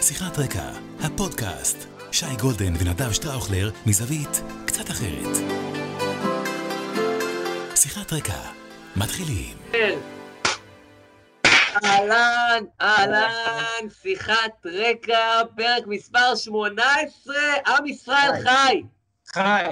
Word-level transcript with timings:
שיחת 0.00 0.38
רקע, 0.38 0.70
הפודקאסט. 1.00 1.88
שי 2.12 2.36
גולדן 2.40 2.72
ונדב 2.78 3.12
שטראוכלר 3.12 3.70
מזווית 3.86 4.42
קצת 4.66 4.90
אחרת. 4.90 5.36
שיחת 7.74 8.12
רקע, 8.12 8.40
מתחילים. 8.96 9.56
אהלן, 11.84 12.64
אהלן, 12.80 13.88
שיחת 14.02 14.66
רקע, 14.66 15.42
פרק 15.56 15.86
מספר 15.86 16.34
18, 16.36 17.36
עם 17.66 17.86
ישראל 17.86 18.30
חי. 18.42 18.82
חי. 19.26 19.64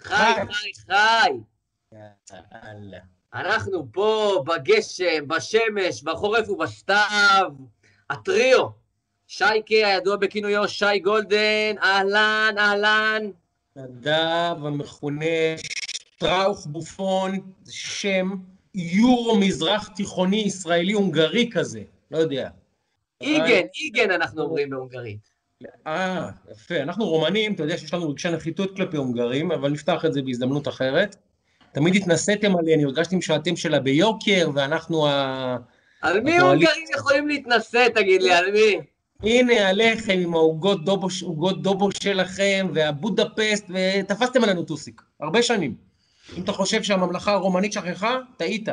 חי, 0.00 0.32
חי, 0.50 0.70
חי. 0.86 1.30
אנחנו 3.34 3.86
פה 3.92 4.42
בגשם, 4.46 5.28
בשמש, 5.28 6.02
בחורף 6.02 6.48
ובסתיו. 6.48 7.50
הטריו, 8.10 8.83
שייקה 9.36 9.74
הידוע 9.74 10.16
בכינויו 10.16 10.68
שי 10.68 10.98
גולדן, 10.98 11.74
אהלן, 11.82 12.54
אהלן. 12.58 13.22
נדב 13.76 14.56
המכונה 14.66 15.24
שטראוך 15.56 16.66
בופון, 16.66 17.38
זה 17.62 17.72
שם 17.72 18.30
יורו 18.74 19.38
מזרח 19.38 19.88
תיכוני 19.96 20.36
ישראלי 20.46 20.92
הונגרי 20.92 21.50
כזה, 21.52 21.82
לא 22.10 22.18
יודע. 22.18 22.48
איגן, 23.20 23.66
איגן 23.80 24.10
אנחנו 24.10 24.42
אומרים 24.42 24.70
בהונגרית. 24.70 25.28
אה, 25.86 26.28
יפה. 26.52 26.76
אנחנו 26.76 27.04
רומנים, 27.04 27.54
אתה 27.54 27.62
יודע 27.62 27.78
שיש 27.78 27.94
לנו 27.94 28.10
רגשי 28.10 28.30
נחיתות 28.30 28.76
כלפי 28.76 28.96
הונגרים, 28.96 29.52
אבל 29.52 29.70
נפתח 29.70 30.04
את 30.04 30.12
זה 30.12 30.22
בהזדמנות 30.22 30.68
אחרת. 30.68 31.16
תמיד 31.72 31.94
התנסיתם 31.94 32.56
עלי, 32.56 32.74
אני 32.74 32.84
הרגשתי 32.84 33.22
שאתם 33.22 33.56
שלה 33.56 33.80
ביוקר, 33.80 34.50
ואנחנו 34.54 35.08
ה... 35.08 35.56
על 36.02 36.20
מי 36.20 36.38
הונגרים 36.38 36.84
יכולים 36.98 37.28
להתנשא, 37.28 37.88
תגיד 37.94 38.22
לי, 38.22 38.32
על 38.32 38.52
מי? 38.52 38.93
הנה 39.22 39.68
עליכם 39.68 40.18
עם 40.22 40.34
העוגות 40.34 40.84
דובו, 40.84 41.08
דובו 41.52 41.88
שלכם, 42.02 42.66
והבודפסט, 42.74 43.64
ותפסתם 43.68 44.44
עלינו 44.44 44.62
טוסיק, 44.62 45.02
הרבה 45.20 45.42
שנים. 45.42 45.74
אם 46.36 46.42
אתה 46.42 46.52
חושב 46.52 46.82
שהממלכה 46.82 47.32
הרומנית 47.32 47.72
שכחה, 47.72 48.16
טעית. 48.36 48.68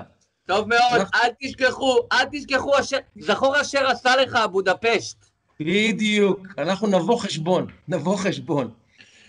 טוב 0.48 0.68
מאוד, 0.68 0.80
אנחנו- 0.94 1.20
אל 1.24 1.30
תשכחו, 1.42 1.98
אל 2.12 2.26
תשכחו, 2.32 2.80
אשר- 2.80 2.98
זכור 3.20 3.62
אשר 3.62 3.88
עשה 3.88 4.16
לך 4.16 4.40
בודפשט. 4.52 5.18
בדיוק, 5.60 6.40
אנחנו 6.58 6.88
נבוא 6.88 7.20
חשבון, 7.20 7.68
נבוא 7.88 8.18
חשבון. 8.18 8.72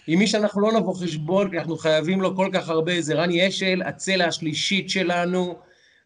עם 0.07 0.19
מי 0.19 0.27
שאנחנו 0.27 0.61
לא 0.61 0.73
נבוא 0.73 0.95
חשבון, 0.95 1.51
כי 1.51 1.59
אנחנו 1.59 1.77
חייבים 1.77 2.21
לו 2.21 2.37
כל 2.37 2.49
כך 2.53 2.69
הרבה, 2.69 3.01
זה 3.01 3.15
רני 3.15 3.49
אשל, 3.49 3.83
הצלע 3.85 4.25
השלישית 4.27 4.91
שלנו, 4.91 5.55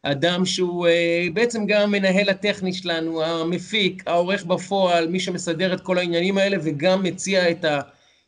אדם 0.03 0.45
שהוא 0.45 0.87
אה, 0.87 1.27
בעצם 1.35 1.67
גם 1.67 1.81
המנהל 1.81 2.29
הטכני 2.29 2.73
שלנו, 2.73 3.23
המפיק, 3.23 4.03
העורך 4.07 4.45
בפועל, 4.45 5.09
מי 5.09 5.21
שמסדר 5.21 5.75
את 5.75 5.81
כל 5.81 5.99
העניינים 5.99 6.39
האלה, 6.39 6.57
וגם 6.63 7.03
מציע 7.03 7.51
את 7.51 7.65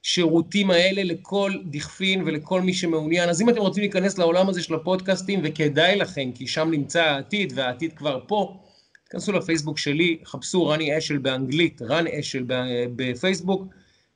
השירותים 0.05 0.71
האלה 0.71 1.05
לכל 1.05 1.53
דכפין 1.65 2.23
ולכל 2.27 2.61
מי 2.61 2.75
שמעוניין. 2.75 3.29
אז 3.29 3.43
אם 3.43 3.49
אתם 3.49 3.61
רוצים 3.61 3.83
להיכנס 3.83 4.19
לעולם 4.19 4.49
הזה 4.49 4.63
של 4.63 4.75
הפודקאסטים, 4.75 5.41
וכדאי 5.45 5.97
לכם, 5.97 6.31
כי 6.35 6.47
שם 6.47 6.71
נמצא 6.71 7.03
העתיד, 7.03 7.53
והעתיד 7.57 7.93
כבר 7.93 8.21
פה, 8.27 8.57
תיכנסו 9.05 9.33
לפייסבוק 9.33 9.79
שלי, 9.79 10.19
חפשו 10.25 10.67
רני 10.67 10.99
אשל 10.99 11.19
באנגלית, 11.19 11.83
רן 11.83 12.05
אשל 12.07 12.45
בפייסבוק, 12.97 13.63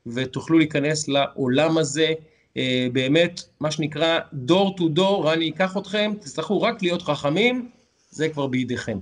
ותוכלו 0.07 0.59
להיכנס 0.59 1.09
לעולם 1.09 1.79
הזה. 1.79 2.13
אה, 2.57 2.87
באמת, 2.93 3.41
מה 3.61 3.71
שנקרא 3.71 4.19
דור 4.33 4.77
טו 4.77 4.89
דור, 4.89 5.31
רני 5.31 5.45
ייקח 5.45 5.77
אתכם, 5.77 6.13
תצטרכו 6.21 6.63
רק 6.63 6.83
להיות 6.83 7.03
חכמים, 7.03 7.71
זה 8.11 8.29
כבר 8.29 8.47
בידיכם. 8.47 8.99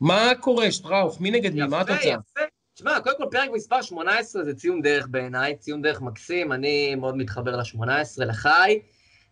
מה 0.00 0.32
קורה, 0.40 0.72
שטראוך? 0.72 1.20
מי 1.20 1.30
נגד 1.30 1.54
מי? 1.54 1.60
מה 1.60 1.66
יפה, 1.66 1.80
התוצאה? 1.80 2.10
יפה. 2.10 2.40
תשמע, 2.74 3.00
קודם 3.00 3.16
כל 3.18 3.24
פרק 3.30 3.50
מספר 3.54 3.82
18 3.82 4.44
זה 4.44 4.54
ציון 4.54 4.82
דרך 4.82 5.06
בעיניי, 5.10 5.56
ציון 5.56 5.82
דרך 5.82 6.00
מקסים, 6.00 6.52
אני 6.52 6.94
מאוד 6.94 7.16
מתחבר 7.16 7.56
ל-18, 7.56 8.24
לחי, 8.24 8.80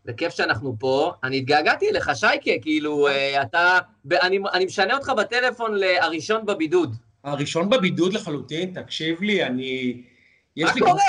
וכיף 0.06 0.34
שאנחנו 0.34 0.76
פה. 0.78 1.12
אני 1.25 1.37
התגעגעתי 1.38 1.91
אליך, 1.91 2.10
שייקה, 2.14 2.50
כאילו, 2.62 3.09
אה, 3.09 3.43
אתה, 3.43 3.78
אני, 4.22 4.38
אני 4.53 4.64
משנה 4.64 4.94
אותך 4.94 5.12
בטלפון 5.19 5.75
ל"הראשון 5.75 6.47
בבידוד". 6.47 6.97
הראשון 7.25 7.70
בבידוד 7.70 8.12
לחלוטין, 8.12 8.82
תקשיב 8.82 9.22
לי, 9.22 9.44
אני... 9.44 10.03
מה 10.56 10.72
קורה? 10.78 11.03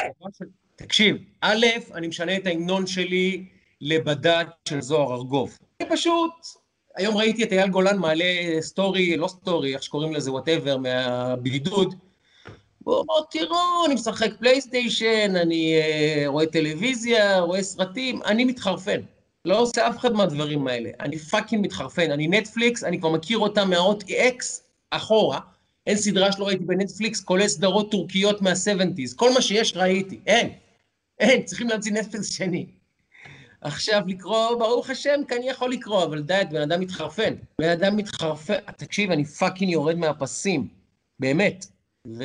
תקשיב, 0.75 1.17
א', 1.41 1.65
אני 1.93 2.07
משנה 2.07 2.35
את 2.35 2.47
ההמנון 2.47 2.87
שלי 2.87 3.45
לבדד 3.81 4.45
של 4.69 4.81
זוהר 4.81 5.13
ארגוב. 5.13 5.57
אני 5.81 5.89
פשוט, 5.89 6.31
היום 6.97 7.17
ראיתי 7.17 7.43
את 7.43 7.51
אייל 7.51 7.69
גולן 7.69 7.97
מעלה 7.97 8.25
סטורי, 8.59 9.17
לא 9.17 9.27
סטורי, 9.27 9.73
איך 9.73 9.83
שקוראים 9.83 10.13
לזה, 10.13 10.31
whatever, 10.31 10.77
מהבידוד. 10.77 11.95
בואו, 12.81 13.05
בואו, 13.05 13.23
תראו, 13.31 13.85
אני 13.85 13.93
משחק 13.93 14.29
פלייסטיישן, 14.39 15.35
אני 15.35 15.75
אה, 15.75 16.23
רואה 16.27 16.45
טלוויזיה, 16.45 17.39
רואה 17.39 17.63
סרטים, 17.63 18.21
אני 18.25 18.45
מתחרפן. 18.45 19.01
לא 19.45 19.59
עושה 19.59 19.87
אף 19.87 19.97
אחד 19.97 20.13
מהדברים 20.13 20.67
האלה. 20.67 20.89
אני 20.99 21.17
fucking 21.17 21.65
מתחרפן. 21.65 22.11
אני 22.11 22.27
נטפליקס, 22.27 22.83
אני 22.83 22.99
כבר 22.99 23.09
מכיר 23.09 23.37
אותה 23.37 23.65
מהאות 23.65 24.03
X 24.09 24.63
אחורה. 24.91 25.39
אין 25.87 25.97
סדרה 25.97 26.31
שלא 26.31 26.47
ראיתי 26.47 26.63
בנטפליקס, 26.63 27.21
כולל 27.21 27.47
סדרות 27.47 27.91
טורקיות 27.91 28.41
מה-70's. 28.41 29.15
כל 29.15 29.33
מה 29.33 29.41
שיש 29.41 29.73
ראיתי. 29.75 30.19
אין. 30.27 30.49
אין, 31.19 31.43
צריכים 31.43 31.67
להמציא 31.67 31.91
נטפליקס 31.91 32.31
שני. 32.31 32.65
עכשיו 33.61 34.01
לקרוא, 34.07 34.55
ברוך 34.59 34.89
השם, 34.89 35.21
כי 35.27 35.35
אני 35.35 35.49
יכול 35.49 35.71
לקרוא, 35.71 36.03
אבל 36.03 36.21
די, 36.21 36.41
בן 36.51 36.61
אדם 36.61 36.79
מתחרפן. 36.79 37.33
בן 37.61 37.69
אדם 37.69 37.97
מתחרפן, 37.97 38.57
תקשיב, 38.77 39.11
אני 39.11 39.25
fucking 39.25 39.71
יורד 39.71 39.95
מהפסים. 39.95 40.67
באמת. 41.19 41.65
ו... 42.07 42.23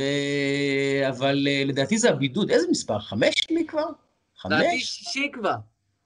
אבל 1.08 1.46
אה, 1.48 1.62
לדעתי 1.66 1.98
זה 1.98 2.10
הבידוד. 2.10 2.50
איזה 2.50 2.66
מספר? 2.70 2.98
חמש 2.98 3.34
לי 3.50 3.66
כבר? 3.66 3.86
לדעתי 4.44 4.70
חמש? 4.70 4.84
שישי 4.84 5.30
כבר. 5.32 5.54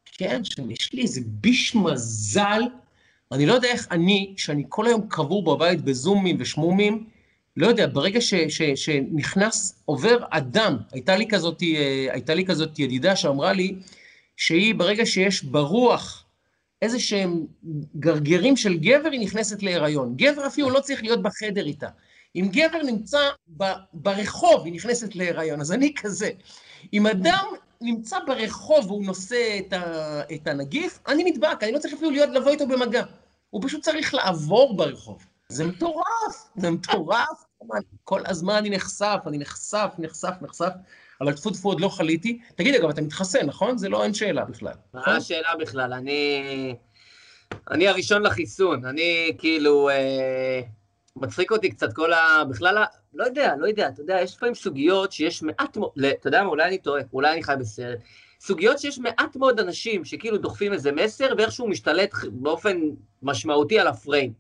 כן, 0.05 0.45
שם 0.45 0.71
יש 0.71 0.93
לי 0.93 1.03
איזה 1.03 1.21
ביש 1.25 1.75
מזל. 1.75 2.63
אני 3.33 3.47
לא 3.47 3.53
יודע 3.53 3.69
איך 3.69 3.87
אני, 3.91 4.35
שאני 4.37 4.65
כל 4.69 4.87
היום 4.87 5.09
קבור 5.09 5.45
בבית 5.45 5.81
בזומים 5.81 6.37
ושמומים, 6.41 7.07
לא 7.57 7.67
יודע, 7.67 7.87
ברגע 7.87 8.21
ש, 8.21 8.35
ש, 8.35 8.63
שנכנס, 8.63 9.83
עובר 9.85 10.19
אדם, 10.31 10.77
הייתה 10.93 11.17
לי 11.17 11.27
כזאת, 11.29 11.63
אה, 11.63 12.07
הייתה 12.13 12.35
לי 12.35 12.45
כזאת 12.45 12.79
ידידה 12.79 13.17
שאמרה 13.17 13.53
לי, 13.53 13.75
שהיא, 14.37 14.75
ברגע 14.75 15.07
שיש 15.07 15.45
ברוח 15.45 16.25
איזה 16.83 17.01
שהם 17.01 17.47
גרגרים 17.97 18.57
של 18.57 18.77
גבר, 18.79 19.09
היא 19.13 19.21
נכנסת 19.21 19.63
להיריון. 19.63 20.15
גבר 20.17 20.47
אפילו 20.47 20.71
לא 20.71 20.81
צריך 20.81 21.03
להיות 21.03 21.23
בחדר 21.23 21.67
איתה. 21.67 21.89
אם 22.37 22.49
גבר 22.53 22.83
נמצא 22.83 23.19
ב, 23.57 23.65
ברחוב, 23.93 24.65
היא 24.65 24.75
נכנסת 24.75 25.15
להיריון. 25.15 25.61
אז 25.61 25.73
אני 25.73 25.95
כזה. 25.97 26.31
אם 26.93 27.07
אדם 27.07 27.45
נמצא 27.81 28.17
ברחוב 28.27 28.91
והוא 28.91 29.05
נושא 29.05 29.59
את, 29.59 29.73
ה, 29.73 30.23
את 30.35 30.47
הנגיף, 30.47 30.99
אני 31.09 31.25
נדבק, 31.25 31.63
אני 31.63 31.73
לא 31.73 31.79
צריך 31.79 31.95
אפילו 31.95 32.11
להיות, 32.11 32.31
לבוא 32.31 32.51
איתו 32.51 32.67
במגע. 32.67 33.03
הוא 33.51 33.63
פשוט 33.65 33.83
צריך 33.83 34.15
לעבור 34.15 34.77
ברחוב. 34.77 35.27
זה 35.49 35.65
מטורף, 35.65 36.49
זה 36.57 36.71
מטורף. 36.71 37.44
כל 38.05 38.23
הזמן 38.27 38.55
אני 38.55 38.71
נחשף, 38.71 39.19
אני 39.27 39.39
נחשף, 39.39 39.95
נחשף, 39.99 40.35
נחשף, 40.41 40.71
אבל 41.21 41.33
טפו 41.33 41.51
טפו 41.51 41.69
עוד 41.69 41.81
לא 41.81 41.89
חליתי. 41.89 42.41
תגיד, 42.55 42.75
אגב, 42.75 42.89
אתה 42.89 43.03
מתחסן, 43.03 43.47
נכון? 43.47 43.79
זה 43.79 43.89
לא, 43.89 44.05
אין 44.05 44.15
שאלה 44.15 44.45
בכלל. 44.45 44.73
נכון? 44.95 45.13
מה 45.13 45.19
השאלה 45.19 45.49
בכלל? 45.61 45.93
אני... 45.93 46.75
אני 47.71 47.89
הראשון 47.89 48.23
לחיסון, 48.23 48.85
אני 48.85 49.33
כאילו... 49.39 49.89
אה, 49.89 50.61
מצחיק 51.17 51.51
אותי 51.51 51.71
קצת 51.71 51.93
כל 51.93 52.13
ה... 52.13 52.45
בכלל, 52.51 52.85
לא 53.15 53.25
יודע, 53.25 53.55
לא 53.59 53.67
יודע, 53.67 53.89
אתה 53.89 54.01
יודע, 54.01 54.21
יש 54.21 54.35
לפעמים 54.37 54.55
סוגיות 54.55 55.13
שיש 55.13 55.43
מעט 55.43 55.77
מאוד... 55.77 55.91
ל- 55.97 56.07
אתה 56.07 56.29
יודע 56.29 56.43
מה, 56.43 56.49
אולי 56.49 56.65
אני 56.65 56.79
טועה, 56.79 57.03
אולי 57.13 57.33
אני 57.33 57.43
חי 57.43 57.55
בסרט. 57.59 57.99
סוגיות 58.41 58.79
שיש 58.79 58.99
מעט 58.99 59.37
מאוד 59.37 59.61
אנשים 59.61 60.05
שכאילו 60.05 60.39
דוחפים 60.39 60.73
איזה 60.73 60.93
מסר, 60.93 61.35
ואיכשהו 61.39 61.69
משתלט 61.69 62.11
באופן 62.33 62.81
משמעותי 63.23 63.79
על 63.79 63.87
הפריים. 63.87 64.33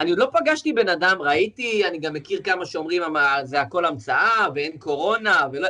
אני 0.00 0.10
עוד 0.10 0.18
לא 0.18 0.30
פגשתי 0.32 0.72
בן 0.72 0.88
אדם, 0.88 1.22
ראיתי, 1.22 1.86
אני 1.86 1.98
גם 1.98 2.12
מכיר 2.12 2.40
כמה 2.42 2.66
שאומרים, 2.66 3.02
"מה, 3.12 3.44
זה 3.44 3.60
הכל 3.60 3.84
המצאה, 3.84 4.46
ואין 4.54 4.78
קורונה, 4.78 5.40
ולא... 5.52 5.68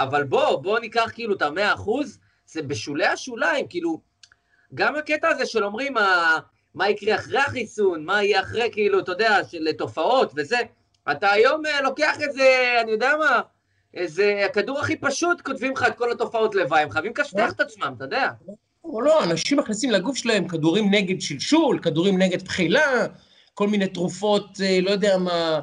אבל 0.00 0.24
בוא, 0.24 0.56
בוא 0.62 0.78
ניקח 0.78 1.10
כאילו 1.14 1.34
את 1.34 1.42
המאה 1.42 1.74
אחוז, 1.74 2.18
זה 2.46 2.62
בשולי 2.62 3.06
השוליים, 3.06 3.68
כאילו, 3.68 4.00
גם 4.74 4.96
הקטע 4.96 5.28
הזה 5.28 5.46
של 5.46 5.64
אומרים, 5.64 5.94
מה, 5.94 6.38
מה 6.74 6.90
יקרה 6.90 7.14
אחרי 7.14 7.38
החיסון, 7.38 8.04
מה 8.04 8.22
יהיה 8.22 8.40
אחרי, 8.40 8.68
כאילו, 8.72 8.98
אתה 8.98 9.12
יודע, 9.12 9.38
של 9.50 9.72
תופעות 9.72 10.32
וזה, 10.36 10.58
אתה 11.10 11.30
היום 11.30 11.66
אה, 11.66 11.80
לוקח 11.80 12.16
איזה, 12.20 12.78
אני 12.82 12.90
יודע 12.90 13.12
מה, 13.18 13.40
איזה, 13.94 14.42
הכדור 14.46 14.80
הכי 14.80 14.96
פשוט, 14.96 15.40
כותבים 15.40 15.72
לך 15.72 15.82
את 15.88 15.98
כל 15.98 16.12
התופעות 16.12 16.54
לוואי, 16.54 16.82
הם 16.82 16.90
חייבים 16.90 17.12
לכשתח 17.18 17.52
את 17.52 17.60
עצמם, 17.60 17.94
אתה 17.96 18.04
יודע. 18.04 18.30
או 18.84 19.00
לא, 19.00 19.24
אנשים 19.24 19.58
מכניסים 19.58 19.90
לגוף 19.90 20.16
שלהם 20.16 20.48
כדורים 20.48 20.90
נגד 20.90 21.20
שלשול, 21.20 21.78
כדורים 21.78 22.18
נגד 22.18 22.42
בחילה, 22.42 23.06
כל 23.54 23.68
מיני 23.68 23.86
תרופות, 23.86 24.60
אה, 24.64 24.78
לא 24.82 24.90
יודע 24.90 25.18
מה, 25.18 25.60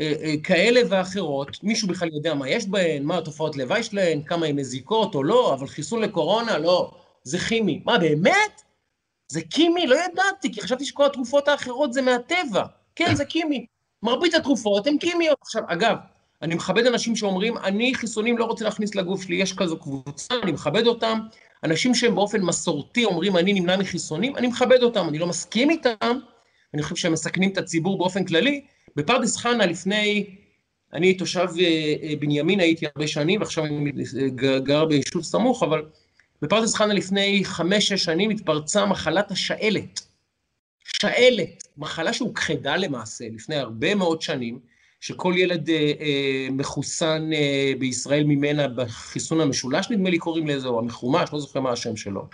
אה, 0.00 0.12
אה, 0.22 0.34
כאלה 0.42 0.80
ואחרות. 0.88 1.56
מישהו 1.62 1.88
בכלל 1.88 2.08
יודע 2.14 2.34
מה 2.34 2.48
יש 2.48 2.66
בהן, 2.66 3.02
מה 3.02 3.18
התופעות 3.18 3.56
לוואי 3.56 3.82
שלהן, 3.82 4.22
כמה 4.22 4.46
הן 4.46 4.56
מזיקות 4.56 5.14
או 5.14 5.22
לא, 5.22 5.54
אבל 5.54 5.66
חיסון 5.66 6.02
לקורונה, 6.02 6.58
לא. 6.58 6.90
זה 7.24 7.38
כימי. 7.38 7.82
מה, 7.84 7.98
באמת? 7.98 8.62
זה 9.28 9.40
כימי? 9.50 9.86
לא 9.86 9.96
ידעתי, 10.04 10.52
כי 10.52 10.62
חשבתי 10.62 10.84
שכל 10.84 11.06
התרופות 11.06 11.48
האחרות 11.48 11.92
זה 11.92 12.02
מהטבע. 12.02 12.64
כן, 12.96 13.14
זה 13.14 13.24
כימי. 13.24 13.66
מרבית 14.02 14.34
התרופות 14.34 14.86
הן 14.86 14.98
כימיות. 14.98 15.38
עכשיו, 15.40 15.62
אגב, 15.66 15.96
אני 16.42 16.54
מכבד 16.54 16.86
אנשים 16.86 17.16
שאומרים, 17.16 17.58
אני 17.58 17.94
חיסונים 17.94 18.38
לא 18.38 18.44
רוצה 18.44 18.64
להכניס 18.64 18.94
לגוף 18.94 19.22
שלי, 19.22 19.36
יש 19.36 19.52
כזו 19.52 19.76
קבוצה, 19.76 20.34
אני 20.42 20.52
מכבד 20.52 20.86
אותם. 20.86 21.20
אנשים 21.64 21.94
שהם 21.94 22.14
באופן 22.14 22.40
מסורתי 22.40 23.04
אומרים, 23.04 23.36
אני 23.36 23.52
נמנע 23.52 23.76
מחיסונים, 23.76 24.36
אני 24.36 24.46
מכבד 24.46 24.82
אותם, 24.82 25.08
אני 25.08 25.18
לא 25.18 25.26
מסכים 25.26 25.70
איתם, 25.70 26.18
אני 26.74 26.82
חושב 26.82 26.96
שהם 26.96 27.12
מסכנים 27.12 27.50
את 27.50 27.58
הציבור 27.58 27.98
באופן 27.98 28.24
כללי. 28.24 28.64
בפרדס 28.96 29.36
חנה 29.36 29.66
לפני, 29.66 30.36
אני 30.92 31.14
תושב 31.14 31.48
אה, 31.60 31.94
אה, 32.02 32.14
בנימין, 32.20 32.60
הייתי 32.60 32.86
הרבה 32.86 33.06
שנים, 33.06 33.40
ועכשיו 33.40 33.64
אני 33.64 33.92
גר 34.64 34.84
ביישוב 34.84 35.22
סמוך, 35.22 35.62
אבל 35.62 35.84
בפרדס 36.42 36.74
חנה 36.74 36.94
לפני 36.94 37.40
חמש-שש 37.44 38.04
שנים 38.04 38.30
התפרצה 38.30 38.86
מחלת 38.86 39.30
השעלת. 39.30 40.00
שעלת, 40.84 41.64
מחלה 41.78 42.12
שהוכחדה 42.12 42.76
למעשה 42.76 43.24
לפני 43.34 43.56
הרבה 43.56 43.94
מאוד 43.94 44.22
שנים, 44.22 44.58
שכל 45.00 45.34
ילד 45.36 45.70
אה, 45.70 45.92
אה, 46.00 46.48
מחוסן 46.50 47.30
אה, 47.32 47.72
בישראל 47.78 48.24
ממנה 48.24 48.68
בחיסון 48.68 49.40
המשולש, 49.40 49.90
נדמה 49.90 50.10
לי 50.10 50.18
קוראים 50.18 50.46
לזה, 50.46 50.68
או 50.68 50.78
המחומש, 50.78 51.30
לא 51.32 51.40
זוכר 51.40 51.60
מה 51.60 51.70
השם 51.70 51.96
שלו. 51.96 52.26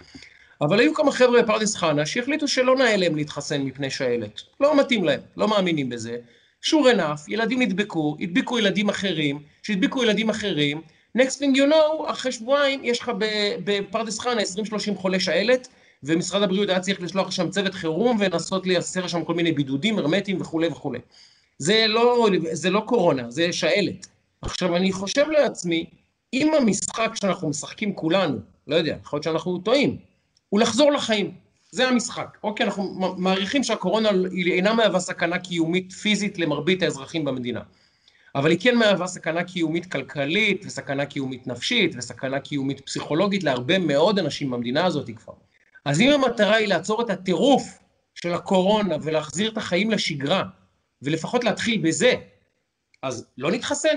אבל 0.61 0.81
היו 0.81 0.95
כמה 0.95 1.13
חבר'ה 1.13 1.43
בפרדס 1.43 1.77
חנה 1.77 2.07
שהחליטו 2.07 2.49
שלא 2.49 2.77
נאה 2.77 2.97
להם 2.97 3.17
להתחסן 3.17 3.63
מפני 3.63 3.91
שעלת. 3.91 4.43
לא 4.61 4.81
מתאים 4.81 5.05
להם, 5.05 5.21
לא 5.37 5.49
מאמינים 5.49 5.89
בזה. 5.89 6.17
sure 6.65 6.95
enough, 6.97 7.21
ילדים 7.29 7.63
נדבקו, 7.63 8.17
הדביקו 8.21 8.59
ילדים 8.59 8.89
אחרים, 8.89 9.43
שהדביקו 9.63 10.03
ילדים 10.03 10.31
אחרים, 10.31 10.83
next 11.19 11.39
thing 11.39 11.57
you 11.57 11.71
know, 11.73 12.11
אחרי 12.11 12.33
שבועיים 12.33 12.85
יש 12.85 13.01
לך 13.01 13.13
בפרדס 13.65 14.19
חנה 14.19 14.43
20-30 14.93 14.95
חולי 14.97 15.21
שעלת, 15.21 15.69
ומשרד 16.03 16.43
הבריאות 16.43 16.69
היה 16.69 16.81
צריך 16.81 17.03
לשלוח 17.03 17.29
לשם 17.29 17.51
צוות 17.51 17.75
חירום 17.75 18.17
ולנסות 18.21 18.67
לייצר 18.67 19.07
שם 19.07 19.25
כל 19.25 19.35
מיני 19.35 19.53
בידודים 19.53 19.99
הרמטיים 19.99 20.41
וכולי 20.41 20.69
וכולי. 20.69 20.99
זה 21.59 21.85
לא, 21.89 22.29
זה 22.53 22.71
לא 22.71 22.81
קורונה, 22.81 23.31
זה 23.31 23.53
שעלת. 23.53 24.07
עכשיו, 24.43 24.77
אני 24.77 24.93
חושב 24.93 25.27
לעצמי, 25.31 25.85
אם 26.35 26.55
המשחק 26.55 27.11
שאנחנו 27.15 27.49
משחקים 27.49 27.95
כולנו, 27.95 28.39
לא 28.67 28.77
יודע, 28.77 28.97
יכול 29.03 29.17
להיות 29.17 29.25
שאנחנו 29.25 29.59
טועים, 29.59 29.97
הוא 30.49 30.61
לחזור 30.61 30.93
לחיים. 30.93 31.35
זה 31.71 31.89
המשחק. 31.89 32.39
אוקיי, 32.43 32.67
אנחנו 32.67 33.15
מעריכים 33.17 33.65
שהקורונה 33.65 34.11
היא 34.31 34.53
אינה 34.53 34.75
מהווה 34.75 35.01
סכנה 35.01 35.39
קיומית 35.39 35.93
פיזית 35.93 36.39
למרבית 36.39 36.83
האזרחים 36.83 37.25
במדינה. 37.25 37.61
אבל 38.35 38.51
היא 38.51 38.59
כן 38.61 38.77
מהווה 38.77 39.07
סכנה 39.07 39.45
קיומית 39.45 39.93
כלכלית, 39.93 40.63
וסכנה 40.67 41.07
קיומית 41.07 41.47
נפשית, 41.47 41.95
וסכנה 41.97 42.41
קיומית 42.41 42.81
פסיכולוגית 42.81 43.45
להרבה 43.45 43.79
מאוד 43.79 44.19
אנשים 44.19 44.51
במדינה 44.51 44.87
הזאת 44.87 45.11
כבר. 45.17 45.35
אז 45.85 46.01
אם 46.01 46.11
המטרה 46.11 46.57
היא 46.57 46.69
לעצור 46.69 47.03
את 47.03 47.11
הטירוף 47.11 47.79
של 48.15 48.35
הקורונה 48.35 48.97
ולהחזיר 49.03 49.51
את 49.51 49.57
החיים 49.57 49.91
לשגרה, 49.91 50.43
ולפחות 51.03 51.45
להתחיל 51.45 51.81
בזה, 51.83 52.15
אז 53.03 53.27
לא 53.39 53.51
נתחסן. 53.51 53.97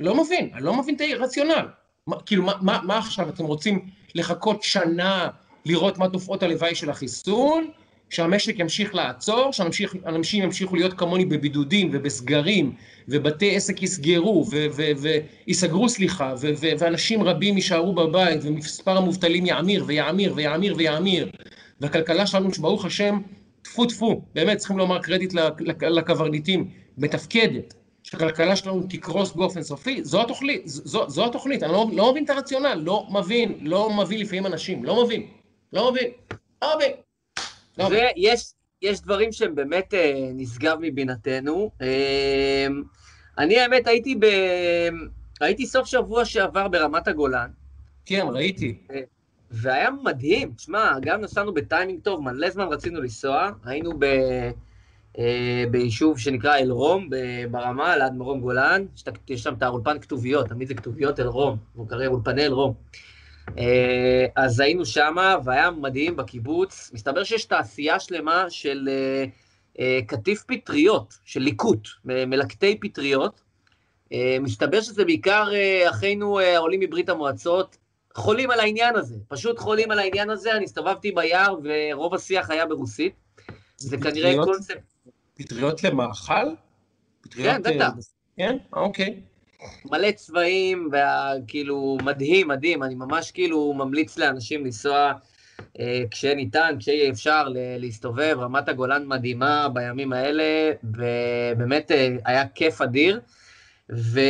לא 0.00 0.24
מבין, 0.24 0.50
אני 0.54 0.62
לא 0.64 0.74
מבין 0.74 0.94
את 0.94 1.00
הרציונל. 1.00 1.68
מה, 2.06 2.16
כאילו, 2.20 2.42
מה, 2.42 2.52
מה, 2.60 2.80
מה 2.82 2.98
עכשיו, 2.98 3.28
אתם 3.28 3.44
רוצים 3.44 3.90
לחכות 4.14 4.62
שנה 4.62 5.28
לראות 5.66 5.98
מה 5.98 6.08
תופעות 6.08 6.42
הלוואי 6.42 6.74
של 6.74 6.90
החיסון? 6.90 7.70
שהמשק 8.10 8.58
ימשיך 8.58 8.94
לעצור, 8.94 9.52
שאנשים 9.52 10.42
ימשיכו 10.42 10.76
להיות 10.76 10.94
כמוני 10.94 11.24
בבידודים 11.24 11.90
ובסגרים, 11.92 12.72
ובתי 13.08 13.56
עסק 13.56 13.82
יסגרו, 13.82 14.46
וייסגרו, 15.46 15.88
סליחה, 15.88 16.34
ואנשים 16.78 17.22
רבים 17.22 17.56
יישארו 17.56 17.94
בבית, 17.94 18.40
ומספר 18.42 18.96
המובטלים 18.96 19.46
יאמיר 19.46 19.84
ויאמיר 19.86 20.32
ויאמיר 20.36 20.74
ויאמיר, 20.76 21.30
והכלכלה 21.80 22.26
שלנו, 22.26 22.54
שברוך 22.54 22.84
השם, 22.84 23.18
טפו 23.62 23.86
טפו, 23.86 24.20
באמת 24.34 24.58
צריכים 24.58 24.78
לומר 24.78 24.98
קרדיט 24.98 25.32
לקברניטים, 25.82 26.68
מתפקדת, 26.98 27.74
שהכלכלה 28.02 28.56
שלנו 28.56 28.82
תקרוס 28.88 29.32
באופן 29.32 29.62
סופי, 29.62 30.04
זו 30.04 30.22
התוכנית, 30.22 30.62
זו, 30.64 31.08
זו 31.08 31.26
התוכנית, 31.26 31.62
אני 31.62 31.72
לא, 31.72 31.86
לא 31.92 32.10
מבין 32.10 32.24
את 32.24 32.30
הרציונל, 32.30 32.74
לא 32.74 33.06
מבין, 33.10 33.52
לא 33.60 33.90
מבין 33.90 34.20
לפעמים 34.20 34.46
אנשים, 34.46 34.84
לא 34.84 35.04
מבין, 35.04 35.26
לא 35.72 35.92
מבין, 35.92 36.10
לא 36.62 36.76
מבין. 36.76 36.92
לא. 37.78 37.88
ויש 38.82 39.00
דברים 39.00 39.32
שהם 39.32 39.54
באמת 39.54 39.94
אה, 39.94 40.30
נשגב 40.34 40.78
מבינתנו. 40.80 41.70
אה, 41.82 42.66
אני 43.38 43.58
האמת 43.58 43.86
הייתי 43.86 44.14
ב... 44.14 44.26
הייתי 45.40 45.66
סוף 45.66 45.86
שבוע 45.86 46.24
שעבר 46.24 46.68
ברמת 46.68 47.08
הגולן. 47.08 47.50
כן, 48.06 48.26
ראיתי. 48.32 48.78
אה, 48.90 49.00
והיה 49.50 49.90
מדהים, 49.90 50.52
תשמע, 50.56 50.92
גם 51.00 51.20
נסענו 51.20 51.54
בטיימינג 51.54 52.00
טוב, 52.02 52.20
מלא 52.20 52.50
זמן 52.50 52.66
רצינו 52.70 53.00
לנסוע, 53.00 53.50
היינו 53.64 53.92
ב... 53.98 54.06
ביישוב 55.70 56.18
שנקרא 56.18 56.56
אל-רום 56.56 57.08
ברמה, 57.50 57.96
ליד 57.96 58.12
מרום 58.12 58.40
גולן, 58.40 58.84
יש 59.28 59.42
שם 59.42 59.54
את 59.54 59.62
האולפן 59.62 59.98
כתוביות, 59.98 60.48
תמיד 60.48 60.68
זה 60.68 60.74
כתוביות 60.74 61.20
אל-רום, 61.20 61.56
הוא 61.74 61.88
קרא 61.88 62.06
אולפני 62.06 62.46
אל-רום. 62.46 62.74
אה, 63.58 64.26
אז 64.36 64.60
היינו 64.60 64.86
שמה, 64.86 65.36
והיה 65.44 65.70
מדהים 65.70 66.16
בקיבוץ. 66.16 66.90
מסתבר 66.94 67.24
שיש 67.24 67.44
תעשייה 67.44 68.00
שלמה 68.00 68.44
של 68.48 68.88
אה, 68.88 69.24
אה, 69.80 70.00
קטיף 70.06 70.44
פטריות, 70.46 71.18
של 71.24 71.40
ליקוט, 71.40 71.88
מלקטי 72.04 72.78
פטריות. 72.80 73.40
מסתבר 74.40 74.80
שזה 74.80 75.04
בעיקר 75.04 75.48
אחינו 75.90 76.40
העולים 76.40 76.80
מברית 76.80 77.08
המועצות, 77.08 77.76
חולים 78.14 78.50
על 78.50 78.60
העניין 78.60 78.96
הזה, 78.96 79.16
פשוט 79.28 79.58
חולים 79.58 79.90
על 79.90 79.98
העניין 79.98 80.30
הזה. 80.30 80.52
אני 80.56 80.64
הסתובבתי 80.64 81.12
ביער 81.12 81.56
ורוב 81.64 82.14
השיח 82.14 82.50
היה 82.50 82.66
ברוסית. 82.66 83.14
זה 83.76 83.96
כנראה 83.96 84.34
קונספט... 84.44 84.76
פטריות 85.34 85.84
למאכל? 85.84 86.46
כן, 87.30 87.62
בטח. 87.62 87.90
כן? 88.36 88.56
אוקיי. 88.72 89.20
מלא 89.84 90.10
צבעים, 90.10 90.90
וכאילו, 90.92 91.98
מדהים, 92.04 92.48
מדהים, 92.48 92.82
אני 92.82 92.94
ממש 92.94 93.30
כאילו 93.30 93.72
ממליץ 93.72 94.18
לאנשים 94.18 94.64
לנסוע 94.64 95.12
אה, 95.80 96.02
כשניתן, 96.10 96.76
כשיהיה 96.78 97.10
אפשר 97.10 97.48
להסתובב, 97.78 98.36
רמת 98.40 98.68
הגולן 98.68 99.06
מדהימה 99.06 99.68
בימים 99.68 100.12
האלה, 100.12 100.72
ובאמת 100.84 101.90
אה, 101.90 102.16
היה 102.24 102.48
כיף 102.48 102.80
אדיר. 102.80 103.20
ו... 103.92 104.20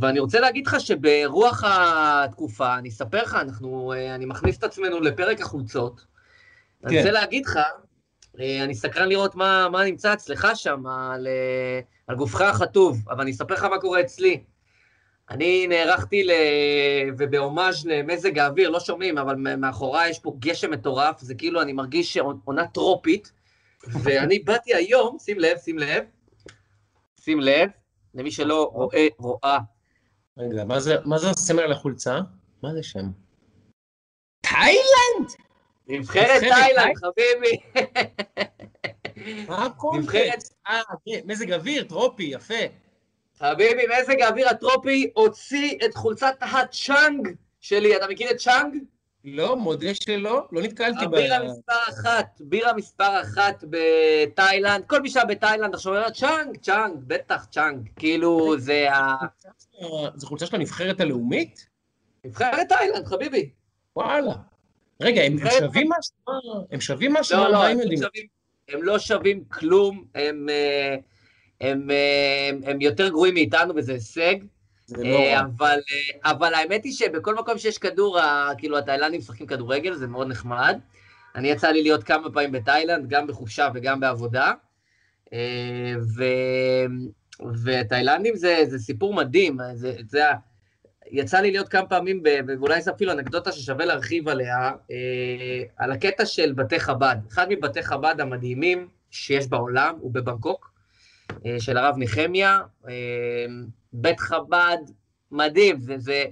ואני 0.00 0.18
רוצה 0.18 0.40
להגיד 0.40 0.66
לך 0.66 0.80
שברוח 0.80 1.64
התקופה, 1.66 2.78
אני 2.78 2.88
אספר 2.88 3.22
לך, 3.22 3.34
אנחנו, 3.34 3.92
אה, 3.92 4.14
אני 4.14 4.26
מכניס 4.26 4.58
את 4.58 4.64
עצמנו 4.64 5.00
לפרק 5.00 5.40
החולצות. 5.40 6.00
כן. 6.80 6.88
אני 6.88 6.98
רוצה 6.98 7.10
להגיד 7.10 7.46
לך, 7.46 7.58
אה, 8.40 8.64
אני 8.64 8.74
סקרן 8.74 9.08
לראות 9.08 9.34
מה, 9.34 9.68
מה 9.68 9.84
נמצא 9.84 10.12
אצלך 10.12 10.48
שם, 10.54 10.86
על, 10.86 11.26
אה, 11.26 11.80
על 12.06 12.16
גופך 12.16 12.40
החטוב, 12.40 13.02
אבל 13.08 13.20
אני 13.20 13.30
אספר 13.30 13.54
לך 13.54 13.64
מה 13.64 13.78
קורה 13.78 14.00
אצלי. 14.00 14.44
אני 15.30 15.66
נערכתי 15.66 16.24
ל... 16.24 16.30
ובהומאז' 17.18 17.86
למזג 17.86 18.38
האוויר, 18.38 18.70
לא 18.70 18.80
שומעים, 18.80 19.18
אבל 19.18 19.36
מאחוריי 19.36 20.10
יש 20.10 20.18
פה 20.18 20.36
גשם 20.38 20.70
מטורף, 20.70 21.20
זה 21.20 21.34
כאילו 21.34 21.62
אני 21.62 21.72
מרגיש 21.72 22.16
עונה 22.44 22.66
טרופית, 22.66 23.32
ואני 24.02 24.38
באתי 24.38 24.74
היום, 24.74 25.16
שים 25.18 25.38
לב, 25.38 25.58
שים 25.58 25.78
לב, 25.78 26.04
שים 27.20 27.40
לב, 27.40 27.70
למי 28.14 28.30
שלא 28.30 28.70
רואה, 28.72 29.06
רואה. 29.18 29.58
רגע, 30.38 30.64
מה 30.64 30.80
זה, 30.80 30.96
מה 31.04 31.18
זה 31.18 31.30
הסמל 31.30 31.62
על 31.62 31.72
החולצה? 31.72 32.18
מה 32.62 32.74
זה 32.74 32.82
שם? 32.82 33.10
תאילנד! 34.40 35.30
נבחרת 35.88 36.40
תאילנד, 36.40 36.96
חביבי. 36.96 37.56
הקונטקסט? 39.48 40.54
אה, 40.68 40.80
כן, 41.06 41.20
מזג 41.24 41.52
אוויר, 41.52 41.84
טרופי, 41.84 42.22
יפה. 42.22 42.54
חביבי, 43.38 43.82
מזג 44.00 44.20
האוויר 44.20 44.48
הטרופי 44.48 45.10
הוציא 45.14 45.78
את 45.84 45.94
חולצת 45.94 46.34
הצ'אנג 46.40 47.28
שלי. 47.60 47.96
אתה 47.96 48.06
מכיר 48.08 48.30
את 48.30 48.36
צ'אנג? 48.36 48.74
לא, 49.24 49.56
מודה 49.56 49.94
שלא, 49.94 50.46
לא 50.52 50.62
נתקלתי 50.62 51.06
ב... 51.06 51.14
הבירה 51.14 51.44
מספר 51.44 51.72
אחת, 51.90 52.40
בירה 52.40 52.72
מספר 52.72 53.20
אחת 53.22 53.64
בתאילנד. 53.70 54.84
כל 54.86 55.02
מי 55.02 55.10
שהיה 55.10 55.24
בתאילנד 55.24 55.74
עכשיו 55.74 55.96
אומר, 55.96 56.10
צ'אנג, 56.10 56.56
צ'אנג, 56.56 56.94
בטח 57.06 57.44
צ'אנג. 57.44 57.88
כאילו, 57.96 58.58
זה 58.58 58.92
ה... 58.92 59.14
זו 60.14 60.26
חולצה 60.26 60.46
של 60.46 60.56
הנבחרת 60.56 61.00
הלאומית? 61.00 61.66
נבחרת 62.24 62.68
תאילנד, 62.68 63.06
חביבי. 63.06 63.50
וואלה. 63.96 64.32
רגע, 65.00 65.22
הם 65.22 65.36
שווים 65.58 65.90
משהו? 65.98 66.66
הם 66.70 66.80
שווים 66.80 67.12
משהו? 67.12 67.38
לא, 67.38 67.52
לא, 67.52 67.66
הם 67.66 67.78
שווים. 67.78 68.26
הם 68.68 68.82
לא 68.82 68.98
שווים 68.98 69.44
כלום, 69.44 70.04
הם, 70.14 70.48
אה, 70.48 70.96
הם, 71.60 71.80
הם, 71.80 71.90
אה, 71.90 72.48
הם 72.48 72.60
הם 72.64 72.80
יותר 72.80 73.08
גרועים 73.08 73.34
מאיתנו 73.34 73.74
וזה 73.76 73.92
הישג. 73.92 74.34
לא 74.88 75.40
אבל, 75.40 75.78
אבל 76.24 76.54
האמת 76.54 76.84
היא 76.84 76.92
שבכל 76.92 77.34
מקום 77.34 77.58
שיש 77.58 77.78
כדור, 77.78 78.18
כאילו 78.58 78.78
התאילנדים 78.78 79.20
משחקים 79.20 79.46
כדורגל, 79.46 79.94
זה 79.94 80.06
מאוד 80.06 80.28
נחמד. 80.28 80.78
אני 81.34 81.48
יצא 81.48 81.68
לי 81.68 81.82
להיות 81.82 82.04
כמה 82.04 82.30
פעמים 82.30 82.52
בתאילנד, 82.52 83.08
גם 83.08 83.26
בחופשה 83.26 83.68
וגם 83.74 84.00
בעבודה. 84.00 84.52
ו... 86.16 86.24
ותאילנדים 87.64 88.36
זה, 88.36 88.64
זה 88.66 88.78
סיפור 88.78 89.14
מדהים, 89.14 89.58
זה, 89.74 89.96
זה, 90.08 90.24
יצא 91.10 91.40
לי 91.40 91.50
להיות 91.50 91.68
כמה 91.68 91.86
פעמים, 91.86 92.22
ואולי 92.46 92.82
זו 92.82 92.90
אפילו 92.90 93.12
אנקדוטה 93.12 93.52
ששווה 93.52 93.84
להרחיב 93.84 94.28
עליה, 94.28 94.72
אה, 94.90 95.62
על 95.76 95.92
הקטע 95.92 96.26
של 96.26 96.52
בתי 96.52 96.80
חב"ד. 96.80 97.16
אחד 97.32 97.46
מבתי 97.50 97.82
חב"ד 97.82 98.20
המדהימים 98.20 98.88
שיש 99.10 99.46
בעולם 99.46 99.94
הוא 100.00 100.14
בבנקוק, 100.14 100.72
אה, 101.46 101.56
של 101.60 101.76
הרב 101.76 101.94
נחמיה, 101.98 102.60
אה, 102.88 102.92
בית 103.92 104.20
חב"ד 104.20 104.78
מדהים, 105.30 105.80
זה, 105.80 105.98
זה, 105.98 106.24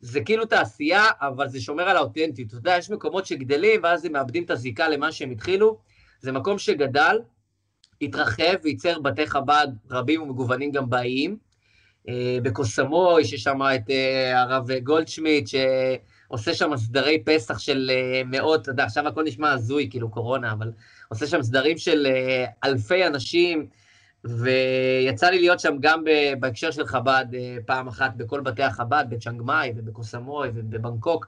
זה 0.00 0.20
כאילו 0.20 0.44
תעשייה, 0.46 1.04
אבל 1.20 1.48
זה 1.48 1.60
שומר 1.60 1.88
על 1.88 1.96
האותנטיות. 1.96 2.48
אתה 2.48 2.56
יודע, 2.56 2.76
יש 2.78 2.90
מקומות 2.90 3.26
שגדלים, 3.26 3.80
ואז 3.82 4.04
הם 4.04 4.12
מאבדים 4.12 4.44
את 4.44 4.50
הזיקה 4.50 4.88
למה 4.88 5.12
שהם 5.12 5.30
התחילו. 5.30 5.78
זה 6.20 6.32
מקום 6.32 6.58
שגדל, 6.58 7.18
התרחב 8.02 8.54
וייצר 8.62 9.00
בתי 9.00 9.26
חב"ד 9.26 9.68
רבים 9.90 10.22
ומגוונים 10.22 10.72
גם 10.72 10.90
באיים. 10.90 11.36
אה, 12.08 12.38
בקוסמוי, 12.42 13.24
שיש 13.24 13.42
שם 13.42 13.60
את 13.74 13.90
אה, 13.90 14.40
הרב 14.40 14.72
גולדשמיט, 14.72 15.48
שעושה 15.48 16.54
שם 16.54 16.76
סדרי 16.76 17.22
פסח 17.24 17.58
של 17.58 17.90
אה, 17.94 18.22
מאות, 18.26 18.62
אתה 18.62 18.70
יודע, 18.70 18.84
עכשיו 18.84 19.08
הכל 19.08 19.24
נשמע 19.24 19.52
הזוי, 19.52 19.88
כאילו 19.90 20.10
קורונה, 20.10 20.52
אבל 20.52 20.72
עושה 21.08 21.26
שם 21.26 21.42
סדרים 21.42 21.78
של 21.78 22.06
אלפי 22.64 23.06
אנשים, 23.06 23.66
ויצא 24.24 25.30
לי 25.30 25.38
להיות 25.38 25.60
שם 25.60 25.76
גם 25.80 26.04
בהקשר 26.40 26.70
של 26.70 26.86
חב"ד 26.86 27.26
פעם 27.66 27.88
אחת 27.88 28.12
בכל 28.16 28.40
בתי 28.40 28.62
החב"ד, 28.62 29.04
בצ'אנג 29.08 29.42
מאי 29.42 29.72
ובקוסמוי 29.76 30.48
ובבנקוק, 30.54 31.26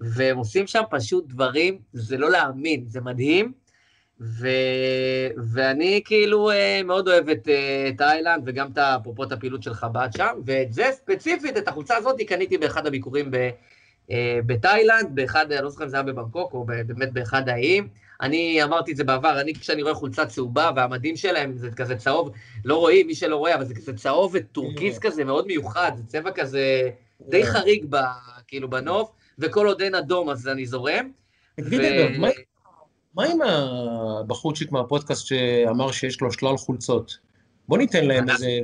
והם 0.00 0.36
עושים 0.36 0.66
שם 0.66 0.82
פשוט 0.90 1.28
דברים, 1.28 1.78
זה 1.92 2.18
לא 2.18 2.30
להאמין, 2.30 2.84
זה 2.88 3.00
מדהים. 3.00 3.61
ו... 4.22 4.48
ואני 5.52 6.00
כאילו 6.04 6.50
אה, 6.50 6.80
מאוד 6.84 7.08
אוהב 7.08 7.28
את 7.28 7.48
אה, 7.48 7.90
תאילנד 7.98 8.42
וגם 8.46 8.70
את 8.72 8.78
אפרופו 8.78 9.24
את 9.24 9.32
הפעילות 9.32 9.62
של 9.62 9.74
חב"ד 9.74 10.08
שם, 10.16 10.40
ואת 10.44 10.72
זה 10.72 10.90
ספציפית, 10.92 11.56
את 11.56 11.68
החולצה 11.68 11.96
הזאת 11.96 12.20
קניתי 12.20 12.58
באחד 12.58 12.86
הביקורים 12.86 13.30
ב... 13.30 13.50
אה, 14.10 14.40
בתאילנד, 14.46 15.08
באחד, 15.14 15.52
אני 15.52 15.64
לא 15.64 15.70
זוכר 15.70 15.84
אם 15.84 15.88
זה 15.88 15.96
היה 15.96 16.02
בבנקוק 16.02 16.52
או 16.52 16.64
באמת 16.64 17.12
באחד 17.12 17.48
האיים. 17.48 17.88
אני 18.20 18.62
אמרתי 18.62 18.92
את 18.92 18.96
זה 18.96 19.04
בעבר, 19.04 19.40
אני 19.40 19.54
כשאני 19.54 19.82
רואה 19.82 19.94
חולצה 19.94 20.26
צהובה 20.26 20.70
והמדים 20.76 21.16
שלהם 21.16 21.52
זה 21.56 21.70
כזה 21.70 21.96
צהוב, 21.96 22.30
לא 22.64 22.76
רואים, 22.76 23.06
מי 23.06 23.14
שלא 23.14 23.36
רואה, 23.36 23.54
אבל 23.54 23.64
זה 23.64 23.74
כזה 23.74 23.92
צהוב 23.96 24.30
וטורקיז 24.34 24.98
כזה 24.98 25.24
מאוד 25.24 25.46
מיוחד, 25.46 25.92
זה 25.96 26.02
צבע 26.06 26.30
כזה 26.30 26.90
די 27.28 27.46
חריג 27.46 27.86
ב, 27.90 27.96
כאילו 28.48 28.70
בנוף, 28.70 29.10
וכל 29.38 29.66
עוד 29.66 29.82
אין 29.82 29.94
אדום 29.94 30.30
אז 30.30 30.48
אני 30.48 30.66
זורם. 30.66 31.10
תגיד, 31.56 31.80
ו... 31.80 32.20
מה 32.20 32.28
מה 33.14 33.24
עם 33.24 33.38
הבחורצ'יק 33.42 34.72
מהפודקאסט 34.72 35.26
שאמר 35.26 35.92
שיש 35.92 36.20
לו 36.20 36.32
שלל 36.32 36.56
חולצות? 36.56 37.18
בוא 37.68 37.78
ניתן 37.78 38.04
להם 38.04 38.30
איזה... 38.30 38.58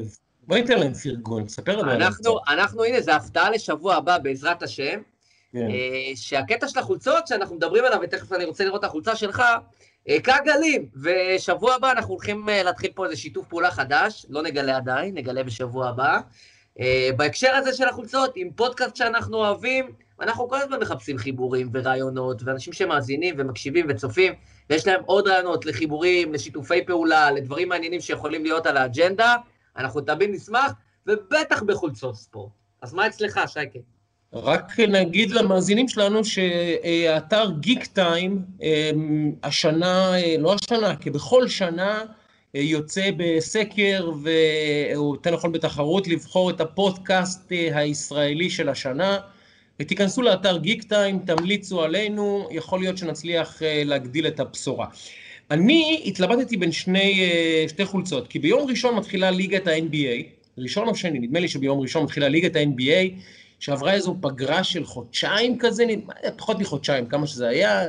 בוא 0.46 0.56
ניתן 0.56 0.78
להם 0.78 0.94
פרגון, 0.94 1.48
ספר 1.48 1.76
לנו 1.76 1.90
עליהם 1.90 2.12
קצת. 2.12 2.30
אנחנו, 2.48 2.84
הנה, 2.84 3.00
זו 3.00 3.12
הפתעה 3.12 3.50
לשבוע 3.50 3.94
הבא, 3.94 4.18
בעזרת 4.18 4.62
השם, 4.62 5.00
כן. 5.52 5.58
אה, 5.70 6.12
שהקטע 6.14 6.68
של 6.68 6.78
החולצות 6.78 7.26
שאנחנו 7.26 7.56
מדברים 7.56 7.84
עליו, 7.84 7.98
ותכף 8.02 8.32
אני 8.32 8.44
רוצה 8.44 8.64
לראות 8.64 8.80
את 8.80 8.84
החולצה 8.84 9.16
שלך, 9.16 9.42
אה, 10.08 10.16
גלים, 10.44 10.88
ושבוע 11.02 11.74
הבא 11.74 11.92
אנחנו 11.92 12.14
הולכים 12.14 12.48
אה, 12.48 12.62
להתחיל 12.62 12.90
פה 12.94 13.04
איזה 13.04 13.16
שיתוף 13.16 13.46
פעולה 13.48 13.70
חדש, 13.70 14.26
לא 14.28 14.42
נגלה 14.42 14.76
עדיין, 14.76 15.14
נגלה 15.14 15.42
בשבוע 15.42 15.88
הבא. 15.88 16.20
בהקשר 17.16 17.54
הזה 17.54 17.72
של 17.72 17.88
החולצות, 17.88 18.32
עם 18.36 18.50
פודקאסט 18.56 18.96
שאנחנו 18.96 19.36
אוהבים, 19.36 19.92
ואנחנו 20.18 20.48
כל 20.48 20.60
הזמן 20.60 20.80
מחפשים 20.80 21.18
חיבורים 21.18 21.70
ורעיונות, 21.72 22.42
ואנשים 22.44 22.72
שמאזינים 22.72 23.34
ומקשיבים 23.38 23.86
וצופים, 23.88 24.32
ויש 24.70 24.86
להם 24.86 25.00
עוד 25.06 25.28
רעיונות 25.28 25.66
לחיבורים, 25.66 26.32
לשיתופי 26.32 26.84
פעולה, 26.86 27.30
לדברים 27.30 27.68
מעניינים 27.68 28.00
שיכולים 28.00 28.42
להיות 28.42 28.66
על 28.66 28.76
האג'נדה, 28.76 29.36
אנחנו 29.76 30.00
תמיד 30.00 30.30
נשמח, 30.30 30.72
ובטח 31.06 31.62
בחולצות 31.62 32.16
ספורט. 32.16 32.50
אז 32.82 32.94
מה 32.94 33.06
אצלך, 33.06 33.40
שייקה? 33.46 33.78
רק 34.32 34.80
נגיד 34.80 35.30
למאזינים 35.30 35.88
שלנו 35.88 36.24
שהאתר 36.24 37.50
גיק 37.60 37.86
טיים, 37.86 38.44
אמ, 38.62 39.32
השנה, 39.42 40.12
לא 40.38 40.54
השנה, 40.54 40.96
כי 40.96 41.10
בכל 41.10 41.48
שנה 41.48 42.04
אה, 42.56 42.60
יוצא 42.60 43.10
בסקר, 43.16 44.10
והוא 44.22 45.16
יותר 45.16 45.30
נכון 45.34 45.52
בתחרות, 45.52 46.08
לבחור 46.08 46.50
את 46.50 46.60
הפודקאסט 46.60 47.52
אה, 47.52 47.78
הישראלי 47.78 48.50
של 48.50 48.68
השנה. 48.68 49.18
תיכנסו 49.86 50.22
לאתר 50.22 50.58
גיק 50.58 50.82
טיים, 50.82 51.18
תמליצו 51.18 51.82
עלינו, 51.82 52.48
יכול 52.50 52.80
להיות 52.80 52.98
שנצליח 52.98 53.62
אה, 53.62 53.82
להגדיל 53.84 54.26
את 54.26 54.40
הבשורה. 54.40 54.86
אני 55.50 56.02
התלבטתי 56.06 56.56
בין 56.56 56.72
שני, 56.72 57.20
אה, 57.20 57.64
שתי 57.68 57.84
חולצות, 57.84 58.28
כי 58.28 58.38
ביום 58.38 58.70
ראשון 58.70 58.94
מתחילה 58.94 59.30
ליגת 59.30 59.66
ה-NBA, 59.66 60.22
ראשון 60.58 60.88
או 60.88 60.94
שני, 60.94 61.18
נדמה 61.18 61.40
לי 61.40 61.48
שביום 61.48 61.80
ראשון 61.80 62.04
מתחילה 62.04 62.28
ליגת 62.28 62.56
ה-NBA, 62.56 63.20
שעברה 63.60 63.92
איזו 63.92 64.16
פגרה 64.20 64.64
של 64.64 64.84
חודשיים 64.84 65.58
כזה, 65.58 65.84
פחות 66.36 66.58
מחודשיים, 66.58 67.06
כמה 67.06 67.26
שזה 67.26 67.48
היה, 67.48 67.84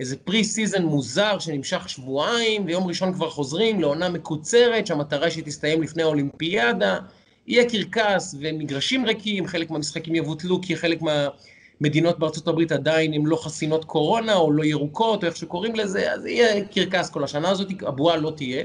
איזה 0.00 0.16
pre-season 0.16 0.84
מוזר 0.84 1.38
שנמשך 1.38 1.88
שבועיים, 1.88 2.64
ויום 2.66 2.86
ראשון 2.86 3.12
כבר 3.12 3.30
חוזרים 3.30 3.80
לעונה 3.80 4.08
מקוצרת, 4.08 4.86
שהמטרה 4.86 5.30
שתסתיים 5.30 5.82
לפני 5.82 6.02
האולימפיאדה. 6.02 6.98
יהיה 7.46 7.70
קרקס 7.70 8.34
ומגרשים 8.40 9.06
ריקים, 9.06 9.46
חלק 9.46 9.70
מהמשחקים 9.70 10.14
יבוטלו 10.14 10.60
כי 10.62 10.76
חלק 10.76 10.98
מהמדינות 11.02 12.18
בארצות 12.18 12.48
הברית 12.48 12.72
עדיין 12.72 13.12
הן 13.12 13.26
לא 13.26 13.36
חסינות 13.36 13.84
קורונה 13.84 14.34
או 14.34 14.52
לא 14.52 14.64
ירוקות 14.64 15.22
או 15.22 15.28
איך 15.28 15.36
שקוראים 15.36 15.74
לזה, 15.74 16.12
אז 16.12 16.26
יהיה 16.26 16.64
קרקס 16.64 17.10
כל 17.10 17.24
השנה 17.24 17.50
הזאת, 17.50 17.68
הבועה 17.82 18.16
לא 18.16 18.32
תהיה. 18.36 18.64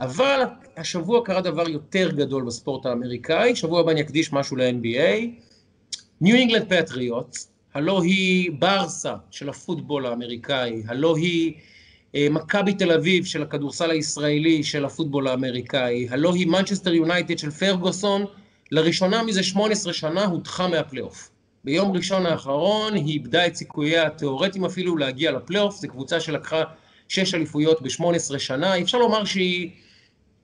אבל 0.00 0.40
השבוע 0.76 1.24
קרה 1.24 1.40
דבר 1.40 1.68
יותר 1.68 2.10
גדול 2.10 2.44
בספורט 2.44 2.86
האמריקאי, 2.86 3.56
שבוע 3.56 3.80
הבא 3.80 3.90
אני 3.90 4.00
אקדיש 4.00 4.32
משהו 4.32 4.56
ל-NBA. 4.56 5.26
ניו 6.20 6.36
אינגלנד 6.36 6.64
פטריוטס, 6.68 7.48
הלא 7.74 8.02
היא 8.02 8.50
ברסה 8.58 9.14
של 9.30 9.48
הפוטבול 9.48 10.06
האמריקאי, 10.06 10.82
הלא 10.86 11.16
היא 11.16 11.54
מכבי 12.30 12.74
תל 12.74 12.92
אביב 12.92 13.24
של 13.24 13.42
הכדורסל 13.42 13.90
הישראלי 13.90 14.62
של 14.64 14.84
הפוטבול 14.84 15.28
האמריקאי, 15.28 16.08
הלא 16.10 16.34
היא 16.34 16.46
מנצ'סטר 16.46 16.94
יונייטד 16.94 17.38
של 17.38 17.50
פרגוסון, 17.50 18.24
לראשונה 18.70 19.22
מזה 19.22 19.42
18 19.42 19.92
שנה 19.92 20.24
הודחה 20.24 20.68
מהפלייאוף. 20.68 21.30
ביום 21.64 21.92
ראשון 21.92 22.26
האחרון 22.26 22.94
היא 22.94 23.12
איבדה 23.12 23.46
את 23.46 23.54
סיכוייה 23.54 24.06
התיאורטיים 24.06 24.64
אפילו 24.64 24.96
להגיע 24.96 25.32
לפלייאוף, 25.32 25.76
זו 25.76 25.88
קבוצה 25.88 26.20
שלקחה 26.20 26.62
שש 27.08 27.34
אליפויות 27.34 27.82
ב-18 27.82 28.38
שנה, 28.38 28.80
אפשר 28.80 28.98
לומר 28.98 29.24
שהיא 29.24 29.70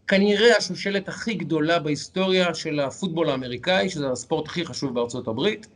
כנראה 0.09 0.57
השושלת 0.57 1.09
הכי 1.09 1.35
גדולה 1.35 1.79
בהיסטוריה 1.79 2.55
של 2.55 2.81
הפוטבול 2.81 3.31
האמריקאי, 3.31 3.89
שזה 3.89 4.11
הספורט 4.11 4.47
הכי 4.47 4.65
חשוב 4.65 4.95
בארצות 4.95 5.29
הברית. 5.29 5.67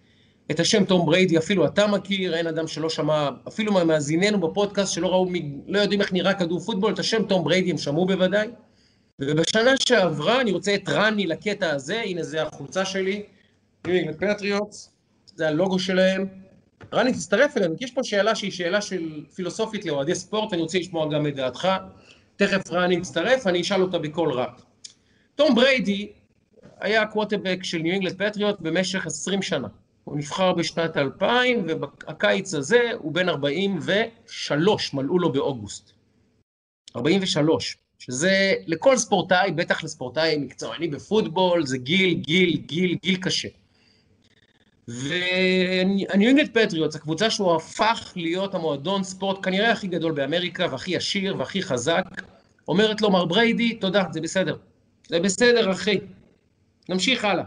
את 0.50 0.60
השם 0.60 0.84
תום 0.84 1.06
בריידי 1.06 1.38
אפילו 1.38 1.66
אתה 1.66 1.86
מכיר, 1.86 2.34
אין 2.34 2.46
אדם 2.46 2.66
שלא 2.66 2.90
שמע, 2.90 3.28
אפילו 3.48 3.72
ממאזיננו 3.72 4.40
בפודקאסט 4.40 4.92
שלא 4.92 5.08
ראו, 5.08 5.26
לא 5.66 5.78
יודעים 5.78 6.00
איך 6.00 6.12
נראה 6.12 6.34
כדור 6.34 6.60
פוטבול, 6.60 6.92
את 6.92 6.98
השם 6.98 7.22
תום 7.22 7.44
בריידי 7.44 7.70
הם 7.70 7.78
שמעו 7.78 8.06
בוודאי. 8.06 8.48
ובשנה 9.18 9.70
שעברה, 9.88 10.40
אני 10.40 10.52
רוצה 10.52 10.74
את 10.74 10.88
רני 10.88 11.26
לקטע 11.26 11.70
הזה, 11.70 12.00
הנה 12.00 12.22
זה 12.22 12.42
החולצה 12.42 12.84
שלי, 12.84 13.22
פטריוטס, 14.18 14.90
זה 15.34 15.48
הלוגו 15.48 15.78
שלהם. 15.78 16.26
רני, 16.94 17.12
תצטרף 17.12 17.56
אלינו, 17.56 17.78
כי 17.78 17.84
יש 17.84 17.90
פה 17.90 18.04
שאלה 18.04 18.34
שהיא 18.34 18.50
שאלה 18.50 18.80
של 18.80 19.24
פילוסופית 19.34 19.84
לאוהדי 19.84 20.14
ספורט, 20.14 20.52
ואני 20.52 20.62
רוצה 20.62 20.78
לשמוע 20.78 21.08
גם 21.10 21.26
את 21.26 21.34
דעתך. 21.34 21.68
תכף 22.36 22.70
רני 22.70 22.94
יצטרף, 22.94 23.46
אני 23.46 23.60
אשאל 23.60 23.82
אותה 23.82 23.98
בקול 23.98 24.32
רע. 24.32 24.46
תום 25.34 25.54
בריידי 25.54 26.12
היה 26.80 27.02
הקווטרבק 27.02 27.58
של 27.62 27.78
ניו 27.78 27.92
אינגלנד 27.92 28.18
פטריוטס 28.18 28.60
במשך 28.60 29.06
20 29.06 29.42
שנה. 29.42 29.68
הוא 30.04 30.16
נבחר 30.16 30.52
בשנת 30.52 30.96
2000, 30.96 31.66
ובקיץ 31.68 32.54
הזה 32.54 32.90
הוא 32.98 33.12
בן 33.12 33.28
43, 33.28 34.94
מלאו 34.94 35.18
לו 35.18 35.32
באוגוסט. 35.32 35.92
43, 36.96 37.76
שזה 37.98 38.54
לכל 38.66 38.96
ספורטאי, 38.96 39.52
בטח 39.52 39.84
לספורטאי 39.84 40.36
מקצועני 40.36 40.88
בפוטבול, 40.88 41.66
זה 41.66 41.78
גיל, 41.78 42.14
גיל, 42.14 42.56
גיל, 42.56 42.96
גיל 43.02 43.16
קשה. 43.16 43.48
והניו 44.88 46.08
אינגלד 46.10 46.48
פטריוטס, 46.54 46.96
הקבוצה 46.96 47.30
שהוא 47.30 47.54
הפך 47.54 48.12
להיות 48.16 48.54
המועדון 48.54 49.04
ספורט 49.04 49.38
כנראה 49.42 49.72
הכי 49.72 49.86
גדול 49.86 50.12
באמריקה, 50.12 50.66
והכי 50.70 50.96
עשיר 50.96 51.36
והכי 51.38 51.62
חזק, 51.62 52.04
אומרת 52.68 53.00
לו, 53.00 53.10
מר 53.10 53.24
בריידי, 53.24 53.74
תודה, 53.74 54.04
זה 54.12 54.20
בסדר. 54.20 54.56
זה 55.08 55.20
בסדר, 55.20 55.70
אחי. 55.70 55.98
נמשיך 56.88 57.24
הלאה. 57.24 57.44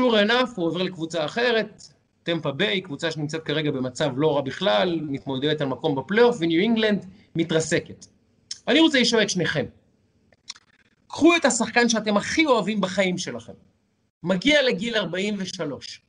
Sure 0.00 0.28
enough, 0.28 0.50
הוא 0.56 0.66
עובר 0.66 0.82
לקבוצה 0.82 1.24
אחרת, 1.24 1.82
טמפה 2.22 2.52
ביי, 2.52 2.80
קבוצה 2.80 3.10
שנמצאת 3.10 3.42
כרגע 3.44 3.70
במצב 3.70 4.10
לא 4.16 4.36
רע 4.36 4.40
בכלל, 4.40 5.00
מתמודדת 5.02 5.60
על 5.60 5.68
מקום 5.68 5.94
בפלייאוף, 5.94 6.36
וניו 6.40 6.60
אינגלנד 6.60 7.06
מתרסקת. 7.36 8.06
אני 8.68 8.80
רוצה 8.80 9.00
לשאול 9.00 9.22
את 9.22 9.30
שניכם. 9.30 9.64
קחו 11.08 11.36
את 11.36 11.44
השחקן 11.44 11.88
שאתם 11.88 12.16
הכי 12.16 12.46
אוהבים 12.46 12.80
בחיים 12.80 13.18
שלכם. 13.18 13.52
מגיע 14.22 14.62
לגיל 14.62 14.96
43, 14.96 16.00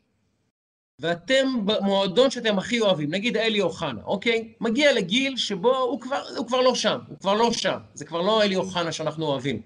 ואתם 1.00 1.65
במועדון 1.65 2.31
שאתם 2.31 2.57
הכי 2.57 2.79
אוהבים, 2.79 3.12
נגיד 3.12 3.38
אלי 3.38 3.62
אוחנה, 3.62 4.01
אוקיי? 4.03 4.53
מגיע 4.62 4.93
לגיל 4.93 5.38
שבו 5.38 5.77
הוא 5.77 6.01
כבר, 6.01 6.24
הוא 6.38 6.48
כבר 6.48 6.62
לא 6.62 6.75
שם, 6.75 7.00
הוא 7.07 7.19
כבר 7.19 7.33
לא 7.33 7.51
שם. 7.51 7.77
זה 7.93 8.05
כבר 8.05 8.21
לא 8.21 8.43
אלי 8.43 8.55
אוחנה 8.55 8.91
שאנחנו 8.91 9.25
אוהבים. 9.25 9.62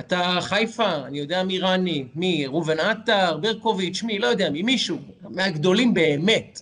אתה 0.00 0.38
חיפה, 0.40 0.94
אני 0.94 1.18
יודע 1.18 1.42
מי 1.42 1.58
רני, 1.58 2.04
מי 2.14 2.46
ראובן 2.46 2.80
עטר, 2.80 3.36
ברקוביץ', 3.36 4.02
מי, 4.02 4.18
לא 4.18 4.26
יודע 4.26 4.50
מי, 4.50 4.62
מישהו, 4.62 4.98
מהגדולים 5.22 5.94
באמת, 5.94 6.60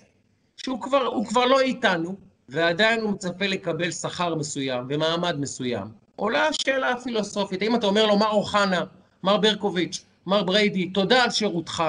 שהוא 0.57 0.81
כבר, 0.81 1.25
כבר 1.29 1.45
לא 1.45 1.61
איתנו, 1.61 2.15
ועדיין 2.49 3.01
הוא 3.01 3.11
מצפה 3.11 3.47
לקבל 3.47 3.91
שכר 3.91 4.35
מסוים 4.35 4.87
ומעמד 4.89 5.41
מסוים. 5.41 5.87
עולה 6.17 6.47
השאלה 6.49 6.91
הפילוסופית, 6.91 7.63
האם 7.63 7.75
אתה 7.75 7.87
אומר 7.87 8.07
לו, 8.07 8.19
מר 8.19 8.31
אוחנה, 8.31 8.85
מר 9.23 9.37
ברקוביץ', 9.37 10.05
מר 10.27 10.43
בריידי, 10.43 10.89
תודה 10.89 11.25
על 11.25 11.31
שירותך, 11.31 11.85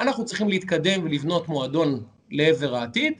אנחנו 0.00 0.24
צריכים 0.24 0.48
להתקדם 0.48 1.04
ולבנות 1.04 1.48
מועדון 1.48 2.02
לעבר 2.30 2.76
העתיד, 2.76 3.12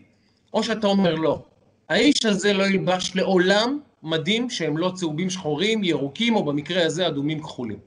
או 0.55 0.63
שאתה 0.63 0.87
אומר 0.87 1.15
לא, 1.15 1.43
האיש 1.89 2.25
הזה 2.25 2.53
לא 2.53 2.65
ילבש 2.65 3.13
לעולם 3.15 3.79
מדים 4.05 4.51
שהם 4.51 4.77
לא 4.77 4.93
צהובים 4.95 5.31
שחורים, 5.31 5.85
ירוקים, 5.85 6.37
או 6.37 6.45
במקרה 6.45 6.87
הזה 6.87 7.07
אדומים 7.07 7.41
כחולים. 7.41 7.79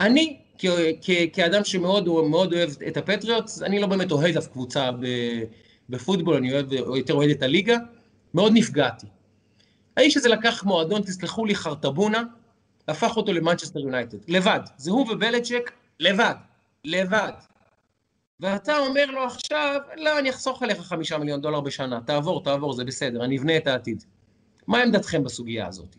אני, 0.00 0.36
כאדם 1.32 1.64
שמאוד 1.64 2.08
מאוד 2.08 2.52
אוהב 2.52 2.70
את 2.88 2.96
הפטריוטס, 2.96 3.62
אני 3.62 3.80
לא 3.80 3.86
באמת 3.86 4.12
אוהד 4.12 4.36
אף 4.36 4.46
קבוצה 4.46 4.90
בפוטבול, 5.88 6.36
אני 6.36 6.52
אוהב, 6.52 6.72
יותר 6.72 7.14
אוהד 7.14 7.30
את 7.30 7.42
הליגה, 7.42 7.76
מאוד 8.34 8.52
נפגעתי. 8.54 9.06
האיש 9.96 10.16
הזה 10.16 10.28
לקח 10.28 10.64
מועדון, 10.64 11.02
תסלחו 11.02 11.44
לי, 11.44 11.54
חרטבונה, 11.54 12.22
הפך 12.88 13.16
אותו 13.16 13.32
למנצ'סטר 13.32 13.80
יונייטד, 13.80 14.18
לבד. 14.28 14.60
זה 14.76 14.90
הוא 14.90 15.12
ובלצ'ק, 15.12 15.72
לבד, 16.00 16.34
לבד. 16.84 17.32
ואתה 18.40 18.78
אומר 18.78 19.06
לו 19.06 19.24
עכשיו, 19.24 19.80
לא, 19.96 20.18
אני 20.18 20.30
אחסוך 20.30 20.62
עליך 20.62 20.80
חמישה 20.80 21.18
מיליון 21.18 21.40
דולר 21.40 21.60
בשנה, 21.60 22.00
תעבור, 22.06 22.44
תעבור, 22.44 22.72
זה 22.72 22.84
בסדר, 22.84 23.24
אני 23.24 23.38
אבנה 23.38 23.56
את 23.56 23.66
העתיד. 23.66 24.04
מה 24.66 24.82
עמדתכם 24.82 25.24
בסוגיה 25.24 25.66
הזאת? 25.66 25.96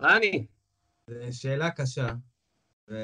רני. 0.00 0.46
זו 1.10 1.40
שאלה 1.40 1.70
קשה. 1.70 2.08
ו... 2.90 2.94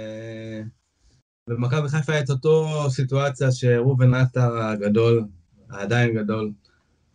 במכבי 1.49 1.89
חיפה 1.89 2.13
הייתה 2.13 2.33
אותו 2.33 2.91
סיטואציה 2.91 3.53
שראובן 3.53 4.15
עטר 4.15 4.59
הגדול, 4.59 5.25
העדיין 5.71 6.15
גדול, 6.15 6.53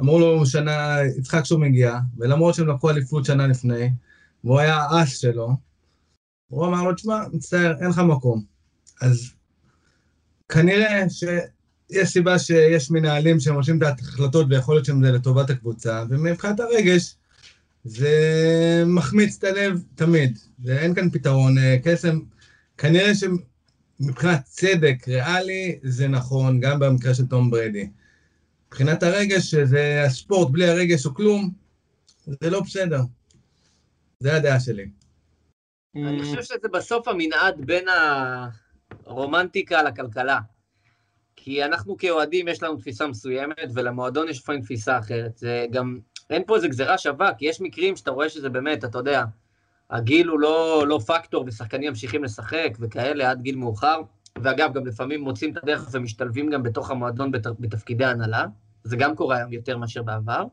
אמרו 0.01 0.19
לו 0.19 0.45
שנה, 0.45 0.97
יצחק 1.17 1.45
שהוא 1.45 1.61
מגיע, 1.61 1.99
ולמרות 2.17 2.55
שהם 2.55 2.67
לקחו 2.67 2.89
אליפות 2.89 3.25
שנה 3.25 3.47
לפני, 3.47 3.89
והוא 4.43 4.59
היה 4.59 4.75
האס 4.75 5.17
שלו, 5.17 5.49
הוא 6.47 6.65
אמר 6.65 6.83
לו, 6.83 6.95
תשמע, 6.95 7.27
מצטער, 7.33 7.75
אין 7.81 7.89
לך 7.89 7.99
מקום. 7.99 8.43
אז 9.01 9.33
כנראה 10.49 11.09
שיש 11.91 12.09
סיבה 12.09 12.39
שיש 12.39 12.91
מנהלים 12.91 13.39
שהם 13.39 13.55
עושים 13.55 13.77
את 13.77 13.83
ההחלטות 13.83 14.45
ויכול 14.49 14.75
להיות 14.75 14.85
שזה 14.85 15.11
לטובת 15.11 15.49
הקבוצה, 15.49 16.03
ומבחינת 16.09 16.59
הרגש, 16.59 17.15
זה 17.83 18.83
מחמיץ 18.87 19.37
את 19.37 19.43
הלב 19.43 19.83
תמיד, 19.95 20.39
ואין 20.63 20.95
כאן 20.95 21.09
פתרון 21.09 21.57
אה, 21.57 21.77
קסם. 21.83 22.19
כנראה 22.77 23.11
שמבחינת 23.15 24.43
צדק 24.43 25.07
ריאלי 25.07 25.79
זה 25.83 26.07
נכון, 26.07 26.59
גם 26.59 26.79
במקרה 26.79 27.13
של 27.13 27.25
תום 27.25 27.51
ברדי. 27.51 27.89
מבחינת 28.67 29.03
הרגש, 29.03 29.51
שזה 29.51 30.03
הספורט 30.05 30.51
בלי 30.51 30.69
הרגש 30.69 31.05
או 31.05 31.13
כלום, 31.13 31.51
זה 32.25 32.49
לא 32.49 32.61
בסדר. 32.61 33.01
זה 34.19 34.35
הדעה 34.35 34.59
שלי. 34.59 34.89
אני 35.95 36.23
חושב 36.23 36.43
שזה 36.43 36.67
בסוף 36.73 37.07
המנעד 37.07 37.55
בין 37.65 37.85
הרומנטיקה 39.05 39.83
לכלכלה. 39.83 40.39
כי 41.43 41.63
אנחנו 41.63 41.97
כאוהדים, 41.97 42.47
יש 42.47 42.63
לנו 42.63 42.75
תפיסה 42.75 43.07
מסוימת, 43.07 43.69
ולמועדון 43.73 44.29
יש 44.29 44.39
לפעמים 44.39 44.61
תפיסה 44.61 44.99
אחרת. 44.99 45.37
זה 45.37 45.65
גם, 45.71 45.99
אין 46.29 46.43
פה 46.47 46.55
איזה 46.55 46.67
גזירה 46.67 46.97
שווה, 46.97 47.33
כי 47.33 47.45
יש 47.45 47.61
מקרים 47.61 47.95
שאתה 47.95 48.11
רואה 48.11 48.29
שזה 48.29 48.49
באמת, 48.49 48.85
אתה 48.85 48.97
יודע, 48.97 49.23
הגיל 49.89 50.27
הוא 50.27 50.39
לא, 50.39 50.83
לא 50.87 50.99
פקטור, 51.07 51.43
ושחקנים 51.47 51.89
ממשיכים 51.89 52.23
לשחק 52.23 52.77
וכאלה 52.79 53.31
עד 53.31 53.41
גיל 53.41 53.55
מאוחר. 53.55 54.01
ואגב, 54.41 54.73
גם 54.73 54.87
לפעמים 54.87 55.21
מוצאים 55.21 55.51
את 55.51 55.63
הדרך 55.63 55.89
ומשתלבים 55.91 56.49
גם 56.49 56.63
בתוך 56.63 56.91
המועדון 56.91 57.31
בת, 57.31 57.47
בתפקידי 57.59 58.05
הנהלה. 58.05 58.45
זה 58.83 58.97
גם 58.97 59.15
קורה 59.15 59.37
היום 59.37 59.53
יותר 59.53 59.77
מאשר 59.77 60.03
בעבר. 60.03 60.43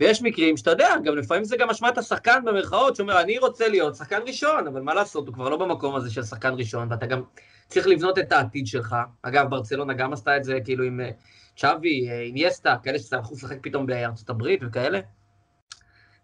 ויש 0.00 0.22
מקרים 0.22 0.56
שאתה 0.56 0.70
יודע, 0.70 0.94
גם 1.04 1.16
לפעמים 1.16 1.44
זה 1.44 1.56
גם 1.56 1.70
אשמת 1.70 1.98
השחקן 1.98 2.44
במרכאות, 2.44 2.96
שאומר, 2.96 3.20
אני 3.20 3.38
רוצה 3.38 3.68
להיות 3.68 3.96
שחקן 3.96 4.20
ראשון, 4.26 4.66
אבל 4.66 4.80
מה 4.80 4.94
לעשות, 4.94 5.26
הוא 5.26 5.34
כבר 5.34 5.48
לא 5.48 5.56
במקום 5.56 5.94
הזה 5.96 6.10
של 6.10 6.22
שחקן 6.22 6.54
ראשון, 6.58 6.88
ואתה 6.90 7.06
גם 7.06 7.22
צריך 7.70 7.86
לבנות 7.86 8.18
את 8.18 8.32
העתיד 8.32 8.66
שלך. 8.66 8.96
אגב, 9.22 9.50
ברצלונה 9.50 9.94
גם 9.94 10.12
עשתה 10.12 10.36
את 10.36 10.44
זה, 10.44 10.58
כאילו 10.64 10.84
עם 10.84 11.00
אה, 11.00 11.10
צ'אבי, 11.56 12.10
אינייסטה, 12.10 12.70
אה, 12.70 12.78
כאלה 12.78 12.98
שהלכו 12.98 13.34
לשחק 13.34 13.58
פתאום 13.62 13.86
בארצות 13.86 14.30
הברית 14.30 14.60
וכאלה. 14.62 15.00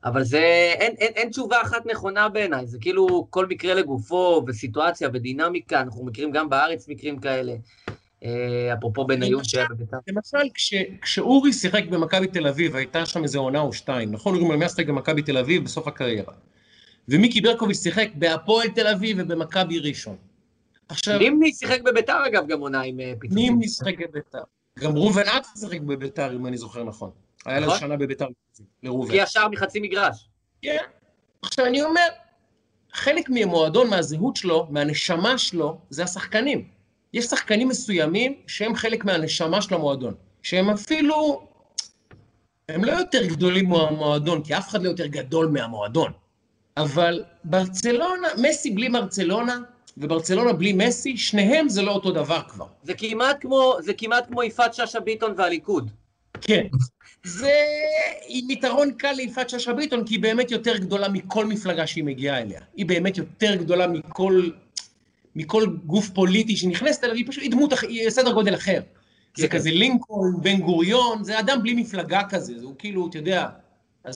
אבל 0.04 0.24
זה, 0.24 0.72
אין, 0.78 0.94
אין, 0.98 1.12
אין 1.16 1.30
תשובה 1.30 1.62
אחת 1.62 1.86
נכונה 1.86 2.28
בעיניי, 2.28 2.66
זה 2.66 2.78
כאילו 2.80 3.26
כל 3.30 3.46
מקרה 3.46 3.74
לגופו, 3.74 4.44
וסיטואציה 4.46 5.08
ודינמיקה, 5.12 5.80
אנחנו 5.80 6.04
מכירים 6.04 6.30
גם 6.30 6.50
בארץ 6.50 6.88
מקרים 6.88 7.18
כאלה. 7.18 7.52
אה, 8.24 8.74
אפרופו 8.78 9.06
בניון 9.06 9.44
שהיה 9.44 9.66
בביתר. 9.70 9.96
למשל, 10.08 10.48
כש, 10.54 10.74
כשאורי 11.02 11.52
שיחק 11.52 11.84
במכבי 11.90 12.26
תל 12.26 12.46
אביב, 12.46 12.76
הייתה 12.76 13.06
שם 13.06 13.22
איזה 13.22 13.38
עונה 13.38 13.60
או 13.60 13.72
שתיים, 13.72 14.12
נכון? 14.12 14.34
אורי 14.34 14.48
מלמיה 14.48 14.68
שיחק 14.68 14.86
במכבי 14.86 15.22
תל 15.22 15.38
אביב 15.38 15.64
בסוף 15.64 15.88
הקריירה. 15.88 16.32
ומיקי 17.08 17.40
ברקוביץ' 17.40 17.82
שיחק 17.82 18.08
בהפועל 18.14 18.68
תל 18.68 18.86
אביב 18.86 19.16
ובמכבי 19.20 19.78
ראשון. 19.78 20.16
עכשיו... 20.88 21.18
נימני 21.18 21.52
שיחק 21.52 21.82
בביתר 21.82 22.26
אגב 22.26 22.46
גם 22.46 22.60
עונה 22.60 22.80
עם 22.80 23.00
אה, 23.00 23.12
פיצויים. 23.18 23.48
נימני 23.48 23.68
שיחק 23.68 23.94
בביתר. 23.98 24.42
גם 24.78 24.96
ראובן 24.96 25.22
אט 25.22 25.46
שיחק 25.60 25.80
בביתר, 25.80 26.36
אם 26.36 26.46
אני 26.46 26.56
זוכר 26.56 26.84
נכון. 26.84 27.10
היה 27.46 27.60
לו 27.60 27.66
נכון. 27.66 27.78
שנה 27.78 27.96
בביתר 27.96 28.26
לראובן. 28.82 29.10
כי 29.10 29.20
השאר 29.20 29.48
מחצי 29.48 29.80
מגרש. 29.80 30.28
כן. 30.62 30.76
עכשיו 31.42 31.66
אני 31.66 31.82
אומר, 31.82 32.08
חלק 32.92 33.30
מהמועדון, 33.30 33.90
מהזהות 33.90 34.36
שלו, 34.36 34.66
מהנשמה 34.70 35.38
שלו, 35.38 35.78
זה 35.90 36.04
השחקנים. 36.04 36.68
יש 37.12 37.24
שחקנים 37.24 37.68
מסוימים 37.68 38.34
שהם 38.46 38.74
חלק 38.74 39.04
מהנשמה 39.04 39.62
של 39.62 39.74
המועדון, 39.74 40.14
שהם 40.42 40.70
אפילו, 40.70 41.48
הם 42.68 42.84
לא 42.84 42.92
יותר 42.92 43.26
גדולים 43.26 43.68
מהמועדון, 43.68 44.42
כי 44.42 44.56
אף 44.56 44.68
אחד 44.68 44.82
לא 44.82 44.88
יותר 44.88 45.06
גדול 45.06 45.46
מהמועדון. 45.46 46.12
אבל 46.76 47.24
ברצלונה, 47.44 48.28
מסי 48.42 48.70
בלי 48.70 48.88
ברצלונה, 48.88 49.58
וברצלונה 49.96 50.52
בלי 50.52 50.72
מסי, 50.72 51.16
שניהם 51.16 51.68
זה 51.68 51.82
לא 51.82 51.90
אותו 51.90 52.10
דבר 52.10 52.40
כבר. 52.48 52.66
זה 52.82 52.94
כמעט 52.94 53.36
כמו, 53.40 53.76
זה 53.80 53.92
כמעט 53.94 54.26
כמו 54.26 54.42
יפעת 54.42 54.74
שאשא 54.74 54.98
ביטון 54.98 55.34
והליכוד. 55.36 55.90
כן. 56.40 56.66
זה 57.24 57.52
עם 58.28 58.50
יתרון 58.50 58.92
קל 58.92 59.12
ליפעת 59.12 59.50
שאשא 59.50 59.72
ביטון, 59.72 60.06
כי 60.06 60.14
היא 60.14 60.22
באמת 60.22 60.50
יותר 60.50 60.76
גדולה 60.76 61.08
מכל 61.08 61.46
מפלגה 61.46 61.86
שהיא 61.86 62.04
מגיעה 62.04 62.42
אליה. 62.42 62.60
היא 62.76 62.86
באמת 62.86 63.18
יותר 63.18 63.54
גדולה 63.54 63.86
מכל 63.86 64.50
מכל 65.36 65.66
גוף 65.86 66.08
פוליטי 66.08 66.56
שנכנסת 66.56 67.04
אליו, 67.04 67.16
היא 67.16 67.24
פשוט, 67.28 67.42
היא 67.42 67.50
דמות, 67.50 67.72
היא 67.82 68.10
סדר 68.10 68.32
גודל 68.32 68.54
אחר. 68.54 68.80
זה 69.36 69.48
כן. 69.48 69.58
כזה 69.58 69.70
לינקולן, 69.70 70.32
בן 70.42 70.60
גוריון, 70.60 71.24
זה 71.24 71.38
אדם 71.38 71.62
בלי 71.62 71.74
מפלגה 71.74 72.22
כזה, 72.28 72.54
הוא 72.62 72.74
כאילו, 72.78 73.08
אתה 73.08 73.18
יודע, 73.18 73.48
אז 74.04 74.14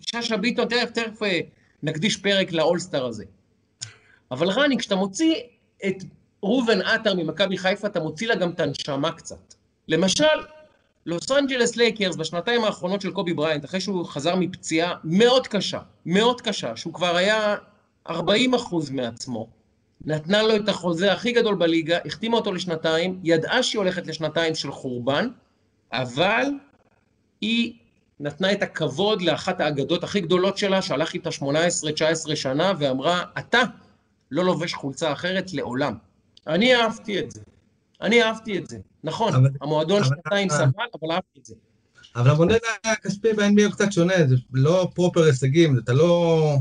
שאשא 0.00 0.36
ביטון, 0.36 0.68
תכף, 0.68 0.90
תכף 0.90 1.22
אה, 1.22 1.40
נקדיש 1.82 2.16
פרק 2.16 2.52
לאולסטאר 2.52 3.06
הזה. 3.06 3.24
אבל 4.30 4.48
רני, 4.50 4.78
כשאתה 4.78 4.96
מוציא 4.96 5.34
את 5.86 5.96
ראובן 6.42 6.82
עטר 6.82 7.14
ממכבי 7.14 7.58
חיפה, 7.58 7.86
אתה 7.86 8.00
מוציא 8.00 8.28
לה 8.28 8.34
גם 8.34 8.50
את 8.50 8.60
הנשמה 8.60 9.12
קצת. 9.12 9.54
למשל, 9.88 10.24
לוס 11.06 11.30
אנג'לס 11.30 11.76
לייקרס 11.76 12.16
בשנתיים 12.16 12.64
האחרונות 12.64 13.00
של 13.00 13.10
קובי 13.10 13.32
בריינט, 13.32 13.64
אחרי 13.64 13.80
שהוא 13.80 14.06
חזר 14.06 14.36
מפציעה 14.36 14.94
מאוד 15.04 15.46
קשה, 15.46 15.80
מאוד 16.06 16.40
קשה, 16.40 16.76
שהוא 16.76 16.94
כבר 16.94 17.16
היה 17.16 17.56
40 18.08 18.54
אחוז 18.54 18.90
מעצמו, 18.90 19.48
נתנה 20.04 20.42
לו 20.42 20.56
את 20.56 20.68
החוזה 20.68 21.12
הכי 21.12 21.32
גדול 21.32 21.54
בליגה, 21.54 21.98
החתימה 22.04 22.36
אותו 22.36 22.52
לשנתיים, 22.52 23.20
ידעה 23.24 23.62
שהיא 23.62 23.78
הולכת 23.78 24.06
לשנתיים 24.06 24.54
של 24.54 24.72
חורבן, 24.72 25.28
אבל 25.92 26.44
היא 27.40 27.72
נתנה 28.20 28.52
את 28.52 28.62
הכבוד 28.62 29.22
לאחת 29.22 29.60
האגדות 29.60 30.04
הכי 30.04 30.20
גדולות 30.20 30.58
שלה, 30.58 30.82
שהלך 30.82 31.14
איתה 31.14 31.30
18-19 32.32 32.36
שנה, 32.36 32.72
ואמרה, 32.78 33.22
אתה 33.38 33.62
לא 34.30 34.44
לובש 34.44 34.74
חולצה 34.74 35.12
אחרת 35.12 35.52
לעולם. 35.52 35.94
אני 36.46 36.74
אהבתי 36.74 37.18
את 37.18 37.30
זה. 37.30 37.40
אני 38.00 38.22
אהבתי 38.22 38.58
את 38.58 38.66
זה. 38.66 38.78
נכון, 39.04 39.34
אבל, 39.34 39.50
המועדון 39.60 40.02
אבל, 40.02 40.08
שנתיים 40.08 40.48
סבל, 40.48 40.84
אבל 41.00 41.12
אהבתי 41.12 41.40
את 41.40 41.44
זה. 41.44 41.54
אבל 42.16 42.30
המודל 42.30 42.56
הכספי 42.84 43.32
ב-NBA 43.32 43.64
הוא 43.64 43.72
קצת 43.72 43.92
שונה, 43.92 44.14
זה 44.28 44.34
לא 44.52 44.90
פרופר 44.94 45.22
הישגים, 45.22 45.78
אתה 45.78 45.92
לא... 45.92 46.56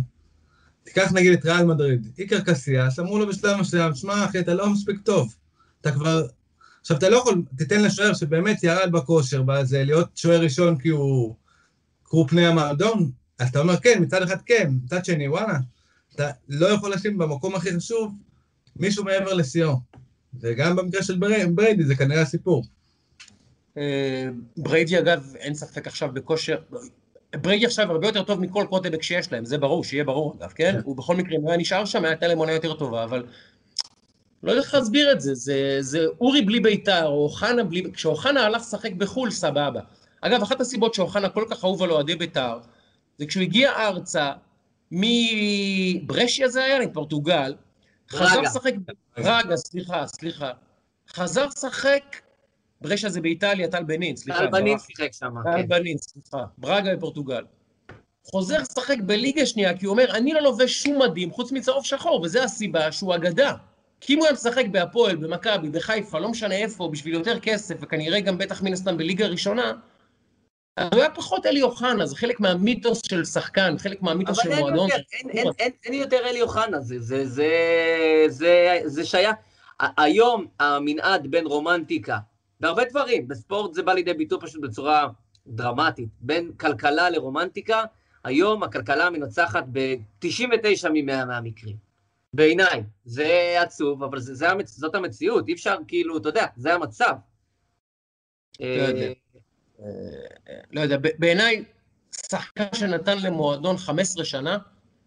תיקח 0.84 1.12
נגיד 1.14 1.34
את 1.34 1.46
ריאל 1.46 1.66
מדריד, 1.66 2.12
איקר 2.18 2.40
קסיאס, 2.40 3.00
אמרו 3.00 3.20
לו 3.20 3.28
בשלב 3.28 3.58
מסוים, 3.60 3.96
שמע 3.96 4.26
אחי, 4.26 4.40
אתה 4.40 4.54
לא 4.54 4.70
מספיק 4.70 5.00
טוב. 5.04 5.36
אתה 5.82 5.92
כבר... 5.92 6.28
עכשיו, 6.82 6.98
אתה 6.98 7.10
לא 7.10 7.18
יכול, 7.18 7.42
תיתן 7.58 7.84
לשוער 7.84 8.14
שבאמת 8.14 8.64
ירד 8.64 8.92
בכושר, 8.92 9.42
בזה, 9.42 9.84
להיות 9.84 10.10
שוער 10.16 10.42
ראשון 10.42 10.78
כי 10.78 10.90
הוא 10.90 11.36
קרו 12.04 12.28
פני 12.28 12.48
המועדון, 12.48 13.12
אז 13.40 13.50
אתה 13.50 13.60
אומר 13.60 13.78
כן, 13.78 13.98
מצד 14.02 14.24
אחד 14.24 14.38
כן, 14.46 14.70
מצד 14.84 15.06
שני, 15.06 15.28
וואלה, 15.28 15.58
אתה 16.18 16.32
לא 16.50 16.68
יכול 16.68 16.94
לשים 16.94 17.18
במקום 17.18 17.56
הכי 17.56 17.76
חשוב 17.76 18.14
מישהו 18.76 19.04
מעבר 19.04 19.34
לשיאו. 19.34 19.74
וגם 20.40 20.76
במקרה 20.76 21.04
של 21.04 21.20
בריידי 21.56 21.84
זה 21.84 21.96
כנראה 21.96 22.22
הסיפור. 22.22 22.64
אה, 23.78 24.28
בריידי, 24.58 25.00
אגב, 25.00 25.34
אין 25.36 25.54
ספק 25.54 25.88
עכשיו 25.88 26.10
בכושר, 26.14 26.58
בריידי 27.36 27.66
עכשיו 27.66 27.92
הרבה 27.92 28.08
יותר 28.08 28.24
טוב 28.24 28.40
מכל 28.40 28.66
קווטרבק 28.70 29.04
שיש 29.04 29.32
להם, 29.32 29.46
זה 29.46 29.58
ברור, 29.58 29.84
שיהיה 29.84 30.04
ברור 30.04 30.36
אגב, 30.40 30.52
כן? 30.56 30.72
כן? 30.74 30.80
הוא 30.84 30.98
בכל 30.98 31.16
מקרה, 31.16 31.38
אם 31.38 31.48
היה 31.48 31.58
נשאר 31.58 31.86
שם, 31.86 32.06
הייתה 32.06 32.28
להם 32.28 32.38
עונה 32.38 32.52
יותר 32.52 32.74
טובה, 32.74 33.04
אבל... 33.04 33.26
לא 34.44 34.52
יודע 34.52 34.62
איך 34.62 34.74
להסביר 34.74 35.12
את 35.12 35.22
זה, 35.22 35.36
זה, 35.36 35.78
זה 35.80 36.06
אורי 36.22 36.42
בלי 36.42 36.60
ביתר, 36.60 37.06
או 37.06 37.24
אוחנה 37.24 37.64
בלי... 37.64 37.92
כשאוחנה 37.94 38.46
הלך 38.46 38.62
לשחק 38.62 38.92
בחו"ל, 38.92 39.32
סבבה. 39.32 39.82
אגב, 40.22 40.42
אחת 40.42 40.62
הסיבות 40.62 40.94
שאוחנה 40.94 41.30
כל 41.30 41.46
כך 41.50 41.64
אהוב 41.64 41.84
על 41.84 41.92
אוהדי 41.92 42.16
ביתר, 42.16 42.60
זה 43.18 43.26
כשהוא 43.26 43.44
הגיע 43.44 43.72
ארצה, 43.72 44.32
מבראגה 44.92 46.50
זה 46.50 46.64
היה, 46.64 46.80
מפורטוגל, 46.80 47.56
חזר 48.12 48.42
לשחק... 48.42 48.74
רגע, 49.18 49.56
סליחה, 49.56 50.08
סליחה. 50.08 50.52
חזר 51.10 51.46
לשחק 51.46 52.22
ברשע 52.82 53.10
זה 53.10 53.22
באיטליה, 53.22 53.68
טל 53.68 53.84
בנין, 53.84 54.16
סליחה. 54.16 54.40
טל 54.40 54.48
בנין 54.48 54.78
שיחק 54.80 55.14
שם, 55.14 55.34
כן. 55.44 55.62
טל 55.62 55.68
בנין, 55.68 55.98
סליחה. 55.98 56.46
ברגה 56.58 56.96
בפורטוגל. 56.96 57.44
חוזר 58.24 58.62
לשחק 58.62 58.98
בליגה 59.06 59.46
שנייה, 59.46 59.78
כי 59.78 59.86
הוא 59.86 59.92
אומר, 59.92 60.16
אני 60.16 60.34
לא 60.34 60.42
לובש 60.42 60.84
שום 60.84 61.02
מדים 61.02 61.32
חוץ 61.32 61.52
מצהוב 61.52 61.86
שחור, 61.86 62.22
וזו 62.22 62.40
הסיבה 62.40 62.92
שהוא 62.92 63.16
אגדה. 63.16 63.54
כי 64.02 64.14
אם 64.14 64.18
הוא 64.18 64.26
היה 64.26 64.34
משחק 64.34 64.66
בהפועל, 64.72 65.16
במכבי, 65.16 65.70
בחיפה, 65.70 66.20
לא 66.20 66.30
משנה 66.30 66.56
איפה, 66.56 66.90
בשביל 66.92 67.14
יותר 67.14 67.40
כסף, 67.40 67.76
וכנראה 67.82 68.20
גם 68.20 68.38
בטח 68.38 68.64
מן 68.64 68.74
הסתם 68.74 68.98
בליגה 68.98 69.28
ראשונה, 69.28 69.74
הוא 70.78 71.00
היה 71.00 71.10
פחות 71.10 71.46
אלי 71.46 71.62
אוחנה, 71.62 72.06
זה 72.06 72.16
חלק 72.16 72.40
מהמיתוס 72.40 73.02
של 73.06 73.26
שחקן, 73.26 73.78
חלק 73.78 74.02
מהמיתוס 74.02 74.40
של 74.44 74.50
מועדון. 74.60 74.90
אבל 74.92 75.02
אין, 75.14 75.30
אין, 75.30 75.48
אין, 75.60 75.72
אין 75.86 75.94
יותר 75.94 76.20
אלי 76.26 76.42
אוחנה, 76.42 76.80
זה, 76.80 77.00
זה, 77.00 77.26
זה, 77.26 77.50
זה, 78.28 78.80
זה 78.86 79.06
שהיה... 79.06 79.32
היום 79.80 80.46
המנעד 80.60 81.28
בין 81.28 81.46
רומנטיקה, 81.46 82.18
בהרבה 82.60 82.86
דברים, 82.86 83.28
בספורט 83.28 83.74
זה 83.74 83.84
בא 83.84 83.94
לידי 83.94 84.14
ביטוי 84.14 84.40
פשוט 84.42 84.62
בצורה 84.62 85.08
דרמטית, 85.48 86.10
בין 86.22 86.52
כלכלה 86.60 87.10
לרומנטיקה, 87.10 87.84
היום 88.24 88.64
הכלכלה 88.64 89.10
מנצחת 89.10 89.64
ב-99 89.72 90.90
מ-100 90.90 91.26
מהמקרים. 91.26 91.76
בעיניי, 92.34 92.84
זה 93.06 93.58
עצוב, 93.62 94.04
אבל 94.04 94.20
זה, 94.20 94.36
זה 94.36 94.50
המצ... 94.50 94.78
זאת 94.78 94.96
המציאות, 94.96 95.48
אי 95.48 95.54
אפשר 95.54 95.78
כאילו, 95.88 96.18
אתה 96.18 96.30
יודע, 96.30 96.46
זה 96.56 96.74
המצב. 96.74 97.14
לא 100.72 100.82
יודע, 100.82 100.96
אה, 100.96 101.12
בעיניי, 101.20 101.64
שחקן 102.32 102.68
שנתן 102.74 103.18
למועדון 103.18 103.78
15 103.78 104.26
שנה, 104.26 104.58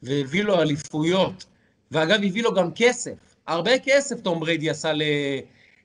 והביא 0.03 0.43
לו 0.43 0.61
אליפויות, 0.63 1.45
ואגב, 1.91 2.21
הביא 2.25 2.43
לו 2.43 2.55
גם 2.55 2.71
כסף, 2.75 3.37
הרבה 3.47 3.79
כסף 3.79 4.21
תום 4.21 4.41
בריידי 4.41 4.71
עשה 4.71 4.93
ל... 4.93 5.03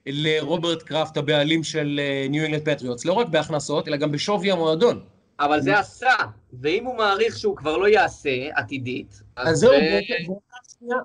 לרוברט 0.06 0.82
קראפט, 0.82 1.16
הבעלים 1.16 1.64
של 1.64 2.00
ניו 2.30 2.44
אינגלנד 2.44 2.68
פטריוטס, 2.68 3.04
לא 3.04 3.12
רק 3.12 3.28
בהכנסות, 3.28 3.88
אלא 3.88 3.96
גם 3.96 4.12
בשווי 4.12 4.50
המועדון. 4.50 5.04
אבל 5.40 5.60
זה 5.60 5.78
עשה, 5.78 6.14
ואם 6.60 6.84
הוא 6.84 6.96
מעריך 6.96 7.38
שהוא 7.38 7.56
כבר 7.56 7.76
לא 7.76 7.88
יעשה 7.88 8.30
עתידית, 8.54 9.22
אז 9.36 9.58
זהו, 9.58 9.72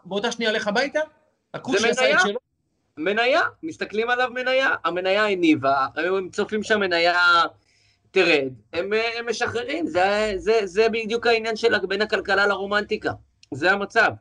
באותה 0.06 0.32
שנייה 0.32 0.52
לך 0.52 0.68
הביתה? 0.68 1.00
זה 1.72 1.88
מניה, 1.88 2.18
מניה, 2.98 3.42
מסתכלים 3.64 4.10
עליו 4.10 4.30
מניה, 4.34 4.70
המניה 4.84 5.26
הניבה, 5.28 5.88
הם 5.96 6.30
צופים 6.30 6.64
שהמניה 6.64 7.20
תרד, 8.12 8.54
הם, 8.74 8.90
הם 9.20 9.30
משחררים, 9.30 9.88
זה, 9.88 10.34
זה, 10.38 10.60
זה 10.64 10.90
בדיוק 10.90 11.28
העניין 11.28 11.56
של 11.56 11.74
בין 11.88 12.02
הכלכלה 12.02 12.48
לרומנטיקה, 12.48 13.12
זה 13.54 13.72
המצב. 13.72 14.12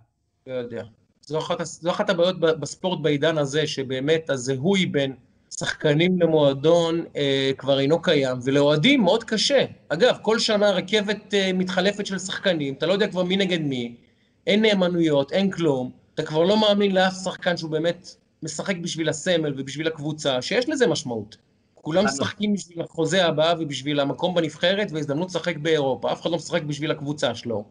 לא 0.46 0.54
יודע. 0.54 0.82
זו 1.26 1.38
אחת, 1.38 1.64
זו 1.64 1.90
אחת 1.90 2.10
הבעיות 2.10 2.40
בספורט 2.40 3.00
בעידן 3.02 3.38
הזה, 3.38 3.66
שבאמת 3.66 4.30
הזיהוי 4.30 4.86
בין 4.86 5.14
שחקנים 5.58 6.20
למועדון 6.20 7.04
אה, 7.16 7.50
כבר 7.58 7.80
אינו 7.80 8.02
קיים, 8.02 8.36
ולאוהדים 8.44 9.00
מאוד 9.04 9.24
קשה. 9.24 9.64
אגב, 9.88 10.16
כל 10.22 10.38
שנה 10.38 10.70
רכבת 10.70 11.34
אה, 11.34 11.52
מתחלפת 11.54 12.06
של 12.06 12.18
שחקנים, 12.18 12.74
אתה 12.74 12.86
לא 12.86 12.92
יודע 12.92 13.08
כבר 13.08 13.22
מי 13.22 13.36
נגד 13.36 13.60
מי, 13.60 13.94
אין 14.46 14.62
נאמנויות, 14.62 15.32
אין 15.32 15.50
כלום, 15.50 15.90
אתה 16.14 16.22
כבר 16.22 16.42
לא 16.42 16.60
מאמין 16.60 16.94
לאף 16.94 17.14
שחקן 17.24 17.56
שהוא 17.56 17.70
באמת 17.70 18.08
משחק 18.42 18.76
בשביל 18.76 19.08
הסמל 19.08 19.54
ובשביל 19.56 19.86
הקבוצה, 19.86 20.42
שיש 20.42 20.68
לזה 20.68 20.86
משמעות. 20.86 21.36
כולם 21.82 22.04
משחקים 22.04 22.54
בשביל 22.54 22.80
החוזה 22.82 23.26
הבא 23.26 23.54
ובשביל 23.58 24.00
המקום 24.00 24.34
בנבחרת 24.34 24.92
והזדמנות 24.92 25.28
לשחק 25.28 25.56
באירופה, 25.56 26.12
אף 26.12 26.22
אחד 26.22 26.30
לא 26.30 26.36
משחק 26.36 26.62
בשביל 26.62 26.90
הקבוצה 26.90 27.34
שלו. 27.34 27.64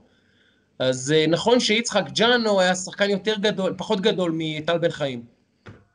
אז 0.79 1.11
אה, 1.11 1.27
נכון 1.27 1.59
שיצחק 1.59 2.03
ג'אנו 2.13 2.59
היה 2.59 2.75
שחקן 2.75 3.09
יותר 3.09 3.35
גדול, 3.35 3.73
פחות 3.77 4.01
גדול 4.01 4.31
מטל 4.35 4.77
בן 4.77 4.89
חיים. 4.89 5.23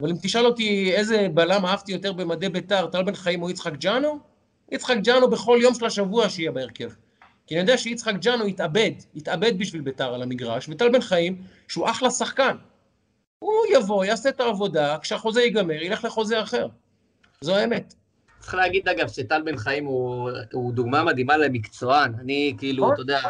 אבל 0.00 0.11
אם 0.11 0.16
תשאל 0.22 0.46
אותי 0.46 0.92
איזה 0.94 1.27
בלם 1.35 1.66
אהבתי 1.66 1.92
יותר 1.92 2.12
במדי 2.12 2.48
בית"ר, 2.48 2.87
טל 2.87 3.03
בן 3.03 3.14
חיים 3.14 3.42
או 3.42 3.50
יצחק 3.50 3.72
ג'אנו, 3.72 4.18
יצחק 4.72 4.96
ג'אנו 5.03 5.31
בכל 5.31 5.59
יום 5.62 5.74
של 5.74 5.85
השבוע 5.85 6.29
שיהיה 6.29 6.53
בהרכב. 6.53 6.90
כי 7.46 7.55
אני 7.55 7.61
יודע 7.61 7.79
שיצחק 7.79 8.14
ג'אנו 8.20 8.44
התאבד, 8.44 8.90
התאבד 9.16 9.59
בשביל 9.59 9.83
בית"ר 9.83 10.14
על 10.14 10.22
המגרש, 10.22 10.68
וטל 10.68 10.88
בן 10.88 11.00
חיים, 11.00 11.42
שהוא 11.68 11.90
אחלה 11.90 12.11
שחקן, 12.11 12.57
הוא 13.38 13.53
יבוא, 13.72 14.05
יעשה 14.05 14.29
את 14.29 14.40
העבודה, 14.40 14.96
כשהחוזה 15.03 15.42
ייגמר, 15.42 15.83
ילך 15.83 16.05
לחוזה 16.05 16.42
אחר. 16.42 16.66
זו 17.40 17.57
האמת. 17.57 17.94
צריך 18.44 18.54
להגיד, 18.54 18.88
אגב, 18.88 19.09
שטל 19.09 19.42
בן 19.42 19.57
חיים 19.57 19.85
הוא, 19.85 20.30
הוא 20.52 20.72
דוגמה 20.72 21.04
מדהימה 21.04 21.37
למקצוען. 21.37 22.12
אני, 22.20 22.54
כאילו, 22.59 22.92
אתה 22.92 23.00
יודע, 23.00 23.20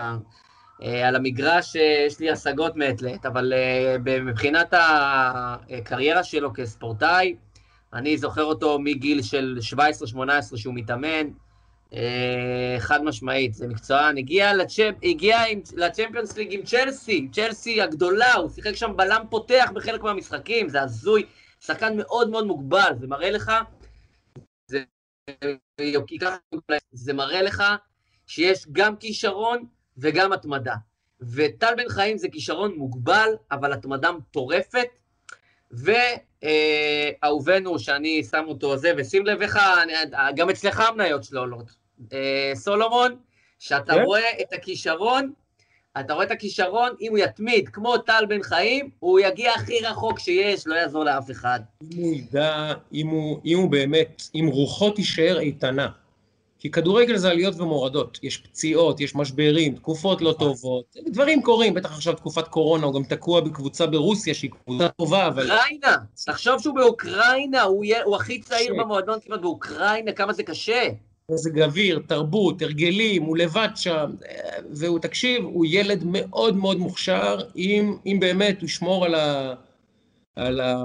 אה, 0.83 1.09
על 1.09 1.16
המגרש 1.16 1.77
אה, 1.77 2.05
יש 2.07 2.20
לי 2.20 2.31
השגות 2.31 2.77
מעת 2.77 3.03
לעת, 3.03 3.27
אבל 3.27 3.53
אה, 3.53 3.96
מבחינת 4.20 4.74
הקריירה 4.77 6.24
שלו 6.24 6.53
כספורטאי, 6.55 7.35
אני 7.92 8.18
זוכר 8.18 8.44
אותו 8.44 8.79
מגיל 8.79 9.22
של 9.22 9.59
17-18 10.16 10.57
שהוא 10.57 10.74
מתאמן, 10.74 11.27
חד 12.79 13.05
משמעית, 13.05 13.55
זה 13.55 13.68
מקצוען. 13.68 14.18
הגיע, 14.18 14.55
לצ'מפ, 14.55 14.94
הגיע 15.03 15.38
עם, 15.48 15.61
לצ'מפיונס 15.77 16.37
ליג 16.37 16.53
עם 16.53 16.62
צ'לסי, 16.62 17.29
צ'לסי 17.33 17.83
הגדולה, 17.83 18.35
הוא 18.35 18.50
שיחק 18.50 18.77
שם 18.77 18.92
בלם 18.96 19.22
פותח 19.31 19.70
בחלק 19.74 20.03
מהמשחקים, 20.03 20.68
זה 20.68 20.83
הזוי, 20.83 21.22
שחקן 21.61 21.96
מאוד 21.96 22.31
מאוד 22.31 22.46
מוגבל, 22.46 22.92
זה 23.00 23.07
מראה 23.07 23.31
לך, 23.31 23.53
זה, 26.92 27.12
מראה 27.12 27.42
לך 27.42 27.62
שיש 28.26 28.66
גם 28.72 28.96
כישרון 28.96 29.66
וגם 29.96 30.32
התמדה. 30.32 30.74
וטל 31.20 31.74
בן 31.76 31.88
חיים 31.88 32.18
זה 32.18 32.28
כישרון 32.28 32.74
מוגבל, 32.74 33.28
אבל 33.50 33.72
התמדה 33.72 34.12
מטורפת. 34.12 34.88
ואהובנו, 37.22 37.78
שאני 37.78 38.24
שם 38.24 38.44
אותו 38.48 38.76
זה, 38.76 38.92
ושים 38.96 39.26
לב 39.26 39.42
איך, 39.42 39.58
גם 40.37 40.50
אצלך 40.50 40.80
המניות 40.80 41.24
שלו 41.24 41.40
עולות. 41.40 41.70
אה, 42.12 42.52
סולומון, 42.54 43.16
שאתה 43.58 43.94
כן? 43.94 44.02
רואה 44.02 44.40
את 44.40 44.52
הכישרון, 44.52 45.32
אתה 46.00 46.14
רואה 46.14 46.24
את 46.24 46.30
הכישרון, 46.30 46.90
אם 47.00 47.11
הוא 47.11 47.18
יתמיד 47.18 47.68
כמו 47.68 47.98
טל 47.98 48.24
בן 48.28 48.42
חיים, 48.42 48.90
הוא 48.98 49.20
יגיע 49.20 49.52
הכי 49.52 49.80
רחוק 49.80 50.18
שיש, 50.18 50.66
לא 50.66 50.74
יעזור 50.74 51.04
לאף 51.04 51.30
אחד. 51.30 51.61
אם 51.92 52.02
הוא 52.02 52.14
ידע, 52.14 52.72
אם 52.92 53.09
הוא, 53.09 53.40
אם 53.44 53.59
הוא 53.59 53.70
באמת, 53.70 54.22
אם 54.35 54.48
רוחו 54.52 54.90
תישאר 54.90 55.38
איתנה, 55.40 55.88
כי 56.59 56.70
כדורגל 56.70 57.16
זה 57.16 57.30
עליות 57.30 57.61
ומורדות, 57.61 58.18
יש 58.22 58.37
פציעות, 58.37 59.00
יש 59.00 59.14
משברים, 59.14 59.74
תקופות 59.74 60.22
לא 60.22 60.35
טובות, 60.38 60.96
דברים 61.07 61.42
קורים, 61.42 61.74
בטח 61.74 61.92
עכשיו 61.92 62.14
תקופת 62.14 62.48
קורונה, 62.48 62.87
הוא 62.87 62.94
גם 62.94 63.04
תקוע 63.04 63.40
בקבוצה 63.40 63.87
ברוסיה 63.87 64.35
שהיא 64.35 64.50
קבוצה 64.50 64.88
טובה, 64.88 65.26
אבל... 65.26 65.50
אוקראינה, 65.50 65.96
תחשוב 66.26 66.62
שהוא 66.62 66.74
באוקראינה, 66.74 67.62
הוא, 67.62 67.85
יהיה, 67.85 68.04
הוא 68.04 68.16
הכי 68.16 68.40
צעיר 68.40 68.74
במועדון 68.78 69.18
כמעט 69.20 69.40
באוקראינה, 69.40 70.12
כמה 70.12 70.33
זה 70.33 70.42
קשה. 70.42 70.88
איזה 71.32 71.50
גביר, 71.50 72.02
תרבות, 72.06 72.62
הרגלים, 72.62 73.22
הוא 73.22 73.37
לבד 73.37 73.68
שם, 73.74 74.10
והוא, 74.70 74.98
תקשיב, 74.98 75.44
הוא 75.44 75.66
ילד 75.68 76.02
מאוד 76.06 76.56
מאוד 76.56 76.78
מוכשר, 76.78 77.38
אם, 77.56 77.96
אם 78.06 78.16
באמת 78.20 78.60
הוא 78.60 78.66
ישמור 78.66 79.04
על 79.04 79.14
ה... 79.14 79.54
על, 80.37 80.60
ה, 80.60 80.84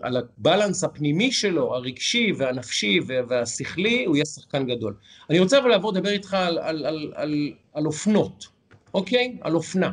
על 0.00 0.16
הבלנס 0.16 0.84
הפנימי 0.84 1.32
שלו, 1.32 1.74
הרגשי 1.74 2.32
והנפשי 2.36 3.00
והשכלי, 3.28 4.04
הוא 4.04 4.16
יהיה 4.16 4.24
שחקן 4.24 4.66
גדול. 4.66 4.94
אני 5.30 5.40
רוצה 5.40 5.58
אבל 5.58 5.68
לעבור 5.68 5.92
לדבר 5.92 6.10
איתך 6.10 6.34
על, 6.34 6.58
על, 6.58 6.86
על, 6.86 7.12
על, 7.14 7.52
על 7.72 7.86
אופנות, 7.86 8.46
אוקיי? 8.94 9.36
על 9.40 9.54
אופנה. 9.54 9.92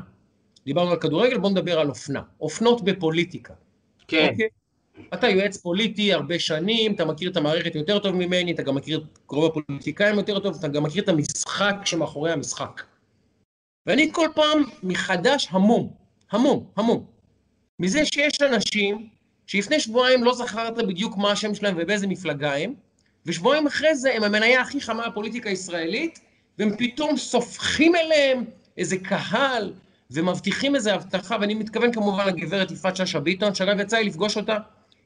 דיברנו 0.66 0.92
על 0.92 0.98
כדורגל, 0.98 1.38
בוא 1.38 1.50
נדבר 1.50 1.80
על 1.80 1.90
אופנה. 1.90 2.22
אופנות 2.42 2.84
בפוליטיקה. 2.84 3.54
כן. 4.08 4.28
אוקיי? 4.32 4.48
אתה 5.14 5.30
יועץ 5.30 5.58
פוליטי 5.58 6.14
הרבה 6.14 6.40
שנים, 6.40 6.94
אתה 6.94 7.06
מכיר 7.06 7.32
את 7.32 7.38
המערכת 7.38 7.76
יותר 7.76 8.00
טוב 8.00 8.16
ממני, 8.16 8.52
אתה 8.52 8.64
גם 8.64 8.76
מכיר 8.76 8.98
את 8.98 9.20
קרוב 9.28 9.46
הפוליטיקאים 9.46 10.16
יותר 10.16 10.40
טוב, 10.40 10.56
אתה 10.60 10.68
גם 10.68 10.84
מכיר 10.84 11.04
את 11.04 11.10
המשחק 11.10 11.76
שמאחורי 11.86 12.32
המשחק. 12.32 12.82
ואני 13.86 14.10
כל 14.12 14.28
פעם 14.36 14.64
מחדש 14.84 15.48
המום, 15.52 15.94
המום, 16.32 16.66
המום. 16.78 17.06
מזה 17.80 18.06
שיש 18.06 18.42
אנשים 18.42 19.08
שלפני 19.48 19.80
שבועיים 19.80 20.24
לא 20.24 20.34
זכרת 20.34 20.78
בדיוק 20.78 21.18
מה 21.18 21.32
השם 21.32 21.56
שלהם 21.56 21.76
ובאיזה 21.78 22.08
מפלגה 22.08 22.56
הם, 22.56 22.74
ושבועיים 23.26 23.68
אחרי 23.68 23.96
זה 23.96 24.14
הם 24.14 24.24
המניה 24.24 24.62
הכי 24.62 24.82
חמה 24.82 25.10
בפוליטיקה 25.10 25.50
הישראלית, 25.50 26.20
והם 26.60 26.78
פתאום 26.78 27.18
סופחים 27.18 27.96
אליהם 27.96 28.46
איזה 28.78 28.98
קהל, 28.98 29.74
ומבטיחים 30.12 30.76
איזה 30.76 30.94
הבטחה, 30.94 31.38
ואני 31.42 31.54
מתכוון 31.54 31.94
כמובן 31.94 32.28
לגברת 32.28 32.72
יפעת 32.72 32.96
שאשא 32.96 33.20
ביטון, 33.20 33.56
שאגב 33.56 33.80
יצא 33.80 33.98
לי 33.98 34.04
לפגוש 34.04 34.38
אותה, 34.38 34.58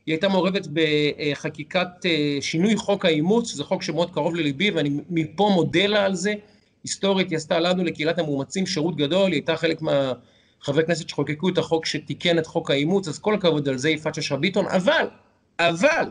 היא 0.08 0.14
הייתה 0.14 0.28
מעורבת 0.28 0.68
בחקיקת 0.74 2.06
אה, 2.06 2.38
שינוי 2.42 2.76
חוק 2.76 3.06
האימוץ, 3.06 3.52
שזה 3.52 3.64
חוק 3.64 3.84
שמאוד 3.84 4.12
קרוב 4.12 4.36
לליבי, 4.36 4.72
ואני 4.72 4.90
מפה 5.10 5.52
מודה 5.56 5.88
לה 5.88 6.06
על 6.06 6.16
זה. 6.16 6.34
היסטורית, 6.84 7.30
היא 7.30 7.38
עשתה 7.38 7.60
לנו, 7.60 7.84
לקהילת 7.84 8.20
המאומצים, 8.20 8.66
שירות 8.66 8.96
גדול, 8.96 9.26
היא 9.26 9.34
הייתה 9.34 9.58
חלק 9.58 9.82
מה... 9.82 10.14
חברי 10.62 10.86
כנסת 10.86 11.10
שחוקקו 11.10 11.50
את 11.50 11.58
החוק 11.58 11.86
שתיקן 11.86 12.40
את 12.40 12.48
חוק 12.48 12.72
האימוץ, 12.72 13.08
אז 13.08 13.20
כל 13.20 13.34
הכבוד 13.34 13.70
על 13.70 13.78
זה 13.78 13.90
יפעת 13.90 14.16
שאשא 14.16 14.36
ביטון, 14.36 14.66
אבל, 14.66 15.08
אבל, 15.60 16.10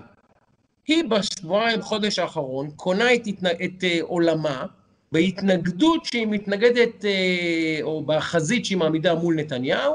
היא 0.87 1.05
בשבועיים, 1.05 1.83
חודש 1.83 2.19
האחרון, 2.19 2.71
קונה 2.77 3.15
את, 3.15 3.27
התנ... 3.27 3.47
את 3.47 3.85
uh, 3.85 4.03
עולמה 4.03 4.67
בהתנגדות 5.13 6.05
שהיא 6.05 6.27
מתנגדת, 6.27 7.05
uh, 7.05 7.83
או 7.83 8.03
בחזית 8.07 8.65
שהיא 8.65 8.79
מעמידה 8.79 9.15
מול 9.15 9.35
נתניהו, 9.35 9.95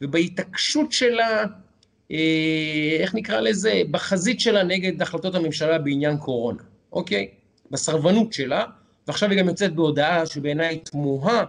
ובהתעקשות 0.00 0.92
שלה 0.92 1.44
איך 3.00 3.14
נקרא 3.14 3.40
לזה, 3.40 3.82
בחזית 3.90 4.40
שלה 4.40 4.62
נגד 4.62 5.02
החלטות 5.02 5.34
הממשלה 5.34 5.78
בעניין 5.78 6.16
קורונה, 6.16 6.62
אוקיי? 6.92 7.28
בסרבנות 7.70 8.32
שלה, 8.32 8.64
ועכשיו 9.06 9.30
היא 9.30 9.38
גם 9.38 9.48
יוצאת 9.48 9.74
בהודעה 9.74 10.26
שבעיניי 10.26 10.78
תמוהה, 10.78 11.44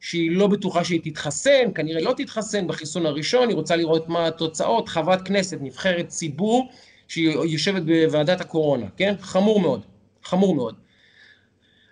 שהיא 0.00 0.30
לא 0.30 0.46
בטוחה 0.46 0.84
שהיא 0.84 1.00
תתחסן, 1.04 1.72
כנראה 1.74 2.00
לא 2.00 2.14
תתחסן 2.16 2.66
בחיסון 2.66 3.06
הראשון, 3.06 3.48
היא 3.48 3.56
רוצה 3.56 3.76
לראות 3.76 4.08
מה 4.08 4.26
התוצאות, 4.26 4.88
חברת 4.88 5.22
כנסת, 5.22 5.58
נבחרת 5.60 6.08
ציבור, 6.08 6.68
שהיא 7.08 7.30
יושבת 7.30 7.82
בוועדת 7.82 8.40
הקורונה, 8.40 8.86
כן? 8.96 9.14
חמור 9.20 9.60
מאוד, 9.60 9.84
חמור 10.24 10.54
מאוד. 10.54 10.74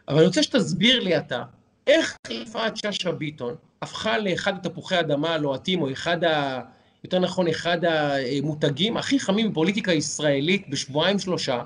אבל 0.08 0.16
אני 0.16 0.26
רוצה 0.26 0.42
שתסביר 0.42 1.00
לי 1.00 1.18
אתה, 1.18 1.42
איך 1.86 2.16
יפעת 2.30 2.76
שאשא 2.76 3.10
ביטון 3.10 3.54
הפכה 3.82 4.18
לאחד 4.18 4.66
התפוחי 4.66 4.96
האדמה 4.96 5.34
הלוהטים, 5.34 5.82
או 5.82 5.92
אחד 5.92 6.24
ה... 6.24 6.60
יותר 7.04 7.18
נכון, 7.18 7.48
אחד 7.48 7.78
המותגים 7.84 8.96
הכי 8.96 9.20
חמים 9.20 9.50
בפוליטיקה 9.50 9.92
הישראלית 9.92 10.68
בשבועיים 10.68 11.18
שלושה, 11.18 11.62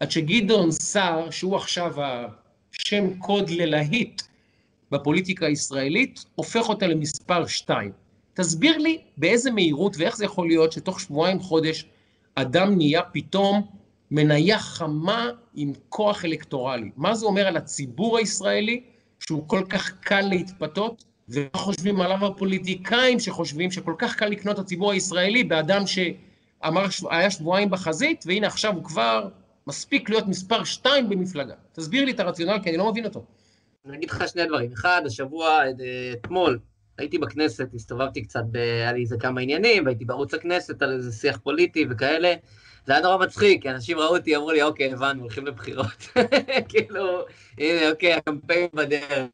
עד 0.00 0.10
שגדעון 0.10 0.70
סער, 0.70 1.30
שהוא 1.30 1.56
עכשיו 1.56 1.92
השם 2.74 3.18
קוד 3.18 3.50
ללהיט 3.50 4.22
בפוליטיקה 4.90 5.46
הישראלית, 5.46 6.24
הופך 6.34 6.68
אותה 6.68 6.86
למספר 6.86 7.46
שתיים. 7.46 7.92
תסביר 8.34 8.78
לי 8.78 8.98
באיזה 9.16 9.50
מהירות 9.50 9.96
ואיך 9.98 10.16
זה 10.16 10.24
יכול 10.24 10.46
להיות 10.48 10.72
שתוך 10.72 11.00
שבועיים 11.00 11.40
חודש 11.40 11.84
אדם 12.34 12.76
נהיה 12.76 13.02
פתאום 13.02 13.66
מניה 14.10 14.58
חמה 14.58 15.30
עם 15.54 15.72
כוח 15.88 16.24
אלקטורלי. 16.24 16.90
מה 16.96 17.14
זה 17.14 17.26
אומר 17.26 17.46
על 17.46 17.56
הציבור 17.56 18.18
הישראלי 18.18 18.80
שהוא 19.20 19.48
כל 19.48 19.64
כך 19.68 19.90
קל 20.00 20.20
להתפתות? 20.20 21.04
ומה 21.28 21.48
חושבים 21.54 22.00
עליו 22.00 22.26
הפוליטיקאים 22.26 23.20
שחושבים 23.20 23.70
שכל 23.70 23.94
כך 23.98 24.16
קל 24.16 24.26
לקנות 24.26 24.54
את 24.54 24.64
הציבור 24.64 24.92
הישראלי 24.92 25.44
באדם 25.44 25.82
שאמר, 25.86 26.86
היה 27.10 27.30
שבועיים 27.30 27.70
בחזית, 27.70 28.24
והנה 28.26 28.46
עכשיו 28.46 28.74
הוא 28.74 28.84
כבר 28.84 29.28
מספיק 29.66 30.10
להיות 30.10 30.26
מספר 30.26 30.64
שתיים 30.64 31.08
במפלגה. 31.08 31.54
תסביר 31.72 32.04
לי 32.04 32.10
את 32.10 32.20
הרציונל, 32.20 32.58
כי 32.62 32.68
אני 32.68 32.76
לא 32.78 32.90
מבין 32.90 33.04
אותו. 33.04 33.24
אני 33.86 33.96
אגיד 33.96 34.10
לך 34.10 34.28
שני 34.28 34.46
דברים. 34.46 34.72
אחד, 34.72 35.02
השבוע, 35.06 35.60
אתמול, 36.12 36.58
הייתי 36.98 37.18
בכנסת, 37.18 37.74
הסתובבתי 37.74 38.22
קצת, 38.22 38.44
היה 38.54 38.92
לי 38.92 39.00
איזה 39.00 39.16
כמה 39.20 39.40
עניינים, 39.40 39.84
והייתי 39.84 40.04
בערוץ 40.04 40.34
הכנסת 40.34 40.82
על 40.82 40.92
איזה 40.92 41.12
שיח 41.12 41.38
פוליטי 41.42 41.86
וכאלה. 41.90 42.34
זה 42.86 42.92
היה 42.92 43.02
נורא 43.02 43.16
מצחיק, 43.16 43.62
כי 43.62 43.70
אנשים 43.70 43.98
ראו 43.98 44.16
אותי, 44.16 44.36
אמרו 44.36 44.50
לי, 44.50 44.62
אוקיי, 44.62 44.92
הבנו, 44.92 45.22
הולכים 45.22 45.46
לבחירות. 45.46 46.08
כאילו, 46.68 47.24
הנה, 47.58 47.90
אוקיי, 47.90 48.14
הקמפיין 48.14 48.68
בדרך. 48.74 49.26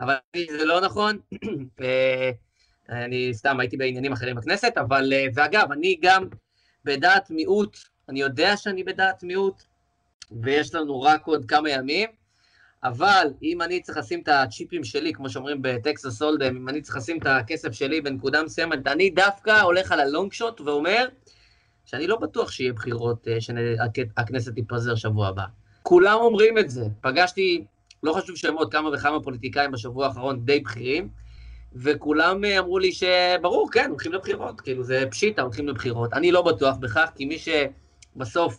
אבל 0.00 0.14
זה 0.58 0.64
לא 0.64 0.80
נכון. 0.80 1.18
אני 2.88 3.34
סתם 3.34 3.60
הייתי 3.60 3.76
בעניינים 3.76 4.12
אחרים 4.12 4.36
בכנסת, 4.36 4.72
אבל, 4.76 5.12
ואגב, 5.34 5.72
אני 5.72 5.96
גם 6.02 6.28
בדעת 6.84 7.30
מיעוט, 7.30 7.78
אני 8.08 8.20
יודע 8.20 8.56
שאני 8.56 8.84
בדעת 8.84 9.22
מיעוט, 9.22 9.62
ויש 10.42 10.74
לנו 10.74 11.02
רק 11.02 11.26
עוד 11.26 11.44
כמה 11.44 11.70
ימים, 11.70 12.08
אבל 12.84 13.26
אם 13.42 13.62
אני 13.62 13.80
צריך 13.80 13.98
לשים 13.98 14.20
את 14.20 14.28
הצ'יפים 14.28 14.84
שלי, 14.84 15.12
כמו 15.12 15.30
שאומרים 15.30 15.58
בטקסס 15.62 16.22
הולדם, 16.22 16.56
אם 16.56 16.68
אני 16.68 16.80
צריך 16.82 16.96
לשים 16.96 17.18
את 17.18 17.26
הכסף 17.26 17.72
שלי 17.72 18.00
בנקודה 18.00 18.42
מסוימת, 18.42 18.86
אני 18.86 19.10
דווקא 19.10 19.60
הולך 19.60 19.92
על 19.92 20.00
הלונג 20.00 20.32
שוט 20.32 20.60
ואומר 20.60 21.08
שאני 21.84 22.06
לא 22.06 22.16
בטוח 22.16 22.50
שיהיה 22.50 22.72
בחירות, 22.72 23.26
שהכנסת 23.40 24.52
תתפזר 24.56 24.94
שבוע 24.94 25.28
הבא. 25.28 25.44
כולם 25.82 26.18
אומרים 26.20 26.58
את 26.58 26.70
זה. 26.70 26.86
פגשתי 27.00 27.64
לא 28.04 28.12
חשוב 28.12 28.36
שמות, 28.36 28.72
כמה 28.72 28.90
וכמה 28.94 29.20
פוליטיקאים 29.20 29.70
בשבוע 29.70 30.06
האחרון 30.06 30.44
די 30.44 30.60
בכירים, 30.60 31.08
וכולם 31.74 32.44
אה, 32.44 32.58
אמרו 32.58 32.78
לי 32.78 32.92
שברור, 32.92 33.70
כן, 33.72 33.90
הולכים 33.90 34.12
לבחירות, 34.12 34.60
כאילו 34.60 34.84
זה 34.84 35.04
פשיטה, 35.10 35.42
הולכים 35.42 35.68
לבחירות. 35.68 36.12
אני 36.12 36.32
לא 36.32 36.42
בטוח 36.42 36.76
בכך, 36.76 37.10
כי 37.16 37.24
מי 37.24 37.36
שבסוף 37.38 38.58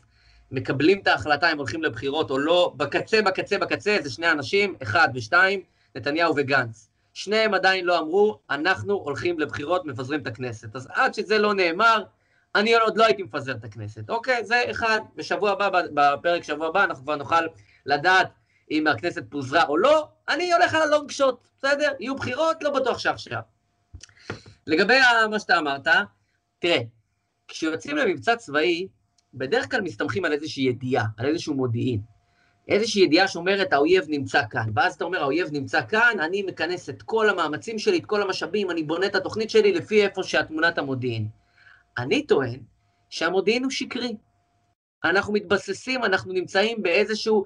מקבלים 0.51 0.99
את 0.99 1.07
ההחלטה 1.07 1.51
אם 1.51 1.57
הולכים 1.57 1.83
לבחירות 1.83 2.31
או 2.31 2.37
לא, 2.37 2.73
בקצה, 2.77 3.21
בקצה, 3.21 3.57
בקצה, 3.57 3.97
זה 4.03 4.09
שני 4.09 4.31
אנשים, 4.31 4.75
אחד 4.83 5.07
ושתיים, 5.15 5.61
נתניהו 5.95 6.33
וגנץ. 6.35 6.89
שניהם 7.13 7.53
עדיין 7.53 7.85
לא 7.85 7.99
אמרו, 7.99 8.39
אנחנו 8.49 8.93
הולכים 8.93 9.39
לבחירות, 9.39 9.85
מפזרים 9.85 10.21
את 10.21 10.27
הכנסת. 10.27 10.75
אז 10.75 10.87
עד 10.93 11.13
שזה 11.13 11.37
לא 11.37 11.53
נאמר, 11.53 12.03
אני 12.55 12.75
עוד 12.75 12.97
לא 12.97 13.05
הייתי 13.05 13.23
מפזר 13.23 13.51
את 13.51 13.63
הכנסת. 13.63 14.09
אוקיי, 14.09 14.45
זה 14.45 14.63
אחד. 14.71 14.99
בשבוע 15.15 15.51
הבא, 15.51 15.69
בפרק 15.93 16.43
שבוע 16.43 16.67
הבא, 16.67 16.83
אנחנו 16.83 17.03
כבר 17.03 17.15
נוכל 17.15 17.45
לדעת 17.85 18.27
אם 18.71 18.87
הכנסת 18.87 19.23
פוזרה 19.29 19.63
או 19.63 19.77
לא, 19.77 20.07
אני 20.29 20.53
הולך 20.53 20.73
על 20.73 20.81
הלונג 20.81 21.11
שוט, 21.11 21.47
בסדר? 21.57 21.91
יהיו 21.99 22.15
בחירות, 22.15 22.63
לא 22.63 22.69
בטוח 22.69 22.97
שעכשיו. 22.97 23.39
לגבי 24.67 24.97
מה 25.29 25.39
שאתה 25.39 25.57
אמרת, 25.57 25.87
תראה, 26.59 26.79
כשיוצאים 27.47 27.97
למבצע 27.97 28.35
צבאי, 28.35 28.87
בדרך 29.33 29.71
כלל 29.71 29.81
מסתמכים 29.81 30.25
על 30.25 30.33
איזושהי 30.33 30.63
ידיעה, 30.63 31.05
על 31.17 31.25
איזשהו 31.25 31.53
מודיעין. 31.53 32.01
איזושהי 32.67 33.01
ידיעה 33.01 33.27
שאומרת, 33.27 33.73
האויב 33.73 34.05
נמצא 34.07 34.41
כאן. 34.49 34.69
ואז 34.75 34.95
אתה 34.95 35.03
אומר, 35.03 35.21
האויב 35.21 35.47
נמצא 35.51 35.81
כאן, 35.89 36.17
אני 36.19 36.43
מכנס 36.43 36.89
את 36.89 37.01
כל 37.01 37.29
המאמצים 37.29 37.79
שלי, 37.79 37.97
את 37.97 38.05
כל 38.05 38.21
המשאבים, 38.21 38.71
אני 38.71 38.83
בונה 38.83 39.05
את 39.05 39.15
התוכנית 39.15 39.49
שלי 39.49 39.73
לפי 39.73 40.03
איפה 40.03 40.23
שהתמונת 40.23 40.77
המודיעין. 40.77 41.27
אני 41.97 42.25
טוען 42.25 42.59
שהמודיעין 43.09 43.63
הוא 43.63 43.71
שקרי. 43.71 44.15
אנחנו 45.03 45.33
מתבססים, 45.33 46.03
אנחנו 46.03 46.33
נמצאים 46.33 46.83
באיזשהו 46.83 47.43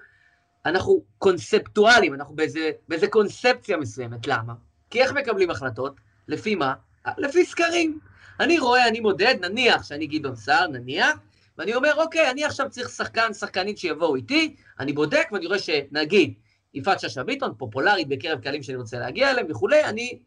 אנחנו 0.66 1.04
קונספטואלים, 1.18 2.14
אנחנו 2.14 2.36
באיזה, 2.36 2.72
באיזה 2.88 3.08
קונספציה 3.08 3.78
מסוימת. 3.78 4.28
למה? 4.28 4.54
כי 4.90 5.02
איך 5.02 5.12
מקבלים 5.12 5.52
החלטות? 5.52 5.96
לפי 6.28 6.56
מה? 6.56 6.74
לפי 7.18 7.46
סקרים. 7.46 8.00
אני 8.40 8.60
רואה, 8.60 8.88
אני 8.88 9.00
מודד, 9.00 9.36
נניח 9.42 9.84
שאני 9.84 10.08
גדעון 10.08 10.36
סער, 10.36 10.68
נניח, 10.68 11.20
ואני 11.58 11.76
אומר, 11.76 11.94
אוקיי, 11.96 12.32
אני 12.32 12.46
עכשיו 12.46 12.70
צריך 12.70 12.90
שחקן, 12.90 13.34
שחקנית 13.34 13.78
שיבואו 13.78 14.16
איתי, 14.16 14.56
אני 14.80 14.94
בודק 14.94 15.28
ואני 15.32 15.46
רואה 15.46 15.60
שנגיד, 15.60 16.34
יפעת 16.74 17.00
שאשא 17.00 17.24
ביטון, 17.24 17.54
פופולרית 17.58 18.08
בקרב 18.08 18.40
קהלים 18.40 18.64
שאני 18.64 18.78
רוצה 18.78 19.00
להגיע 19.00 19.32
אליהם 19.32 19.48
וכולי, 19.50 19.84
אני 19.84 20.20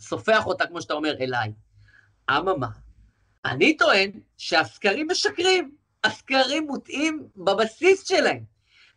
סופח 0.00 0.46
אותה, 0.46 0.66
כמו 0.66 0.82
שאתה 0.82 0.94
אומר, 0.94 1.14
אליי. 1.20 1.52
אממה, 2.30 2.68
אני 3.44 3.76
טוען 3.76 4.10
שהסקרים 4.36 5.06
משקרים, 5.10 5.74
הסקרים 6.04 6.66
מוטעים 6.66 7.28
בבסיס 7.36 8.08
שלהם. 8.08 8.44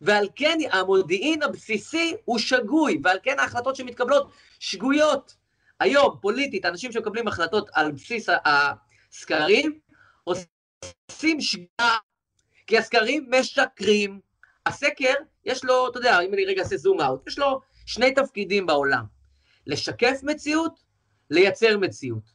ועל 0.04 0.28
כן 0.36 0.58
המודיעין 0.72 1.44
הבסיסי 1.44 2.16
הוא 2.26 2.40
שגוי, 2.40 3.00
ועל 3.04 3.18
כן 3.24 3.40
ההחלטות 3.40 3.76
שמתקבלות 3.76 4.32
שגויות. 4.60 5.36
היום, 5.80 6.18
פוליטית, 6.22 6.66
אנשים 6.66 6.92
שמקבלים 6.92 7.28
החלטות 7.28 7.70
על 7.74 7.92
בסיס 7.92 8.30
הסקרים, 8.46 9.80
עושים 10.24 11.42
שגיאה, 11.42 11.98
כי 12.68 12.78
הסקרים 12.78 13.30
משקרים. 13.40 14.20
הסקר, 14.66 15.14
יש 15.46 15.66
לו, 15.66 15.88
אתה 15.90 15.98
יודע, 15.98 16.20
אם 16.20 16.34
אני 16.34 16.46
רגע 16.46 16.62
אעשה 16.62 16.78
זום 16.78 17.02
אאוט, 17.02 17.28
יש 17.28 17.40
לו 17.40 17.60
שני 17.86 18.14
תפקידים 18.14 18.66
בעולם. 18.66 19.04
לשקף 19.68 20.20
מציאות, 20.24 20.80
לייצר 21.30 21.78
מציאות. 21.78 22.33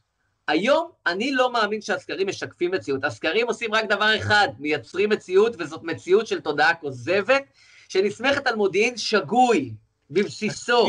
היום 0.49 0.89
אני 1.07 1.31
לא 1.31 1.53
מאמין 1.53 1.81
שהסקרים 1.81 2.27
משקפים 2.27 2.71
מציאות. 2.71 3.03
הסקרים 3.03 3.47
עושים 3.47 3.73
רק 3.73 3.85
דבר 3.85 4.17
אחד, 4.17 4.47
מייצרים 4.59 5.09
מציאות, 5.09 5.55
וזאת 5.59 5.83
מציאות 5.83 6.27
של 6.27 6.39
תודעה 6.39 6.73
כוזבת, 6.73 7.43
שנסמכת 7.89 8.47
על 8.47 8.55
מודיעין 8.55 8.97
שגוי, 8.97 9.73
בבסיסו. 10.11 10.87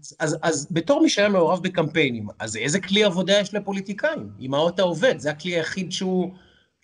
אז, 0.00 0.16
אז, 0.20 0.36
אז 0.42 0.66
בתור 0.70 1.02
מי 1.02 1.08
שהיה 1.08 1.28
מעורב 1.28 1.62
בקמפיינים, 1.62 2.26
אז 2.38 2.56
איזה 2.56 2.80
כלי 2.80 3.04
עבודה 3.04 3.40
יש 3.40 3.54
לפוליטיקאים? 3.54 4.30
עם 4.38 4.50
מה 4.50 4.68
אתה 4.68 4.82
עובד? 4.82 5.18
זה 5.18 5.30
הכלי 5.30 5.54
היחיד 5.54 5.92
שהוא 5.92 6.34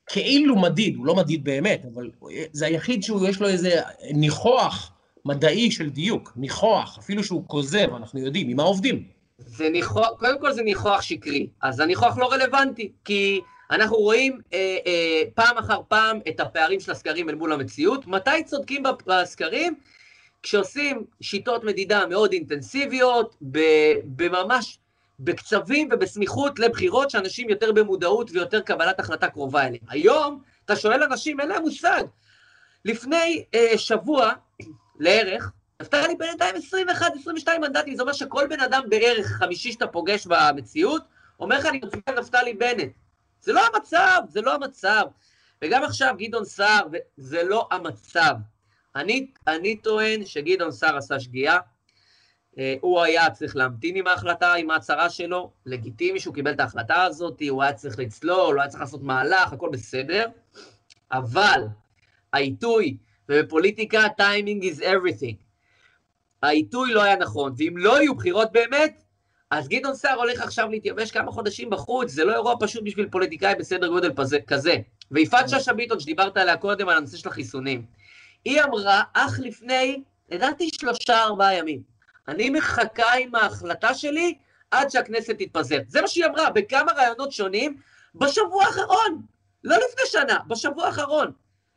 כאילו 0.07 0.57
מדיד, 0.57 0.97
הוא 0.97 1.07
לא 1.07 1.15
מדיד 1.15 1.45
באמת, 1.45 1.83
אבל 1.95 2.11
זה 2.53 2.67
היחיד 2.67 3.03
שיש 3.03 3.41
לו 3.41 3.49
איזה 3.49 3.81
ניחוח 4.11 4.93
מדעי 5.25 5.71
של 5.71 5.91
דיוק, 5.91 6.33
ניחוח, 6.37 6.99
אפילו 6.99 7.25
שהוא 7.25 7.45
כוזב, 7.47 7.95
אנחנו 7.97 8.21
יודעים, 8.21 8.49
עם 8.49 8.57
מה 8.57 8.63
עובדים? 8.63 9.14
זה 9.47 9.69
ניחוח, 9.69 10.09
קודם 10.19 10.41
כל 10.41 10.53
זה 10.53 10.63
ניחוח 10.63 11.03
שקרי, 11.03 11.47
אז 11.63 11.81
הניחוח 11.81 12.19
לא 12.19 12.33
רלוונטי, 12.33 12.93
כי 13.05 13.41
אנחנו 13.71 13.97
רואים 13.97 14.41
אה, 14.53 14.77
אה, 14.87 15.23
פעם 15.35 15.59
אחר 15.59 15.81
פעם 15.89 16.19
את 16.29 16.41
הפערים 16.41 16.81
של 16.81 16.93
הסקרים 16.93 17.29
אל 17.29 17.35
מול 17.35 17.53
המציאות. 17.53 18.07
מתי 18.07 18.45
צודקים 18.45 18.83
בסקרים? 19.07 19.75
כשעושים 20.43 21.05
שיטות 21.21 21.65
מדידה 21.65 22.07
מאוד 22.07 22.33
אינטנסיביות, 22.33 23.37
בממש 24.05 24.79
בקצבים 25.21 25.89
ובסמיכות 25.93 26.59
לבחירות, 26.59 27.11
שאנשים 27.11 27.49
יותר 27.49 27.73
במודעות 27.73 28.31
ויותר 28.31 28.61
קבלת 28.61 29.01
החלטה 29.01 29.29
קרובה 29.29 29.67
אליהם. 29.67 29.83
היום, 29.89 30.43
אתה 30.65 30.77
שואל 30.77 31.03
אנשים, 31.03 31.41
אין 31.41 31.49
להם 31.49 31.63
מושג. 31.63 32.03
לפני 32.85 33.45
אה, 33.55 33.79
שבוע, 33.79 34.33
לערך, 34.99 35.51
נפתלי 35.85 36.15
בנט 36.15 36.43
היה 36.43 36.51
עם 36.51 36.57
21-22 37.47 37.59
מנדטים, 37.61 37.97
זה 37.97 38.03
אומר 38.03 38.13
שכל 38.13 38.47
בן 38.51 38.61
אדם 38.61 38.83
בערך 38.89 39.27
חמישי 39.27 39.73
שאתה 39.73 39.87
פוגש 39.87 40.27
במציאות, 40.27 41.03
אומר 41.41 41.59
לך, 41.59 41.67
אני 41.67 41.79
מצביע 41.79 42.03
על 42.07 42.21
נפתלי 42.21 42.55
בנט. 42.55 42.93
זה 43.41 43.53
לא 43.53 43.63
המצב, 43.67 44.21
זה 44.29 44.41
לא 44.41 44.55
המצב. 44.55 45.05
וגם 45.63 45.85
עכשיו 45.85 46.15
גדעון 46.19 46.45
סער, 46.45 46.87
זה 47.17 47.43
לא 47.43 47.69
המצב. 47.71 48.35
אני, 48.97 49.27
אני 49.47 49.77
טוען 49.77 50.27
שגדעון 50.27 50.73
סער 50.73 50.97
עשה 50.97 51.21
שגיאה. 51.21 51.59
אה, 52.59 52.75
הוא 52.81 53.01
היה 53.01 53.31
צריך 53.31 53.57
להמתין 53.57 53.97
עם 53.97 54.07
ההחלטה, 54.07 54.55
עם 54.55 54.71
ההצהרה 54.71 55.11
שלו, 55.11 55.51
לגיטימי 55.67 56.21
שהוא 56.21 56.35
קיבל 56.35 56.53
את 56.53 56.61
ההחלטה 56.61 57.03
הזאת, 57.03 57.43
הוא 57.49 57.63
היה 57.63 57.73
צריך 57.73 57.99
לצלול, 57.99 58.55
הוא 58.55 58.61
היה 58.61 58.69
צריך 58.69 58.81
לעשות 58.81 59.03
מהלך, 59.03 59.53
הכל 59.53 59.69
בסדר, 59.73 60.27
אבל 61.13 61.61
העיתוי, 62.33 62.97
ובפוליטיקה 63.29 64.07
timing 64.21 64.63
is 64.63 64.83
everything. 64.83 65.44
העיתוי 66.45 66.93
לא 66.93 67.03
היה 67.03 67.17
נכון, 67.17 67.53
ואם 67.57 67.77
לא 67.77 68.01
יהיו 68.01 68.15
בחירות 68.15 68.53
באמת, 68.53 69.03
אז 69.51 69.69
גדעון 69.69 69.95
סער 69.95 70.19
הולך 70.19 70.41
עכשיו 70.41 70.69
להתייבש 70.69 71.11
כמה 71.11 71.33
חודשים 71.33 71.71
בחוץ, 71.71 72.11
זה 72.11 72.25
לא 72.25 72.33
אירוע 72.33 72.55
פשוט 72.61 72.83
בשביל 72.85 73.09
פוליטיקאי 73.09 73.55
בסדר 73.55 73.89
גודל 73.89 74.13
פזה, 74.17 74.39
כזה. 74.47 74.77
ויפעת 75.11 75.49
שאשא 75.49 75.73
ביטון, 75.73 76.01
שדיברת 76.01 76.37
עליה 76.37 76.57
קודם, 76.57 76.89
על 76.89 76.97
הנושא 76.97 77.17
של 77.17 77.29
החיסונים, 77.29 77.85
היא 78.45 78.63
אמרה, 78.63 79.03
אך 79.13 79.41
לפני, 79.43 80.03
לדעתי 80.31 80.69
שלושה 80.81 81.23
ארבעה 81.23 81.55
ימים, 81.55 81.83
אני 82.29 82.51
מחכה 82.51 83.15
עם 83.21 83.35
ההחלטה 83.35 83.95
שלי 83.95 84.35
עד 84.71 84.91
שהכנסת 84.91 85.35
תתפזר. 85.39 85.79
זה 85.89 86.01
מה 86.01 86.09
שהיא 86.09 86.25
אמרה 86.27 86.51
בכמה 86.51 86.93
רעיונות 86.93 87.33
שונים 87.33 87.77
בשבוע 88.15 88.65
האחרון, 88.65 89.23
לא 89.65 89.77
לפני 89.77 90.05
שנה, 90.07 90.39
בשבוע 90.49 90.87
האחרון. 90.87 91.33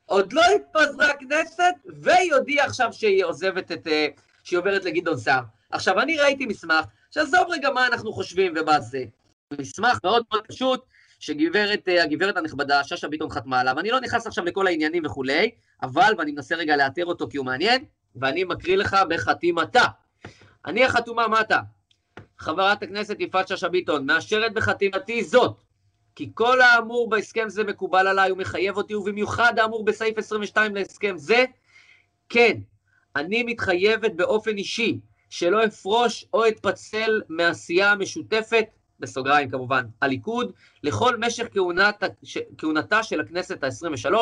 עוד 0.05 0.33
לא 0.33 0.41
התפזרה 0.55 1.09
הכנסת, 1.11 1.73
והיא 1.85 2.33
הודיעה 2.33 2.65
עכשיו 2.65 2.93
שהיא 2.93 3.25
עוזבת 3.25 3.71
את... 3.71 3.87
אה, 3.87 4.07
שהיא 4.47 4.59
עוברת 4.59 4.85
לגדעון 4.85 5.17
סער. 5.17 5.43
עכשיו, 5.69 5.99
אני 5.99 6.17
ראיתי 6.17 6.45
מסמך, 6.45 6.85
שעזוב 7.11 7.47
רגע 7.49 7.69
מה 7.69 7.87
אנחנו 7.87 8.13
חושבים 8.13 8.53
ומה 8.55 8.79
זה. 8.79 9.03
מסמך 9.59 9.97
מאוד 10.03 10.23
מאוד 10.31 10.47
פשוט, 10.47 10.85
שגברת, 11.19 11.87
אה, 11.87 12.03
הגברת 12.03 12.37
הנכבדה, 12.37 12.83
שאשא 12.83 13.07
ביטון 13.07 13.29
חתמה 13.29 13.59
עליו. 13.59 13.79
אני 13.79 13.89
לא 13.89 13.99
נכנס 13.99 14.27
עכשיו 14.27 14.45
לכל 14.45 14.67
העניינים 14.67 15.05
וכולי, 15.05 15.51
אבל, 15.83 16.13
ואני 16.17 16.31
מנסה 16.31 16.55
רגע 16.55 16.77
לאתר 16.77 17.05
אותו 17.05 17.27
כי 17.29 17.37
הוא 17.37 17.45
מעניין, 17.45 17.85
ואני 18.15 18.43
מקריא 18.43 18.77
לך 18.77 18.97
בחתימתה. 19.09 19.83
אני 20.65 20.85
החתומה 20.85 21.27
מטה. 21.27 21.59
חברת 22.37 22.83
הכנסת 22.83 23.15
יפעת 23.19 23.47
שאשא 23.47 23.67
ביטון, 23.67 24.05
מאשרת 24.05 24.53
בחתימתי 24.53 25.23
זאת, 25.23 25.61
כי 26.15 26.31
כל 26.33 26.61
האמור 26.61 27.09
בהסכם 27.09 27.49
זה 27.49 27.63
מקובל 27.63 28.07
עליי 28.07 28.31
ומחייב 28.31 28.77
אותי, 28.77 28.95
ובמיוחד 28.95 29.59
האמור 29.59 29.85
בסעיף 29.85 30.17
22 30.17 30.75
להסכם 30.75 31.17
זה, 31.17 31.45
כן, 32.29 32.57
אני 33.17 33.43
מתחייבת 33.43 34.13
באופן 34.15 34.57
אישי 34.57 34.99
שלא 35.29 35.65
אפרוש 35.65 36.25
או 36.33 36.47
אתפצל 36.47 37.21
מעשייה 37.29 37.91
המשותפת, 37.91 38.65
בסוגריים 38.99 39.49
כמובן, 39.49 39.85
הליכוד, 40.01 40.51
לכל 40.83 41.17
משך 41.17 41.47
כהונת, 41.53 42.03
כהונתה 42.57 43.03
של 43.03 43.21
הכנסת 43.21 43.63
ה-23, 43.63 44.13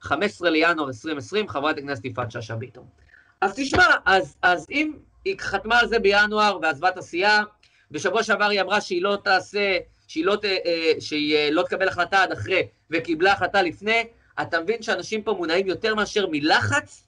15 0.00 0.50
לינואר 0.50 0.88
2020, 0.88 1.48
חברת 1.48 1.78
הכנסת 1.78 2.04
יפעת 2.04 2.30
שאשא 2.30 2.54
ביטון. 2.54 2.84
אז 3.40 3.52
תשמע, 3.56 3.86
אז, 4.06 4.36
אז 4.42 4.66
אם 4.70 4.92
היא 5.24 5.36
חתמה 5.38 5.78
על 5.78 5.88
זה 5.88 5.98
בינואר 5.98 6.58
ועזבה 6.62 6.88
את 6.88 6.98
הסיעה, 6.98 7.42
בשבוע 7.90 8.22
שעבר 8.22 8.44
היא 8.44 8.60
אמרה 8.60 8.80
שהיא 8.80 9.02
לא 9.02 9.18
תעשה, 9.24 9.78
שהיא 10.06 10.24
לא, 10.24 10.36
אה, 10.44 10.92
שהיא 11.00 11.36
אה, 11.36 11.48
לא 11.50 11.62
תקבל 11.62 11.88
החלטה 11.88 12.22
עד 12.22 12.32
אחרי, 12.32 12.68
וקיבלה 12.90 13.32
החלטה 13.32 13.62
לפני, 13.62 14.04
אתה 14.42 14.60
מבין 14.60 14.82
שאנשים 14.82 15.22
פה 15.22 15.32
מונעים 15.32 15.66
יותר 15.66 15.94
מאשר 15.94 16.26
מלחץ, 16.30 17.04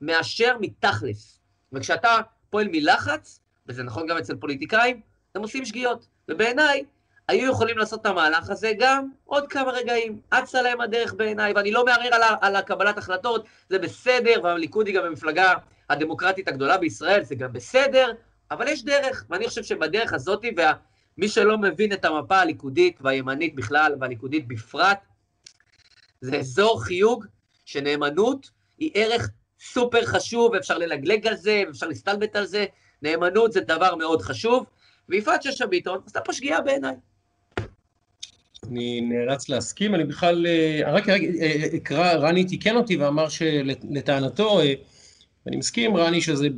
מאשר 0.00 0.56
מתכלס. 0.60 1.40
וכשאתה 1.72 2.16
פועל 2.50 2.68
מלחץ, 2.72 3.40
וזה 3.66 3.82
נכון 3.82 4.06
גם 4.06 4.16
אצל 4.16 4.36
פוליטיקאים, 4.36 5.00
הם 5.34 5.42
עושים 5.42 5.64
שגיאות. 5.64 6.06
ובעיניי, 6.28 6.84
היו 7.28 7.52
יכולים 7.52 7.78
לעשות 7.78 8.00
את 8.00 8.06
המהלך 8.06 8.50
הזה 8.50 8.72
גם 8.78 9.08
עוד 9.24 9.48
כמה 9.48 9.72
רגעים. 9.72 10.20
אצה 10.30 10.62
להם 10.62 10.80
הדרך 10.80 11.14
בעיניי, 11.14 11.52
ואני 11.52 11.70
לא 11.70 11.84
מערער 11.84 12.14
על, 12.14 12.22
על 12.40 12.56
הקבלת 12.56 12.98
החלטות, 12.98 13.46
זה 13.68 13.78
בסדר, 13.78 14.40
והליכוד 14.42 14.86
היא 14.86 14.96
גם 14.96 15.04
המפלגה 15.04 15.54
הדמוקרטית 15.90 16.48
הגדולה 16.48 16.78
בישראל, 16.78 17.24
זה 17.24 17.34
גם 17.34 17.52
בסדר, 17.52 18.12
אבל 18.50 18.68
יש 18.68 18.84
דרך, 18.84 19.24
ואני 19.30 19.48
חושב 19.48 19.62
שבדרך 19.62 20.12
הזאת, 20.12 20.44
ומי 21.16 21.28
שלא 21.28 21.58
מבין 21.58 21.92
את 21.92 22.04
המפה 22.04 22.38
הליכודית 22.38 22.98
והימנית 23.00 23.54
בכלל, 23.54 23.94
והליכודית 24.00 24.48
בפרט, 24.48 24.98
זה 26.20 26.36
אזור 26.36 26.84
חיוג 26.84 27.26
שנאמנות 27.64 28.50
היא 28.78 28.90
ערך 28.94 29.30
סופר 29.60 30.04
חשוב, 30.04 30.54
אפשר 30.54 30.78
ללגלג 30.78 31.26
על 31.26 31.36
זה, 31.36 31.62
אפשר 31.70 31.86
להסתלבט 31.86 32.36
על 32.36 32.46
זה, 32.46 32.64
נאמנות 33.02 33.52
זה 33.52 33.60
דבר 33.60 33.94
מאוד 33.94 34.22
חשוב, 34.22 34.64
ויפעת 35.08 35.42
שאשא 35.42 35.66
ביטון 35.66 36.00
עשתה 36.06 36.20
פה 36.20 36.32
שגיאה 36.32 36.60
בעיניי. 36.60 36.94
אני 38.70 39.00
נאלץ 39.00 39.48
להסכים, 39.48 39.94
אני 39.94 40.04
בכלל, 40.04 40.46
אה, 40.46 40.92
רק 40.92 41.08
רגע 41.08 41.26
אה, 41.40 41.66
אקרא, 41.76 42.12
רני 42.12 42.44
תיקן 42.44 42.76
אותי 42.76 42.96
ואמר 42.96 43.28
שלטענתו, 43.28 44.60
אה, 44.60 44.74
אני 45.46 45.56
מסכים, 45.56 45.96
רני, 45.96 46.20
שזה, 46.20 46.48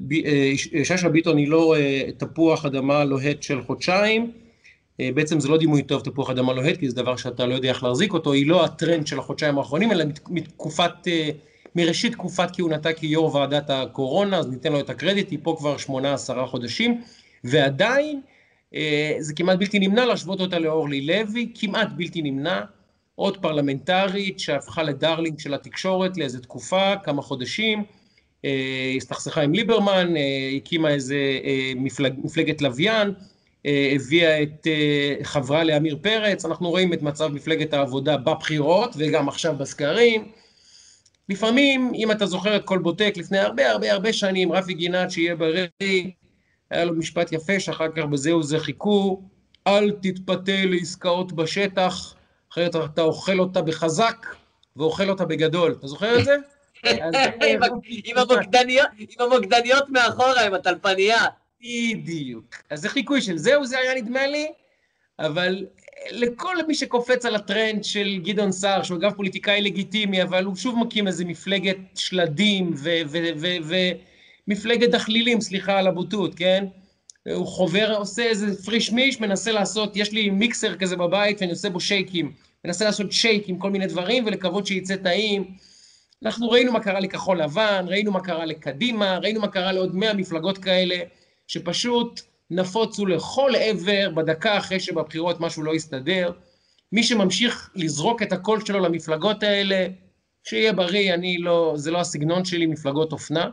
שאשא 0.84 1.08
ביטון 1.08 1.36
היא 1.36 1.48
לא 1.48 1.74
תפוח 2.16 2.66
אדמה 2.66 3.04
לוהט 3.04 3.42
של 3.42 3.62
חודשיים, 3.62 4.32
בעצם 4.98 5.40
זה 5.40 5.48
לא 5.48 5.58
דימוי 5.58 5.82
טוב 5.82 6.02
תפוח 6.02 6.30
אדמה 6.30 6.52
לוהט, 6.52 6.76
כי 6.76 6.88
זה 6.88 6.96
דבר 6.96 7.16
שאתה 7.16 7.46
לא 7.46 7.54
יודע 7.54 7.68
איך 7.68 7.84
להחזיק 7.84 8.12
אותו, 8.12 8.32
היא 8.32 8.46
לא 8.46 8.64
הטרנד 8.64 9.06
של 9.06 9.18
החודשיים 9.18 9.58
האחרונים, 9.58 9.92
אלא 9.92 10.04
מתקופת, 10.28 10.92
מראשית 11.76 12.12
תקופת 12.12 12.48
כהונתה 12.56 12.92
כיו"ר 12.92 13.34
ועדת 13.34 13.70
הקורונה, 13.70 14.38
אז 14.38 14.50
ניתן 14.50 14.72
לו 14.72 14.80
את 14.80 14.90
הקרדיט, 14.90 15.30
היא 15.30 15.38
פה 15.42 15.54
כבר 15.58 15.76
שמונה 15.76 16.14
עשרה 16.14 16.46
חודשים, 16.46 17.02
ועדיין 17.44 18.20
אה, 18.74 19.16
זה 19.18 19.34
כמעט 19.34 19.58
בלתי 19.58 19.78
נמנע 19.78 20.06
להשוות 20.06 20.40
אותה 20.40 20.58
לאורלי 20.58 21.00
לוי, 21.00 21.52
כמעט 21.54 21.88
בלתי 21.96 22.22
נמנע, 22.22 22.60
עוד 23.14 23.36
פרלמנטרית 23.36 24.40
שהפכה 24.40 24.82
לדרלינג 24.82 25.38
של 25.38 25.54
התקשורת 25.54 26.16
לאיזה 26.16 26.40
תקופה, 26.40 26.96
כמה 27.04 27.22
חודשים, 27.22 27.84
אה, 28.44 28.92
הסתכסכה 28.96 29.42
עם 29.42 29.52
ליברמן, 29.54 30.16
אה, 30.16 30.50
הקימה 30.56 30.88
איזה 30.88 31.16
מפלג, 31.76 32.14
מפלגת 32.24 32.62
לוויין, 32.62 33.12
הביאה 33.94 34.42
את 34.42 34.66
חברה 35.22 35.64
לעמיר 35.64 35.98
פרץ, 36.02 36.44
אנחנו 36.44 36.70
רואים 36.70 36.92
את 36.92 37.02
מצב 37.02 37.28
מפלגת 37.28 37.74
העבודה 37.74 38.16
בבחירות 38.16 38.94
וגם 38.98 39.28
עכשיו 39.28 39.54
בסקרים. 39.58 40.24
לפעמים, 41.30 41.92
אם 41.94 42.10
אתה 42.10 42.26
זוכר 42.26 42.56
את 42.56 42.64
כל 42.64 42.78
בוטק 42.78 43.12
לפני 43.16 43.38
הרבה 43.38 43.70
הרבה 43.70 43.92
הרבה 43.92 44.12
שנים, 44.12 44.52
רפי 44.52 44.74
גינת, 44.74 45.10
שיהיה 45.10 45.36
בריא, 45.36 45.66
היה 46.70 46.84
לו 46.84 46.94
משפט 46.94 47.32
יפה 47.32 47.60
שאחר 47.60 47.88
כך 47.96 48.04
בזהו 48.04 48.42
זה 48.42 48.58
חיכו, 48.58 49.22
אל 49.66 49.90
תתפתה 50.02 50.64
לעסקאות 50.64 51.32
בשטח, 51.32 52.14
אחרת 52.52 52.76
אתה 52.76 53.02
אוכל 53.02 53.40
אותה 53.40 53.62
בחזק 53.62 54.26
ואוכל 54.76 55.10
אותה 55.10 55.24
בגדול. 55.24 55.76
אתה 55.78 55.86
זוכר 55.86 56.18
את 56.18 56.24
זה? 56.24 56.36
עם 58.04 58.16
המוקדניות 59.18 59.84
מאחורה, 59.88 60.46
עם 60.46 60.54
הטלפנייה. 60.54 61.24
בדיוק. 61.60 62.54
אז 62.70 62.80
זה 62.80 62.88
חיקוי 62.88 63.22
של 63.22 63.38
זהו, 63.38 63.66
זה 63.66 63.78
היה 63.78 63.94
נדמה 63.94 64.26
לי, 64.26 64.52
אבל 65.18 65.66
לכל 66.10 66.56
מי 66.68 66.74
שקופץ 66.74 67.26
על 67.26 67.34
הטרנד 67.34 67.84
של 67.84 68.20
גדעון 68.24 68.52
סער, 68.52 68.82
שהוא 68.82 68.98
אגב 68.98 69.12
פוליטיקאי 69.12 69.62
לגיטימי, 69.62 70.22
אבל 70.22 70.44
הוא 70.44 70.56
שוב 70.56 70.78
מקים 70.78 71.06
איזה 71.06 71.24
מפלגת 71.24 71.76
שלדים 71.94 72.74
ומפלגת 74.48 74.90
דחלילים, 74.90 75.40
סליחה 75.40 75.78
על 75.78 75.86
הבוטות, 75.86 76.34
כן? 76.34 76.64
הוא 77.34 77.46
חובר, 77.46 77.94
עושה 77.96 78.22
איזה 78.22 78.62
פריש 78.64 78.92
מיש, 78.92 79.20
מנסה 79.20 79.52
לעשות, 79.52 79.96
יש 79.96 80.12
לי 80.12 80.30
מיקסר 80.30 80.76
כזה 80.76 80.96
בבית 80.96 81.40
ואני 81.40 81.50
עושה 81.50 81.70
בו 81.70 81.80
שייקים. 81.80 82.32
מנסה 82.64 82.84
לעשות 82.84 83.12
שייק 83.12 83.48
עם 83.48 83.58
כל 83.58 83.70
מיני 83.70 83.86
דברים 83.86 84.26
ולקוות 84.26 84.66
שיצא 84.66 84.96
טעים. 84.96 85.44
אנחנו 86.24 86.50
ראינו 86.50 86.72
מה 86.72 86.80
קרה 86.80 87.00
לכחול 87.00 87.42
לבן, 87.42 87.84
ראינו 87.88 88.12
מה 88.12 88.20
קרה 88.20 88.44
לקדימה, 88.44 89.18
ראינו 89.18 89.40
מה 89.40 89.48
קרה 89.48 89.72
לעוד 89.72 89.94
100 89.94 90.14
מפלגות 90.14 90.58
כאלה, 90.58 90.96
שפשוט 91.46 92.20
נפוצו 92.50 93.06
לכל 93.06 93.52
עבר 93.58 94.10
בדקה 94.14 94.58
אחרי 94.58 94.80
שבבחירות 94.80 95.40
משהו 95.40 95.62
לא 95.62 95.74
יסתדר. 95.74 96.32
מי 96.92 97.02
שממשיך 97.02 97.70
לזרוק 97.74 98.22
את 98.22 98.32
הקול 98.32 98.64
שלו 98.64 98.80
למפלגות 98.80 99.42
האלה, 99.42 99.86
שיהיה 100.44 100.72
בריא, 100.72 101.14
אני 101.14 101.38
לא, 101.38 101.72
זה 101.76 101.90
לא 101.90 102.00
הסגנון 102.00 102.44
שלי, 102.44 102.66
מפלגות 102.66 103.12
אופנה. 103.12 103.50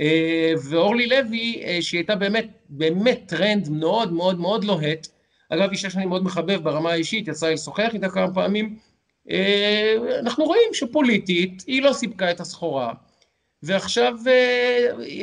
אה, 0.00 0.52
ואורלי 0.70 1.06
לוי, 1.06 1.62
אה, 1.64 1.78
שהיא 1.82 1.98
הייתה 1.98 2.16
באמת, 2.16 2.46
באמת 2.68 3.22
טרנד 3.26 3.68
מאוד 3.68 4.12
מאוד 4.12 4.40
מאוד 4.40 4.64
לוהט, 4.64 5.06
אגב, 5.50 5.70
אישה 5.70 5.90
שאני 5.90 6.06
מאוד 6.06 6.24
מחבב 6.24 6.62
ברמה 6.62 6.90
האישית, 6.90 7.28
יצא 7.28 7.46
לי 7.46 7.54
לשוחח 7.54 7.90
איתה 7.94 8.08
כמה 8.08 8.34
פעמים, 8.34 8.76
אה, 9.30 9.94
אנחנו 10.20 10.44
רואים 10.44 10.68
שפוליטית 10.72 11.64
היא 11.66 11.82
לא 11.82 11.92
סיפקה 11.92 12.30
את 12.30 12.40
הסחורה. 12.40 12.92
ועכשיו 13.62 14.14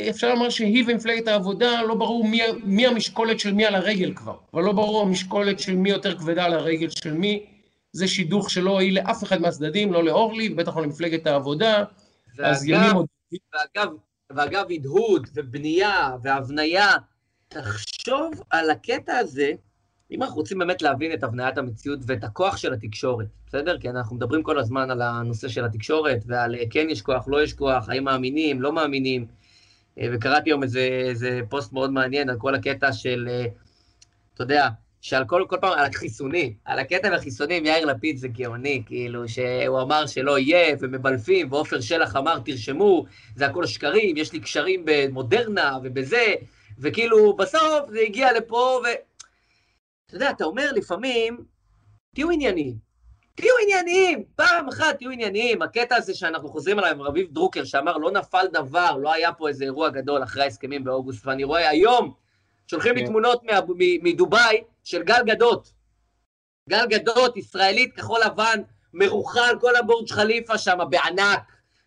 אפשר 0.09 0.33
לומר 0.33 0.49
שהיא 0.49 0.83
ומפלגת 0.87 1.27
העבודה, 1.27 1.81
לא 1.81 1.95
ברור 1.95 2.27
מי, 2.27 2.41
מי 2.63 2.87
המשקולת 2.87 3.39
של 3.39 3.53
מי 3.53 3.65
על 3.65 3.75
הרגל 3.75 4.13
כבר, 4.13 4.37
אבל 4.53 4.63
לא 4.63 4.71
ברור 4.71 5.01
המשקולת 5.01 5.59
של 5.59 5.75
מי 5.75 5.89
יותר 5.89 6.17
כבדה 6.17 6.45
על 6.45 6.53
הרגל 6.53 6.89
של 6.89 7.13
מי. 7.13 7.45
זה 7.91 8.07
שידוך 8.07 8.49
שלא 8.49 8.71
הועיל 8.71 8.95
לאף 8.95 9.23
אחד 9.23 9.41
מהצדדים, 9.41 9.93
לא 9.93 10.03
לאורלי, 10.03 10.53
ובטח 10.53 10.77
לא 10.77 10.83
למפלגת 10.83 11.27
העבודה. 11.27 11.83
ואגב, 12.37 12.49
אז 12.49 12.65
ימים 12.65 12.95
עוד... 12.95 13.05
ואגב, 13.53 13.89
ואגב, 14.35 14.65
הדהוד 14.71 15.27
ובנייה 15.35 16.11
והבניה, 16.23 16.93
תחשוב 17.47 18.43
על 18.49 18.69
הקטע 18.69 19.17
הזה, 19.17 19.51
אם 20.11 20.23
אנחנו 20.23 20.35
רוצים 20.35 20.59
באמת 20.59 20.81
להבין 20.81 21.13
את 21.13 21.23
הבניית 21.23 21.57
המציאות 21.57 21.99
ואת 22.05 22.23
הכוח 22.23 22.57
של 22.57 22.73
התקשורת, 22.73 23.27
בסדר? 23.47 23.77
כי 23.79 23.89
אנחנו 23.89 24.15
מדברים 24.15 24.43
כל 24.43 24.59
הזמן 24.59 24.91
על 24.91 25.01
הנושא 25.01 25.47
של 25.47 25.65
התקשורת 25.65 26.23
ועל 26.27 26.55
כן 26.69 26.87
יש 26.89 27.01
כוח, 27.01 27.27
לא 27.27 27.43
יש 27.43 27.53
כוח, 27.53 27.89
האם 27.89 28.03
מאמינים, 28.03 28.61
לא 28.61 28.73
מאמינים. 28.73 29.25
אה, 29.99 30.07
וקראתי 30.13 30.49
היום 30.49 30.63
איזה, 30.63 30.79
איזה 30.79 31.39
פוסט 31.49 31.73
מאוד 31.73 31.91
מעניין 31.91 32.29
על 32.29 32.37
כל 32.37 32.55
הקטע 32.55 32.93
של, 32.93 33.27
אה, 33.31 33.45
אתה 34.33 34.43
יודע, 34.43 34.67
שעל 35.01 35.25
כל, 35.25 35.45
כל 35.47 35.57
פעם, 35.61 35.73
על 35.79 35.85
החיסונים, 35.85 36.53
על 36.65 36.79
הקטע 36.79 37.09
מהחיסונים, 37.09 37.65
יאיר 37.65 37.85
לפיד 37.85 38.17
זה 38.17 38.27
גאוני, 38.27 38.83
כאילו, 38.85 39.27
שהוא 39.27 39.81
אמר 39.81 40.07
שלא 40.07 40.39
יהיה, 40.39 40.75
ומבלפים, 40.79 41.51
ועופר 41.51 41.81
שלח 41.81 42.15
אמר, 42.15 42.39
תרשמו, 42.39 43.05
זה 43.35 43.45
הכל 43.45 43.65
שקרים, 43.65 44.17
יש 44.17 44.33
לי 44.33 44.39
קשרים 44.39 44.83
במודרנה 44.85 45.77
ובזה, 45.83 46.33
וכאילו, 46.79 47.35
בסוף 47.35 47.89
זה 47.89 47.99
הגיע 47.99 48.33
לפה, 48.33 48.81
ו... 48.83 48.87
אתה 50.07 50.15
יודע, 50.15 50.29
אתה 50.29 50.43
אומר 50.45 50.71
לפעמים, 50.71 51.45
תהיו 52.15 52.29
ענייניים. 52.29 52.75
תהיו 53.35 53.53
ענייניים, 53.63 54.23
פעם 54.35 54.67
אחת 54.67 54.97
תהיו 54.97 55.09
ענייניים. 55.11 55.61
הקטע 55.61 55.95
הזה 55.95 56.13
שאנחנו 56.13 56.49
חוזרים 56.49 56.79
עליו 56.79 56.91
עם 56.91 57.01
רביב 57.01 57.27
דרוקר, 57.31 57.63
שאמר, 57.63 57.97
לא 57.97 58.11
נפל 58.11 58.45
דבר, 58.53 58.97
לא 58.97 59.13
היה 59.13 59.33
פה 59.33 59.47
איזה 59.47 59.63
אירוע 59.63 59.89
גדול 59.89 60.23
אחרי 60.23 60.43
ההסכמים 60.43 60.83
באוגוסט, 60.83 61.27
ואני 61.27 61.43
רואה 61.43 61.69
היום, 61.69 62.13
שולחים 62.67 62.95
לי 62.95 63.01
כן. 63.01 63.07
תמונות 63.07 63.43
מה- 63.43 63.59
מדובאי 64.03 64.63
של 64.83 65.03
גל 65.03 65.21
גדות. 65.25 65.71
גל 66.69 66.85
גדות, 66.89 67.37
ישראלית, 67.37 67.93
כחול 67.95 68.19
לבן, 68.25 68.61
מרוחה 68.93 69.47
כל 69.61 69.75
הבורג' 69.75 70.09
חליפה 70.09 70.57
שם 70.57 70.77
בענק, 70.89 71.41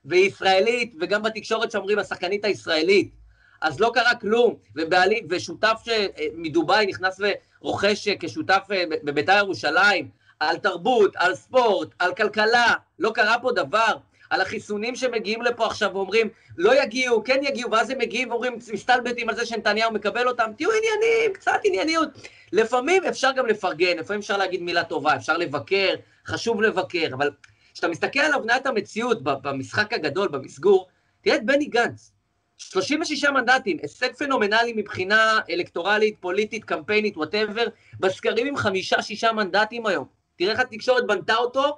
וישראלית, 0.05 0.95
וגם 1.01 1.23
בתקשורת 1.23 1.71
שאומרים 1.71 1.99
השחקנית 1.99 2.45
הישראלית. 2.45 3.20
אז 3.61 3.81
לא 3.81 3.91
קרה 3.95 4.15
כלום, 4.15 4.55
ובעלים, 4.77 5.27
ושותף 5.31 5.83
אה, 5.89 6.07
מדובאי 6.35 6.87
נכנס 6.87 7.21
ורוכש 7.61 8.09
אה, 8.09 8.15
כשותף 8.21 8.67
אה, 8.73 8.85
בבית"ר 9.03 9.37
ירושלים, 9.37 10.09
על 10.41 10.57
תרבות, 10.57 11.13
על 11.17 11.35
ספורט, 11.35 11.89
על 11.99 12.15
כלכלה, 12.15 12.75
לא 12.99 13.11
קרה 13.15 13.39
פה 13.43 13.53
דבר. 13.53 13.97
על 14.31 14.41
החיסונים 14.41 14.97
שמגיעים 14.97 15.43
לפה 15.43 15.67
עכשיו 15.67 15.91
ואומרים, 15.95 16.29
לא 16.57 16.83
יגיעו, 16.83 17.25
כן 17.25 17.41
יגיעו, 17.43 17.71
ואז 17.71 17.91
הם 17.91 17.99
מגיעים 17.99 18.31
ואומרים, 18.31 18.59
מסתלבטים 18.73 19.29
על 19.29 19.37
זה 19.37 19.47
שנתניהו 19.47 19.93
מקבל 19.93 20.29
אותם, 20.29 20.51
תהיו 20.57 20.69
עניינים, 20.71 21.33
קצת 21.33 21.61
ענייניות. 21.65 22.09
לפעמים 22.53 23.05
אפשר 23.05 23.33
גם 23.33 23.47
לפרגן, 23.47 23.99
לפעמים 23.99 24.21
אפשר 24.21 24.37
להגיד 24.37 24.63
מילה 24.63 24.85
טובה, 24.85 25.17
אפשר 25.17 25.37
לבקר, 25.37 25.95
חשוב 26.27 26.63
לבקר, 26.63 27.07
אבל 27.13 27.31
כשאתה 27.73 27.89
מסתכל 27.89 28.21
על 28.21 28.35
הבניית 28.35 28.67
המציאות 28.67 29.23
במשחק 29.23 29.93
הגדול, 29.93 30.29
במסגור, 30.29 30.89
תראה 31.21 31.37
את 31.37 31.47
בני 31.47 31.65
גנץ. 31.65 32.13
36 32.61 33.25
מנדטים, 33.25 33.79
הישג 33.83 34.13
פנומנלי 34.15 34.73
מבחינה 34.77 35.41
אלקטורלית, 35.51 36.17
פוליטית, 36.21 36.65
קמפיינית, 36.65 37.17
whatever, 37.17 37.65
בסקרים 38.01 38.47
עם 38.47 38.57
חמישה-שישה 38.57 39.33
מנדטים 39.33 39.87
היום. 39.87 40.07
תראה 40.37 40.53
איך 40.53 40.61
התקשורת 40.61 41.07
בנתה 41.07 41.37
אותו, 41.37 41.77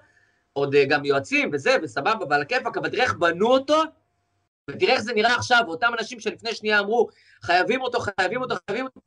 עוד 0.53 0.75
אה, 0.75 0.85
גם 0.85 1.05
יועצים 1.05 1.51
וזה, 1.53 1.77
וסבבה, 1.83 2.25
ועל 2.31 2.43
הכיפאק, 2.43 2.77
אבל 2.77 2.89
תראה 2.89 3.05
איך 3.05 3.15
בנו 3.15 3.47
אותו, 3.47 3.83
ותראה 4.71 4.93
איך 4.93 5.01
זה 5.01 5.13
נראה 5.13 5.35
עכשיו, 5.35 5.63
ואותם 5.67 5.93
אנשים 5.99 6.21
שלפני 6.21 6.55
שנייה 6.55 6.79
אמרו, 6.79 7.09
חייבים 7.43 7.81
אותו, 7.81 7.99
חייבים 8.01 8.43
אותו, 8.43 8.55
חייבים 8.67 8.85
אותו, 8.85 9.01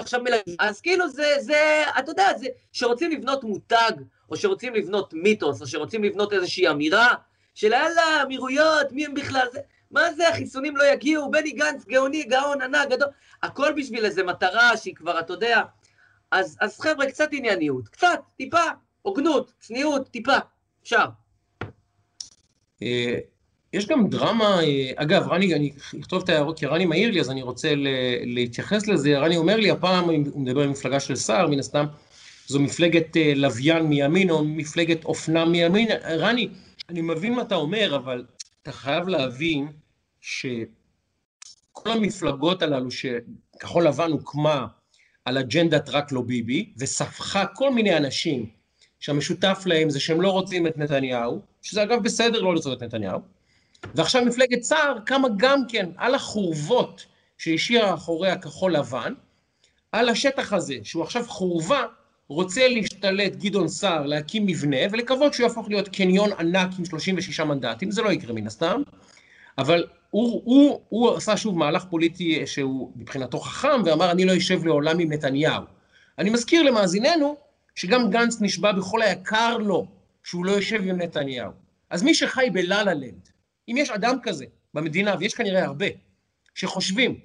עכשיו 0.00 0.22
מלאים. 0.22 0.56
אז 0.58 0.80
כאילו 0.80 1.08
זה, 1.08 1.34
זה, 1.38 1.82
אתה 1.98 2.10
יודע, 2.10 2.28
זה, 2.38 2.46
שרוצים 2.72 3.10
לבנות 3.10 3.44
מותג, 3.44 3.92
או 4.30 4.36
שרוצים 4.36 4.74
לבנות 4.74 5.14
מיתוס, 5.14 5.60
או 5.60 5.66
שרוצים 5.66 6.04
לבנות 6.04 6.32
איזושהי 6.32 6.68
אמירה, 6.68 7.14
של 7.54 7.72
יאללה, 7.72 8.22
אמירויות, 8.22 8.92
מי 8.92 9.06
הם 9.06 9.14
בכלל 9.14 9.46
זה? 9.52 9.60
מה 9.90 10.12
זה, 10.12 10.28
החיסונים 10.28 10.76
לא 10.76 10.84
יגיעו, 10.92 11.30
בני 11.30 11.50
גנץ, 11.50 11.84
גאוני, 11.84 12.22
גאון, 12.22 12.62
ענק, 12.62 12.88
גדול, 12.90 13.08
הכל 13.42 13.72
בשביל 13.76 14.04
איזו 14.04 14.24
מטרה 14.24 14.76
שהיא 14.76 14.94
כבר, 14.94 15.20
אתה 15.20 15.32
יודע, 15.32 15.62
אז, 16.30 16.56
אז 16.60 16.80
חבר'ה, 16.80 17.06
קצת 17.06 17.28
ענייניות, 17.32 17.88
קצת, 17.88 18.20
טיפה, 18.36 18.62
הוגנות, 19.02 19.52
צניעות, 19.58 20.08
טיפה, 20.08 20.36
אפשר. 20.82 21.04
אה, 22.82 23.18
יש 23.72 23.86
גם 23.86 24.08
דרמה, 24.08 24.62
אה, 24.62 24.90
אגב, 24.96 25.28
רני, 25.28 25.54
אני 25.54 25.72
אכתוב 26.00 26.22
את 26.22 26.28
ההערות, 26.28 26.58
כי 26.58 26.66
רני 26.66 26.84
מעיר 26.84 27.10
לי, 27.10 27.20
אז 27.20 27.30
אני 27.30 27.42
רוצה 27.42 27.72
להתייחס 28.24 28.86
לזה. 28.86 29.18
רני 29.18 29.36
אומר 29.36 29.56
לי, 29.56 29.70
הפעם 29.70 30.04
הוא 30.04 30.40
מדבר 30.40 30.62
על 30.62 30.68
מפלגה 30.68 31.00
של 31.00 31.16
סער, 31.16 31.46
מן 31.46 31.58
הסתם, 31.58 31.86
זו 32.46 32.60
מפלגת 32.60 33.16
אה, 33.16 33.32
לוויין 33.36 33.82
מימין, 33.82 34.30
או 34.30 34.44
מפלגת 34.44 35.04
אופנה 35.04 35.44
מימין. 35.44 35.88
רני, 36.04 36.48
אני 36.88 37.00
מבין 37.00 37.34
מה 37.34 37.42
אתה 37.42 37.54
אומר, 37.54 37.96
אבל 37.96 38.24
אתה 38.62 38.72
חייב 38.72 39.08
להבין 39.08 39.72
שכל 40.20 41.90
המפלגות 41.90 42.62
הללו, 42.62 42.88
שכחול 42.90 43.86
לבן 43.86 44.10
הוקמה 44.10 44.66
על 45.24 45.38
אג'נדת 45.38 45.88
רק 45.88 46.12
לא 46.12 46.22
ביבי, 46.22 46.72
וספחה 46.78 47.46
כל 47.46 47.74
מיני 47.74 47.96
אנשים 47.96 48.50
שהמשותף 49.00 49.62
להם 49.66 49.90
זה 49.90 50.00
שהם 50.00 50.20
לא 50.20 50.30
רוצים 50.30 50.66
את 50.66 50.78
נתניהו, 50.78 51.40
שזה 51.62 51.82
אגב 51.82 52.02
בסדר 52.02 52.40
לא 52.40 52.54
לרצות 52.54 52.78
את 52.78 52.82
נתניהו, 52.82 53.20
ועכשיו 53.94 54.24
מפלגת 54.24 54.62
סער 54.62 54.98
קמה 55.06 55.28
גם 55.36 55.62
כן 55.68 55.90
על 55.96 56.14
החורבות 56.14 57.06
שהשאירה 57.38 57.94
אחוריה 57.94 58.38
כחול 58.38 58.76
לבן, 58.76 59.14
על 59.92 60.08
השטח 60.08 60.52
הזה, 60.52 60.74
שהוא 60.82 61.02
עכשיו 61.02 61.24
חורבה, 61.28 61.82
רוצה 62.30 62.68
להשתלט 62.68 63.36
גדעון 63.36 63.68
סער, 63.68 64.06
להקים 64.06 64.46
מבנה, 64.46 64.76
ולקוות 64.90 65.34
שהוא 65.34 65.44
יהפוך 65.44 65.68
להיות 65.68 65.88
קניון 65.88 66.30
ענק 66.32 66.70
עם 66.78 66.84
36 66.84 67.40
מנדטים, 67.40 67.90
זה 67.90 68.02
לא 68.02 68.12
יקרה 68.12 68.32
מן 68.32 68.46
הסתם, 68.46 68.82
אבל 69.58 69.86
הוא, 70.10 70.42
הוא, 70.44 70.80
הוא 70.88 71.16
עשה 71.16 71.36
שוב 71.36 71.58
מהלך 71.58 71.84
פוליטי 71.84 72.46
שהוא 72.46 72.92
מבחינתו 72.96 73.38
חכם, 73.40 73.82
ואמר 73.84 74.10
אני 74.10 74.24
לא 74.24 74.36
אשב 74.36 74.64
לעולם 74.64 74.98
עם 74.98 75.12
נתניהו. 75.12 75.62
אני 76.18 76.30
מזכיר 76.30 76.62
למאזיננו, 76.62 77.36
שגם 77.74 78.10
גנץ 78.10 78.40
נשבע 78.40 78.72
בכל 78.72 79.02
היקר 79.02 79.58
לו 79.58 79.86
שהוא 80.24 80.44
לא 80.44 80.52
יושב 80.52 80.82
עם 80.88 81.02
נתניהו. 81.02 81.50
אז 81.90 82.02
מי 82.02 82.14
שחי 82.14 82.48
בלה-לה 82.52 82.94
לנד, 82.94 83.28
אם 83.68 83.74
יש 83.78 83.90
אדם 83.90 84.16
כזה 84.22 84.44
במדינה, 84.74 85.14
ויש 85.18 85.34
כנראה 85.34 85.64
הרבה, 85.64 85.86
שחושבים 86.54 87.18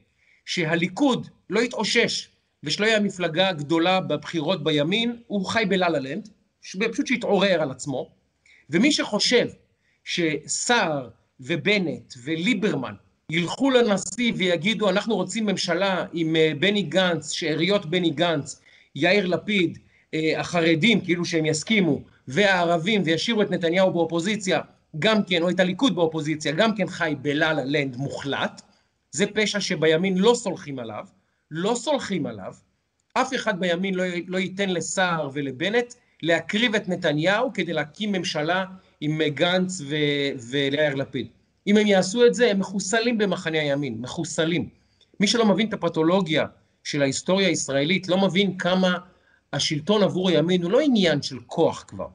שהליכוד 0.46 1.28
לא 1.50 1.60
יתאושש 1.60 2.30
ושלא 2.66 2.86
יהיה 2.86 2.98
המפלגה 2.98 3.50
הגדולה 3.50 4.00
בבחירות 4.02 4.64
בימין, 4.64 5.18
הוא 5.28 5.46
חי 5.46 5.64
בלה-לה 5.70 6.00
לנד, 6.00 6.30
פשוט 6.92 7.08
שיתעורר 7.08 7.62
על 7.62 7.72
עצמו, 7.72 8.12
ומי 8.70 8.92
שחושב 8.92 9.48
שסער 10.04 11.10
ובנט 11.40 12.14
וליברמן 12.24 12.94
ילכו 13.32 13.70
לנשיא 13.70 14.34
ויגידו 14.36 14.90
אנחנו 14.90 15.16
רוצים 15.16 15.46
ממשלה 15.46 16.06
עם 16.14 16.36
אה, 16.36 16.52
בני 16.60 16.82
גנץ, 16.82 17.32
שאריות 17.32 17.86
בני 17.86 18.10
גנץ, 18.10 18.62
יאיר 18.96 19.26
לפיד, 19.26 19.78
אה, 20.14 20.40
החרדים, 20.40 21.02
כאילו 21.02 21.26
שהם 21.26 21.46
יסכימו, 21.46 22.02
והערבים, 22.28 23.02
וישאירו 23.06 23.42
את 23.42 23.52
נתניהו 23.52 23.94
באופוזיציה, 23.94 24.62
גם 25.00 25.24
כן, 25.24 25.42
או 25.42 25.50
את 25.50 25.60
הליכוד 25.60 25.96
באופוזיציה, 25.96 26.52
גם 26.52 26.76
כן 26.76 26.88
חי 26.88 27.16
בלה-לה 27.22 27.66
לנד 27.66 27.96
מוחלט. 27.98 28.62
זה 29.12 29.26
פשע 29.26 29.60
שבימין 29.60 30.18
לא 30.18 30.34
סולחים 30.36 30.80
עליו, 30.80 31.06
לא 31.52 31.76
סולחים 31.76 32.26
עליו. 32.26 32.54
אף 33.14 33.34
אחד 33.34 33.60
בימין 33.60 33.96
לא, 33.96 34.04
לא 34.28 34.38
ייתן 34.38 34.70
לסער 34.70 35.30
ולבנט 35.34 35.94
להקריב 36.22 36.76
את 36.76 36.90
נתניהו 36.90 37.54
כדי 37.54 37.74
להקים 37.74 38.12
ממשלה 38.12 38.66
עם 39.02 39.22
גנץ 39.24 39.82
ו, 39.82 39.96
וליאיר 40.50 40.96
לפיד. 40.96 41.28
אם 41.68 41.78
הם 41.78 41.88
יעשו 41.88 42.26
את 42.26 42.34
זה, 42.34 42.52
הם 42.52 42.60
מחוסלים 42.60 43.18
במחנה 43.18 43.60
הימין, 43.60 44.02
מחוסלים. 44.02 44.70
מי 45.20 45.28
שלא 45.28 45.46
מבין 45.46 45.68
את 45.68 45.74
הפתולוגיה 45.74 46.46
של 46.84 47.02
ההיסטוריה 47.02 47.48
הישראלית, 47.48 48.08
לא 48.08 48.18
מבין 48.18 48.58
כמה 48.58 48.98
השלטון 49.54 50.04
עבור 50.04 50.30
הימין 50.30 50.64
הוא 50.64 50.72
לא 50.72 50.80
עניין 50.80 51.22
של 51.22 51.40
כוח 51.46 51.86
כבר, 51.88 52.08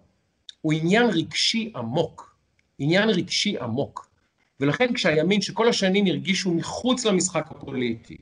הוא 0.60 0.72
עניין 0.72 1.10
רגשי 1.10 1.72
עמוק. 1.76 2.36
עניין 2.78 3.10
רגשי 3.10 3.58
עמוק. 3.58 4.10
ולכן 4.60 4.94
כשהימין, 4.94 5.40
שכל 5.40 5.68
השנים 5.68 6.06
הרגישו 6.06 6.54
מחוץ 6.54 7.04
למשחק 7.04 7.46
הפוליטי, 7.50 8.16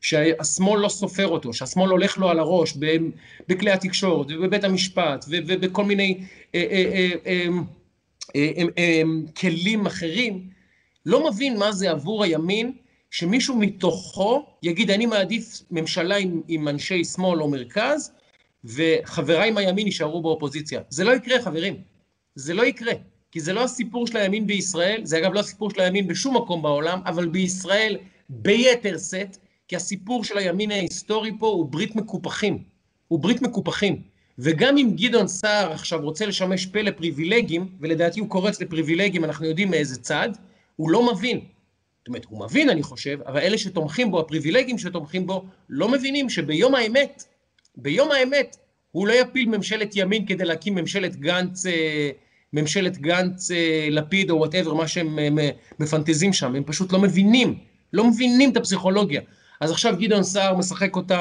שהשמאל 0.00 0.80
לא 0.80 0.88
סופר 0.88 1.26
אותו, 1.26 1.52
שהשמאל 1.52 1.90
הולך 1.90 2.18
לו 2.18 2.28
על 2.28 2.38
הראש 2.38 2.76
בכלי 3.48 3.70
התקשורת 3.70 4.26
ובבית 4.30 4.64
המשפט 4.64 5.24
ובכל 5.28 5.84
מיני 5.84 6.24
אה, 6.54 7.10
אה, 8.36 8.62
אה, 8.78 9.02
כלים 9.36 9.86
אחרים, 9.86 10.48
לא 11.06 11.30
מבין 11.30 11.58
מה 11.58 11.72
זה 11.72 11.90
עבור 11.90 12.24
הימין 12.24 12.72
שמישהו 13.10 13.56
מתוכו 13.56 14.46
יגיד 14.62 14.90
אני 14.90 15.06
מעדיף 15.06 15.62
ממשלה 15.70 16.16
עם, 16.16 16.40
עם 16.48 16.68
אנשי 16.68 17.04
שמאל 17.04 17.42
או 17.42 17.50
מרכז 17.50 18.12
וחבריי 18.64 19.50
מהימין 19.50 19.86
יישארו 19.86 20.22
באופוזיציה. 20.22 20.80
זה 20.88 21.04
לא 21.04 21.12
יקרה 21.12 21.42
חברים, 21.42 21.76
זה 22.34 22.54
לא 22.54 22.66
יקרה. 22.66 22.92
כי 23.30 23.40
זה 23.40 23.52
לא 23.52 23.64
הסיפור 23.64 24.06
של 24.06 24.16
הימין 24.16 24.46
בישראל, 24.46 25.00
זה 25.04 25.18
אגב 25.18 25.32
לא 25.32 25.40
הסיפור 25.40 25.70
של 25.70 25.80
הימין 25.80 26.06
בשום 26.06 26.36
מקום 26.36 26.62
בעולם, 26.62 27.00
אבל 27.06 27.28
בישראל 27.28 27.96
ביתר 28.28 28.98
שאת, 28.98 29.36
כי 29.68 29.76
הסיפור 29.76 30.24
של 30.24 30.38
הימין 30.38 30.70
ההיסטורי 30.70 31.32
פה 31.38 31.46
הוא 31.46 31.66
ברית 31.66 31.96
מקופחים. 31.96 32.62
הוא 33.08 33.18
ברית 33.20 33.42
מקופחים. 33.42 34.02
וגם 34.38 34.76
אם 34.76 34.90
גדעון 34.96 35.28
סער 35.28 35.72
עכשיו 35.72 36.00
רוצה 36.00 36.26
לשמש 36.26 36.66
פה 36.66 36.80
לפריבילגים, 36.80 37.68
ולדעתי 37.80 38.20
הוא 38.20 38.28
קורץ 38.28 38.60
לפריבילגים, 38.60 39.24
אנחנו 39.24 39.46
יודעים 39.46 39.70
מאיזה 39.70 40.02
צד, 40.02 40.28
הוא 40.76 40.90
לא 40.90 41.12
מבין. 41.12 41.40
זאת 41.98 42.08
אומרת, 42.08 42.24
הוא 42.24 42.44
מבין, 42.44 42.70
אני 42.70 42.82
חושב, 42.82 43.18
אבל 43.26 43.40
אלה 43.40 43.58
שתומכים 43.58 44.10
בו, 44.10 44.20
הפריבילגים 44.20 44.78
שתומכים 44.78 45.26
בו, 45.26 45.44
לא 45.68 45.88
מבינים 45.88 46.30
שביום 46.30 46.74
האמת, 46.74 47.24
ביום 47.76 48.12
האמת, 48.12 48.56
הוא 48.92 49.06
לא 49.06 49.12
יפיל 49.12 49.48
ממשלת 49.48 49.96
ימין 49.96 50.26
כדי 50.26 50.44
להקים 50.44 50.74
ממשלת 50.74 51.16
גנץ, 51.16 51.64
ממשלת 52.52 52.98
גנץ, 52.98 53.50
לפיד 53.90 54.30
או 54.30 54.36
whatever, 54.36 54.74
מה 54.74 54.88
שהם 54.88 55.38
מפנטזים 55.78 56.32
שם, 56.32 56.54
הם 56.54 56.64
פשוט 56.64 56.92
לא 56.92 56.98
מבינים 56.98 57.58
לא 57.92 58.04
מבינים 58.04 58.50
את 58.50 58.56
הפסיכולוגיה. 58.56 59.20
אז 59.60 59.70
עכשיו 59.70 59.96
גדעון 60.00 60.22
סער 60.22 60.56
משחק 60.56 60.96
אותה, 60.96 61.20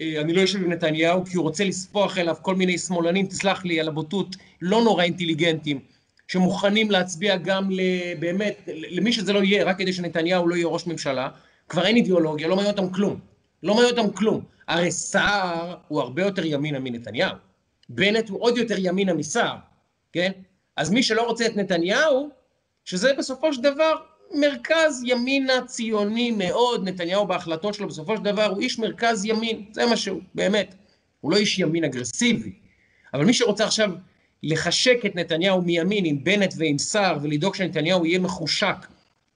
אה, 0.00 0.20
אני 0.20 0.32
לא 0.32 0.40
יושב 0.40 0.58
עם 0.58 0.72
נתניהו, 0.72 1.24
כי 1.24 1.36
הוא 1.36 1.42
רוצה 1.42 1.64
לספוח 1.64 2.18
אליו 2.18 2.36
כל 2.42 2.54
מיני 2.54 2.78
שמאלנים, 2.78 3.26
תסלח 3.26 3.64
לי 3.64 3.80
על 3.80 3.88
הבוטות, 3.88 4.36
לא 4.62 4.82
נורא 4.82 5.04
אינטליגנטים, 5.04 5.80
שמוכנים 6.28 6.90
להצביע 6.90 7.36
גם 7.36 7.70
באמת, 8.18 8.62
למי 8.66 9.12
שזה 9.12 9.32
לא 9.32 9.42
יהיה, 9.42 9.64
רק 9.64 9.78
כדי 9.78 9.92
שנתניהו 9.92 10.48
לא 10.48 10.54
יהיה 10.54 10.66
ראש 10.66 10.86
ממשלה, 10.86 11.28
כבר 11.68 11.86
אין 11.86 11.96
אידיאולוגיה, 11.96 12.48
לא 12.48 12.56
מעניין 12.56 12.74
אותם 12.74 12.92
כלום. 12.92 13.20
לא 13.62 13.74
מעניין 13.74 13.98
אותם 13.98 14.12
כלום. 14.12 14.44
הרי 14.68 14.90
סער 14.90 15.76
הוא 15.88 16.00
הרבה 16.00 16.22
יותר 16.22 16.44
ימינה 16.44 16.78
מנתניהו. 16.78 17.36
בנט 17.88 18.28
הוא 18.28 18.40
עוד 18.40 18.56
יותר 18.56 18.74
ימינה 18.78 19.14
מסער, 19.14 19.56
כן? 20.12 20.32
אז 20.76 20.90
מי 20.90 21.02
שלא 21.02 21.22
רוצה 21.26 21.46
את 21.46 21.56
נתניהו, 21.56 22.28
שזה 22.84 23.12
בסופו 23.18 23.52
של 23.52 23.62
דבר 23.62 23.94
מרכז 24.34 25.02
ימינה 25.06 25.66
ציוני 25.66 26.30
מאוד, 26.30 26.88
נתניהו 26.88 27.26
בהחלטות 27.26 27.74
שלו 27.74 27.88
בסופו 27.88 28.16
של 28.16 28.22
דבר 28.22 28.46
הוא 28.46 28.60
איש 28.60 28.78
מרכז 28.78 29.24
ימין, 29.24 29.64
זה 29.72 29.86
מה 29.86 29.96
שהוא, 29.96 30.20
באמת. 30.34 30.74
הוא 31.20 31.32
לא 31.32 31.36
איש 31.36 31.58
ימין 31.58 31.84
אגרסיבי. 31.84 32.52
אבל 33.14 33.24
מי 33.24 33.34
שרוצה 33.34 33.64
עכשיו 33.64 33.90
לחשק 34.42 35.06
את 35.06 35.16
נתניהו 35.16 35.62
מימין 35.62 36.04
עם 36.04 36.24
בנט 36.24 36.54
ועם 36.56 36.78
סער 36.78 37.18
ולדאוג 37.22 37.54
שנתניהו 37.54 38.06
יהיה 38.06 38.18
מחושק 38.18 38.76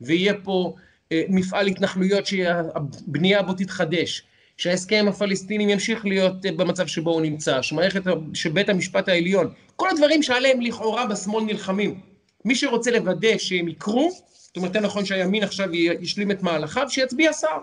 ויהיה 0.00 0.34
פה 0.44 0.74
אה, 1.12 1.22
מפעל 1.28 1.66
התנחלויות 1.66 2.26
שהבנייה 2.26 3.42
בו 3.42 3.52
תתחדש, 3.52 4.22
שההסכם 4.56 4.96
עם 4.96 5.08
הפלסטינים 5.08 5.68
ימשיך 5.68 6.06
להיות 6.06 6.46
אה, 6.46 6.52
במצב 6.52 6.86
שבו 6.86 7.10
הוא 7.10 7.20
נמצא, 7.22 7.62
שמערכת, 7.62 8.02
שבית 8.34 8.68
המשפט 8.68 9.08
העליון, 9.08 9.50
כל 9.76 9.88
הדברים 9.90 10.22
שעליהם 10.22 10.60
לכאורה 10.60 11.06
בשמאל 11.06 11.44
נלחמים. 11.44 12.00
מי 12.44 12.54
שרוצה 12.54 12.90
לוודא 12.90 13.38
שהם 13.38 13.68
יקרו, 13.68 14.10
זאת 14.56 14.62
אומרת, 14.62 14.76
נכון 14.76 15.04
שהימין 15.04 15.42
עכשיו 15.42 15.74
ישלים 15.74 16.30
את 16.30 16.42
מהלכיו, 16.42 16.90
שיצביע 16.90 17.32
שר. 17.32 17.58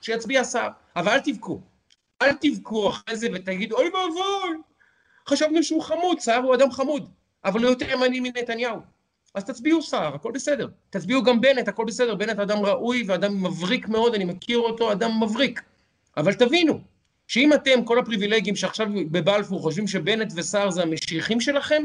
שיצביע 0.00 0.44
שר. 0.44 0.68
אבל 0.96 1.12
אל 1.12 1.20
תבכו. 1.20 1.60
אל 2.22 2.32
תבכו 2.40 2.88
אחרי 2.88 3.16
זה 3.16 3.28
ותגידו, 3.34 3.76
אוי 3.76 3.88
ואבוי, 3.88 4.56
חשבנו 5.28 5.62
שהוא 5.62 5.82
חמוד, 5.82 6.20
שר 6.20 6.36
הוא 6.36 6.54
אדם 6.54 6.70
חמוד, 6.70 7.08
אבל 7.44 7.60
הוא 7.60 7.70
יותר 7.70 7.90
ימני 7.90 8.20
מנתניהו. 8.20 8.78
אז 9.34 9.44
תצביעו 9.44 9.82
שר, 9.82 10.14
הכל 10.14 10.32
בסדר. 10.32 10.68
תצביעו 10.90 11.22
גם 11.22 11.40
בנט, 11.40 11.68
הכל 11.68 11.84
בסדר. 11.84 12.14
בנט 12.14 12.38
אדם 12.38 12.58
ראוי 12.58 13.04
ואדם 13.06 13.44
מבריק 13.44 13.88
מאוד, 13.88 14.14
אני 14.14 14.24
מכיר 14.24 14.58
אותו, 14.58 14.92
אדם 14.92 15.22
מבריק. 15.22 15.62
אבל 16.16 16.34
תבינו, 16.34 16.80
שאם 17.26 17.52
אתם, 17.52 17.84
כל 17.84 17.98
הפריבילגים 17.98 18.56
שעכשיו 18.56 18.86
בבלפור 19.10 19.60
חושבים 19.60 19.86
שבנט 19.86 20.32
וסער 20.36 20.70
זה 20.70 20.82
המשיחים 20.82 21.40
שלכם, 21.40 21.84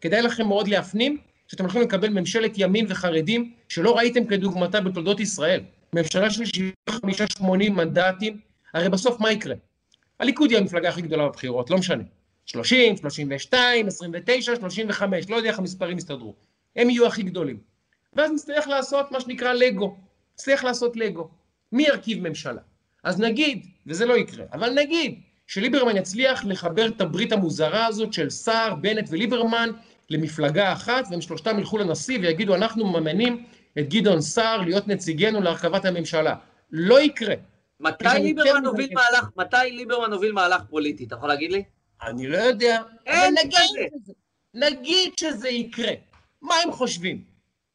כדאי 0.00 0.22
לכם 0.22 0.46
מאוד 0.46 0.68
להפנים 0.68 1.18
שאתם 1.48 1.64
הולכים 1.64 1.82
לקבל 1.82 2.08
ממשלת 2.08 2.52
ימין 2.56 2.86
וחרדים 2.88 3.52
שלא 3.68 3.96
ראיתם 3.96 4.24
כדוגמתה 4.24 4.80
בתולדות 4.80 5.20
ישראל. 5.20 5.60
ממשלה 5.92 6.30
של 6.30 6.42
75-80 6.90 7.44
מנדטים, 7.70 8.40
הרי 8.74 8.88
בסוף 8.88 9.20
מה 9.20 9.32
יקרה? 9.32 9.54
הליכוד 10.20 10.50
יהיה 10.50 10.60
המפלגה 10.60 10.88
הכי 10.88 11.02
גדולה 11.02 11.28
בבחירות, 11.28 11.70
לא 11.70 11.78
משנה. 11.78 12.02
30, 12.46 12.96
32, 12.96 13.86
29, 13.86 14.56
35, 14.56 15.30
לא 15.30 15.36
יודע 15.36 15.48
איך 15.48 15.58
המספרים 15.58 15.98
יסתדרו. 15.98 16.34
הם 16.76 16.90
יהיו 16.90 17.06
הכי 17.06 17.22
גדולים. 17.22 17.58
ואז 18.12 18.30
נצטרך 18.32 18.68
לעשות 18.68 19.12
מה 19.12 19.20
שנקרא 19.20 19.52
לגו. 19.52 19.96
נצטרך 20.34 20.64
לעשות 20.64 20.96
לגו. 20.96 21.28
מי 21.72 21.82
ירכיב 21.82 22.28
ממשלה? 22.28 22.60
אז 23.04 23.20
נגיד, 23.20 23.66
וזה 23.86 24.06
לא 24.06 24.14
יקרה, 24.14 24.44
אבל 24.52 24.70
נגיד 24.74 25.20
שליברמן 25.46 25.96
יצליח 25.96 26.44
לחבר 26.44 26.86
את 26.86 27.00
הברית 27.00 27.32
המוזרה 27.32 27.86
הזאת 27.86 28.12
של 28.12 28.30
סער, 28.30 28.74
בנט 28.74 29.08
וליברמן 29.10 29.70
למפלגה 30.10 30.72
אחת, 30.72 31.04
והם 31.10 31.20
שלושתם 31.20 31.58
ילכו 31.58 31.78
לנשיא 31.78 32.18
ויגידו, 32.18 32.54
אנחנו 32.54 32.86
מממנים 32.86 33.44
את 33.78 33.88
גדעון 33.88 34.20
סער 34.20 34.60
להיות 34.60 34.88
נציגנו 34.88 35.40
להרכבת 35.40 35.84
הממשלה. 35.84 36.34
לא 36.72 37.00
יקרה. 37.00 37.34
מתי 37.80 38.06
ליברמן 38.20 38.66
הוביל 38.66 38.90
מהלך, 38.94 39.28
מתי 39.36 39.56
ליברמן 39.70 40.12
הוביל 40.12 40.32
מהלך 40.32 40.62
פוליטי, 40.70 41.04
אתה 41.04 41.14
יכול 41.14 41.28
להגיד 41.28 41.52
לי? 41.52 41.62
אני 42.02 42.26
לא 42.26 42.36
יודע. 42.36 42.82
אין 43.06 43.34
כזה. 43.46 43.86
נגיד 44.54 45.12
שזה 45.20 45.48
יקרה. 45.48 45.92
מה 46.42 46.54
הם 46.64 46.72
חושבים? 46.72 47.24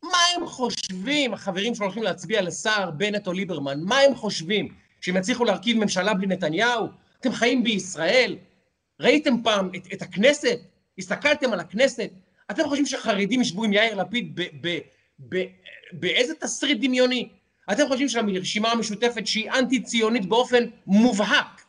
מה 0.04 0.18
הם 0.36 0.48
חושבים, 0.48 1.34
החברים 1.34 1.76
שהולכים 1.76 2.04
להצביע 2.04 2.42
לסער, 2.42 2.92
בנט 2.92 3.28
או 3.28 3.34
ליברמן, 3.34 3.80
מה 3.84 3.98
הם 4.00 4.16
חושבים? 4.16 4.74
שהם 5.02 5.18
יצליחו 5.18 5.46
להרכיב 5.46 5.78
ממשלה 5.78 6.14
בלי 6.14 6.28
נתניהו? 6.28 6.88
אתם 7.20 7.32
חיים 7.32 7.64
בישראל? 7.64 8.36
ראיתם 9.00 9.44
פעם 9.44 9.70
את, 9.76 9.94
את 9.94 10.02
הכנסת? 10.02 10.60
הסתכלתם 11.00 11.54
על 11.54 11.60
הכנסת? 11.60 12.10
אתם 12.52 12.64
חושבים 12.64 12.86
שחרדים 12.86 13.42
ישבו 13.42 13.64
עם 13.64 13.74
יאיר 13.74 13.96
לפיד 13.96 14.40
באיזה 15.92 16.36
תסריט 16.36 16.78
דמיוני? 16.82 17.30
אתם 17.72 17.88
חושבים 17.88 18.10
שהרשימה 18.10 18.72
המשותפת 18.72 19.28
שהיא 19.28 19.52
אנטי-ציונית 19.52 20.26
באופן 20.26 20.64
מובהק, 20.88 21.66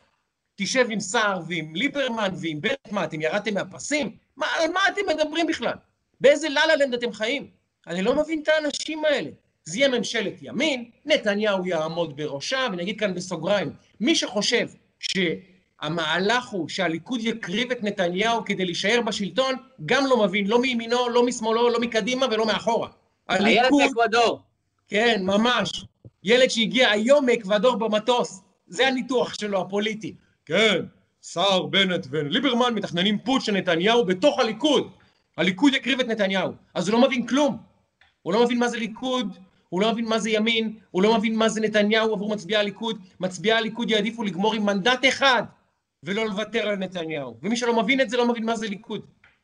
תשב 0.55 0.85
עם 0.89 0.99
סער 0.99 1.41
ועם 1.47 1.75
ליברמן 1.75 2.29
ועם 2.41 2.61
בנט, 2.61 2.91
מה, 2.91 3.03
אתם 3.03 3.21
ירדתם 3.21 3.53
מהפסים? 3.53 4.15
מה, 4.37 4.47
על 4.59 4.71
מה 4.71 4.79
אתם 4.87 5.01
מדברים 5.07 5.47
בכלל? 5.47 5.73
באיזה 6.21 6.49
ללה 6.49 6.75
לנד 6.75 6.93
אתם 6.93 7.13
חיים? 7.13 7.47
אני 7.87 8.01
לא 8.01 8.15
מבין 8.15 8.41
את 8.43 8.47
האנשים 8.47 9.05
האלה. 9.05 9.29
זה 9.63 9.77
יהיה 9.77 9.89
ממשלת 9.89 10.33
ימין, 10.41 10.89
נתניהו 11.05 11.65
יעמוד 11.65 12.17
בראשה, 12.17 12.67
ונגיד 12.71 12.99
כאן 12.99 13.13
בסוגריים, 13.13 13.73
מי 13.99 14.15
שחושב 14.15 14.67
שהמהלך 15.83 16.47
הוא 16.47 16.69
שהליכוד 16.69 17.19
יקריב 17.23 17.71
את 17.71 17.83
נתניהו 17.83 18.45
כדי 18.45 18.65
להישאר 18.65 19.01
בשלטון, 19.05 19.55
גם 19.85 20.05
לא 20.05 20.17
מבין, 20.17 20.47
לא 20.47 20.61
מימינו, 20.61 21.09
לא 21.09 21.25
משמאלו, 21.25 21.69
לא 21.69 21.79
מקדימה 21.79 22.25
ולא 22.31 22.45
מאחורה. 22.45 22.89
הילד 23.29 23.69
מאקוודור. 23.71 24.41
כן, 24.87 25.21
ממש. 25.23 25.85
ילד 26.23 26.49
שהגיע 26.49 26.89
היום 26.89 27.25
מאקוודור 27.25 27.75
במטוס, 27.75 28.41
זה 28.67 28.87
הניתוח 28.87 29.33
שלו, 29.33 29.61
הפוליטי. 29.61 30.15
כן, 30.45 30.85
סער, 31.21 31.65
בנט 31.65 32.07
וליברמן 32.09 32.73
מתכננים 32.73 33.17
פוטש 33.19 33.45
של 33.45 33.51
נתניהו 33.51 34.05
בתוך 34.05 34.39
הליכוד. 34.39 34.91
הליכוד 35.37 35.73
יקריב 35.73 35.99
את 35.99 36.07
נתניהו. 36.07 36.51
אז 36.73 36.89
הוא 36.89 36.99
לא 36.99 37.07
מבין 37.07 37.27
כלום. 37.27 37.57
הוא 38.21 38.33
לא 38.33 38.43
מבין 38.43 38.59
מה 38.59 38.67
זה 38.67 38.77
ליכוד, 38.77 39.37
הוא 39.69 39.81
לא 39.81 39.91
מבין 39.91 40.05
מה 40.05 40.19
זה 40.19 40.29
ימין, 40.29 40.73
הוא 40.91 41.03
לא 41.03 41.17
מבין 41.17 41.35
מה 41.35 41.49
זה 41.49 41.61
נתניהו 41.61 42.13
עבור 42.13 42.29
מצביעי 42.29 42.59
הליכוד. 42.59 42.99
מצביעי 43.19 43.57
הליכוד 43.57 43.89
יעדיפו 43.89 44.23
לגמור 44.23 44.53
עם 44.53 44.65
מנדט 44.65 45.05
אחד 45.09 45.43
ולא 46.05 46.25
לוותר 46.25 46.67
על 46.67 46.75
נתניהו. 46.75 47.37
ומי 47.43 47.55
שלא 47.55 47.83
מבין 47.83 48.01
את 48.01 48.09
זה 48.09 48.17
לא 48.17 48.27
מבין 48.27 48.45
מה 48.45 48.55
זה 48.55 48.67
ליכוד. 48.67 49.01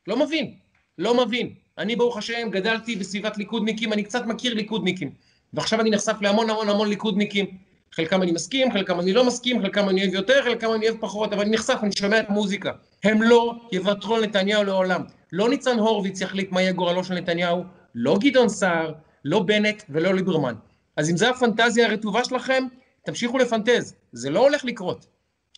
לא 0.08 0.18
מבין, 0.18 0.54
לא 0.98 1.26
מבין. 1.26 1.54
אני 1.78 1.96
ברוך 1.96 2.18
השם 2.18 2.50
גדלתי 2.52 2.96
בסביבת 2.96 3.38
ליכודניקים, 3.38 3.94
אני 3.94 4.04
קצת 4.04 4.26
מכיר 4.26 4.54
ליכודניקים. 4.54 5.12
ועכשיו 5.54 5.82
אני 5.82 5.90
נחשף 5.90 6.16
להמון 6.22 6.50
המון 6.50 6.70
המון 6.70 6.90
ליכודניקים. 6.90 7.46
חלקם 7.92 8.22
אני 8.22 8.32
מסכים, 8.32 8.72
חלקם 8.72 9.00
אני 9.00 9.14
לא 9.14 9.26
מסכים, 9.26 9.62
חלקם 9.62 9.90
אני 9.90 10.02
אוהב 10.02 10.14
יותר, 10.14 10.44
חלקם 10.44 10.74
אני 10.76 10.90
אוהב 10.90 11.02
פחות, 11.02 11.34
אבל 11.34 11.42
אני 11.42 11.52
נחשף, 11.52 11.80
אני 11.84 11.92
שומע 11.92 12.20
את 12.20 12.30
המוזיקה. 12.30 12.72
הם 13.04 13.22
לא 13.22 13.56
יוותרו 13.72 14.16
על 14.16 14.24
נתניהו 14.24 14.64
לעולם. 14.64 15.02
לא 15.32 15.50
ניצן 15.50 15.80
הורוביץ 15.80 16.22
יחליט 16.22 16.52
מה 16.52 16.62
יהיה 16.62 16.72
גורלו 16.72 17.04
של 17.04 17.14
נתניהו, 17.14 17.64
לא 17.96 18.18
גדעון 18.20 18.50
סער, 18.50 18.94
לא 19.26 19.40
בנט 19.40 19.84
ולא 19.90 20.14
ליברמן. 20.14 20.56
אז 20.98 21.10
אם 21.10 21.18
זו 21.18 21.28
הפנטזיה 21.28 21.88
הרטובה 21.88 22.24
שלכם, 22.24 22.64
תמשיכו 23.04 23.38
לפנטז, 23.38 23.96
זה 24.12 24.30
לא 24.30 24.40
הולך 24.40 24.66
לקרות. 24.66 25.17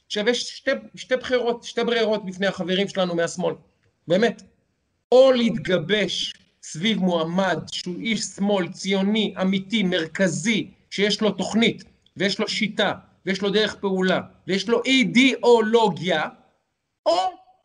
עכשיו 0.09 0.29
יש 0.29 0.41
שתי, 0.41 0.71
שתי 0.95 1.15
בחירות, 1.15 1.63
שתי 1.63 1.83
ברירות 1.83 2.25
בפני 2.25 2.47
החברים 2.47 2.87
שלנו 2.87 3.15
מהשמאל, 3.15 3.55
באמת. 4.07 4.41
או 5.11 5.31
להתגבש 5.31 6.33
סביב 6.63 6.99
מועמד 6.99 7.59
שהוא 7.71 7.95
איש 7.99 8.21
שמאל 8.21 8.67
ציוני, 8.71 9.33
אמיתי, 9.41 9.83
מרכזי, 9.83 10.71
שיש 10.89 11.21
לו 11.21 11.31
תוכנית, 11.31 11.83
ויש 12.17 12.39
לו 12.39 12.47
שיטה, 12.47 12.93
ויש 13.25 13.41
לו 13.41 13.49
דרך 13.49 13.75
פעולה, 13.75 14.19
ויש 14.47 14.69
לו 14.69 14.83
אידיאולוגיה, 14.85 16.23
או 17.05 17.17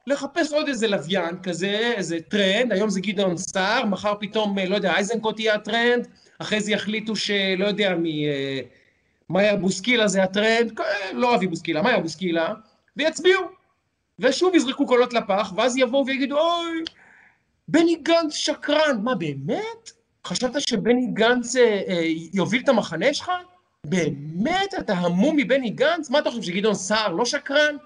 לחפש 0.06 0.52
עוד 0.52 0.68
איזה 0.68 0.88
לוויין 0.88 1.42
כזה, 1.42 1.92
איזה 1.96 2.20
טרנד, 2.20 2.72
היום 2.72 2.90
זה 2.90 3.00
גדעון 3.00 3.36
סער, 3.36 3.86
מחר 3.86 4.14
פתאום, 4.20 4.58
לא 4.58 4.74
יודע, 4.74 4.92
אייזנקוט 4.94 5.40
יהיה 5.40 5.54
הטרנד, 5.54 6.08
אחרי 6.38 6.60
זה 6.60 6.72
יחליטו 6.72 7.16
שלא 7.16 7.66
יודע 7.66 7.90
אה, 7.90 8.60
מאיה 9.30 9.56
בוסקילה 9.56 10.08
זה 10.08 10.22
הטרנד, 10.22 10.80
לא 11.12 11.34
אבי 11.34 11.46
בוסקילה, 11.46 11.82
מאיה 11.82 12.00
בוסקילה, 12.00 12.54
ויצביעו. 12.96 13.42
ושוב 14.18 14.54
יזרקו 14.54 14.86
קולות 14.86 15.12
לפח, 15.12 15.52
ואז 15.56 15.76
יבואו 15.76 16.06
ויגידו, 16.06 16.38
אוי, 16.38 16.84
בני 17.68 17.96
גנץ 18.02 18.34
שקרן. 18.34 19.00
מה, 19.02 19.14
באמת? 19.14 19.90
חשבת 20.26 20.68
שבני 20.68 21.06
גנץ 21.12 21.56
אה, 21.56 21.82
אה, 21.88 22.02
יוביל 22.32 22.62
את 22.62 22.68
המחנה 22.68 23.14
שלך? 23.14 23.30
באמת? 23.86 24.74
אתה 24.78 24.92
המום 24.92 25.36
מבני 25.36 25.70
גנץ? 25.70 26.10
מה 26.10 26.18
אתה 26.18 26.30
חושב, 26.30 26.42
שגדעון 26.42 26.74
סער 26.74 27.12
לא 27.12 27.24
שקרן? 27.24 27.76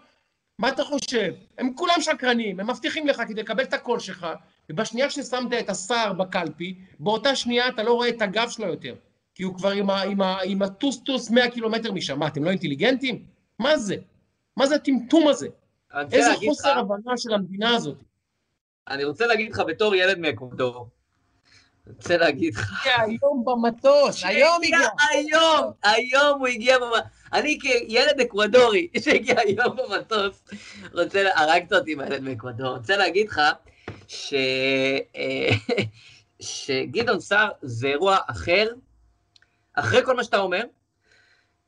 מה 0.59 0.68
אתה 0.68 0.84
חושב? 0.84 1.32
הם 1.59 1.72
כולם 1.74 2.01
שקרנים, 2.01 2.61
הם 2.61 2.70
מבטיחים 2.70 3.07
לך 3.07 3.22
כדי 3.28 3.41
לקבל 3.41 3.62
את 3.62 3.74
הקול 3.74 3.99
שלך, 3.99 4.26
ובשנייה 4.70 5.11
ששמת 5.11 5.53
את 5.53 5.70
הסער 5.70 6.12
בקלפי, 6.12 6.74
באותה 7.01 7.36
שנייה 7.36 7.68
אתה 7.68 7.82
לא 7.82 7.93
רואה 7.93 8.09
את 8.09 8.22
הגב 8.22 8.49
שלו 8.49 8.66
יותר, 8.66 8.95
כי 9.39 9.45
הוא 9.45 9.55
כבר 9.55 9.70
עם, 9.70 9.91
ה, 9.91 10.03
עם, 10.03 10.20
ה, 10.20 10.39
עם 10.45 10.62
הטוסטוס 10.62 11.30
100 11.30 11.51
קילומטר 11.51 11.93
משם. 11.93 12.18
מה, 12.18 12.26
אתם 12.26 12.45
לא 12.45 12.51
אינטליגנטים? 12.51 13.24
מה 13.59 13.78
זה? 13.78 13.97
מה 14.57 14.66
זה 14.66 14.74
הטמטום 14.74 15.28
הזה? 15.28 15.49
איזה 16.12 16.30
חוסר 16.47 16.72
לך... 16.72 16.78
הבנה 16.78 17.16
של 17.16 17.34
המדינה 17.34 17.74
הזאת. 17.74 17.97
אני 18.89 19.05
רוצה 19.05 19.26
להגיד 19.26 19.53
לך 19.53 19.62
בתור 19.66 19.95
ילד 19.95 20.18
מאקוודור, 20.18 20.89
רוצה 21.86 22.16
להגיד 22.16 22.55
לך. 22.55 22.86
היום 22.86 23.45
במטוס, 23.45 24.24
היום 24.24 24.57
הגיע. 24.62 24.89
היום, 25.11 25.72
היום 25.82 26.39
הוא 26.39 26.47
הגיע 26.47 26.78
במטוס. 26.78 27.01
אני 27.32 27.59
כילד 27.61 28.20
אקוודורי 28.20 28.89
שהגיע 29.05 29.34
היום 29.41 29.76
במטוס, 29.76 30.43
רוצה, 30.93 31.24
הרגת 31.34 31.72
אותי 31.72 31.93
עם 31.93 32.01
הילד 32.01 32.22
מאקוודור, 32.22 32.76
רוצה 32.76 32.97
להגיד 32.97 33.28
לך 33.28 33.41
ש... 34.09 34.34
אה, 35.16 35.49
שגדעון 36.41 37.20
סער 37.20 37.49
זה 37.62 37.89
אירוע 37.89 38.16
אחר, 38.26 38.66
אחרי 39.79 40.05
כל 40.05 40.16
מה 40.16 40.24
שאתה 40.24 40.39
אומר, 40.39 40.62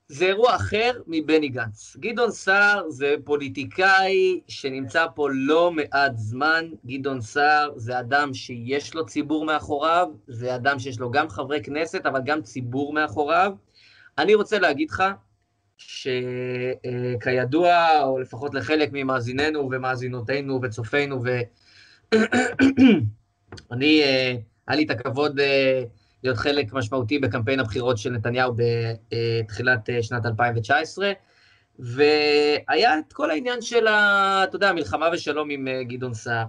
זה 0.09 0.25
אירוע 0.25 0.57
אחר 0.57 0.91
מבני 1.07 1.49
גנץ. 1.49 1.97
גדעון 2.01 2.31
סער 2.31 2.89
זה 2.89 3.15
פוליטיקאי 3.25 4.41
שנמצא 4.49 5.07
פה 5.15 5.29
לא 5.33 5.73
מעט 5.73 6.13
זמן. 6.15 6.65
גדעון 6.87 7.21
סער 7.21 7.73
זה 7.77 8.01
אדם 8.01 8.35
שיש 8.35 8.95
לו 8.95 9.07
ציבור 9.07 9.45
מאחוריו, 9.45 10.09
זה 10.29 10.55
אדם 10.55 10.79
שיש 10.79 11.01
לו 11.01 11.11
גם 11.11 11.29
חברי 11.29 11.63
כנסת, 11.63 12.07
אבל 12.07 12.21
גם 12.25 12.43
ציבור 12.43 12.93
מאחוריו. 12.93 13.53
אני 14.19 14.35
רוצה 14.35 14.59
להגיד 14.59 14.91
לך 14.91 15.05
שכידוע, 17.19 17.75
או 18.03 18.19
לפחות 18.19 18.55
לחלק 18.55 18.89
ממאזיננו 18.93 19.69
ומאזינותינו 19.71 20.61
וצופינו, 20.63 21.23
ואני, 23.71 24.03
אה, 24.03 24.35
היה 24.69 24.77
לי 24.77 24.85
את 24.85 24.91
הכבוד 24.91 25.41
אה, 25.41 25.83
להיות 26.25 26.39
חלק 26.39 26.73
משמעותי 26.73 27.19
בקמפיין 27.19 27.61
הבחירות 27.61 27.99
של 27.99 28.11
נתניהו 28.11 28.55
בתחילת 28.57 29.91
אה, 29.91 30.03
שנת 30.03 30.27
2019, 30.27 31.13
והיה 31.79 32.99
את 32.99 33.13
כל 33.13 33.31
העניין 33.31 33.63
של, 33.63 33.87
ה, 33.87 34.45
אתה 34.45 34.57
יודע, 34.57 34.73
מלחמה 34.73 35.09
ושלום 35.13 35.51
עם 35.51 35.69
גדעון 35.83 36.15
סער. 36.15 36.45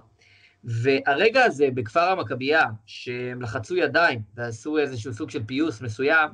והרגע 0.64 1.44
הזה 1.44 1.68
בכפר 1.74 2.00
המכבייה, 2.00 2.64
שהם 2.86 3.42
לחצו 3.42 3.76
ידיים 3.76 4.22
ועשו 4.34 4.78
איזשהו 4.78 5.12
סוג 5.14 5.30
של 5.30 5.44
פיוס 5.46 5.80
מסוים, 5.80 6.30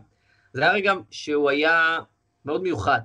זה 0.52 0.62
היה 0.62 0.72
רגע 0.72 0.92
שהוא 1.10 1.50
היה 1.50 1.98
מאוד 2.44 2.62
מיוחד. 2.62 3.00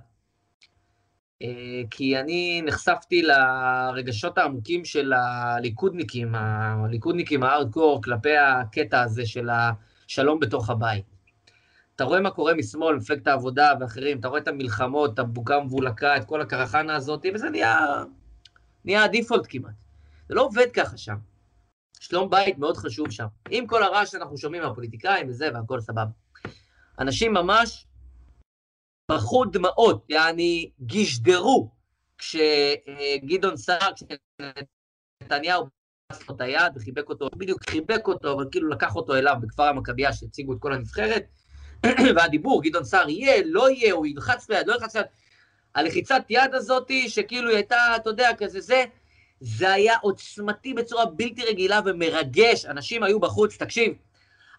אה, 1.42 1.82
כי 1.92 2.20
אני 2.20 2.62
נחשפתי 2.66 3.22
לרגשות 3.22 4.38
העמוקים 4.38 4.86
של 4.86 5.14
הליכודניקים, 5.14 6.36
הליכודניקים 6.36 7.44
הארדקור, 7.44 8.02
כלפי 8.04 8.38
הקטע 8.38 9.02
הזה 9.02 9.26
של 9.26 9.50
השלום 10.14 10.40
בתוך 10.40 10.70
הבית. 10.70 11.06
אתה 11.96 12.04
רואה 12.04 12.20
מה 12.20 12.32
קורה 12.32 12.54
משמאל, 12.54 12.96
מפלגת 12.96 13.28
העבודה 13.28 13.74
ואחרים, 13.80 14.20
אתה 14.20 14.28
רואה 14.28 14.40
את 14.40 14.48
המלחמות, 14.48 15.14
את 15.14 15.20
הבוקה 15.20 15.56
המבולקה, 15.56 16.18
את 16.18 16.26
כל 16.26 16.42
הקרחנה 16.42 16.96
הזאת, 16.96 17.26
וזה 17.34 17.50
נהיה, 17.50 18.04
נהיה 18.86 19.04
הדיפולט 19.04 19.46
כמעט. 19.50 19.74
זה 20.30 20.36
לא 20.36 20.42
עובד 20.42 20.72
ככה 20.74 20.98
שם. 20.98 21.16
שלום 22.00 22.30
בית 22.30 22.58
מאוד 22.58 22.78
חשוב 22.78 23.12
שם. 23.12 23.26
עם 23.50 23.68
כל 23.68 23.84
הרעש 23.84 24.12
שאנחנו 24.12 24.38
שומעים 24.38 24.64
מהפוליטיקאים 24.64 25.30
וזה, 25.30 25.50
והכל 25.54 25.82
סבבה. 25.82 26.12
אנשים 27.00 27.34
ממש 27.34 27.88
בכו 29.12 29.46
דמעות, 29.46 30.06
יעני 30.10 30.72
גישדרו, 30.80 31.70
כשגדעון 32.18 33.58
סער, 33.58 33.92
כשנתניהו 33.96 35.68
פס 36.14 36.30
לו 36.30 36.36
את 36.36 36.42
היד 36.42 36.72
וחיבק 36.76 37.10
אותו, 37.10 37.30
בדיוק 37.38 37.70
חיבק 37.70 38.08
אותו, 38.08 38.34
אבל 38.34 38.46
כאילו 38.52 38.70
לקח 38.70 38.96
אותו 38.96 39.16
אליו 39.16 39.36
בכפר 39.42 39.64
המכבייה 39.64 40.14
שהציגו 40.14 40.54
את 40.54 40.58
כל 40.60 40.74
הנבחרת, 40.74 41.26
והדיבור, 42.16 42.64
גדעון 42.64 42.84
סער 42.84 43.10
יהיה, 43.10 43.42
לא 43.46 43.70
יהיה, 43.70 43.94
הוא 43.94 44.06
ילחץ 44.06 44.48
ביד, 44.48 44.68
לא 44.68 44.74
ילחץ 44.74 44.96
ביד. 44.96 45.06
הלחיצת 45.76 46.24
יד 46.30 46.54
הזאתי, 46.54 47.10
שכאילו 47.10 47.50
היא 47.50 47.56
הייתה, 47.56 47.96
אתה 47.96 48.10
יודע, 48.10 48.30
כזה 48.38 48.62
זה, 48.62 48.84
זה 49.40 49.72
היה 49.72 49.96
עוצמתי 50.02 50.74
בצורה 50.74 51.06
בלתי 51.06 51.44
רגילה 51.46 51.80
ומרגש. 51.86 52.66
אנשים 52.66 53.04
היו 53.04 53.20
בחוץ, 53.20 53.58
תקשיב, 53.58 53.94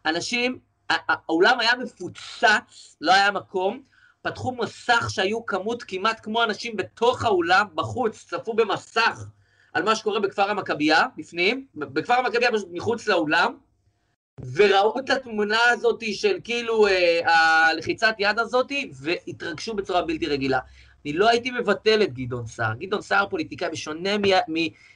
אנשים, 0.06 0.58
האולם 0.90 1.60
היה 1.60 1.72
מפוצץ, 1.76 2.96
לא 3.00 3.12
היה 3.12 3.30
מקום, 3.30 3.82
פתחו 4.22 4.52
מסך 4.52 5.06
שהיו 5.10 5.46
כמות 5.46 5.82
כמעט 5.82 6.20
כמו 6.22 6.42
אנשים 6.44 6.76
בתוך 6.76 7.24
האולם, 7.24 7.66
בחוץ, 7.74 8.24
צפו 8.28 8.54
במסך 8.54 9.24
על 9.74 9.82
מה 9.82 9.96
שקורה 9.96 10.20
בכפר 10.20 10.50
המכבייה, 10.50 11.02
בפנים, 11.16 11.66
בכפר 11.74 12.14
המכבייה 12.14 12.52
פשוט 12.52 12.68
מחוץ 12.72 13.08
לאולם, 13.08 13.54
וראו 14.54 14.98
את 14.98 15.10
התמונה 15.10 15.58
הזאת 15.70 16.02
של 16.12 16.36
כאילו 16.44 16.86
אה, 16.86 17.20
הלחיצת 17.70 18.14
יד 18.18 18.38
הזאת, 18.38 18.72
והתרגשו 18.92 19.74
בצורה 19.74 20.02
בלתי 20.02 20.26
רגילה. 20.26 20.58
אני 21.04 21.12
לא 21.12 21.28
הייתי 21.28 21.50
מבטל 21.50 22.02
את 22.02 22.14
גדעון 22.14 22.46
סער. 22.46 22.74
גדעון 22.74 23.02
סער 23.02 23.26
פוליטיקאי 23.28 23.68
בשונה 23.70 24.10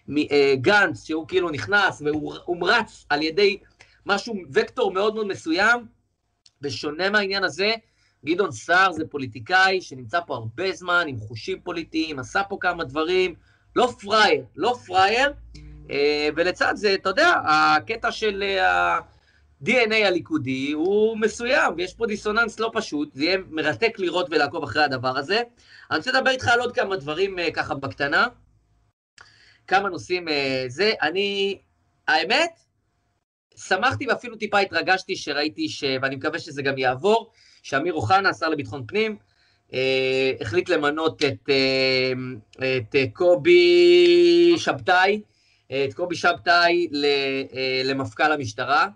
מגנץ, 0.08 1.04
שהוא 1.04 1.28
כאילו 1.28 1.50
נכנס 1.50 2.02
והוא 2.04 2.34
הומרץ 2.44 3.06
על 3.08 3.22
ידי 3.22 3.58
משהו, 4.06 4.34
וקטור 4.52 4.92
מאוד 4.92 5.14
מאוד 5.14 5.26
מסוים, 5.26 5.86
בשונה 6.60 7.10
מהעניין 7.10 7.44
הזה, 7.44 7.72
גדעון 8.24 8.52
סער 8.52 8.92
זה 8.92 9.04
פוליטיקאי 9.10 9.80
שנמצא 9.80 10.20
פה 10.26 10.34
הרבה 10.34 10.72
זמן, 10.72 11.04
עם 11.08 11.16
חושים 11.16 11.60
פוליטיים, 11.60 12.18
עשה 12.18 12.42
פה 12.42 12.56
כמה 12.60 12.84
דברים, 12.84 13.34
לא 13.78 13.92
פראייר, 14.00 14.44
לא 14.56 14.76
פראייר, 14.86 15.32
אה, 15.90 16.28
ולצד 16.36 16.72
זה, 16.76 16.94
אתה 16.94 17.08
יודע, 17.08 17.32
הקטע 17.44 18.12
של 18.12 18.42
ה-DNA 18.42 19.94
הליכודי 20.06 20.72
הוא 20.72 21.18
מסוים, 21.18 21.74
ויש 21.76 21.94
פה 21.94 22.06
דיסוננס 22.06 22.60
לא 22.60 22.70
פשוט, 22.74 23.14
זה 23.14 23.24
יהיה 23.24 23.38
מרתק 23.50 23.98
לראות 23.98 24.26
ולעקוב 24.30 24.62
אחרי 24.62 24.84
הדבר 24.84 25.18
הזה. 25.18 25.42
אני 25.90 25.98
רוצה 25.98 26.12
לדבר 26.12 26.30
איתך 26.30 26.48
על 26.48 26.60
עוד 26.60 26.74
כמה 26.74 26.96
דברים 26.96 27.38
אה, 27.38 27.50
ככה 27.50 27.74
בקטנה, 27.74 28.26
כמה 29.66 29.88
נושאים 29.88 30.28
אה, 30.28 30.64
זה. 30.68 30.92
אני, 31.02 31.58
האמת, 32.08 32.60
שמחתי 33.56 34.06
ואפילו 34.06 34.36
טיפה 34.36 34.58
התרגשתי 34.58 35.16
שראיתי, 35.16 35.68
ש... 35.68 35.84
ואני 36.02 36.16
מקווה 36.16 36.38
שזה 36.38 36.62
גם 36.62 36.78
יעבור, 36.78 37.30
שאמיר 37.62 37.92
אוחנה, 37.92 38.28
השר 38.28 38.48
לביטחון 38.48 38.84
פנים, 38.86 39.12
אה, 39.12 39.27
החליט 40.40 40.68
למנות 40.68 41.24
את, 41.24 41.50
אה, 41.50 42.12
את 42.86 42.96
קובי 43.12 44.54
שבתאי, 44.56 45.20
את 45.66 45.94
קובי 45.94 46.16
שבתאי 46.16 46.88
אה, 47.04 47.82
למפכ"ל 47.84 48.32
המשטרה. 48.32 48.88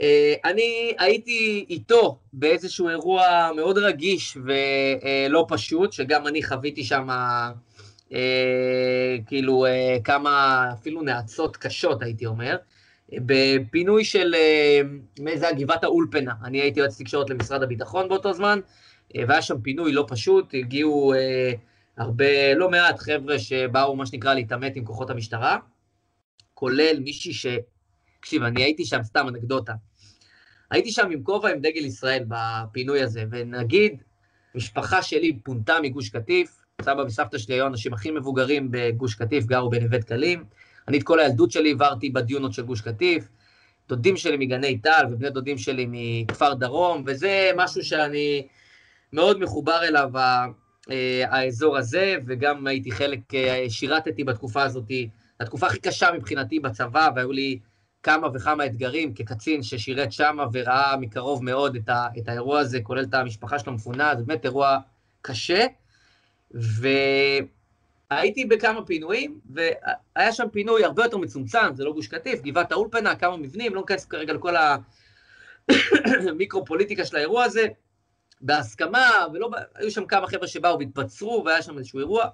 אה, 0.00 0.34
אני 0.44 0.94
הייתי 0.98 1.66
איתו 1.70 2.18
באיזשהו 2.32 2.88
אירוע 2.88 3.50
מאוד 3.56 3.78
רגיש 3.78 4.36
ולא 4.44 5.46
פשוט, 5.48 5.92
שגם 5.92 6.26
אני 6.26 6.42
חוויתי 6.42 6.84
שם 6.84 7.08
אה, 8.12 9.16
כאילו 9.26 9.66
אה, 9.66 9.96
כמה 10.04 10.66
אפילו 10.72 11.02
נאצות 11.02 11.56
קשות, 11.56 12.02
הייתי 12.02 12.26
אומר. 12.26 12.56
בפינוי 13.12 14.04
של, 14.04 14.34
אה, 14.34 14.80
זה 15.36 15.48
היה 15.48 15.56
גבעת 15.56 15.84
האולפנה, 15.84 16.32
אני 16.44 16.60
הייתי 16.60 16.80
יועץ 16.80 17.00
תקשורת 17.00 17.30
למשרד 17.30 17.62
הביטחון 17.62 18.08
באותו 18.08 18.32
זמן, 18.32 18.58
אה, 18.58 18.70
והיה 19.16 19.42
שם 19.42 19.60
פינוי 19.60 19.92
לא 19.92 20.04
פשוט, 20.08 20.54
הגיעו 20.54 21.14
אה, 21.14 21.52
הרבה, 21.96 22.54
לא 22.54 22.70
מעט 22.70 22.98
חבר'ה 22.98 23.38
שבאו, 23.38 23.96
מה 23.96 24.06
שנקרא, 24.06 24.34
להתעמת 24.34 24.76
עם 24.76 24.84
כוחות 24.84 25.10
המשטרה, 25.10 25.58
כולל 26.54 27.00
מישהי 27.00 27.32
ש... 27.32 27.46
תקשיב, 28.20 28.42
אני 28.42 28.62
הייתי 28.62 28.84
שם, 28.84 29.02
סתם 29.02 29.28
אנקדוטה. 29.28 29.72
הייתי 30.70 30.90
שם 30.90 31.10
עם 31.10 31.22
כובע 31.22 31.50
עם 31.50 31.58
דגל 31.58 31.84
ישראל 31.84 32.24
בפינוי 32.28 33.02
הזה, 33.02 33.24
ונגיד, 33.30 34.02
משפחה 34.54 35.02
שלי 35.02 35.38
פונתה 35.44 35.74
מגוש 35.82 36.08
קטיף, 36.08 36.60
סבא 36.82 37.00
וסבתא 37.00 37.38
שלי 37.38 37.54
היו 37.54 37.64
האנשים 37.64 37.92
הכי 37.92 38.10
מבוגרים 38.10 38.68
בגוש 38.70 39.14
קטיף, 39.14 39.44
גרו 39.46 39.70
בנווה 39.70 39.98
דקלים, 39.98 40.44
אני 40.88 40.98
את 40.98 41.02
כל 41.02 41.20
הילדות 41.20 41.50
שלי 41.50 41.68
העברתי 41.68 42.10
בדיונות 42.10 42.52
של 42.52 42.62
גוש 42.62 42.80
קטיף, 42.80 43.28
דודים 43.88 44.16
שלי 44.16 44.36
מגני 44.36 44.78
טל 44.78 45.04
ובני 45.10 45.30
דודים 45.30 45.58
שלי 45.58 45.86
מכפר 45.88 46.54
דרום, 46.54 47.02
וזה 47.06 47.50
משהו 47.56 47.84
שאני 47.84 48.46
מאוד 49.12 49.40
מחובר 49.40 49.80
אליו, 49.82 50.10
אה, 50.16 51.24
האזור 51.30 51.76
הזה, 51.76 52.16
וגם 52.26 52.66
הייתי 52.66 52.90
חלק, 52.90 53.34
אה, 53.34 53.64
שירתתי 53.68 54.24
בתקופה 54.24 54.62
הזאת, 54.62 54.90
התקופה 55.40 55.66
הכי 55.66 55.80
קשה 55.80 56.08
מבחינתי 56.12 56.60
בצבא, 56.60 57.10
והיו 57.16 57.32
לי 57.32 57.58
כמה 58.02 58.28
וכמה 58.34 58.66
אתגרים 58.66 59.14
כקצין 59.14 59.62
ששירת 59.62 60.12
שמה 60.12 60.46
וראה 60.52 60.96
מקרוב 60.96 61.44
מאוד 61.44 61.76
את, 61.76 61.88
ה, 61.88 62.06
את 62.18 62.28
האירוע 62.28 62.60
הזה, 62.60 62.80
כולל 62.82 63.04
את 63.04 63.14
המשפחה 63.14 63.58
שלו 63.58 63.72
מפונה, 63.72 64.12
זה 64.16 64.24
באמת 64.24 64.44
אירוע 64.44 64.78
קשה. 65.22 65.66
ו... 66.54 66.88
הייתי 68.10 68.44
בכמה 68.44 68.86
פינויים, 68.86 69.40
והיה 69.50 70.32
שם 70.32 70.46
פינוי 70.52 70.84
הרבה 70.84 71.04
יותר 71.04 71.16
מצומצם, 71.16 71.74
זה 71.74 71.84
לא 71.84 71.92
גוש 71.92 72.06
קטיף, 72.06 72.40
גבעת 72.42 72.72
האולפנה, 72.72 73.16
כמה 73.16 73.36
מבנים, 73.36 73.74
לא 73.74 73.80
ניכנס 73.80 74.04
כרגע 74.04 74.32
לכל 74.32 74.54
המיקרו-פוליטיקה 76.28 77.04
של 77.06 77.16
האירוע 77.16 77.44
הזה, 77.44 77.66
בהסכמה, 78.40 79.10
ולא, 79.32 79.50
היו 79.74 79.90
שם 79.90 80.06
כמה 80.06 80.26
חבר'ה 80.26 80.48
שבאו 80.48 80.78
והתבצרו, 80.78 81.42
והיה 81.46 81.62
שם 81.62 81.78
איזשהו 81.78 81.98
אירוע. 81.98 82.24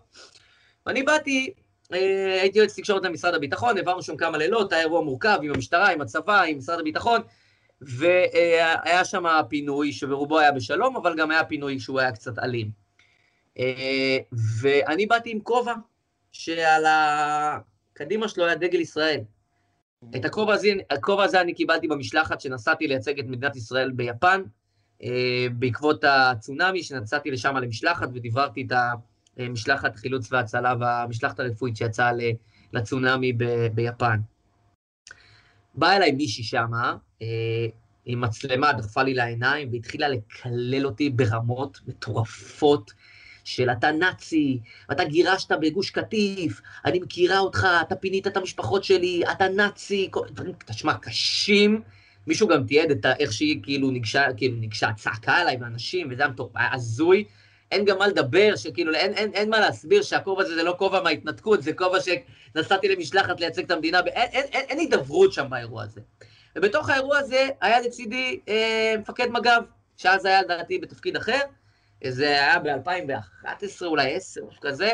ואני 0.87 1.03
באתי, 1.03 1.53
אה, 1.93 2.39
הייתי 2.41 2.59
יועץ 2.59 2.79
תקשורת 2.79 3.05
למשרד 3.05 3.35
הביטחון, 3.35 3.77
העברנו 3.77 4.03
שם 4.03 4.17
כמה 4.17 4.39
לילות, 4.39 4.73
היה 4.73 4.83
אירוע 4.83 5.01
מורכב 5.01 5.39
עם 5.43 5.51
המשטרה, 5.55 5.91
עם 5.91 6.01
הצבא, 6.01 6.43
עם 6.43 6.59
משרד 6.59 6.81
הביטחון, 6.81 7.21
והיה 7.81 9.05
שם 9.05 9.25
פינוי 9.49 9.93
שברובו 9.93 10.39
היה 10.39 10.53
בשלום, 10.53 10.97
אבל 10.97 11.17
גם 11.17 11.31
היה 11.31 11.45
פינוי 11.45 11.81
שהוא 11.81 12.01
היה 12.01 12.13
קצת 12.13 12.39
אלים. 12.39 12.71
אה, 13.59 14.19
ואני 14.61 15.07
באתי 15.07 15.31
עם 15.31 15.41
כובע 15.41 15.75
שעל 16.33 16.85
הקדימה 16.87 18.29
שלו 18.29 18.47
היה 18.47 18.55
דגל 18.55 18.81
ישראל. 18.81 19.21
את 20.17 20.25
הכובע 20.25 20.55
הזה, 20.55 20.69
הכובע 20.91 21.25
הזה 21.25 21.41
אני 21.41 21.55
קיבלתי 21.55 21.89
במשלחת 21.89 22.41
שנסעתי 22.41 22.87
לייצג 22.87 23.19
את 23.19 23.25
מדינת 23.27 23.57
ישראל 23.57 23.91
ביפן, 23.91 24.43
בעקבות 25.53 26.05
הצונאמי, 26.05 26.83
שנסעתי 26.83 27.31
לשם 27.31 27.57
למשלחת 27.57 28.09
ודיברתי 28.15 28.67
את 28.67 28.73
המשלחת 29.39 29.97
חילוץ 29.97 30.33
והצלה 30.33 30.75
והמשלחת 30.81 31.41
הרפואית 31.41 31.77
שיצאה 31.77 32.11
לצונאמי 32.73 33.33
ב, 33.33 33.45
ביפן. 33.75 34.21
באה 35.75 35.97
אליי 35.97 36.13
מישהי 36.13 36.45
שמה, 36.45 36.97
אה, 37.23 37.67
עם 38.05 38.21
מצלמה, 38.21 38.73
דחפה 38.73 39.03
לי 39.03 39.15
לעיניים, 39.15 39.69
והתחילה 39.73 40.09
לקלל 40.09 40.87
אותי 40.87 41.11
ברמות 41.11 41.81
מטורפות. 41.87 42.93
של 43.47 43.71
אתה 43.71 43.93
נאצי, 43.93 44.61
אתה 44.93 45.05
גירשת 45.05 45.53
בגוש 45.53 45.91
קטיף, 45.91 46.61
אני 46.85 46.99
מכירה 47.01 47.39
אותך, 47.39 47.67
אתה 47.83 47.97
פינית 47.97 48.27
את 48.27 48.37
המשפחות 48.37 48.85
שלי, 48.85 49.23
אתה 49.33 49.49
נאצי, 49.49 50.11
דברים, 50.31 50.53
תשמע, 50.67 50.95
קשים. 50.95 51.83
מישהו 52.27 52.49
גם 52.49 52.67
תיעד 52.67 52.91
את 52.91 53.07
איך 53.19 53.33
שהיא 53.33 53.61
כאילו 53.63 53.91
ניגשה, 53.91 54.25
כאילו 54.37 54.57
ניגשה, 54.57 54.91
צעקה 54.97 55.35
עליי 55.35 55.57
ואנשים, 55.61 56.09
וזה 56.11 56.23
היה 56.55 56.75
הזוי. 56.75 57.25
אין 57.71 57.85
גם 57.85 57.99
מה 57.99 58.09
לדבר, 58.09 58.57
שכאילו, 58.57 58.95
אין, 58.95 59.13
אין, 59.13 59.31
אין 59.35 59.51
מה 59.51 59.61
להסביר 59.61 60.03
שהכובע 60.03 60.43
הזה 60.43 60.55
זה 60.55 60.63
לא 60.63 60.75
כובע 60.79 61.03
מההתנתקות, 61.03 61.63
זה 61.63 61.73
כובע 61.73 61.99
שנסעתי 62.01 62.89
למשלחת 62.89 63.41
לייצג 63.41 63.65
את 63.65 63.71
המדינה, 63.71 64.01
אין, 64.07 64.29
אין, 64.33 64.45
אין, 64.53 64.65
אין 64.69 64.79
הידברות 64.79 65.33
שם 65.33 65.47
באירוע 65.51 65.83
הזה. 65.83 66.01
ובתוך 66.57 66.89
האירוע 66.89 67.19
הזה 67.19 67.49
היה 67.61 67.81
לצידי 67.81 68.41
אה, 68.49 68.95
מפקד 68.99 69.27
מג"ב, 69.31 69.63
שאז 69.97 70.25
היה 70.25 70.43
לדעתי 70.43 70.79
בתפקיד 70.79 71.17
אחר, 71.17 71.41
זה 72.09 72.27
היה 72.27 72.59
ב-2011, 72.59 73.85
אולי 73.85 74.15
10, 74.15 74.41
משהו 74.45 74.61
כזה, 74.61 74.91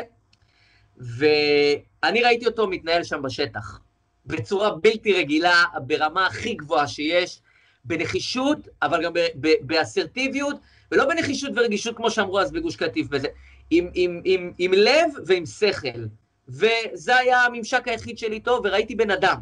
ואני 0.97 2.23
ראיתי 2.23 2.45
אותו 2.45 2.67
מתנהל 2.67 3.03
שם 3.03 3.21
בשטח, 3.21 3.79
בצורה 4.25 4.75
בלתי 4.75 5.13
רגילה, 5.13 5.63
ברמה 5.87 6.27
הכי 6.27 6.53
גבוהה 6.53 6.87
שיש, 6.87 7.39
בנחישות, 7.85 8.67
אבל 8.81 9.03
גם 9.03 9.13
באסרטיביות, 9.61 10.55
ולא 10.91 11.05
בנחישות 11.05 11.51
ורגישות, 11.55 11.95
כמו 11.97 12.11
שאמרו 12.11 12.39
אז 12.39 12.51
בגוש 12.51 12.75
קטיף, 12.75 13.07
וזה, 13.11 13.27
עם, 13.69 13.89
עם, 13.93 14.21
עם, 14.23 14.51
עם 14.57 14.71
לב 14.73 15.11
ועם 15.25 15.45
שכל. 15.45 16.05
וזה 16.47 17.17
היה 17.17 17.41
הממשק 17.41 17.87
היחיד 17.87 18.17
שלי 18.17 18.35
איתו, 18.35 18.61
וראיתי 18.63 18.95
בן 18.95 19.11
אדם. 19.11 19.37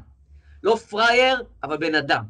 לא 0.63 0.75
פראייר, 0.75 1.43
אבל 1.63 1.77
בן 1.77 1.95
אדם. 1.95 2.23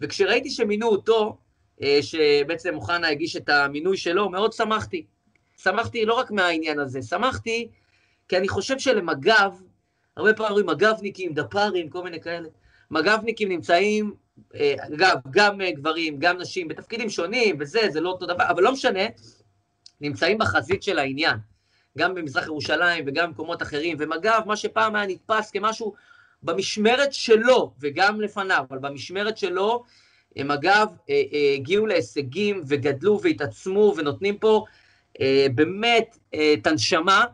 וכשראיתי 0.00 0.50
שמינו 0.50 0.88
אותו, 0.88 1.36
אה, 1.82 1.98
שבעצם 2.02 2.74
אוחנה 2.74 3.08
הגיש 3.08 3.36
את 3.36 3.48
המינוי 3.48 3.96
שלו, 3.96 4.30
מאוד 4.30 4.52
שמחתי. 4.52 5.06
שמחתי 5.56 6.04
לא 6.04 6.14
רק 6.14 6.30
מהעניין 6.30 6.78
הזה, 6.78 7.02
שמחתי 7.02 7.68
כי 8.28 8.36
אני 8.36 8.48
חושב 8.48 8.78
שלמג"ב, 8.78 9.52
הרבה 10.16 10.34
פעמים 10.34 10.66
מג"בניקים, 10.66 11.34
דפ"רים, 11.34 11.88
כל 11.90 12.02
מיני 12.02 12.20
כאלה, 12.20 12.48
מג"בניקים 12.90 13.48
נמצאים, 13.48 14.14
אה, 14.54 14.74
אגב, 14.94 15.16
גם 15.30 15.60
אה, 15.60 15.72
גברים, 15.72 16.18
גם 16.18 16.38
נשים, 16.38 16.68
בתפקידים 16.68 17.10
שונים, 17.10 17.56
וזה, 17.60 17.80
זה 17.90 18.00
לא 18.00 18.10
אותו 18.10 18.26
דבר, 18.26 18.44
אבל 18.50 18.62
לא 18.62 18.72
משנה, 18.72 19.00
נמצאים 20.00 20.38
בחזית 20.38 20.82
של 20.82 20.98
העניין. 20.98 21.36
גם 21.98 22.14
במזרח 22.14 22.46
ירושלים 22.46 23.04
וגם 23.06 23.28
במקומות 23.28 23.62
אחרים, 23.62 23.96
ומג"ב, 24.00 24.40
מה 24.46 24.56
שפעם 24.56 24.96
היה 24.96 25.06
נתפס 25.06 25.50
כמשהו 25.50 25.94
במשמרת 26.42 27.12
שלו, 27.12 27.72
וגם 27.80 28.20
לפניו, 28.20 28.64
אבל 28.70 28.78
במשמרת 28.78 29.38
שלו, 29.38 29.84
הם 30.36 30.50
אגב 30.50 30.88
אה, 31.10 31.22
אה, 31.32 31.54
הגיעו 31.54 31.86
להישגים 31.86 32.62
וגדלו 32.66 33.20
והתעצמו 33.22 33.94
ונותנים 33.96 34.38
פה 34.38 34.64
באמת 35.54 36.18
את 36.58 36.66
הנשמה, 36.66 37.24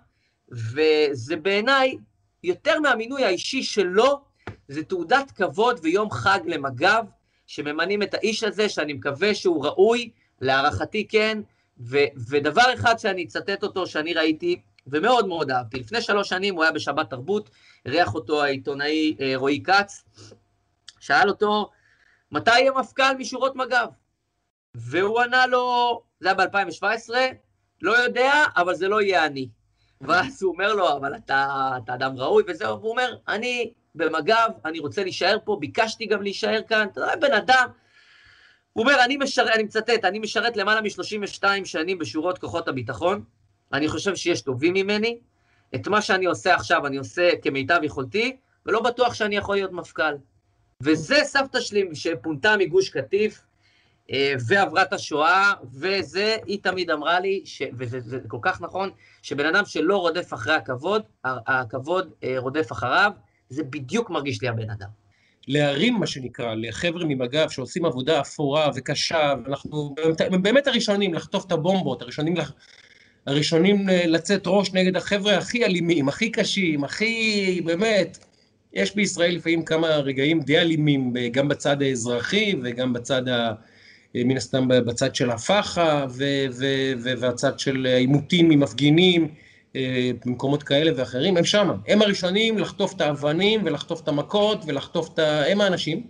וזה 0.50 1.36
בעיניי, 1.36 1.96
יותר 2.44 2.80
מהמינוי 2.80 3.24
האישי 3.24 3.62
שלו, 3.62 4.20
זה 4.68 4.82
תעודת 4.82 5.30
כבוד 5.30 5.80
ויום 5.82 6.10
חג 6.10 6.40
למג"ב, 6.44 7.04
שממנים 7.46 8.02
את 8.02 8.14
האיש 8.14 8.44
הזה, 8.44 8.68
שאני 8.68 8.92
מקווה 8.92 9.34
שהוא 9.34 9.64
ראוי, 9.64 10.10
להערכתי 10.40 11.06
כן, 11.08 11.40
ו, 11.80 11.98
ודבר 12.28 12.74
אחד 12.74 12.98
שאני 12.98 13.24
אצטט 13.24 13.62
אותו, 13.62 13.86
שאני 13.86 14.14
ראיתי, 14.14 14.60
ומאוד 14.86 15.28
מאוד 15.28 15.50
אהבתי, 15.50 15.80
לפני 15.80 16.02
שלוש 16.02 16.28
שנים 16.28 16.54
הוא 16.54 16.62
היה 16.62 16.72
בשבת 16.72 17.10
תרבות, 17.10 17.50
אירח 17.86 18.14
אותו 18.14 18.42
העיתונאי 18.42 19.16
רועי 19.34 19.62
כץ, 19.62 20.04
שאל 21.00 21.28
אותו, 21.28 21.70
מתי 22.32 22.60
יהיה 22.60 22.72
מפכ"ל 22.72 23.16
משורות 23.18 23.56
מג"ב? 23.56 23.88
והוא 24.74 25.20
ענה 25.20 25.46
לו, 25.46 26.02
זה 26.20 26.28
היה 26.28 26.34
ב-2017, 26.34 27.10
לא 27.82 27.92
יודע, 27.92 28.44
אבל 28.56 28.74
זה 28.74 28.88
לא 28.88 29.02
יהיה 29.02 29.26
אני. 29.26 29.48
ואז 30.00 30.42
הוא 30.42 30.52
אומר 30.52 30.74
לו, 30.74 30.96
אבל 30.96 31.14
אתה, 31.16 31.70
אתה 31.84 31.94
אדם 31.94 32.16
ראוי 32.16 32.42
וזהו, 32.46 32.80
והוא 32.80 32.90
אומר, 32.90 33.16
אני 33.28 33.72
במג"ב, 33.94 34.50
אני 34.64 34.78
רוצה 34.78 35.02
להישאר 35.02 35.36
פה, 35.44 35.56
ביקשתי 35.60 36.06
גם 36.06 36.22
להישאר 36.22 36.60
כאן, 36.68 36.86
אתה 36.92 37.00
יודע, 37.00 37.16
בן 37.16 37.32
אדם. 37.32 37.68
הוא 38.72 38.82
אומר, 38.82 39.04
אני 39.04 39.16
משרת, 39.16 39.54
אני 39.54 39.62
מצטט, 39.62 40.04
אני 40.04 40.18
משרת 40.18 40.56
למעלה 40.56 40.80
מ-32 40.80 41.44
שנים 41.64 41.98
בשורות 41.98 42.38
כוחות 42.38 42.68
הביטחון, 42.68 43.24
אני 43.72 43.88
חושב 43.88 44.16
שיש 44.16 44.42
טובים 44.42 44.74
ממני, 44.74 45.18
את 45.74 45.88
מה 45.88 46.02
שאני 46.02 46.26
עושה 46.26 46.54
עכשיו 46.54 46.86
אני 46.86 46.96
עושה 46.96 47.30
כמיטב 47.42 47.80
יכולתי, 47.82 48.36
ולא 48.66 48.82
בטוח 48.82 49.14
שאני 49.14 49.36
יכול 49.36 49.54
להיות 49.56 49.72
מפכ"ל. 49.72 50.14
וזה 50.82 51.16
סבתא 51.24 51.60
שלי 51.60 51.88
שפונתה 51.94 52.56
מגוש 52.56 52.88
קטיף 52.88 53.42
ועברה 54.46 54.82
את 54.82 54.92
השואה, 54.92 55.52
וזה, 55.74 56.36
היא 56.46 56.58
תמיד 56.62 56.90
אמרה 56.90 57.20
לי, 57.20 57.42
ש, 57.44 57.62
וזה 57.78 58.00
זה 58.00 58.18
כל 58.28 58.38
כך 58.42 58.60
נכון, 58.60 58.90
שבן 59.22 59.46
אדם 59.46 59.64
שלא 59.64 59.96
רודף 59.96 60.34
אחרי 60.34 60.54
הכבוד, 60.54 61.02
הכבוד 61.24 62.10
אה, 62.24 62.34
רודף 62.38 62.72
אחריו, 62.72 63.12
זה 63.48 63.62
בדיוק 63.64 64.10
מרגיש 64.10 64.42
לי 64.42 64.48
הבן 64.48 64.70
אדם. 64.70 64.88
להרים, 65.48 65.94
מה 65.94 66.06
שנקרא, 66.06 66.54
לחבר'ה 66.54 67.04
ממג"ב 67.04 67.48
שעושים 67.48 67.84
עבודה 67.84 68.20
אפורה 68.20 68.70
וקשה, 68.74 69.34
ואנחנו 69.44 69.94
באמת 70.42 70.66
הראשונים 70.66 71.14
לחטוף 71.14 71.46
את 71.46 71.52
הבומבות, 71.52 72.02
הראשונים, 72.02 72.36
לח... 72.36 72.52
הראשונים 73.26 73.90
אה, 73.90 74.06
לצאת 74.06 74.42
ראש 74.46 74.72
נגד 74.72 74.96
החבר'ה 74.96 75.38
הכי 75.38 75.64
אלימים, 75.64 76.08
הכי 76.08 76.30
קשים, 76.30 76.84
הכי, 76.84 77.60
באמת, 77.64 78.18
יש 78.72 78.94
בישראל 78.94 79.34
לפעמים 79.34 79.64
כמה 79.64 79.88
רגעים 79.88 80.40
די 80.40 80.58
אלימים, 80.58 81.12
גם 81.32 81.48
בצד 81.48 81.82
האזרחי 81.82 82.54
וגם 82.62 82.92
בצד, 82.92 83.28
ה, 83.28 83.52
מן 84.14 84.36
הסתם 84.36 84.68
בצד 84.68 85.14
של 85.14 85.30
הפח"א 85.30 86.06
והצד 87.18 87.58
של 87.58 87.86
עימותים 87.86 88.50
עם 88.50 88.60
מפגינים 88.60 89.28
אה, 89.76 90.10
במקומות 90.26 90.62
כאלה 90.62 90.90
ואחרים, 90.96 91.36
הם 91.36 91.44
שמה. 91.44 91.74
הם 91.88 92.02
הראשונים 92.02 92.58
לחטוף 92.58 92.94
את 92.96 93.00
האבנים 93.00 93.60
ולחטוף 93.64 94.00
את 94.00 94.08
המכות 94.08 94.64
ולחטוף 94.66 95.14
את 95.14 95.18
ה... 95.18 95.46
הם 95.46 95.60
האנשים. 95.60 96.02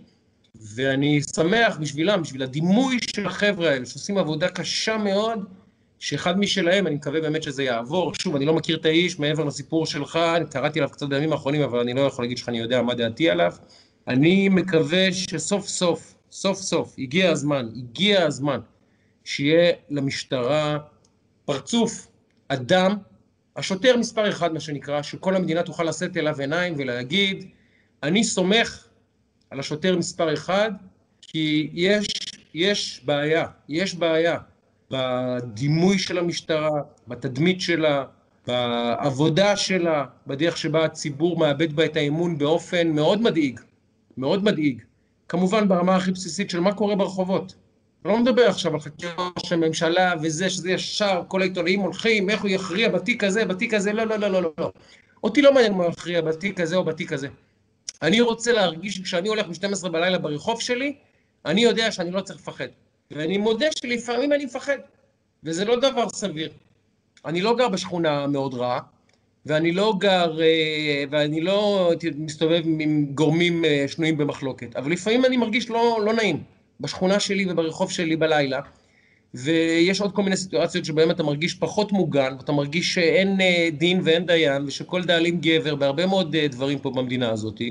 ואני 0.75 1.21
שמח 1.35 1.77
בשבילם, 1.77 2.21
בשביל 2.21 2.43
הדימוי 2.43 2.97
של 3.15 3.25
החבר'ה 3.25 3.69
האלה, 3.69 3.85
שעושים 3.85 4.17
עבודה 4.17 4.47
קשה 4.47 4.97
מאוד, 4.97 5.45
שאחד 5.99 6.39
משלהם, 6.39 6.87
אני 6.87 6.95
מקווה 6.95 7.21
באמת 7.21 7.43
שזה 7.43 7.63
יעבור. 7.63 8.13
שוב, 8.15 8.35
אני 8.35 8.45
לא 8.45 8.53
מכיר 8.53 8.77
את 8.77 8.85
האיש 8.85 9.19
מעבר 9.19 9.43
לסיפור 9.43 9.85
שלך, 9.85 10.15
אני 10.15 10.45
קראתי 10.45 10.79
עליו 10.79 10.89
קצת 10.89 11.07
בימים 11.09 11.31
האחרונים, 11.31 11.61
אבל 11.61 11.79
אני 11.79 11.93
לא 11.93 12.01
יכול 12.01 12.25
להגיד 12.25 12.39
לך 12.39 12.49
אני 12.49 12.59
יודע 12.59 12.81
מה 12.81 12.93
דעתי 12.93 13.29
עליו. 13.29 13.53
אני 14.07 14.49
מקווה 14.49 15.11
שסוף 15.11 15.67
סוף, 15.67 16.15
סוף 16.31 16.57
סוף, 16.57 16.95
הגיע 16.97 17.31
הזמן, 17.31 17.69
הגיע 17.75 18.25
הזמן, 18.25 18.59
שיהיה 19.23 19.73
למשטרה 19.89 20.77
פרצוף, 21.45 22.07
אדם, 22.47 22.97
השוטר 23.55 23.97
מספר 23.97 24.29
אחד, 24.29 24.53
מה 24.53 24.59
שנקרא, 24.59 25.01
שכל 25.01 25.35
המדינה 25.35 25.63
תוכל 25.63 25.83
לשאת 25.83 26.17
אליו 26.17 26.39
עיניים 26.39 26.75
ולהגיד, 26.77 27.49
אני 28.03 28.23
סומך 28.23 28.87
על 29.49 29.59
השוטר 29.59 29.97
מספר 29.97 30.33
אחד, 30.33 30.71
כי 31.21 31.69
יש, 31.73 32.07
יש 32.53 33.01
בעיה, 33.05 33.45
יש 33.69 33.95
בעיה. 33.95 34.37
בדימוי 34.91 35.99
של 35.99 36.17
המשטרה, 36.17 36.81
בתדמית 37.07 37.61
שלה, 37.61 38.05
בעבודה 38.47 39.57
שלה, 39.57 40.05
בדרך 40.27 40.57
שבה 40.57 40.85
הציבור 40.85 41.37
מאבד 41.37 41.73
בה 41.73 41.85
את 41.85 41.95
האמון 41.95 42.37
באופן 42.37 42.87
מאוד 42.87 43.21
מדאיג, 43.21 43.59
מאוד 44.17 44.43
מדאיג. 44.43 44.81
כמובן 45.29 45.67
ברמה 45.67 45.95
הכי 45.95 46.11
בסיסית 46.11 46.49
של 46.49 46.59
מה 46.59 46.73
קורה 46.73 46.95
ברחובות. 46.95 47.55
לא 48.05 48.17
מדבר 48.17 48.49
עכשיו 48.49 48.73
על 48.73 48.79
חקירות 48.79 49.39
של 49.45 49.55
ממשלה 49.55 50.13
וזה, 50.21 50.49
שזה 50.49 50.71
ישר, 50.71 51.23
כל 51.27 51.41
העיתונאים 51.41 51.79
הולכים, 51.79 52.29
איך 52.29 52.41
הוא 52.41 52.49
יכריע 52.49 52.89
בתיק 52.89 53.23
הזה, 53.23 53.45
בתיק 53.45 53.73
הזה, 53.73 53.93
לא, 53.93 54.03
לא, 54.03 54.17
לא, 54.17 54.41
לא, 54.41 54.51
לא. 54.57 54.71
אותי 55.23 55.41
לא 55.41 55.53
מעניין 55.53 55.73
מה 55.73 55.83
הוא 55.83 55.91
יכריע 55.91 56.21
בתיק 56.21 56.59
הזה 56.59 56.75
או 56.75 56.83
בתיק 56.83 57.13
הזה. 57.13 57.27
אני 58.01 58.21
רוצה 58.21 58.51
להרגיש 58.51 58.95
שכשאני 58.95 59.29
הולך 59.29 59.47
ב-12 59.47 59.89
בלילה 59.89 60.17
ברחוב 60.17 60.61
שלי, 60.61 60.95
אני 61.45 61.61
יודע 61.61 61.91
שאני 61.91 62.11
לא 62.11 62.21
צריך 62.21 62.39
לפחד. 62.39 62.67
ואני 63.11 63.37
מודה 63.37 63.67
שלפעמים 63.79 64.33
אני 64.33 64.45
מפחד, 64.45 64.77
וזה 65.43 65.65
לא 65.65 65.79
דבר 65.79 66.09
סביר. 66.09 66.51
אני 67.25 67.41
לא 67.41 67.55
גר 67.57 67.69
בשכונה 67.69 68.27
מאוד 68.27 68.53
רעה, 68.53 68.79
ואני 69.49 69.71
לא 69.71 69.93
גר, 69.97 70.41
אה, 70.41 71.03
ואני 71.09 71.41
לא 71.41 71.91
מסתובב 72.17 72.61
עם 72.65 73.05
גורמים 73.13 73.65
אה, 73.65 73.85
שנויים 73.87 74.17
במחלוקת, 74.17 74.75
אבל 74.75 74.91
לפעמים 74.91 75.25
אני 75.25 75.37
מרגיש 75.37 75.69
לא, 75.69 75.99
לא 76.05 76.13
נעים 76.13 76.43
בשכונה 76.79 77.19
שלי 77.19 77.45
וברחוב 77.49 77.91
שלי 77.91 78.15
בלילה, 78.15 78.59
ויש 79.33 80.01
עוד 80.01 80.11
כל 80.15 80.23
מיני 80.23 80.37
סיטואציות 80.37 80.85
שבהן 80.85 81.11
אתה 81.11 81.23
מרגיש 81.23 81.53
פחות 81.53 81.91
מוגן, 81.91 82.35
ואתה 82.37 82.51
מרגיש 82.51 82.93
שאין 82.93 83.41
אה, 83.41 83.69
דין 83.71 84.01
ואין 84.03 84.25
דיין, 84.25 84.65
ושכל 84.65 85.03
דאלים 85.03 85.39
גבר 85.41 85.75
בהרבה 85.75 86.05
מאוד 86.05 86.35
דברים 86.37 86.79
פה 86.79 86.89
במדינה 86.89 87.29
הזאת. 87.29 87.61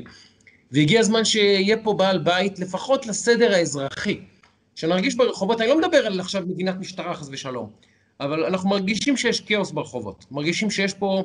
והגיע 0.73 1.01
הזמן 1.01 1.25
שיהיה 1.25 1.77
פה 1.77 1.93
בעל 1.93 2.19
בית, 2.19 2.59
לפחות 2.59 3.07
לסדר 3.07 3.55
האזרחי. 3.55 4.21
שנרגיש 4.75 5.15
ברחובות, 5.15 5.61
אני 5.61 5.69
לא 5.69 5.79
מדבר 5.79 6.07
על 6.07 6.21
עכשיו 6.21 6.43
מדינת 6.47 6.77
משטרה 6.81 7.15
חס 7.15 7.29
ושלום, 7.31 7.71
אבל 8.21 8.45
אנחנו 8.45 8.69
מרגישים 8.69 9.17
שיש 9.17 9.41
כאוס 9.41 9.71
ברחובות, 9.71 10.25
מרגישים 10.31 10.71
שיש 10.71 10.95
פה 10.95 11.23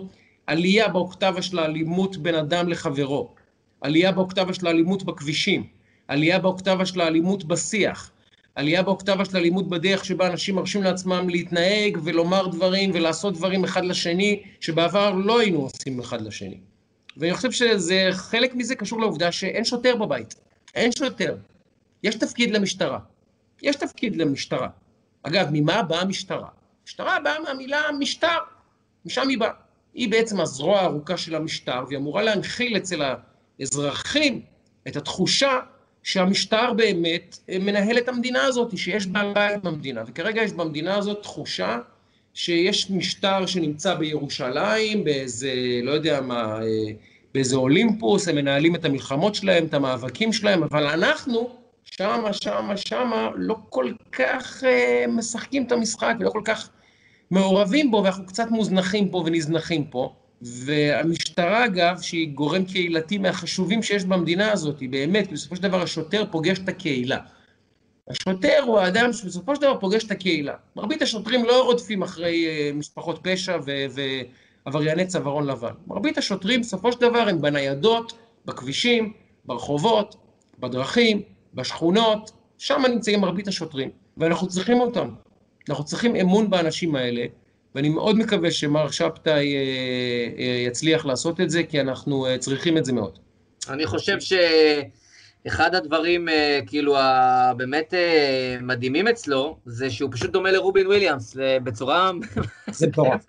עלייה 0.48 0.88
באוקטבה 0.88 1.42
של 1.42 1.60
האלימות 1.60 2.18
בין 2.18 2.36
אדם 2.36 2.70
לחברו, 2.70 3.34
עלייה 3.82 4.12
באוקטבה 4.12 4.54
של 4.54 4.68
האלימות 4.68 5.04
בכבישים, 5.04 5.68
עלייה 6.08 6.40
באוקטבה 6.40 6.86
של 6.86 7.02
האלימות 7.02 7.44
בשיח, 7.44 8.12
עלייה 8.56 8.84
באוקטבה 8.84 9.26
של 9.26 9.36
האלימות 9.36 9.70
בדרך 9.70 10.06
שבה 10.06 10.28
אנשים 10.28 10.56
מרשים 10.56 10.84
לעצמם 10.84 11.30
להתנהג 11.30 11.98
ולומר 12.04 12.48
דברים 12.48 12.92
ולעשות 12.94 13.34
דברים 13.34 13.64
אחד 13.64 13.86
לשני, 13.86 14.44
שבעבר 14.60 15.12
לא 15.12 15.40
היינו 15.40 15.60
עושים 15.60 16.00
אחד 16.00 16.22
לשני. 16.22 16.58
ואני 17.18 17.34
חושב 17.34 17.52
שזה, 17.52 18.10
חלק 18.12 18.56
מזה 18.56 18.76
קשור 18.76 19.02
לעובדה 19.02 19.32
שאין 19.32 19.66
שוטר 19.66 19.96
בבית. 19.96 20.36
אין 20.76 20.92
שוטר. 20.92 21.36
יש 22.04 22.16
תפקיד 22.16 22.52
למשטרה. 22.52 23.00
יש 23.62 23.76
תפקיד 23.76 24.16
למשטרה. 24.16 24.68
אגב, 25.24 25.48
ממה 25.52 25.84
באה 25.84 26.02
המשטרה? 26.02 26.48
המשטרה 26.82 27.20
באה 27.24 27.40
מהמילה 27.40 27.82
משטר, 28.00 28.38
משם 29.06 29.30
היא 29.30 29.38
באה. 29.38 29.52
היא 29.94 30.12
בעצם 30.12 30.42
הזרוע 30.42 30.80
הארוכה 30.80 31.18
של 31.18 31.36
המשטר, 31.36 31.84
והיא 31.88 31.98
אמורה 31.98 32.24
להנחיל 32.24 32.78
אצל 32.78 33.02
האזרחים 33.60 34.42
את 34.88 34.96
התחושה 34.96 35.60
שהמשטר 36.04 36.74
באמת 36.74 37.38
מנהל 37.60 37.98
את 37.98 38.10
המדינה 38.10 38.44
הזאת, 38.44 38.78
שיש 38.78 39.08
בעל 39.08 39.34
בית 39.34 39.64
במדינה. 39.64 40.04
וכרגע 40.08 40.42
יש 40.42 40.54
במדינה 40.54 40.96
הזאת 40.96 41.22
תחושה 41.22 41.80
שיש 42.34 42.92
משטר 42.92 43.46
שנמצא 43.46 43.96
בירושלים, 43.96 45.04
באיזה, 45.04 45.54
לא 45.84 45.92
יודע 45.92 46.22
מה, 46.22 46.60
באיזה 47.34 47.56
אולימפוס, 47.56 48.28
הם 48.28 48.36
מנהלים 48.36 48.76
את 48.76 48.86
המלחמות 48.86 49.36
שלהם, 49.36 49.66
את 49.66 49.74
המאבקים 49.74 50.34
שלהם, 50.34 50.64
אבל 50.64 50.88
אנחנו, 50.88 51.56
שמה, 51.86 52.34
שמה, 52.34 52.78
שמה, 52.78 53.30
לא 53.36 53.56
כל 53.70 53.92
כך 54.12 54.64
uh, 54.64 55.08
משחקים 55.08 55.64
את 55.64 55.72
המשחק 55.72 56.14
ולא 56.20 56.30
כל 56.30 56.42
כך 56.46 56.70
מעורבים 57.34 57.92
בו, 57.92 58.04
ואנחנו 58.04 58.26
קצת 58.26 58.52
מוזנחים 58.52 59.10
פה 59.10 59.24
ונזנחים 59.26 59.84
פה. 59.84 60.14
והמשטרה, 60.42 61.66
אגב, 61.66 62.02
שהיא 62.02 62.34
גורם 62.34 62.66
קהילתי 62.66 63.18
מהחשובים 63.18 63.84
שיש 63.84 64.06
במדינה 64.06 64.52
הזאת, 64.52 64.80
היא 64.80 64.90
באמת, 64.90 65.32
בסופו 65.32 65.56
של 65.56 65.64
דבר 65.64 65.82
השוטר 65.82 66.26
פוגש 66.32 66.60
את 66.60 66.70
הקהילה. 66.70 67.18
השוטר 68.10 68.64
הוא 68.66 68.80
האדם 68.80 69.14
שבסופו 69.14 69.56
של 69.56 69.62
דבר 69.62 69.80
פוגש 69.80 70.04
את 70.04 70.12
הקהילה. 70.12 70.54
מרבית 70.76 71.02
השוטרים 71.02 71.46
לא 71.46 71.64
רודפים 71.64 72.04
אחרי 72.04 72.46
uh, 72.46 72.76
משפחות 72.76 73.20
פשע 73.24 73.58
ועברייני 74.66 75.08
צווארון 75.08 75.48
לבן. 75.48 75.74
מרבית 75.88 76.18
השוטרים 76.18 76.62
בסופו 76.62 76.92
של 76.92 77.00
דבר 77.00 77.30
הם 77.30 77.42
בניידות, 77.42 78.14
בכבישים, 78.46 79.14
ברחובות, 79.46 80.16
בדרכים, 80.60 81.22
בשכונות, 81.54 82.32
שם 82.58 82.82
נמצאים 82.90 83.22
מרבית 83.22 83.48
השוטרים, 83.48 83.90
ואנחנו 84.18 84.48
צריכים 84.48 84.80
אותם. 84.80 85.10
אנחנו 85.70 85.86
צריכים 85.86 86.16
אמון 86.16 86.50
באנשים 86.50 86.96
האלה, 86.96 87.26
ואני 87.76 87.90
מאוד 87.90 88.16
מקווה 88.16 88.52
שמר 88.52 88.92
שבתאי 88.92 89.56
אה, 89.56 89.60
אה, 90.38 90.64
יצליח 90.68 91.06
לעשות 91.06 91.42
את 91.42 91.50
זה, 91.50 91.64
כי 91.64 91.82
אנחנו 91.82 92.26
אה, 92.26 92.38
צריכים 92.38 92.78
את 92.78 92.86
זה 92.86 92.94
מאוד. 92.94 93.20
אני 93.70 93.86
חושב 93.86 94.18
שאחד 95.46 95.76
הדברים, 95.76 96.28
כאילו, 96.68 96.98
הבאמת 97.00 97.94
מדהימים 98.62 99.08
אצלו, 99.08 99.58
זה 99.66 99.90
שהוא 99.90 100.10
פשוט 100.14 100.32
דומה 100.32 100.52
לרובין 100.52 100.88
וויליאמס, 100.88 101.38
בצורה... 101.64 102.12
זה 102.72 102.88
מטורף. 102.88 103.26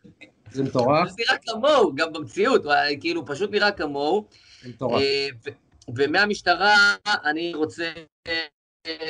זה 0.53 0.63
מטורף. 0.63 1.09
זה 1.09 1.15
נראה 1.19 1.37
כמוהו, 1.47 1.95
גם 1.95 2.13
במציאות, 2.13 2.63
כאילו, 3.01 3.27
פשוט 3.27 3.51
נראה 3.51 3.71
כמוהו. 3.71 4.25
זה 4.63 4.69
מטורף. 4.69 5.03
ומהמשטרה 5.97 6.75
אני 7.25 7.55
רוצה 7.55 7.93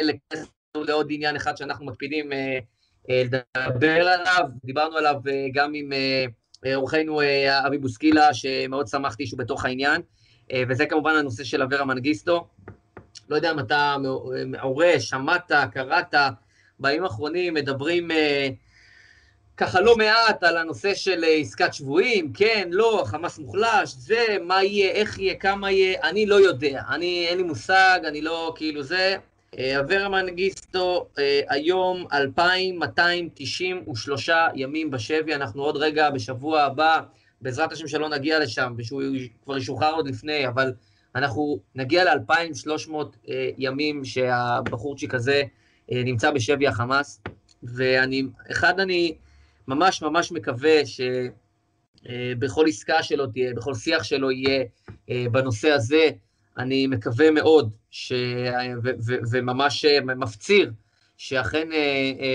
להיכנס 0.02 0.48
לעוד 0.76 1.06
עניין 1.10 1.36
אחד 1.36 1.56
שאנחנו 1.56 1.86
מקפידים 1.86 2.30
לדבר 3.08 4.08
עליו, 4.08 4.48
דיברנו 4.64 4.96
עליו 4.96 5.16
גם 5.54 5.72
עם 5.74 5.92
אורחנו 6.74 7.20
אבי 7.66 7.78
בוסקילה, 7.78 8.34
שמאוד 8.34 8.86
שמחתי 8.88 9.26
שהוא 9.26 9.38
בתוך 9.38 9.64
העניין, 9.64 10.02
וזה 10.68 10.86
כמובן 10.86 11.14
הנושא 11.16 11.44
של 11.44 11.62
אברה 11.62 11.84
מנגיסטו. 11.84 12.46
לא 13.28 13.36
יודע 13.36 13.50
אם 13.50 13.58
אתה 13.58 13.96
מעורה, 14.46 15.00
שמעת, 15.00 15.52
קראת, 15.72 16.14
בימים 16.78 17.04
האחרונים 17.04 17.54
מדברים 17.54 18.10
ככה 19.56 19.80
לא 19.80 19.96
מעט 19.96 20.44
על 20.44 20.56
הנושא 20.56 20.94
של 20.94 21.24
עסקת 21.28 21.74
שבויים, 21.74 22.32
כן, 22.32 22.68
לא, 22.72 23.02
חמאס 23.06 23.38
מוחלש, 23.38 23.94
זה, 23.96 24.36
מה 24.42 24.64
יהיה, 24.64 24.90
איך 24.90 25.18
יהיה, 25.18 25.34
כמה 25.34 25.70
יהיה, 25.70 26.00
אני 26.02 26.26
לא 26.26 26.34
יודע, 26.34 26.82
אני, 26.88 27.26
אין 27.28 27.36
לי 27.36 27.42
מושג, 27.42 28.00
אני 28.06 28.22
לא, 28.22 28.52
כאילו 28.56 28.82
זה. 28.82 29.16
אברה 29.58 30.08
מנגיסטו, 30.08 31.08
היום 31.48 32.06
2,293 32.12 34.28
ימים 34.54 34.90
בשבי, 34.90 35.34
אנחנו 35.34 35.62
עוד 35.62 35.76
רגע, 35.76 36.10
בשבוע 36.10 36.62
הבא, 36.62 37.00
בעזרת 37.40 37.72
השם 37.72 37.88
שלא 37.88 38.08
נגיע 38.08 38.40
לשם, 38.40 38.74
ושהוא 38.78 39.02
כבר 39.44 39.58
ישוחרר 39.58 39.94
עוד 39.94 40.08
לפני, 40.08 40.48
אבל 40.48 40.72
אנחנו 41.14 41.58
נגיע 41.74 42.04
ל-2,300 42.04 42.94
ימים 43.58 44.04
שהבחורצ'יק 44.04 45.14
הזה 45.14 45.42
נמצא 45.88 46.30
בשבי 46.30 46.66
החמאס, 46.66 47.20
ואני, 47.62 48.22
אחד, 48.50 48.80
אני 48.80 49.14
ממש 49.68 50.02
ממש 50.02 50.32
מקווה 50.32 50.80
שבכל 52.04 52.64
עסקה 52.68 53.02
שלו 53.02 53.26
תהיה, 53.26 53.54
בכל 53.54 53.74
שיח 53.74 54.02
שלו 54.02 54.30
יהיה 54.30 54.64
בנושא 55.08 55.70
הזה, 55.70 56.10
אני 56.58 56.86
מקווה 56.86 57.30
מאוד, 57.30 57.70
ש... 57.90 58.12
ו... 58.82 58.90
ו... 59.06 59.14
וממש 59.30 59.84
מפציר, 60.04 60.72
שאכן 61.16 61.68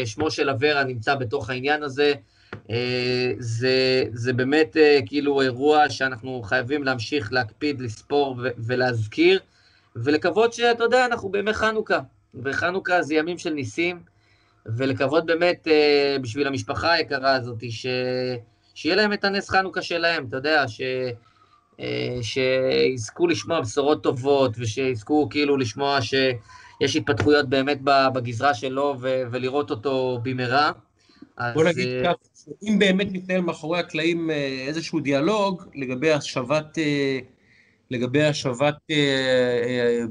שמו 0.05 0.31
של 0.31 0.49
אברה 0.49 0.83
נמצא 0.83 1.15
בתוך 1.15 1.49
העניין 1.49 1.83
הזה. 1.83 2.13
זה, 3.39 4.03
זה 4.13 4.33
באמת 4.33 4.77
כאילו 5.05 5.41
אירוע 5.41 5.89
שאנחנו 5.89 6.41
חייבים 6.41 6.83
להמשיך 6.83 7.33
להקפיד, 7.33 7.81
לספור 7.81 8.35
ו... 8.43 8.49
ולהזכיר, 8.57 9.39
ולקוות 9.95 10.53
שאתה 10.53 10.83
יודע, 10.83 11.05
אנחנו 11.05 11.29
בימי 11.29 11.53
חנוכה, 11.53 11.99
וחנוכה 12.43 13.01
זה 13.01 13.15
ימים 13.15 13.37
של 13.37 13.53
ניסים, 13.53 13.99
ולקוות 14.65 15.25
באמת 15.25 15.67
בשביל 16.21 16.47
המשפחה 16.47 16.91
היקרה 16.91 17.35
הזאת, 17.35 17.63
ש... 17.69 17.85
שיהיה 18.73 18.95
להם 18.95 19.13
את 19.13 19.23
הנס 19.23 19.49
חנוכה 19.49 19.81
שלהם, 19.81 20.25
אתה 20.29 20.37
יודע, 20.37 20.67
ש... 20.67 20.81
שיזכו 22.21 23.27
לשמוע 23.27 23.61
בשורות 23.61 24.03
טובות, 24.03 24.51
ושיזכו 24.59 25.27
כאילו 25.29 25.57
לשמוע 25.57 25.99
שיש 26.01 26.95
התפתחויות 26.95 27.49
באמת 27.49 27.79
בגזרה 27.83 28.53
שלו, 28.53 28.95
ו- 29.01 29.23
ולראות 29.31 29.71
אותו 29.71 30.19
במהרה. 30.23 30.71
בוא 31.53 31.63
נגיד 31.63 31.87
כך, 32.03 32.13
אם 32.63 32.79
באמת 32.79 33.07
מתנהל 33.11 33.41
מאחורי 33.41 33.79
הקלעים 33.79 34.29
איזשהו 34.67 34.99
דיאלוג 34.99 35.63
לגבי 35.75 36.11
השבת, 36.11 36.77
לגבי 37.91 38.23
השבת 38.23 38.75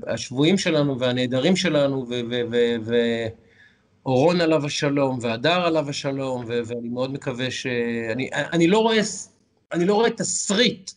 השבויים 0.07 0.59
שלנו 0.59 0.99
והנעדרים 0.99 1.57
שלנו, 1.57 2.07
ואורון 4.05 4.41
עליו 4.41 4.67
השלום, 4.67 5.19
והדר 5.23 5.67
עליו 5.67 5.89
השלום, 5.89 6.45
ואני 6.47 6.89
מאוד 6.89 7.13
מקווה 7.13 7.51
ש... 7.51 7.67
אני, 8.13 8.31
אני 8.33 8.67
לא 8.67 8.79
רואה, 8.79 9.01
אני 9.73 9.85
לא 9.85 9.95
רואה 9.95 10.11
תסריט 10.11 10.91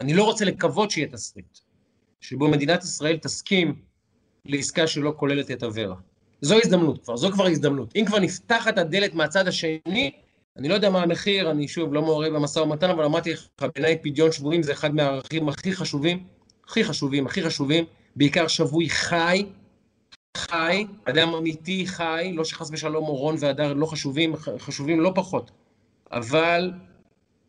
אני 0.00 0.14
לא 0.14 0.24
רוצה 0.24 0.44
לקוות 0.44 0.90
שיהיה 0.90 1.08
תסריט, 1.08 1.58
שבו 2.20 2.48
מדינת 2.48 2.82
ישראל 2.84 3.16
תסכים 3.16 3.74
לעסקה 4.44 4.86
שלא 4.86 5.12
כוללת 5.16 5.50
את 5.50 5.62
אברה. 5.62 5.96
זו 6.40 6.58
הזדמנות 6.64 7.04
כבר, 7.04 7.16
זו 7.16 7.32
כבר 7.32 7.46
הזדמנות. 7.46 7.92
אם 7.96 8.04
כבר 8.06 8.18
נפתחת 8.18 8.78
הדלת 8.78 9.14
מהצד 9.14 9.48
השני, 9.48 10.10
אני 10.56 10.68
לא 10.68 10.74
יודע 10.74 10.90
מה 10.90 11.02
המחיר, 11.02 11.50
אני 11.50 11.68
שוב 11.68 11.94
לא 11.94 12.02
מעורב 12.02 12.32
במשא 12.32 12.58
ומתן, 12.58 12.90
אבל 12.90 13.04
אמרתי 13.04 13.32
לך, 13.32 13.46
בעיניי 13.60 13.98
פדיון 14.02 14.32
שבויים 14.32 14.62
זה 14.62 14.72
אחד 14.72 14.94
מהערכים 14.94 15.48
הכי 15.48 15.72
חשובים, 15.72 16.24
הכי 16.68 16.84
חשובים, 16.84 17.26
הכי 17.26 17.42
חשובים, 17.42 17.84
בעיקר 18.16 18.46
שבוי 18.48 18.90
חי, 18.90 19.46
חי, 20.36 20.86
אדם 21.04 21.34
אמיתי 21.34 21.86
חי, 21.86 22.32
לא 22.34 22.44
שחס 22.44 22.70
ושלום 22.72 23.04
אורון 23.04 23.36
והדר 23.38 23.72
לא 23.72 23.86
חשובים, 23.86 24.36
חשובים 24.58 25.00
לא 25.00 25.12
פחות, 25.14 25.50
אבל 26.12 26.72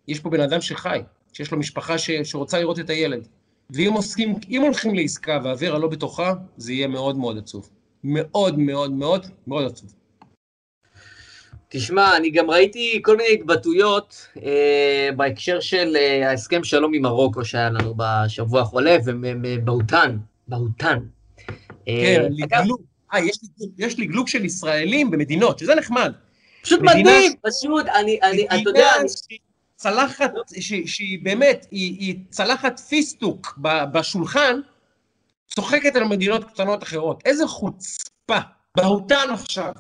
יש 0.08 0.20
פה 0.20 0.30
בן 0.30 0.40
אדם 0.40 0.62
שחי, 0.62 1.00
שיש 1.34 1.52
לו 1.52 1.58
משפחה 1.58 1.98
ש, 1.98 2.12
שרוצה 2.12 2.60
לראות 2.60 2.80
את 2.80 2.90
הילד. 2.90 3.28
ואם 3.70 3.94
עוסקים, 3.94 4.36
אם 4.50 4.62
הולכים 4.62 4.96
לעסקה 4.96 5.40
ואברה 5.44 5.80
לא 5.80 5.88
בתוכה, 5.88 6.34
זה 6.58 6.74
יהיה 6.74 6.88
מאוד 6.88 7.18
מאוד 7.18 7.38
עצוב. 7.38 7.70
מאוד 8.04 8.60
מאוד 8.60 8.92
מאוד 8.92 9.28
מאוד 9.48 9.66
עצוב. 9.66 9.94
תשמע, 11.70 12.18
אני 12.18 12.30
גם 12.30 12.50
ראיתי 12.50 13.02
כל 13.04 13.18
מיני 13.18 13.34
התבטאויות 13.34 14.28
אה, 14.44 15.10
בהקשר 15.16 15.60
של 15.60 15.96
אה, 15.96 16.30
ההסכם 16.30 16.64
שלום 16.64 16.94
עם 16.94 17.02
מרוקו 17.02 17.46
שהיה 17.46 17.70
לנו 17.70 17.96
בשבוע 17.98 18.62
החולף, 18.62 19.02
ובהותן, 19.06 20.18
בהותן. 20.48 21.00
כן, 21.86 22.22
אה, 22.22 22.28
לגלוג. 22.32 22.82
אה, 23.14 23.20
יש, 23.20 23.40
יש 23.78 24.00
לגלוג 24.00 24.28
של 24.28 24.46
ישראלים 24.46 25.12
במדינות, 25.12 25.60
שזה 25.60 25.76
נחמד. 25.76 26.14
פשוט 26.62 26.82
מדהים, 26.82 27.32
פשוט, 27.42 27.86
אני, 27.86 28.20
אני, 28.24 28.46
אתה 28.46 28.70
יודע... 28.70 28.88
אני... 29.00 29.38
צלחת 29.84 30.32
שהיא 30.86 31.20
באמת, 31.24 31.68
היא, 31.72 32.00
היא 32.00 32.20
צלחת 32.30 32.80
פיסטוק 32.80 33.58
בשולחן, 33.94 34.60
צוחקת 35.48 35.96
על 35.96 36.04
מדינות 36.04 36.44
קטנות 36.44 36.84
אחרות. 36.84 37.22
איזה 37.26 37.48
חוצפה. 37.48 38.38
בהותן 38.78 39.28
עכשיו. 39.34 39.74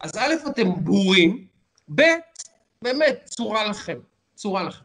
אז 0.00 0.16
א', 0.18 0.34
אתם 0.50 0.74
בורים, 0.84 1.46
ב', 1.94 2.02
באמת, 2.82 3.24
צורה 3.24 3.68
לכם. 3.68 3.98
צורה 4.34 4.62
לכם. 4.62 4.84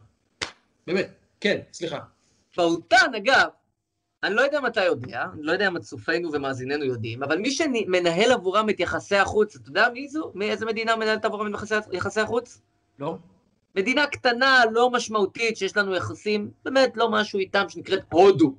באמת, 0.86 1.08
כן, 1.40 1.60
סליחה. 1.72 1.98
בהותן, 2.56 3.14
אגב, 3.16 3.48
אני 4.22 4.34
לא 4.34 4.40
יודע 4.40 4.58
אם 4.58 4.66
אתה 4.66 4.84
יודע, 4.84 5.24
אני 5.32 5.42
לא 5.42 5.52
יודע 5.52 5.68
אם 5.68 5.78
צופינו 5.78 6.32
ומאזיננו 6.32 6.84
יודעים, 6.84 7.22
אבל 7.22 7.38
מי 7.38 7.50
שמנהל 7.50 8.32
עבורם 8.32 8.70
את 8.70 8.80
יחסי 8.80 9.16
החוץ, 9.16 9.56
אתה 9.56 9.68
יודע 9.68 9.88
מי 9.92 10.08
זו? 10.08 10.32
מאיזה 10.34 10.66
מדינה 10.66 10.96
מנהלת 10.96 11.24
עבורם 11.24 11.54
את 11.54 11.60
יחסי 11.92 12.20
החוץ? 12.20 12.60
לא. 12.98 13.18
מדינה 13.76 14.06
קטנה, 14.06 14.62
לא 14.72 14.90
משמעותית, 14.90 15.56
שיש 15.56 15.76
לנו 15.76 15.94
יחסים, 15.94 16.50
באמת 16.64 16.96
לא 16.96 17.10
משהו 17.10 17.38
איתם, 17.38 17.64
שנקראת 17.68 18.02
הודו. 18.12 18.56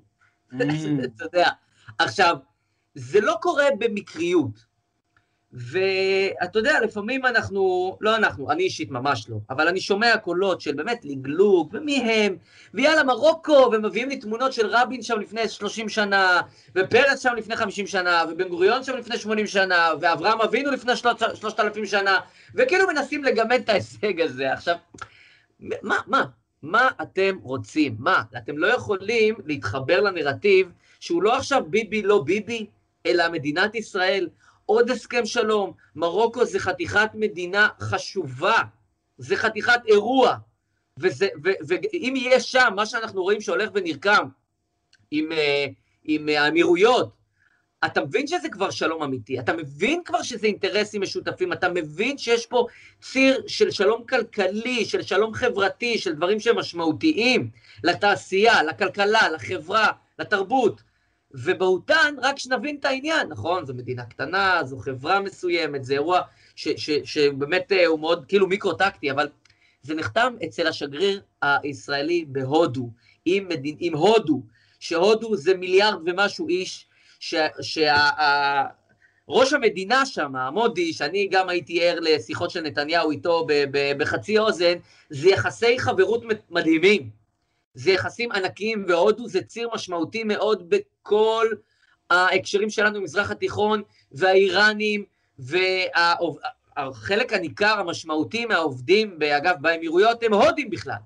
Mm. 0.51 0.55
אתה 1.15 1.23
יודע. 1.23 1.49
עכשיו, 1.99 2.35
זה 2.95 3.21
לא 3.21 3.35
קורה 3.41 3.65
במקריות. 3.79 4.66
ואתה 5.53 6.59
יודע, 6.59 6.79
לפעמים 6.79 7.25
אנחנו, 7.25 7.97
לא 8.01 8.15
אנחנו, 8.15 8.51
אני 8.51 8.63
אישית 8.63 8.91
ממש 8.91 9.29
לא, 9.29 9.37
אבל 9.49 9.67
אני 9.67 9.81
שומע 9.81 10.17
קולות 10.17 10.61
של 10.61 10.73
באמת 10.73 11.01
לגלוג, 11.03 11.69
ומי 11.73 11.95
הם, 11.95 12.37
ויאללה 12.73 13.03
מרוקו, 13.03 13.69
ומביאים 13.71 14.09
לי 14.09 14.17
תמונות 14.17 14.53
של 14.53 14.67
רבין 14.67 15.01
שם 15.01 15.19
לפני 15.19 15.49
30 15.49 15.89
שנה, 15.89 16.41
ופרס 16.75 17.19
שם 17.19 17.33
לפני 17.37 17.55
50 17.55 17.87
שנה, 17.87 18.23
ובן 18.29 18.47
גוריון 18.47 18.83
שם 18.83 18.95
לפני 18.97 19.17
80 19.17 19.47
שנה, 19.47 19.89
ואברהם 20.01 20.41
אבינו 20.41 20.71
לפני 20.71 20.95
3,000 20.95 21.85
שנה, 21.85 22.19
וכאילו 22.55 22.87
מנסים 22.87 23.23
לגמד 23.23 23.59
את 23.63 23.69
ההישג 23.69 24.21
הזה. 24.21 24.53
עכשיו, 24.53 24.75
מה, 25.59 25.95
מה, 26.07 26.25
מה 26.63 26.89
אתם 27.01 27.37
רוצים? 27.43 27.95
מה, 27.99 28.21
אתם 28.37 28.57
לא 28.57 28.67
יכולים 28.67 29.35
להתחבר 29.45 30.01
לנרטיב 30.01 30.71
שהוא 30.99 31.23
לא 31.23 31.35
עכשיו 31.35 31.63
ביבי 31.67 32.01
לא 32.01 32.23
ביבי, 32.23 32.65
אלא 33.05 33.29
מדינת 33.29 33.75
ישראל, 33.75 34.27
עוד 34.67 34.89
הסכם 34.89 35.25
שלום. 35.25 35.73
מרוקו 35.95 36.45
זה 36.45 36.59
חתיכת 36.59 37.09
מדינה 37.13 37.67
חשובה, 37.79 38.57
זה 39.17 39.35
חתיכת 39.35 39.79
אירוע. 39.87 40.35
ואם 40.97 42.13
יהיה 42.15 42.39
שם 42.39 42.73
מה 42.75 42.85
שאנחנו 42.85 43.23
רואים 43.23 43.41
שהולך 43.41 43.69
ונרקם 43.73 44.27
עם, 45.11 45.31
אה, 45.31 45.65
עם 46.03 46.29
האמירויות, 46.29 47.17
אתה 47.85 48.01
מבין 48.01 48.27
שזה 48.27 48.49
כבר 48.49 48.71
שלום 48.71 49.03
אמיתי, 49.03 49.39
אתה 49.39 49.53
מבין 49.53 50.01
כבר 50.05 50.21
שזה 50.21 50.47
אינטרסים 50.47 51.01
משותפים, 51.01 51.53
אתה 51.53 51.69
מבין 51.69 52.17
שיש 52.17 52.45
פה 52.45 52.65
ציר 53.01 53.43
של 53.47 53.71
שלום 53.71 54.03
כלכלי, 54.09 54.85
של 54.85 55.01
שלום 55.01 55.33
חברתי, 55.33 55.97
של 55.97 56.13
דברים 56.13 56.39
שהם 56.39 56.59
משמעותיים 56.59 57.49
לתעשייה, 57.83 58.63
לכלכלה, 58.63 59.29
לחברה, 59.29 59.87
לתרבות. 60.19 60.81
ובהותן, 61.43 62.15
רק 62.21 62.39
שנבין 62.39 62.75
את 62.79 62.85
העניין, 62.85 63.27
נכון? 63.27 63.65
זו 63.65 63.73
מדינה 63.73 64.05
קטנה, 64.05 64.61
זו 64.63 64.77
חברה 64.77 65.19
מסוימת, 65.19 65.83
זה 65.83 65.93
אירוע 65.93 66.21
שבאמת 66.55 67.71
אה, 67.71 67.85
הוא 67.85 67.99
מאוד 67.99 68.25
כאילו 68.27 68.47
מיקרו-טקטי, 68.47 69.11
אבל 69.11 69.27
זה 69.81 69.95
נחתם 69.95 70.33
אצל 70.45 70.67
השגריר 70.67 71.21
הישראלי 71.41 72.25
בהודו, 72.27 72.89
עם, 73.25 73.47
מדין, 73.47 73.75
עם 73.79 73.95
הודו, 73.95 74.41
שהודו 74.79 75.35
זה 75.35 75.53
מיליארד 75.53 75.99
ומשהו 76.05 76.47
איש, 76.47 76.87
שראש 77.61 79.53
המדינה 79.53 80.05
שם, 80.05 80.35
המודי, 80.35 80.93
שאני 80.93 81.27
גם 81.31 81.49
הייתי 81.49 81.83
ער 81.83 81.99
לשיחות 82.01 82.49
של 82.49 82.61
נתניהו 82.61 83.11
איתו 83.11 83.47
בחצי 83.97 84.37
אוזן, 84.37 84.73
זה 85.09 85.29
יחסי 85.29 85.79
חברות 85.79 86.23
מדהימים. 86.49 87.16
זה 87.77 87.91
יחסים 87.91 88.31
ענקיים, 88.31 88.85
והודו 88.87 89.27
זה 89.27 89.41
ציר 89.41 89.69
משמעותי 89.73 90.23
מאוד 90.23 90.69
בכל 90.69 91.47
ההקשרים 92.09 92.69
שלנו 92.69 92.99
במזרח 92.99 93.31
התיכון, 93.31 93.81
והאיראנים, 94.11 95.05
והחלק 95.39 97.33
הניכר 97.33 97.79
המשמעותי 97.79 98.45
מהעובדים, 98.45 99.19
אגב, 99.37 99.55
באמירויות, 99.61 100.23
הם 100.23 100.33
הודים 100.33 100.69
בכלל. 100.69 100.97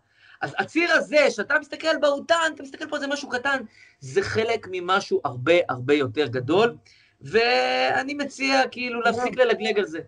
אז 0.41 0.55
הציר 0.57 0.91
הזה, 0.91 1.32
שאתה 1.32 1.59
מסתכל 1.59 1.97
בהותן, 2.01 2.51
אתה 2.55 2.63
מסתכל 2.63 2.89
פה 2.89 2.99
זה 2.99 3.07
משהו 3.07 3.30
קטן, 3.30 3.61
זה 3.99 4.22
חלק 4.22 4.67
ממשהו 4.72 5.22
הרבה 5.24 5.53
הרבה 5.69 5.93
יותר 5.93 6.28
גדול, 6.28 6.76
ואני 7.22 8.13
מציע 8.13 8.61
כאילו 8.72 9.01
להפסיק 9.01 9.36
ללגלג 9.38 9.80
על 9.80 9.86
זה. 9.86 9.99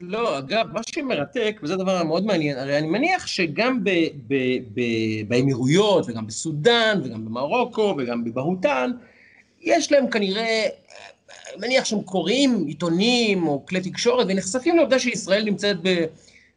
לא, 0.00 0.38
אגב, 0.38 0.66
מה 0.72 0.80
שמרתק, 0.90 1.60
וזה 1.62 1.76
דבר 1.76 2.04
מאוד 2.04 2.26
מעניין, 2.26 2.58
הרי 2.58 2.78
אני 2.78 2.86
מניח 2.86 3.26
שגם 3.26 3.84
ב, 3.84 3.90
ב, 4.26 4.34
ב, 4.74 4.80
באמירויות, 5.28 6.04
וגם 6.08 6.26
בסודאן, 6.26 7.00
וגם 7.04 7.24
במרוקו, 7.24 7.94
וגם 7.98 8.24
בבהותן, 8.24 8.90
יש 9.60 9.92
להם 9.92 10.10
כנראה, 10.10 10.66
מניח 11.58 11.84
שהם 11.84 12.02
קוראים 12.02 12.64
עיתונים 12.66 13.46
או 13.46 13.66
כלי 13.66 13.80
תקשורת, 13.80 14.26
ונחשפים 14.30 14.76
לעובדה 14.76 14.98
שישראל 14.98 15.44
נמצאת 15.44 15.76
ב... 15.82 16.04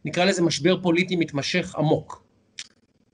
נקרא 0.04 0.24
לזה 0.24 0.42
משבר 0.42 0.82
פוליטי 0.82 1.16
מתמשך 1.16 1.74
עמוק. 1.78 2.22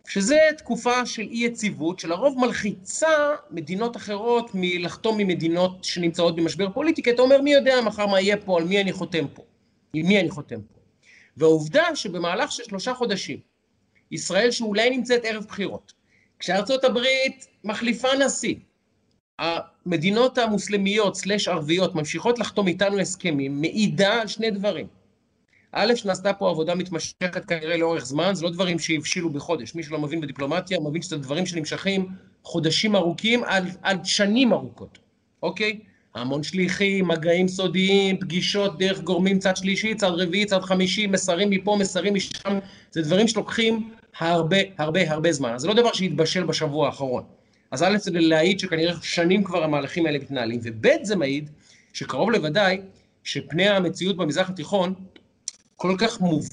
שזה 0.08 0.38
תקופה 0.58 1.06
של 1.06 1.22
אי-יציבות, 1.22 1.98
שלרוב 1.98 2.38
מלחיצה 2.38 3.08
מדינות 3.50 3.96
אחרות 3.96 4.50
מלחתום 4.54 5.18
ממדינות 5.18 5.84
שנמצאות 5.84 6.36
במשבר 6.36 6.70
פוליטי, 6.70 7.02
כי 7.02 7.10
אתה 7.10 7.22
אומר, 7.22 7.42
מי 7.42 7.52
יודע 7.52 7.80
מחר 7.80 8.06
מה 8.06 8.20
יהיה 8.20 8.36
פה, 8.36 8.58
על 8.58 8.64
מי 8.64 8.80
אני 8.80 8.92
חותם 8.92 9.26
פה. 9.34 9.42
עם 9.92 10.06
מי 10.06 10.20
אני 10.20 10.30
חותם 10.30 10.62
פה. 10.62 10.80
והעובדה 11.36 11.96
שבמהלך 11.96 12.52
של 12.52 12.62
שלושה 12.64 12.94
חודשים, 12.94 13.38
ישראל 14.10 14.50
שאולי 14.50 14.90
נמצאת 14.90 15.20
ערב 15.24 15.44
בחירות, 15.44 15.92
כשארצות 16.38 16.84
הברית 16.84 17.46
מחליפה 17.64 18.08
נשיא, 18.26 18.54
המדינות 19.38 20.38
המוסלמיות 20.38 21.16
סלש 21.16 21.48
ערביות 21.48 21.94
ממשיכות 21.94 22.38
לחתום 22.38 22.68
איתנו 22.68 22.98
הסכמים, 22.98 23.60
מעידה 23.60 24.20
על 24.20 24.26
שני 24.26 24.50
דברים. 24.50 24.86
א', 25.72 25.94
שנעשתה 25.94 26.32
פה 26.32 26.50
עבודה 26.50 26.74
מתמשכת 26.74 27.44
כנראה 27.44 27.76
לאורך 27.76 28.06
זמן, 28.06 28.34
זה 28.34 28.44
לא 28.44 28.50
דברים 28.50 28.78
שהבשילו 28.78 29.30
בחודש. 29.30 29.74
מי 29.74 29.82
שלא 29.82 29.98
מבין 29.98 30.20
בדיפלומטיה, 30.20 30.80
מבין 30.80 31.02
שזה 31.02 31.18
דברים 31.18 31.46
שנמשכים 31.46 32.08
חודשים 32.42 32.96
ארוכים 32.96 33.44
עד, 33.44 33.64
עד 33.82 34.04
שנים 34.04 34.52
ארוכות, 34.52 34.98
אוקיי? 35.42 35.80
המון 36.14 36.42
שליחים, 36.42 37.08
מגעים 37.08 37.48
סודיים, 37.48 38.16
פגישות 38.16 38.78
דרך 38.78 39.00
גורמים 39.00 39.38
צד 39.38 39.56
שלישי, 39.56 39.94
צד 39.94 40.10
רביעי, 40.10 40.44
צד 40.44 40.60
חמישי, 40.60 41.06
מסרים 41.06 41.50
מפה, 41.50 41.76
מסרים 41.80 42.14
משם, 42.14 42.58
זה 42.90 43.02
דברים 43.02 43.28
שלוקחים 43.28 43.90
הרבה 44.18 44.56
הרבה 44.78 45.12
הרבה 45.12 45.32
זמן. 45.32 45.52
אז 45.54 45.60
זה 45.60 45.68
לא 45.68 45.74
דבר 45.74 45.92
שהתבשל 45.92 46.44
בשבוע 46.44 46.86
האחרון. 46.86 47.22
אז 47.70 47.82
א' 47.82 47.96
זה 47.98 48.10
להעיד 48.14 48.60
שכנראה 48.60 48.94
שנים 49.02 49.44
כבר 49.44 49.64
המהלכים 49.64 50.06
האלה 50.06 50.18
מתנהלים, 50.18 50.60
וב' 50.62 50.86
זה 51.02 51.16
מעיד 51.16 51.50
שקרוב 51.92 52.30
לוודאי 52.30 52.80
שפני 53.24 53.68
המציאות 53.68 54.16
במזרח 54.16 54.50
התיכון 54.50 54.94
כל 55.76 55.94
כך 55.98 56.20
מוב... 56.20 56.48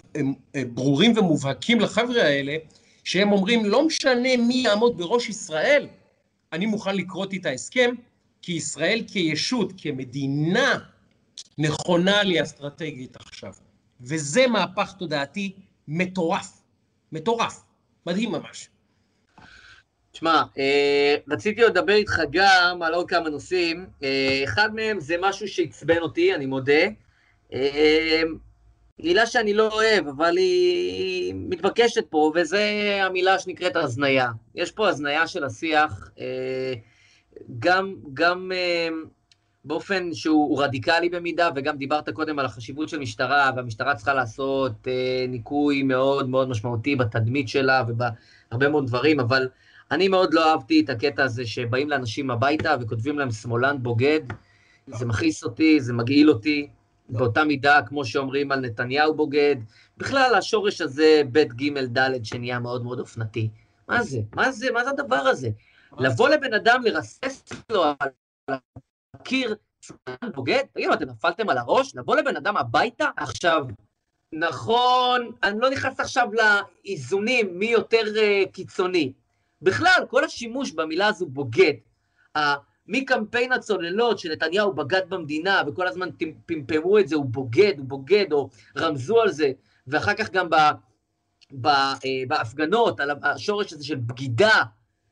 ברורים 0.73 1.13
ומובהקים 1.17 1.79
לחבר'ה 1.79 2.23
האלה, 2.23 2.55
שהם 3.03 3.31
אומרים, 3.31 3.65
לא 3.65 3.87
משנה 3.87 4.37
מי 4.37 4.53
יעמוד 4.53 4.97
בראש 4.97 5.29
ישראל, 5.29 5.87
אני 6.53 6.65
מוכן 6.65 6.95
לקרות 6.95 7.33
איתה 7.33 7.49
הסכם, 7.49 7.95
כי 8.41 8.51
ישראל 8.51 9.03
כישות, 9.07 9.73
כמדינה, 9.77 10.79
נכונה 11.57 12.23
לי 12.23 12.41
אסטרטגית 12.41 13.15
עכשיו. 13.15 13.53
וזה 14.01 14.47
מהפך 14.47 14.93
תודעתי 14.99 15.51
מטורף. 15.87 16.61
מטורף. 17.11 17.63
מדהים 18.05 18.31
ממש. 18.31 18.69
תשמע, 20.11 20.43
אה, 20.57 21.15
רציתי 21.29 21.61
עוד 21.61 21.77
לדבר 21.77 21.93
איתך 21.93 22.21
גם 22.31 22.81
על 22.81 22.93
עוד 22.93 23.09
כמה 23.09 23.29
נושאים. 23.29 23.85
אה, 24.03 24.41
אחד 24.43 24.75
מהם 24.75 24.99
זה 24.99 25.15
משהו 25.21 25.47
שעצבן 25.47 25.97
אותי, 25.97 26.35
אני 26.35 26.45
מודה. 26.45 26.83
אה, 27.53 28.21
מילה 28.99 29.25
שאני 29.25 29.53
לא 29.53 29.69
אוהב, 29.73 30.07
אבל 30.07 30.37
היא 30.37 31.33
מתבקשת 31.35 32.05
פה, 32.09 32.31
וזה 32.35 32.63
המילה 33.03 33.39
שנקראת 33.39 33.75
הזניה. 33.75 34.29
יש 34.55 34.71
פה 34.71 34.89
הזניה 34.89 35.27
של 35.27 35.43
השיח. 35.43 36.11
גם, 37.59 37.95
גם 38.13 38.51
אה, 38.55 38.89
באופן 39.65 40.13
שהוא 40.13 40.63
רדיקלי 40.63 41.09
במידה, 41.09 41.49
וגם 41.55 41.77
דיברת 41.77 42.09
קודם 42.09 42.39
על 42.39 42.45
החשיבות 42.45 42.89
של 42.89 42.99
משטרה, 42.99 43.51
והמשטרה 43.55 43.95
צריכה 43.95 44.13
לעשות 44.13 44.87
אה, 44.87 45.25
ניקוי 45.27 45.83
מאוד 45.83 46.29
מאוד 46.29 46.49
משמעותי 46.49 46.95
בתדמית 46.95 47.49
שלה 47.49 47.83
ובהרבה 47.87 48.69
מאוד 48.69 48.87
דברים, 48.87 49.19
אבל 49.19 49.49
אני 49.91 50.07
מאוד 50.07 50.33
לא 50.33 50.51
אהבתי 50.51 50.81
את 50.81 50.89
הקטע 50.89 51.23
הזה 51.23 51.45
שבאים 51.45 51.89
לאנשים 51.89 52.31
הביתה 52.31 52.75
וכותבים 52.81 53.19
להם 53.19 53.31
שמאלן 53.31 53.77
בוגד, 53.83 54.21
זה 54.87 55.05
מכעיס 55.05 55.43
אותי, 55.43 55.81
זה 55.81 55.93
מגעיל 55.93 56.29
אותי, 56.29 56.67
באותה 57.09 57.43
מידה, 57.43 57.79
כמו 57.87 58.05
שאומרים 58.05 58.51
על 58.51 58.59
נתניהו 58.59 59.13
בוגד. 59.15 59.55
בכלל, 59.97 60.35
השורש 60.37 60.81
הזה, 60.81 61.21
ב' 61.31 61.39
ג' 61.39 61.97
ד', 61.97 62.25
שנהיה 62.25 62.59
מאוד 62.59 62.83
מאוד 62.83 62.99
אופנתי. 62.99 63.49
מה 63.87 64.03
זה? 64.03 64.19
מה 64.35 64.51
זה? 64.51 64.71
מה 64.71 64.83
זה 64.83 64.89
הדבר 64.89 65.15
הזה? 65.15 65.49
לבוא 65.99 66.29
לבן 66.29 66.53
אדם, 66.53 66.81
לרסס 66.83 67.43
לו 67.71 67.83
על 67.83 68.57
הקיר, 69.15 69.55
בוגד, 70.33 70.63
תגידו, 70.73 70.93
אתם 70.93 71.05
נפלתם 71.05 71.49
על 71.49 71.57
הראש? 71.57 71.95
לבוא 71.95 72.15
לבן 72.15 72.35
אדם 72.35 72.57
הביתה? 72.57 73.05
עכשיו, 73.17 73.65
נכון, 74.31 75.31
אני 75.43 75.59
לא 75.59 75.69
נכנס 75.69 75.99
עכשיו 75.99 76.27
לאיזונים 76.33 77.59
מי 77.59 77.65
יותר 77.65 78.03
uh, 78.03 78.51
קיצוני. 78.51 79.13
בכלל, 79.61 80.05
כל 80.09 80.23
השימוש 80.23 80.71
במילה 80.71 81.07
הזו 81.07 81.25
בוגד, 81.25 81.73
מקמפיין 82.87 83.51
הצוללות 83.51 84.19
שנתניהו 84.19 84.73
בגד 84.73 85.01
במדינה, 85.09 85.61
וכל 85.67 85.87
הזמן 85.87 86.09
פמפמו 86.45 86.99
את 86.99 87.07
זה, 87.07 87.15
הוא 87.15 87.25
בוגד, 87.25 87.73
הוא 87.77 87.85
בוגד, 87.85 88.31
או 88.31 88.49
רמזו 88.77 89.21
על 89.21 89.31
זה, 89.31 89.51
ואחר 89.87 90.13
כך 90.13 90.31
גם 90.31 90.49
ב, 90.49 90.55
ב, 91.51 91.67
אה, 91.67 91.93
בהפגנות, 92.27 92.99
על 92.99 93.11
השורש 93.23 93.73
הזה 93.73 93.85
של 93.85 93.95
בגידה, 93.95 94.63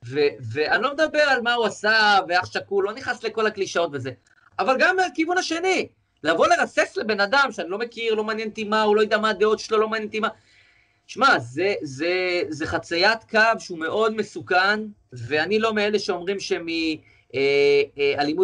ו, 0.10 0.20
ואני 0.52 0.84
לא 0.84 0.94
מדבר 0.94 1.20
על 1.20 1.42
מה 1.42 1.54
הוא 1.54 1.66
עשה, 1.66 2.20
ואח 2.28 2.46
שכול, 2.46 2.86
לא 2.86 2.94
נכנס 2.94 3.24
לכל 3.24 3.48
הקלישאות 3.48 3.90
וזה, 3.94 4.12
אבל 4.60 4.76
גם 4.80 4.96
מהכיוון 4.96 5.38
השני, 5.38 5.88
לבוא 6.24 6.48
לרסס 6.48 6.98
לבן 6.98 7.20
אדם 7.20 7.50
שאני 7.52 7.70
לא 7.70 7.78
מכיר, 7.78 8.14
לא 8.14 8.24
מעניין 8.24 8.50
אותי 8.50 8.64
מה, 8.64 8.82
הוא 8.82 8.96
לא 8.96 9.02
יודע 9.02 9.18
מה 9.18 9.30
הדעות 9.30 9.60
שלו, 9.60 9.78
לא 9.78 9.90
מעניין 9.90 10.08
אותי 10.08 10.20
מה... 10.20 10.28
שמע, 11.08 11.40
זה, 11.40 11.74
זה, 11.84 12.42
זה 12.50 12.66
חציית 12.66 13.24
קו 13.30 13.40
שהוא 13.60 13.80
מאוד 13.80 14.16
מסוכן, 14.16 14.80
ואני 15.14 15.60
לא 15.60 15.74
מאלה 15.74 16.00
שאומרים 16.00 16.40
שמאלימות 16.40 16.80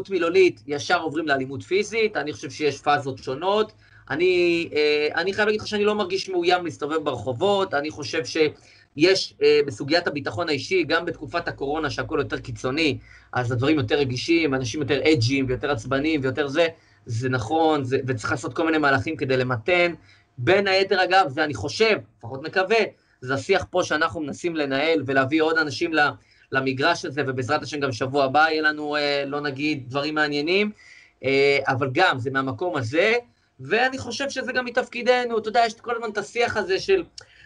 אה, 0.05 0.11
אה, 0.11 0.13
מילולית 0.13 0.61
ישר 0.67 1.01
עוברים 1.01 1.27
לאלימות 1.27 1.63
פיזית, 1.63 2.17
אני 2.17 2.33
חושב 2.33 2.49
שיש 2.49 2.81
פאזות 2.81 3.17
שונות. 3.17 3.71
אני, 4.09 4.69
אה, 4.75 5.07
אני 5.15 5.33
חייב 5.33 5.45
להגיד 5.45 5.61
לך 5.61 5.67
שאני 5.67 5.85
לא 5.85 5.95
מרגיש 5.95 6.29
מאוים 6.29 6.65
להסתובב 6.65 7.03
ברחובות, 7.03 7.73
אני 7.73 7.89
חושב 7.89 8.25
שיש 8.97 9.33
בסוגיית 9.67 10.07
הביטחון 10.07 10.49
האישי, 10.49 10.83
גם 10.83 11.05
בתקופת 11.05 11.47
הקורונה 11.47 11.89
שהכל 11.89 12.17
יותר 12.19 12.39
קיצוני, 12.39 12.97
אז 13.33 13.51
הדברים 13.51 13.77
יותר 13.77 13.95
רגישים, 13.95 14.53
אנשים 14.53 14.81
יותר 14.81 15.01
אג'ים 15.11 15.45
ויותר 15.47 15.71
עצבניים 15.71 16.21
ויותר 16.23 16.47
זה, 16.47 16.67
זה 17.05 17.29
נכון, 17.29 17.83
זה, 17.83 17.97
וצריך 18.07 18.31
לעשות 18.31 18.53
כל 18.53 18.65
מיני 18.65 18.77
מהלכים 18.77 19.17
כדי 19.17 19.37
למתן. 19.37 19.93
בין 20.37 20.67
היתר, 20.67 21.03
אגב, 21.03 21.29
זה 21.29 21.43
אני 21.43 21.53
חושב, 21.53 21.97
לפחות 22.17 22.43
מקווה, 22.43 22.77
זה 23.21 23.33
השיח 23.33 23.65
פה 23.69 23.83
שאנחנו 23.83 24.21
מנסים 24.21 24.55
לנהל 24.55 25.03
ולהביא 25.05 25.41
עוד 25.41 25.57
אנשים 25.57 25.91
למגרש 26.51 27.05
הזה, 27.05 27.21
ובעזרת 27.27 27.63
השם 27.63 27.79
גם 27.79 27.91
שבוע 27.91 28.23
הבא 28.23 28.45
יהיה 28.49 28.61
לנו, 28.61 28.95
אה, 28.95 29.23
לא 29.25 29.41
נגיד, 29.41 29.89
דברים 29.89 30.15
מעניינים, 30.15 30.71
אה, 31.23 31.59
אבל 31.67 31.89
גם, 31.93 32.19
זה 32.19 32.31
מהמקום 32.31 32.77
הזה, 32.77 33.13
ואני 33.59 33.97
חושב 33.97 34.29
שזה 34.29 34.51
גם 34.51 34.65
מתפקידנו, 34.65 35.37
אתה 35.37 35.49
יודע, 35.49 35.63
יש 35.65 35.73
כל 35.73 35.95
הזמן 35.95 36.09
את 36.09 36.17
השיח 36.17 36.57
הזה 36.57 36.79
של, 36.79 37.03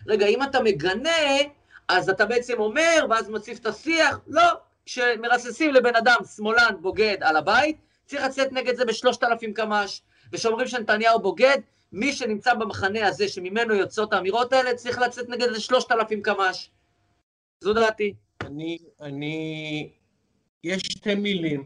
רגע, 0.07 0.25
אם 0.25 0.43
אתה 0.43 0.59
מגנה, 0.63 1.09
אז 1.87 2.09
אתה 2.09 2.25
בעצם 2.25 2.59
אומר, 2.59 3.05
ואז 3.09 3.29
מציף 3.29 3.59
את 3.59 3.65
השיח, 3.65 4.19
לא, 4.27 4.43
כשמרססים 4.85 5.73
לבן 5.73 5.95
אדם 5.95 6.17
שמאלן 6.35 6.75
בוגד 6.81 7.17
על 7.21 7.37
הבית, 7.37 7.77
צריך 8.05 8.23
לצאת 8.23 8.51
נגד 8.51 8.75
זה 8.75 8.85
בשלושת 8.85 9.23
אלפים 9.23 9.53
קמ"ש, 9.53 10.01
ושאומרים 10.33 10.67
שנתניהו 10.67 11.19
בוגד, 11.19 11.57
מי 11.91 12.13
שנמצא 12.13 12.53
במחנה 12.53 13.07
הזה 13.07 13.27
שממנו 13.27 13.73
יוצאות 13.73 14.13
האמירות 14.13 14.53
האלה, 14.53 14.73
צריך 14.73 14.99
לצאת 14.99 15.29
נגד 15.29 15.53
זה 15.53 15.59
שלושת 15.59 15.91
אלפים 15.91 16.21
קמ"ש. 16.21 16.69
זו 17.61 17.73
דעתי. 17.73 18.13
אני, 18.41 18.77
אני, 19.01 19.89
יש 20.63 20.81
שתי 20.81 21.15
מילים, 21.15 21.63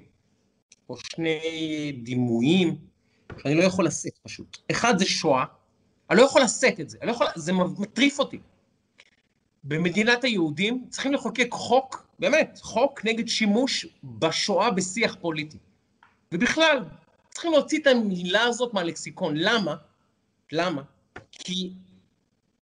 או 0.89 0.97
שני 0.97 1.91
דימויים, 2.03 2.77
שאני 3.37 3.55
לא 3.55 3.63
יכול 3.63 3.85
לשאת 3.85 4.17
פשוט. 4.23 4.57
אחד 4.71 4.97
זה 4.97 5.05
שואה, 5.05 5.45
אני 6.09 6.17
לא 6.17 6.23
יכול 6.23 6.41
לשאת 6.41 6.79
את 6.79 6.89
זה, 6.89 6.97
לא 7.03 7.11
יכול, 7.11 7.27
זה 7.35 7.53
מטריף 7.53 8.19
אותי. 8.19 8.39
במדינת 9.63 10.23
היהודים 10.23 10.85
צריכים 10.89 11.13
לחוקק 11.13 11.47
חוק, 11.51 12.07
באמת, 12.19 12.59
חוק 12.61 13.05
נגד 13.05 13.27
שימוש 13.27 13.87
בשואה 14.03 14.71
בשיח 14.71 15.15
פוליטי. 15.21 15.57
ובכלל, 16.31 16.85
צריכים 17.29 17.51
להוציא 17.51 17.79
את 17.79 17.87
המילה 17.87 18.43
הזאת 18.43 18.73
מהלקסיקון. 18.73 19.33
למה? 19.37 19.75
למה? 20.51 20.81
כי 21.31 21.73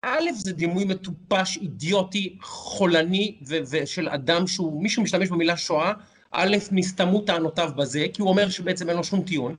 א', 0.02 0.32
זה 0.34 0.54
דימוי 0.54 0.86
מטופש, 0.86 1.58
אידיוטי, 1.58 2.38
חולני, 2.42 3.38
ושל 3.48 4.10
אדם 4.10 4.48
שהוא, 4.48 4.84
מישהו 4.84 5.04
משתמש 5.04 5.30
במילה 5.30 5.58
שואה, 5.58 5.94
א', 6.32 6.58
נסתמו 6.72 7.22
טענותיו 7.22 7.72
בזה, 7.76 8.06
כי 8.14 8.22
הוא 8.22 8.30
אומר 8.30 8.50
שבעצם 8.50 8.90
אין 8.90 8.98
לו 8.98 9.04
שום 9.04 9.22
טיעון. 9.24 9.56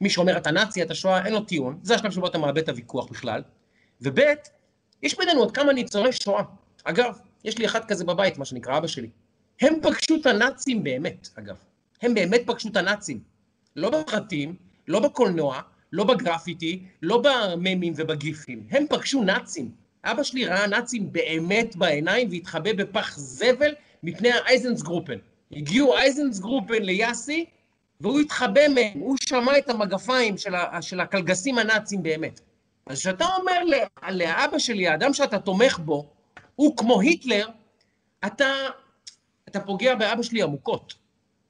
מי 0.00 0.10
שאומר 0.10 0.36
אתה 0.36 0.50
נאצי, 0.50 0.82
אתה 0.82 0.94
שואה, 0.94 1.24
אין 1.24 1.32
לו 1.32 1.40
טיעון. 1.40 1.78
זה 1.82 1.94
השלב 1.94 2.10
שבו 2.10 2.26
אתה 2.26 2.38
מאבד 2.38 2.58
את 2.58 2.68
הוויכוח 2.68 3.10
בכלל. 3.10 3.42
וב', 4.00 4.20
יש 5.02 5.18
בינינו 5.18 5.40
עוד 5.40 5.52
כמה 5.52 5.72
ניצולי 5.72 6.12
שואה. 6.12 6.42
אגב, 6.84 7.18
יש 7.44 7.58
לי 7.58 7.66
אחד 7.66 7.84
כזה 7.84 8.04
בבית, 8.04 8.38
מה 8.38 8.44
שנקרא 8.44 8.78
אבא 8.78 8.86
שלי. 8.86 9.08
הם 9.60 9.74
פגשו 9.82 10.16
את 10.20 10.26
הנאצים 10.26 10.84
באמת, 10.84 11.28
אגב. 11.38 11.56
הם 12.02 12.14
באמת 12.14 12.42
פגשו 12.46 12.68
את 12.68 12.76
הנאצים. 12.76 13.20
לא 13.76 13.90
בפרטים, 13.90 14.56
לא 14.88 15.00
בקולנוע, 15.00 15.60
לא 15.92 16.04
בגרפיטי, 16.04 16.82
לא 17.02 17.22
בממים 17.22 17.92
ובגיפים. 17.96 18.66
הם 18.70 18.86
פגשו 18.88 19.22
נאצים. 19.22 19.70
אבא 20.04 20.22
שלי 20.22 20.46
ראה 20.46 20.66
נאצים 20.66 21.12
באמת 21.12 21.76
בעיניים 21.76 22.28
והתחבא 22.30 22.72
בפח 22.72 23.18
זבל 23.18 23.74
מפני 24.02 24.32
האייזנסגרופן. 24.32 25.18
הגיעו 25.52 25.96
אייזנסגרופן 25.96 26.82
ליאסי, 26.82 27.44
והוא 28.00 28.20
התחבא 28.20 28.68
מהם, 28.68 28.98
הוא 28.98 29.16
שמע 29.20 29.58
את 29.58 29.70
המגפיים 29.70 30.38
של, 30.38 30.54
ה, 30.54 30.82
של 30.82 31.00
הקלגסים 31.00 31.58
הנאצים 31.58 32.02
באמת. 32.02 32.40
אז 32.86 32.98
כשאתה 32.98 33.24
אומר 33.38 33.62
לאבא 34.10 34.58
שלי, 34.58 34.88
האדם 34.88 35.14
שאתה 35.14 35.38
תומך 35.38 35.78
בו, 35.78 36.06
הוא 36.56 36.76
כמו 36.76 37.00
היטלר, 37.00 37.48
אתה, 38.26 38.52
אתה 39.48 39.60
פוגע 39.60 39.94
באבא 39.94 40.22
שלי 40.22 40.42
עמוקות. 40.42 40.94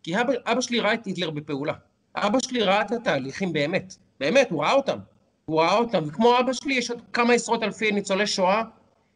כי 0.03 0.21
אבא, 0.21 0.33
אבא 0.45 0.61
שלי 0.61 0.81
ראה 0.81 0.95
את 0.95 1.05
היטלר 1.07 1.31
בפעולה. 1.31 1.75
אבא 2.17 2.39
שלי 2.41 2.63
ראה 2.63 2.81
את 2.81 2.93
התהליכים 2.93 3.53
באמת. 3.53 3.97
באמת, 4.21 4.51
הוא 4.51 4.63
ראה 4.63 4.73
אותם. 4.73 4.99
הוא 5.45 5.61
ראה 5.61 5.79
אותם, 5.79 6.05
וכמו 6.07 6.41
אבא 6.41 6.53
שלי, 6.53 6.75
יש 6.75 6.91
עוד 6.91 7.01
כמה 7.13 7.33
עשרות 7.33 7.63
אלפי 7.63 7.93
ניצולי 7.93 8.27
שואה 8.27 8.63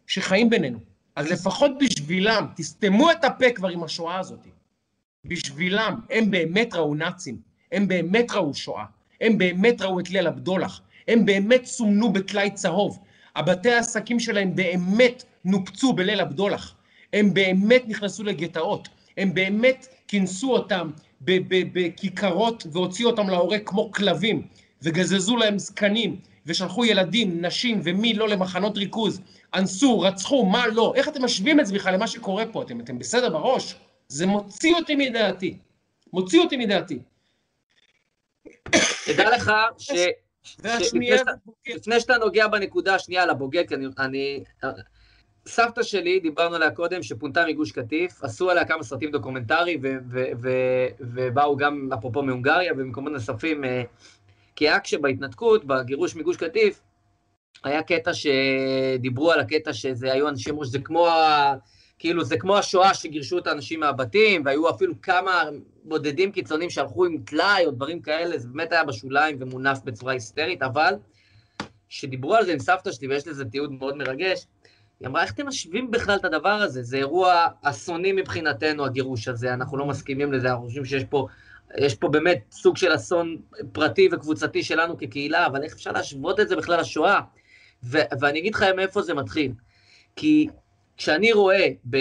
שחיים 0.07 0.51
בינינו. 0.51 0.79
אז 1.17 1.31
לפחות 1.31 1.71
בשבילם, 1.81 2.47
תסתמו 2.57 3.11
את 3.11 3.25
הפה 3.25 3.53
כבר 3.55 3.69
עם 3.69 3.85
השואה 3.85 4.19
הזאת. 4.19 4.47
בשבילם, 5.25 5.95
הם 6.11 6.31
באמת 6.31 6.75
ראו 6.75 6.95
נאצים, 6.95 7.37
הם 7.73 7.89
באמת 7.89 8.31
ראו 8.31 8.55
שואה, 8.55 8.85
הם 9.21 9.39
באמת 9.39 9.83
ראו 9.83 10.01
את 10.01 10.11
ליל 10.11 10.27
הבדולח, 10.27 10.81
הם 11.09 11.25
באמת 11.25 11.65
סומנו 11.65 12.13
בטלאי 12.13 12.51
צהוב, 12.51 12.99
הבתי 13.37 13.71
העסקים 13.71 14.21
שלהם 14.21 14.55
באמת 14.55 15.25
נופצו 15.45 15.93
בליל 15.93 16.21
הבדולח, 16.21 16.75
הם 17.13 17.35
באמת 17.35 17.83
נכנסו 17.87 18.25
לגטאות, 18.25 18.89
הם 19.17 19.35
באמת 19.35 19.87
כינסו 20.09 20.53
אותם 20.53 20.91
בכיכרות 21.73 22.67
והוציאו 22.73 23.11
אותם 23.11 23.29
להורג 23.29 23.61
כמו 23.67 23.91
כלבים, 23.93 24.43
וגזזו 24.83 25.37
להם 25.37 25.59
זקנים, 25.59 26.17
ושלחו 26.47 26.85
ילדים, 26.85 27.45
נשים 27.45 27.81
ומי 27.85 28.15
לא 28.15 28.29
למחנות 28.29 28.77
ריכוז, 28.77 29.21
אנסו, 29.55 30.01
רצחו, 30.01 30.47
מה 30.47 30.67
לא, 30.67 30.93
איך 30.97 31.09
אתם 31.09 31.25
משווים 31.25 31.61
את 31.61 31.67
זה 31.67 31.75
בכלל 31.75 31.95
למה 31.95 32.07
שקורה 32.07 32.47
פה? 32.47 32.63
אתם, 32.63 32.81
אתם 32.81 32.99
בסדר 32.99 33.31
בראש? 33.31 33.75
זה 34.11 34.27
מוציא 34.27 34.75
אותי 34.75 34.97
מדעתי. 34.97 35.59
מוציא 36.13 36.41
אותי 36.41 36.57
מדעתי. 36.57 36.99
תדע 39.07 39.37
לך 39.37 39.53
ש... 39.79 39.91
לפני 41.67 42.01
שאתה 42.01 42.19
נוגע 42.19 42.49
בנקודה 42.49 42.95
השנייה 42.95 43.23
על 43.23 43.31
הבוגד, 43.31 43.69
כי 43.69 43.75
אני, 43.75 43.87
אני... 43.99 44.45
סבתא 45.47 45.83
שלי, 45.83 46.21
דיברנו 46.21 46.55
עליה 46.55 46.71
קודם, 46.71 47.03
שפונתה 47.03 47.45
מגוש 47.49 47.73
קטיף, 47.73 48.25
עשו 48.25 48.51
עליה 48.51 48.65
כמה 48.65 48.83
סרטים 48.83 49.11
דוקומנטריים, 49.11 49.81
ובאו 51.01 51.57
גם, 51.57 51.89
אפרופו 51.95 52.23
מהונגריה 52.23 52.73
ומקומות 52.77 53.13
נוספים, 53.13 53.65
אה, 53.65 53.83
כי 54.57 54.69
היה 54.69 54.81
כשבהתנתקות, 54.81 55.65
בגירוש 55.65 56.17
מגוש 56.17 56.37
קטיף, 56.37 56.81
היה 57.65 57.83
קטע 57.83 58.11
שדיברו 58.15 59.33
על 59.33 59.41
הקטע 59.41 59.73
שזה 59.73 60.13
היו 60.13 60.29
אנשים, 60.29 60.65
שזה 60.65 60.79
כמו, 60.79 61.09
כאילו 62.01 62.25
זה 62.25 62.37
כמו 62.37 62.59
השואה 62.59 62.95
שגירשו 62.95 63.39
את 63.39 63.47
האנשים 63.47 63.81
מהבתים, 63.81 64.43
והיו 64.45 64.71
אפילו 64.71 64.95
כמה 65.03 65.43
בודדים 65.85 66.33
קיצוניים 66.33 66.71
שהלכו 66.71 67.05
עם 67.05 67.17
טלאי 67.25 67.67
או 67.67 67.71
דברים 67.71 68.03
כאלה, 68.03 68.39
זה 68.39 68.49
באמת 68.49 68.73
היה 68.73 68.85
בשוליים 68.85 69.37
ומונף 69.41 69.79
בצורה 69.85 70.13
היסטרית, 70.13 70.63
אבל 70.63 70.95
כשדיברו 71.89 72.35
על 72.35 72.45
זה 72.45 72.53
עם 72.53 72.59
סבתא 72.59 72.93
שלי, 72.93 73.09
ויש 73.09 73.27
לזה 73.27 73.45
תיעוד 73.45 73.73
מאוד 73.73 73.97
מרגש, 73.97 74.47
היא 75.01 75.09
אמרה, 75.09 75.23
איך 75.23 75.33
אתם 75.33 75.47
משווים 75.47 75.91
בכלל 75.91 76.17
את 76.17 76.25
הדבר 76.25 76.49
הזה? 76.49 76.83
זה 76.83 76.97
אירוע 76.97 77.47
אסוני 77.63 78.13
מבחינתנו, 78.13 78.85
הגירוש 78.85 79.29
הזה, 79.29 79.55
אנחנו 79.55 79.77
לא 79.77 79.87
מסכימים 79.87 80.33
לזה, 80.33 80.51
אנחנו 80.51 80.65
חושבים 80.65 80.85
שיש 80.85 81.05
פה 81.05 81.27
יש 81.79 81.95
פה 81.95 82.09
באמת 82.09 82.45
סוג 82.53 82.77
של 82.77 82.95
אסון 82.95 83.37
פרטי 83.73 84.09
וקבוצתי 84.13 84.63
שלנו 84.63 84.99
כקהילה, 84.99 85.47
אבל 85.47 85.63
איך 85.63 85.73
אפשר 85.73 85.93
להשוות 85.93 86.41
את 86.41 86.49
זה 86.49 86.57
בכלל 86.57 86.81
לשואה? 86.81 87.21
ו- 87.85 87.99
ואני 88.21 88.39
אגיד 88.39 88.55
לך 88.55 88.63
מאיפה 88.77 89.03
זה 89.03 89.15
מתחיל. 89.15 89.53
כי 90.17 90.49
כשאני 91.01 91.33
רואה, 91.33 91.69
ב... 91.91 91.97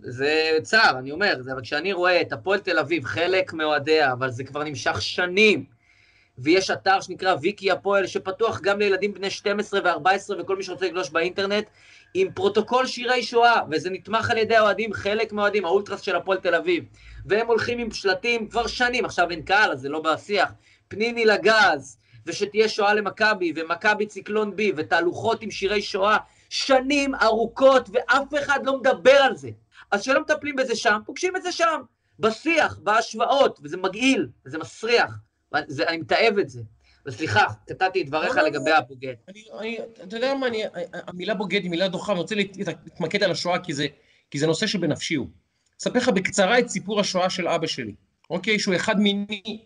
זה 0.00 0.58
צער, 0.62 0.98
אני 0.98 1.10
אומר, 1.10 1.34
אבל 1.54 1.62
כשאני 1.62 1.92
רואה 1.92 2.20
את 2.20 2.32
הפועל 2.32 2.60
תל 2.60 2.78
אביב, 2.78 3.04
חלק 3.04 3.52
מאוהדיה, 3.52 4.12
אבל 4.12 4.30
זה 4.30 4.44
כבר 4.44 4.64
נמשך 4.64 5.02
שנים, 5.02 5.64
ויש 6.38 6.70
אתר 6.70 7.00
שנקרא 7.00 7.34
ויקי 7.42 7.70
הפועל, 7.70 8.06
שפתוח 8.06 8.60
גם 8.60 8.78
לילדים 8.78 9.14
בני 9.14 9.30
12 9.30 9.80
ו-14 9.84 10.40
וכל 10.40 10.56
מי 10.56 10.62
שרוצה 10.62 10.86
לגלוש 10.86 11.10
באינטרנט, 11.10 11.66
עם 12.14 12.32
פרוטוקול 12.34 12.86
שירי 12.86 13.22
שואה, 13.22 13.60
וזה 13.70 13.90
נתמך 13.90 14.30
על 14.30 14.38
ידי 14.38 14.56
האוהדים, 14.56 14.92
חלק 14.92 15.32
מהאוהדים, 15.32 15.64
האולטרס 15.64 16.00
של 16.00 16.16
הפועל 16.16 16.38
תל 16.38 16.54
אביב. 16.54 16.84
והם 17.26 17.46
הולכים 17.46 17.78
עם 17.78 17.90
שלטים 17.90 18.48
כבר 18.48 18.66
שנים, 18.66 19.04
עכשיו 19.04 19.30
אין 19.30 19.42
קהל, 19.42 19.72
אז 19.72 19.80
זה 19.80 19.88
לא 19.88 20.00
בשיח. 20.00 20.52
פניני 20.88 21.24
לגז, 21.24 21.98
ושתהיה 22.26 22.68
שואה 22.68 22.94
למכבי, 22.94 23.52
ומכבי 23.56 24.06
ציקלון 24.06 24.56
בי, 24.56 24.72
ותהלוכות 24.76 25.42
עם 25.42 25.50
שירי 25.50 25.82
שואה, 25.82 26.16
שנים 26.50 27.14
ארוכות, 27.14 27.88
ואף 27.92 28.34
אחד 28.44 28.60
לא 28.64 28.78
מדבר 28.80 29.10
על 29.10 29.36
זה. 29.36 29.50
אז 29.90 30.00
כשלא 30.00 30.20
מטפלים 30.20 30.56
בזה 30.56 30.76
שם, 30.76 30.98
פוגשים 31.06 31.36
את 31.36 31.42
זה 31.42 31.52
שם. 31.52 31.80
בשיח, 32.18 32.78
בהשוואות, 32.82 33.60
וזה 33.62 33.76
מגעיל, 33.76 34.28
וזה 34.46 34.58
מסריח. 34.58 35.10
וזה, 35.54 35.84
אני 35.88 35.96
מתעב 35.96 36.38
את 36.38 36.48
זה. 36.48 36.62
וסליחה, 37.06 37.44
קטעתי 37.66 38.02
את 38.02 38.06
דבריך 38.06 38.36
לא, 38.36 38.42
לא, 38.42 38.48
לגבי 38.48 38.70
לא. 38.70 38.76
הבוגד. 38.76 39.14
אני, 39.28 39.42
אני, 39.60 39.78
אתה 40.04 40.16
יודע 40.16 40.34
מה, 40.34 40.46
אני, 40.46 40.62
המילה 40.92 41.34
בוגד 41.34 41.62
היא 41.62 41.70
מילה 41.70 41.88
דוחה, 41.88 42.12
אני 42.12 42.20
רוצה 42.20 42.34
להת- 42.34 42.56
להתמקד 42.84 43.22
על 43.22 43.30
השואה 43.30 43.58
כי 43.58 43.72
זה, 43.74 43.86
כי 44.30 44.38
זה 44.38 44.46
נושא 44.46 44.66
שבנפשי 44.66 45.14
הוא. 45.14 45.26
אספר 45.80 45.98
לך 45.98 46.08
בקצרה 46.08 46.58
את 46.58 46.68
סיפור 46.68 47.00
השואה 47.00 47.30
של 47.30 47.48
אבא 47.48 47.66
שלי, 47.66 47.94
אוקיי? 48.30 48.58
שהוא 48.58 48.74
אחד 48.76 49.00
מיני, 49.00 49.60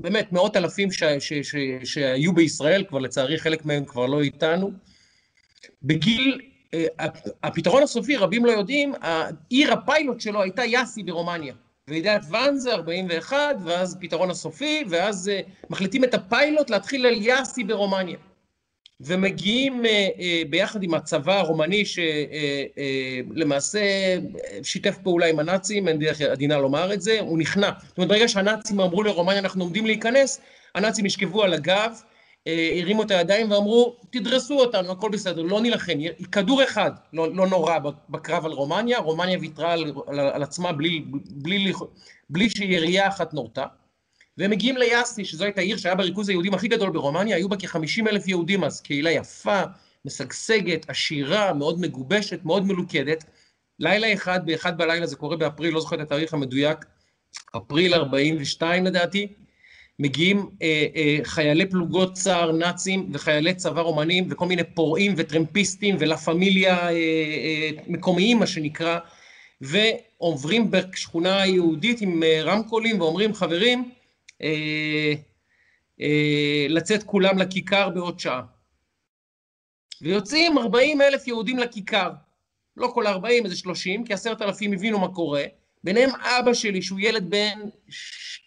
באמת, 0.00 0.32
מאות 0.32 0.56
אלפים 0.56 0.92
ש, 0.92 1.02
ש, 1.04 1.32
ש, 1.32 1.56
שהיו 1.84 2.32
בישראל, 2.34 2.84
כבר 2.88 2.98
לצערי 2.98 3.38
חלק 3.38 3.64
מהם 3.64 3.84
כבר 3.84 4.06
לא 4.06 4.20
איתנו. 4.20 4.70
בגיל, 5.82 6.40
אה, 6.74 6.84
הפ- 6.98 7.28
הפתרון 7.42 7.82
הסופי, 7.82 8.16
רבים 8.16 8.44
לא 8.44 8.50
יודעים, 8.50 8.92
העיר 9.00 9.72
הפיילוט 9.72 10.20
שלו 10.20 10.42
הייתה 10.42 10.64
יאסי 10.64 11.02
ברומניה. 11.02 11.54
ועידת 11.88 12.20
ואנזה, 12.30 12.72
41, 12.74 13.36
ואז 13.64 13.96
פתרון 14.00 14.30
הסופי, 14.30 14.84
ואז 14.88 15.28
אה, 15.28 15.40
מחליטים 15.70 16.04
את 16.04 16.14
הפיילוט 16.14 16.70
להתחיל 16.70 17.06
על 17.06 17.14
יאסי 17.22 17.64
ברומניה. 17.64 18.16
ומגיעים 19.00 19.86
אה, 19.86 20.08
ביחד 20.50 20.82
עם 20.82 20.94
הצבא 20.94 21.38
הרומני 21.38 21.82
שלמעשה 23.34 23.80
שיתף 24.62 24.98
פעולה 25.02 25.26
עם 25.26 25.38
הנאצים, 25.38 25.88
אין 25.88 25.98
דרך 25.98 26.20
עדינה 26.20 26.58
לומר 26.58 26.92
את 26.92 27.00
זה, 27.02 27.20
הוא 27.20 27.38
נכנע. 27.38 27.70
זאת 27.88 27.98
אומרת, 27.98 28.08
ברגע 28.10 28.28
שהנאצים 28.28 28.80
אמרו 28.80 29.02
לרומניה 29.02 29.38
אנחנו 29.38 29.64
עומדים 29.64 29.86
להיכנס, 29.86 30.40
הנאצים 30.74 31.06
ישכבו 31.06 31.42
על 31.42 31.52
הגב, 31.54 31.92
הרימו 32.46 33.02
את 33.02 33.10
הידיים 33.10 33.50
ואמרו, 33.50 33.96
תדרסו 34.10 34.60
אותנו, 34.60 34.92
הכל 34.92 35.10
בסדר, 35.10 35.42
לא 35.42 35.60
נילחם. 35.60 35.98
כדור 36.32 36.64
אחד 36.64 36.90
לא, 37.12 37.34
לא 37.34 37.46
נורא 37.46 37.78
בקרב 38.08 38.44
על 38.44 38.52
רומניה, 38.52 38.98
רומניה 38.98 39.38
ויתרה 39.40 39.72
על, 39.72 39.92
על, 40.06 40.20
על 40.20 40.42
עצמה 40.42 40.72
בלי, 40.72 41.04
בלי, 41.30 41.72
בלי 42.30 42.50
שירייה 42.50 43.08
אחת 43.08 43.34
נורתה. 43.34 43.64
והם 44.38 44.50
מגיעים 44.50 44.76
ליאסי, 44.76 45.24
שזו 45.24 45.44
הייתה 45.44 45.60
עיר 45.60 45.76
שהיה 45.76 45.94
בריכוז 45.94 46.28
היהודים 46.28 46.54
הכי 46.54 46.68
גדול 46.68 46.90
ברומניה, 46.90 47.36
היו 47.36 47.48
בה 47.48 47.56
כ-50 47.56 48.08
אלף 48.08 48.28
יהודים 48.28 48.64
אז, 48.64 48.80
קהילה 48.80 49.10
יפה, 49.10 49.62
משגשגת, 50.04 50.90
עשירה, 50.90 51.52
מאוד 51.52 51.80
מגובשת, 51.80 52.44
מאוד 52.44 52.66
מלוכדת. 52.66 53.24
לילה 53.78 54.12
אחד, 54.12 54.46
באחד 54.46 54.78
בלילה, 54.78 55.06
זה 55.06 55.16
קורה 55.16 55.36
באפריל, 55.36 55.74
לא 55.74 55.80
זוכר 55.80 55.96
את 55.96 56.00
התאריך 56.00 56.34
המדויק, 56.34 56.78
אפריל 57.56 57.94
42 57.94 58.86
לדעתי, 58.86 59.32
מגיעים 60.00 60.50
אה, 60.62 60.86
אה, 60.96 61.18
חיילי 61.24 61.66
פלוגות 61.66 62.12
צה"ל 62.12 62.52
נאצים 62.52 63.10
וחיילי 63.12 63.54
צבא 63.54 63.80
רומנים 63.80 64.26
וכל 64.30 64.46
מיני 64.46 64.64
פורעים 64.74 65.14
וטרמפיסטים 65.16 65.96
ולה 65.98 66.16
פמיליה 66.16 66.78
אה, 66.78 66.90
אה, 66.90 67.70
מקומיים, 67.86 68.38
מה 68.38 68.46
שנקרא, 68.46 68.98
ועוברים 69.60 70.70
בשכונה 70.70 71.42
היהודית 71.42 72.00
עם 72.00 72.22
אה, 72.22 72.42
רמקולים 72.42 73.00
ואומרים, 73.00 73.34
חברים, 73.34 73.90
אה, 74.42 75.12
אה, 76.00 76.66
לצאת 76.68 77.02
כולם 77.02 77.38
לכיכר 77.38 77.88
בעוד 77.88 78.20
שעה. 78.20 78.42
ויוצאים 80.02 80.58
40 80.58 81.00
אלף 81.00 81.26
יהודים 81.26 81.58
לכיכר. 81.58 82.10
לא 82.76 82.90
כל 82.94 83.06
40, 83.06 83.44
איזה 83.44 83.56
30, 83.56 84.04
כי 84.04 84.12
עשרת 84.12 84.42
אלפים 84.42 84.72
הבינו 84.72 84.98
מה 84.98 85.08
קורה. 85.08 85.44
ביניהם 85.84 86.10
אבא 86.10 86.54
שלי, 86.54 86.82
שהוא 86.82 87.00
ילד 87.00 87.30
בן 87.30 87.58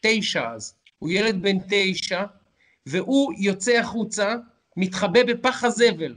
תשע 0.02 0.52
אז. 0.56 0.83
הוא 1.04 1.12
ילד 1.12 1.42
בן 1.42 1.58
תשע, 1.70 2.24
והוא 2.86 3.34
יוצא 3.38 3.78
החוצה, 3.78 4.36
מתחבא 4.78 5.24
בפח 5.24 5.64
הזבל. 5.64 6.16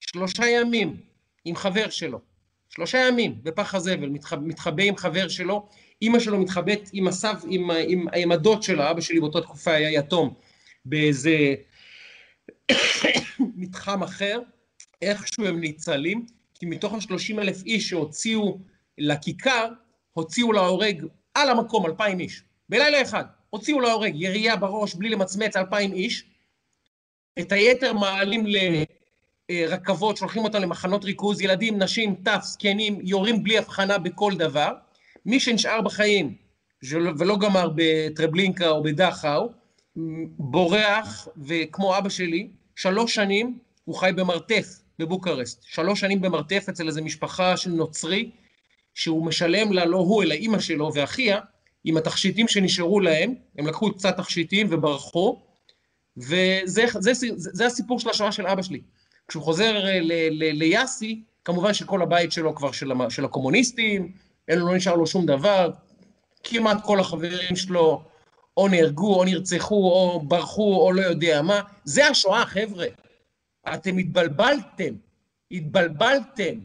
שלושה 0.00 0.46
ימים 0.46 0.96
עם 1.44 1.56
חבר 1.56 1.90
שלו. 1.90 2.20
שלושה 2.68 2.98
ימים 2.98 3.38
בפח 3.42 3.74
הזבל, 3.74 4.08
מתחבא, 4.08 4.42
מתחבא 4.42 4.82
עם 4.82 4.96
חבר 4.96 5.28
שלו. 5.28 5.68
אימא 6.02 6.18
שלו 6.18 6.38
מתחבאת 6.38 6.90
עם 6.92 7.08
הסב, 7.08 7.34
עם, 7.48 7.70
עם, 7.70 8.06
עם 8.16 8.32
הדוד 8.32 8.62
שלה, 8.62 8.90
אבא 8.90 9.00
שלי 9.00 9.20
באותה 9.20 9.40
תקופה 9.40 9.70
היה 9.70 9.90
יתום, 9.90 10.34
באיזה 10.84 11.54
מתחם 13.56 14.02
אחר. 14.02 14.40
איכשהו 15.02 15.46
הם 15.46 15.60
ניצלים, 15.60 16.26
כי 16.54 16.66
מתוך 16.66 16.94
השלושים 16.94 17.38
אלף 17.38 17.64
איש 17.64 17.88
שהוציאו 17.88 18.58
לכיכר, 18.98 19.68
הוציאו 20.12 20.52
להורג 20.52 21.06
על 21.34 21.48
המקום 21.48 21.86
אלפיים 21.86 22.20
איש. 22.20 22.42
בלילה 22.68 23.02
אחד. 23.02 23.35
הוציאו 23.50 23.80
להורג, 23.80 24.12
ירייה 24.14 24.56
בראש, 24.56 24.94
בלי 24.94 25.08
למצמץ, 25.08 25.56
אלפיים 25.56 25.92
איש. 25.92 26.24
את 27.40 27.52
היתר 27.52 27.92
מעלים 27.92 28.46
לרכבות, 29.50 30.16
שולחים 30.16 30.44
אותם 30.44 30.58
למחנות 30.58 31.04
ריכוז, 31.04 31.40
ילדים, 31.40 31.82
נשים, 31.82 32.14
טף, 32.14 32.40
זקנים, 32.42 32.98
יורים 33.02 33.42
בלי 33.42 33.58
הבחנה 33.58 33.98
בכל 33.98 34.32
דבר. 34.36 34.72
מי 35.26 35.40
שנשאר 35.40 35.80
בחיים 35.80 36.34
ולא 36.92 37.38
גמר 37.38 37.70
בטרבלינקה 37.74 38.68
או 38.68 38.82
בדכאו, 38.82 39.50
בורח, 40.38 41.28
וכמו 41.46 41.98
אבא 41.98 42.08
שלי, 42.08 42.48
שלוש 42.76 43.14
שנים 43.14 43.58
הוא 43.84 43.94
חי 43.94 44.10
במרתף 44.16 44.66
בבוקרשט. 44.98 45.62
שלוש 45.62 46.00
שנים 46.00 46.20
במרתף 46.20 46.66
אצל 46.68 46.86
איזו 46.86 47.04
משפחה 47.04 47.56
של 47.56 47.70
נוצרי, 47.70 48.30
שהוא 48.94 49.26
משלם 49.26 49.72
לה, 49.72 49.84
לא 49.84 49.96
הוא, 49.96 50.22
אלא 50.22 50.34
אימא 50.34 50.58
שלו 50.58 50.90
ואחיה, 50.94 51.40
עם 51.86 51.96
התכשיטים 51.96 52.48
שנשארו 52.48 53.00
להם, 53.00 53.34
הם 53.58 53.66
לקחו 53.66 53.92
קצת 53.92 54.16
תכשיטים 54.16 54.66
וברחו, 54.70 55.42
וזה 56.16 56.84
זה, 56.98 57.14
זה, 57.14 57.28
זה 57.36 57.66
הסיפור 57.66 58.00
של 58.00 58.10
השואה 58.10 58.32
של 58.32 58.46
אבא 58.46 58.62
שלי. 58.62 58.80
כשהוא 59.28 59.42
חוזר 59.42 59.84
ליאסי, 60.30 61.22
כמובן 61.44 61.74
שכל 61.74 62.02
הבית 62.02 62.32
שלו 62.32 62.54
כבר 62.54 62.72
של, 62.72 62.92
של 63.08 63.24
הקומוניסטים, 63.24 64.12
אין 64.48 64.58
לו, 64.58 64.66
לא 64.66 64.76
נשאר 64.76 64.94
לו 64.94 65.06
שום 65.06 65.26
דבר, 65.26 65.70
כמעט 66.44 66.84
כל 66.84 67.00
החברים 67.00 67.56
שלו 67.56 68.02
או 68.56 68.68
נהרגו, 68.68 69.18
או 69.18 69.24
נרצחו, 69.24 69.74
או 69.74 70.22
ברחו, 70.28 70.80
או 70.86 70.92
לא 70.92 71.02
יודע 71.02 71.42
מה. 71.42 71.60
זה 71.84 72.08
השואה, 72.08 72.46
חבר'ה. 72.46 72.86
אתם 73.74 73.98
התבלבלתם, 73.98 74.94
התבלבלתם. 75.50 76.58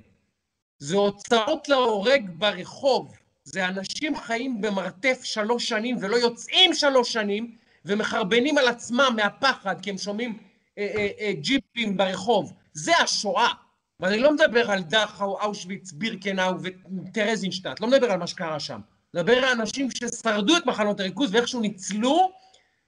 זה 0.80 0.98
הוצאות 0.98 1.69
להורג 1.69 2.30
ברחוב. 2.38 3.20
זה 3.43 3.68
אנשים 3.68 4.18
חיים 4.18 4.61
במרתף 4.61 5.23
שלוש 5.23 5.69
שנים 5.69 5.97
ולא 6.01 6.15
יוצאים 6.15 6.73
שלוש 6.73 7.13
שנים 7.13 7.55
ומחרבנים 7.85 8.57
על 8.57 8.68
עצמם 8.68 9.13
מהפחד 9.15 9.81
כי 9.81 9.89
הם 9.89 9.97
שומעים 9.97 10.38
אה, 10.77 10.91
אה, 10.95 11.07
אה, 11.19 11.34
ג'יפים 11.34 11.97
ברחוב. 11.97 12.53
זה 12.73 12.97
השואה. 12.97 13.49
ואני 13.99 14.19
לא 14.19 14.34
מדבר 14.34 14.72
על 14.72 14.84
דכאו, 14.84 15.41
אושוויץ, 15.41 15.91
בירקנאו 15.91 16.53
וטרזינשטט, 16.61 17.80
לא 17.80 17.88
מדבר 17.88 18.11
על 18.11 18.19
מה 18.19 18.27
שקרה 18.27 18.59
שם. 18.59 18.80
מדבר 19.13 19.38
על 19.38 19.59
אנשים 19.59 19.91
ששרדו 19.91 20.57
את 20.57 20.65
מחנות 20.65 20.99
הריכוז 20.99 21.34
ואיכשהו 21.34 21.61
ניצלו 21.61 22.31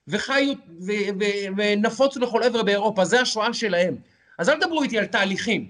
וחיו 0.08 0.54
ונפוצו 1.58 2.20
לכל 2.20 2.44
עבר 2.44 2.64
באירופה. 2.64 3.06
זה 3.06 3.22
השואה 3.22 3.54
שלהם. 3.54 3.96
אז 4.40 4.50
אל 4.50 4.56
תדברו 4.56 4.84
איתי 4.84 4.98
על 4.98 5.06
תהליכים, 5.06 5.70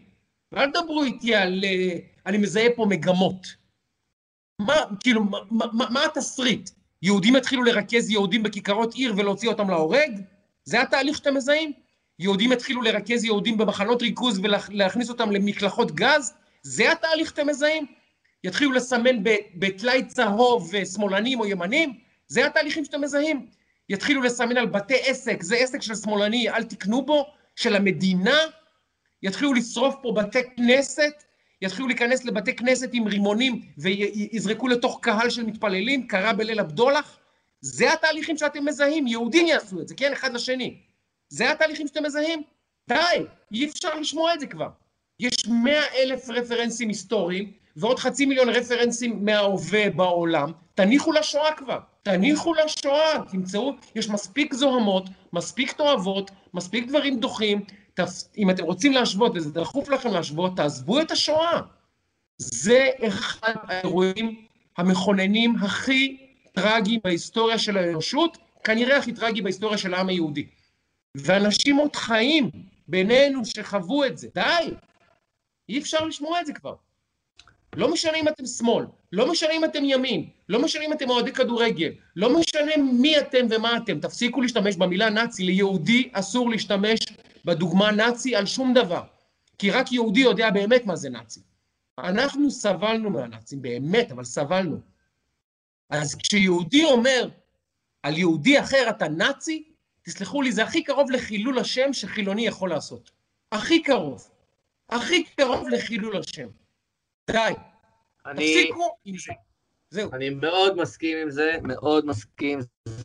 ואל 0.52 0.72
תדברו 0.72 1.04
איתי 1.04 1.36
על... 1.36 1.64
אני 2.26 2.38
מזהה 2.38 2.68
פה 2.76 2.86
מגמות. 2.86 3.63
מה, 4.60 4.76
כאילו, 5.00 5.24
מה, 5.24 5.40
מה, 5.52 5.86
מה 5.90 6.06
התסריט? 6.06 6.70
יהודים 7.02 7.36
יתחילו 7.36 7.64
לרכז 7.64 8.10
יהודים 8.10 8.44
בכיכרות 8.44 8.94
עיר 8.94 9.14
ולהוציא 9.18 9.50
אותם 9.50 9.70
להורג? 9.70 10.20
זה 10.66 10.82
התהליך 10.82 11.18
שאתם 11.18 11.36
מזהים? 11.36 11.72
יהודים 12.20 12.52
יתחילו 12.52 12.82
לרכז 12.82 13.24
יהודים 13.24 13.58
במחנות 13.58 14.02
ריכוז 14.02 14.40
ולהכניס 14.40 15.10
אותם 15.10 15.32
למקלחות 15.32 15.92
גז? 15.92 16.34
זה 16.64 16.92
התהליך 16.92 17.30
שאתם 17.30 17.48
מזהים? 17.48 17.86
יתחילו 18.44 18.72
לסמן 18.72 19.24
בטלאי 19.56 20.06
צהוב 20.06 20.72
שמאלנים 20.94 21.40
או 21.40 21.46
ימנים? 21.46 21.94
זה 22.28 22.46
התהליכים 22.46 22.86
שאתם 22.86 23.02
מזהים? 23.02 23.48
יתחילו 23.90 24.22
לסמן 24.22 24.58
על 24.58 24.66
בתי 24.66 24.98
עסק, 25.06 25.44
זה 25.44 25.56
עסק 25.56 25.82
של 25.82 25.96
שמאלני, 25.96 26.50
אל 26.50 26.64
תקנו 26.64 27.06
בו, 27.06 27.26
של 27.56 27.76
המדינה? 27.76 28.38
יתחילו 29.24 29.54
לשרוף 29.54 29.96
פה 30.02 30.12
בתי 30.12 30.40
כנסת? 30.56 31.24
יתחילו 31.64 31.88
להיכנס 31.88 32.26
לבתי 32.26 32.56
כנסת 32.56 32.90
עם 32.94 33.08
רימונים 33.08 33.62
ויזרקו 33.78 34.68
לתוך 34.68 35.00
קהל 35.02 35.30
של 35.30 35.44
מתפללים, 35.44 36.08
קרה 36.08 36.34
בליל 36.34 36.60
הבדולח? 36.60 37.18
זה 37.62 37.94
התהליכים 37.94 38.38
שאתם 38.38 38.66
מזהים, 38.66 39.08
יהודים 39.08 39.48
יעשו 39.48 39.82
את 39.82 39.88
זה, 39.88 39.96
כן, 39.96 40.14
אחד 40.14 40.34
לשני. 40.34 40.78
זה 41.30 41.52
התהליכים 41.52 41.88
שאתם 41.88 42.04
מזהים? 42.04 42.42
די, 42.90 42.96
אי 43.52 43.66
אפשר 43.66 44.00
לשמוע 44.00 44.34
את 44.34 44.40
זה 44.40 44.48
כבר. 44.48 44.70
יש 45.20 45.48
מאה 45.48 45.86
אלף 45.96 46.30
רפרנסים 46.30 46.88
היסטוריים 46.90 47.52
ועוד 47.76 48.00
חצי 48.00 48.26
מיליון 48.26 48.50
רפרנסים 48.50 49.26
מההווה 49.26 49.90
בעולם. 49.90 50.52
תניחו 50.76 51.12
לשואה 51.12 51.54
כבר, 51.54 51.80
תניחו 52.04 52.54
לשואה, 52.54 53.22
תמצאו, 53.32 53.74
יש 53.96 54.10
מספיק 54.10 54.54
זוהמות, 54.54 55.04
מספיק 55.34 55.72
תועבות, 55.72 56.32
מספיק 56.54 56.88
דברים 56.88 57.20
דוחים, 57.20 57.62
אם 58.38 58.50
אתם 58.50 58.64
רוצים 58.64 58.94
להשוות, 58.94 59.32
וזה 59.36 59.52
דחוף 59.52 59.90
לכם 59.90 60.12
להשוות, 60.12 60.56
תעזבו 60.56 61.02
את 61.02 61.12
השואה. 61.12 61.62
זה 62.38 62.90
אחד 63.08 63.54
האירועים 63.68 64.46
המכוננים 64.78 65.56
הכי 65.56 66.18
טרגיים 66.54 67.00
בהיסטוריה 67.04 67.58
של 67.58 67.78
האנושות, 67.78 68.38
כנראה 68.64 68.98
הכי 68.98 69.14
טרגי 69.14 69.42
בהיסטוריה 69.42 69.78
של 69.78 69.94
העם 69.94 70.10
היהודי. 70.10 70.48
ואנשים 71.16 71.76
עוד 71.76 71.96
חיים 71.96 72.50
בינינו 72.88 73.46
שחוו 73.46 74.06
את 74.06 74.18
זה. 74.18 74.28
די! 74.36 74.74
אי 75.70 75.80
אפשר 75.80 76.06
לשמוע 76.06 76.42
את 76.42 76.46
זה 76.46 76.54
כבר. 76.54 76.76
לא 77.76 77.94
משנה 77.94 78.18
אם 78.18 78.28
אתם 78.28 78.46
שמאל, 78.46 78.86
לא 79.12 79.32
משנה 79.32 79.52
אם 79.52 79.66
אתם 79.66 79.84
ימין, 79.86 80.30
לא 80.50 80.62
משנה 80.62 80.86
אם 80.86 80.94
אתם 80.94 81.10
אוהדי 81.10 81.32
כדורגל, 81.32 81.92
לא 82.16 82.40
משנה 82.40 82.78
מי 82.78 83.18
אתם 83.18 83.48
ומה 83.50 83.78
אתם, 83.78 84.00
תפסיקו 84.00 84.42
להשתמש 84.42 84.76
במילה 84.76 85.10
נאצי, 85.10 85.44
ליהודי 85.44 86.10
אסור 86.14 86.50
להשתמש 86.50 87.00
בדוגמה 87.46 87.92
נאצי 87.92 88.36
על 88.36 88.46
שום 88.46 88.74
דבר, 88.74 89.04
כי 89.58 89.72
רק 89.72 89.92
יהודי 89.92 90.20
יודע 90.20 90.50
באמת 90.50 90.86
מה 90.86 90.96
זה 90.96 91.10
נאצי. 91.10 91.42
אנחנו 92.00 92.52
סבלנו 92.52 93.10
מהנאצים, 93.10 93.62
באמת, 93.62 94.12
אבל 94.12 94.24
סבלנו. 94.24 94.78
אז 95.90 96.16
כשיהודי 96.16 96.84
אומר 96.84 97.30
על 98.04 98.18
יהודי 98.18 98.60
אחר 98.60 98.90
אתה 98.90 99.08
נאצי, 99.08 99.64
תסלחו 100.02 100.42
לי, 100.42 100.52
זה 100.52 100.64
הכי 100.64 100.84
קרוב 100.84 101.12
לחילול 101.12 101.60
השם 101.60 101.94
שחילוני 101.94 102.48
יכול 102.48 102.70
לעשות. 102.70 103.12
הכי 103.52 103.84
קרוב. 103.84 104.30
הכי 104.90 105.24
קרוב 105.24 105.70
לחילול 105.70 106.18
השם. 106.18 106.48
די. 107.32 107.54
אני, 108.26 108.56
תפסיקו 108.56 108.96
עם 109.06 109.18
זה. 109.18 109.34
זהו. 109.90 110.14
אני 110.14 110.30
מאוד 110.30 110.78
מסכים 110.78 111.18
עם 111.18 111.30
זה, 111.32 111.58
מאוד 111.64 112.06
מסכים. 112.06 112.60
זה 112.62 113.04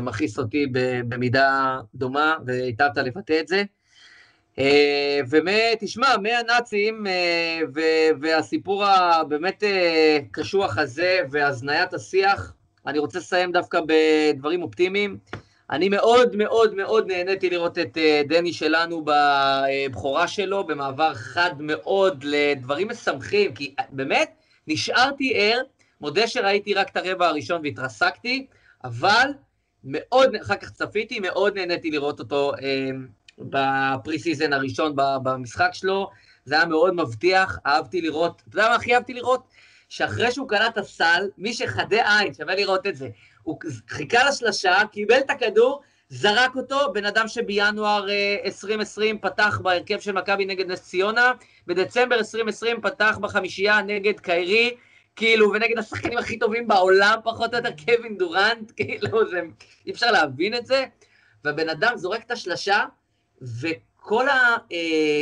מכעיס 0.00 0.38
אותי 0.38 0.66
במידה 1.08 1.78
דומה, 1.94 2.34
והיטבת 2.46 2.96
לבטא 2.96 3.40
את 3.40 3.48
זה. 3.48 3.62
אה, 4.58 5.20
ותשמע, 5.30 6.16
מהנאצים 6.22 7.06
אה, 7.06 7.60
והסיפור 8.20 8.84
הבאמת 8.84 9.64
אה, 9.64 10.18
קשוח 10.30 10.78
הזה 10.78 11.20
והזניית 11.30 11.94
השיח, 11.94 12.52
אני 12.86 12.98
רוצה 12.98 13.18
לסיים 13.18 13.52
דווקא 13.52 13.80
בדברים 13.86 14.62
אופטימיים. 14.62 15.18
אני 15.70 15.88
מאוד 15.88 16.36
מאוד 16.36 16.74
מאוד 16.74 17.06
נהניתי 17.06 17.50
לראות 17.50 17.78
את 17.78 17.98
דני 18.28 18.52
שלנו 18.52 19.04
בבכורה 19.04 20.28
שלו, 20.28 20.64
במעבר 20.64 21.14
חד 21.14 21.50
מאוד 21.58 22.24
לדברים 22.24 22.88
משמחים, 22.88 23.54
כי 23.54 23.74
באמת 23.90 24.30
נשארתי 24.66 25.32
ער, 25.34 25.62
מודה 26.00 26.26
שראיתי 26.26 26.74
רק 26.74 26.88
את 26.88 26.96
הרבע 26.96 27.28
הראשון 27.28 27.60
והתרסקתי, 27.64 28.46
אבל 28.84 29.30
מאוד, 29.84 30.34
אחר 30.42 30.56
כך 30.56 30.70
צפיתי, 30.70 31.20
מאוד 31.20 31.58
נהניתי 31.58 31.90
לראות 31.90 32.20
אותו 32.20 32.52
אה, 32.62 32.90
ב 33.38 34.18
pre-season 34.18 34.52
הראשון 34.52 34.92
במשחק 34.96 35.70
שלו, 35.72 36.10
זה 36.44 36.54
היה 36.54 36.66
מאוד 36.66 36.94
מבטיח, 36.94 37.58
אהבתי 37.66 38.00
לראות, 38.00 38.42
אתה 38.48 38.56
יודע 38.56 38.68
מה 38.68 38.74
הכי 38.74 38.94
אהבתי 38.94 39.14
לראות? 39.14 39.42
שאחרי 39.88 40.32
שהוא 40.32 40.48
קלע 40.48 40.66
את 40.66 40.78
הסל, 40.78 41.28
מי 41.38 41.54
שחדי 41.54 42.00
עין, 42.00 42.34
שווה 42.34 42.54
לראות 42.54 42.86
את 42.86 42.96
זה, 42.96 43.08
הוא 43.42 43.58
חיכה 43.88 44.28
לשלשה, 44.28 44.74
קיבל 44.92 45.18
את 45.18 45.30
הכדור, 45.30 45.82
זרק 46.08 46.56
אותו, 46.56 46.92
בן 46.92 47.04
אדם 47.04 47.28
שבינואר 47.28 48.10
אה, 48.10 48.36
2020 48.44 49.18
פתח 49.18 49.60
בהרכב 49.62 50.00
של 50.00 50.12
מכבי 50.12 50.44
נגד 50.44 50.70
נס 50.70 50.82
ציונה, 50.82 51.32
בדצמבר 51.66 52.18
2020 52.18 52.80
פתח 52.80 53.18
בחמישייה 53.20 53.82
נגד 53.82 54.20
קיירי, 54.20 54.76
כאילו, 55.20 55.52
ונגד 55.52 55.78
השחקנים 55.78 56.18
הכי 56.18 56.38
טובים 56.38 56.68
בעולם, 56.68 57.18
פחות 57.24 57.54
או 57.54 57.58
יותר, 57.58 57.70
קווין 57.84 58.18
דורנט, 58.18 58.70
כאילו, 58.76 59.30
זה, 59.30 59.40
אי 59.86 59.92
אפשר 59.92 60.10
להבין 60.10 60.54
את 60.54 60.66
זה. 60.66 60.84
והבן 61.44 61.68
אדם 61.68 61.92
זורק 61.96 62.24
את 62.24 62.30
השלשה, 62.30 62.84
וכל 63.60 64.26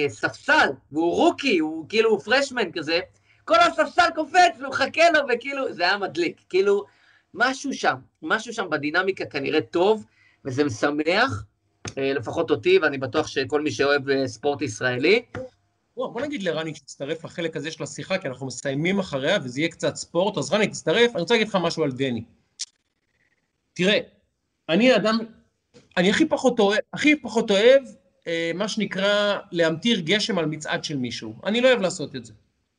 הספסל, 0.07 0.69
והוא 0.93 1.15
רוקי, 1.15 1.59
הוא 1.59 1.87
כאילו 1.89 2.21
פרשמן 2.21 2.73
כזה, 2.73 3.01
כל 3.45 3.57
הספסל 3.61 4.09
קופץ 4.15 4.57
והוא 4.59 4.69
מחכה 4.69 5.11
לו, 5.11 5.21
וכאילו, 5.29 5.73
זה 5.73 5.83
היה 5.83 5.99
מדליק. 5.99 6.41
כאילו, 6.49 6.85
משהו 7.35 7.75
שם, 7.75 7.95
משהו 8.23 8.53
שם 8.53 8.71
בדינמיקה 8.71 9.27
כנראה 9.27 9.61
טוב, 9.61 10.05
וזה 10.45 10.65
משמח, 10.65 11.45
אה, 11.99 12.13
לפחות 12.13 12.51
אותי, 12.51 12.79
ואני 12.79 12.99
בטוח 12.99 13.27
שכל 13.27 13.61
מי 13.61 13.71
שאוהב 13.71 14.09
אה, 14.09 14.29
ספורט 14.29 14.63
ישראלי. 14.63 15.23
בוא, 15.99 16.09
בוא 16.09 16.21
נגיד 16.21 16.43
לרני 16.43 16.75
שתצטרף 16.75 17.25
לחלק 17.25 17.57
הזה 17.57 17.71
של 17.71 17.83
השיחה, 17.83 18.19
כי 18.19 18.29
אנחנו 18.29 18.47
מסיימים 18.47 18.99
אחריה 18.99 19.39
וזה 19.45 19.61
יהיה 19.61 19.69
קצת 19.69 19.97
ספורט, 19.97 20.39
אז 20.39 20.53
רני, 20.53 20.67
תצטרף. 20.67 21.11
אני 21.15 21.21
רוצה 21.21 21.35
להגיד 21.35 21.49
לך 21.49 21.59
משהו 21.63 21.85
על 21.85 21.93
דני. 21.93 22.25
תראה, 23.75 23.99
אני 24.69 24.97
אדם, 24.97 25.19
אני 25.97 26.11
הכי 26.11 26.27
פחות 26.27 26.59
אוהב, 26.59 26.79
הכי 26.93 27.17
פחות 27.17 27.51
אוהב 27.51 27.83
אה, 28.27 28.51
מה 28.55 28.69
שנקרא 28.69 29.39
להמטיר 29.53 30.01
גשם 30.01 30.39
על 30.39 30.47
מצעד 30.47 30.85
של 30.85 30.97
מישהו. 30.97 31.35
אני 31.45 31.61
לא 31.61 31.69
אוהב 31.69 31.81
לעשות 31.81 32.17
את 32.17 32.25
זה. 32.25 32.33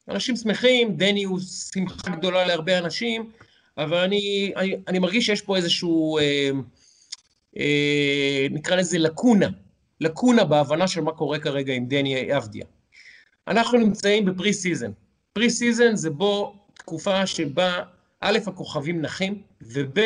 אנשים 0.10 0.36
שמחים, 0.36 0.98
דני 0.98 1.24
הוא 1.24 1.40
שמחה 1.74 2.10
גדולה 2.10 2.46
להרבה 2.46 2.78
אנשים, 2.78 3.32
אבל 3.78 3.98
אני, 3.98 4.54
אני, 4.56 4.76
אני 4.88 5.00
מרגיש 5.00 5.26
שיש 5.26 5.42
פה 5.42 5.58
איזשהו, 5.58 6.18
אה, 6.18 6.52
אה, 7.58 8.48
נקרא 8.52 8.76
לזה 8.76 8.98
לקונה, 8.98 9.48
לקונה 10.02 10.44
בהבנה 10.44 10.88
של 10.88 11.02
מה 11.02 11.12
קורה 11.12 11.40
כרגע 11.40 11.74
עם 11.74 11.86
דני 11.86 12.38
אבדיה. 12.38 12.66
אנחנו 13.50 13.78
נמצאים 13.78 14.26
ב 14.26 14.54
pre-season. 14.54 14.92
pre-season 15.34 15.96
זה 15.96 16.10
בו 16.10 16.56
תקופה 16.74 17.28
שבה 17.28 17.84
א', 18.22 18.38
הכוכבים 18.48 19.02
נחים, 19.02 19.42
וב', 19.62 20.00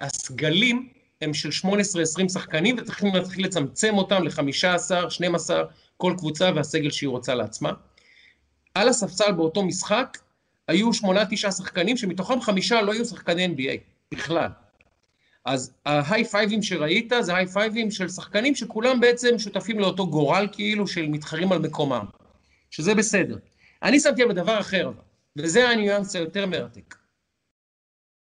הסגלים 0.00 0.88
הם 1.22 1.34
של 1.34 1.48
18-20 1.68 2.28
שחקנים, 2.28 2.76
וצריכים 2.78 3.14
להתחיל 3.14 3.44
לצמצם 3.44 3.94
אותם 3.94 4.24
ל-15, 4.24 5.10
12, 5.10 5.62
כל 5.96 6.14
קבוצה 6.18 6.50
והסגל 6.54 6.90
שהיא 6.90 7.08
רוצה 7.08 7.34
לעצמה. 7.34 7.72
על 8.74 8.88
הספסל 8.88 9.32
באותו 9.32 9.62
משחק 9.62 10.18
היו 10.68 10.94
שמונה, 10.94 11.24
תשעה 11.30 11.52
שחקנים, 11.52 11.96
שמתוכם 11.96 12.40
חמישה 12.40 12.82
לא 12.82 12.92
היו 12.92 13.04
שחקני 13.04 13.46
NBA 13.46 13.78
בכלל. 14.14 14.48
אז 15.44 15.72
ה 15.86 16.24
high 16.24 16.39
five 16.39 16.54
ים 16.54 16.62
שראית 16.62 17.12
זה 17.20 17.36
high 17.36 17.46
five 17.46 17.75
ים 17.75 17.90
של 17.90 18.08
שחקנים 18.08 18.54
שכולם 18.54 19.00
בעצם 19.00 19.38
שותפים 19.38 19.78
לאותו 19.78 20.06
גורל 20.06 20.48
כאילו 20.52 20.86
של 20.86 21.08
מתחרים 21.08 21.52
על 21.52 21.58
מקומם, 21.58 22.04
שזה 22.70 22.94
בסדר. 22.94 23.38
אני 23.82 24.00
שמתי 24.00 24.22
על 24.22 24.32
דבר 24.32 24.60
אחר, 24.60 24.90
וזה 25.38 25.68
הניואנס 25.68 26.16
היותר 26.16 26.46
מרתק. 26.46 26.94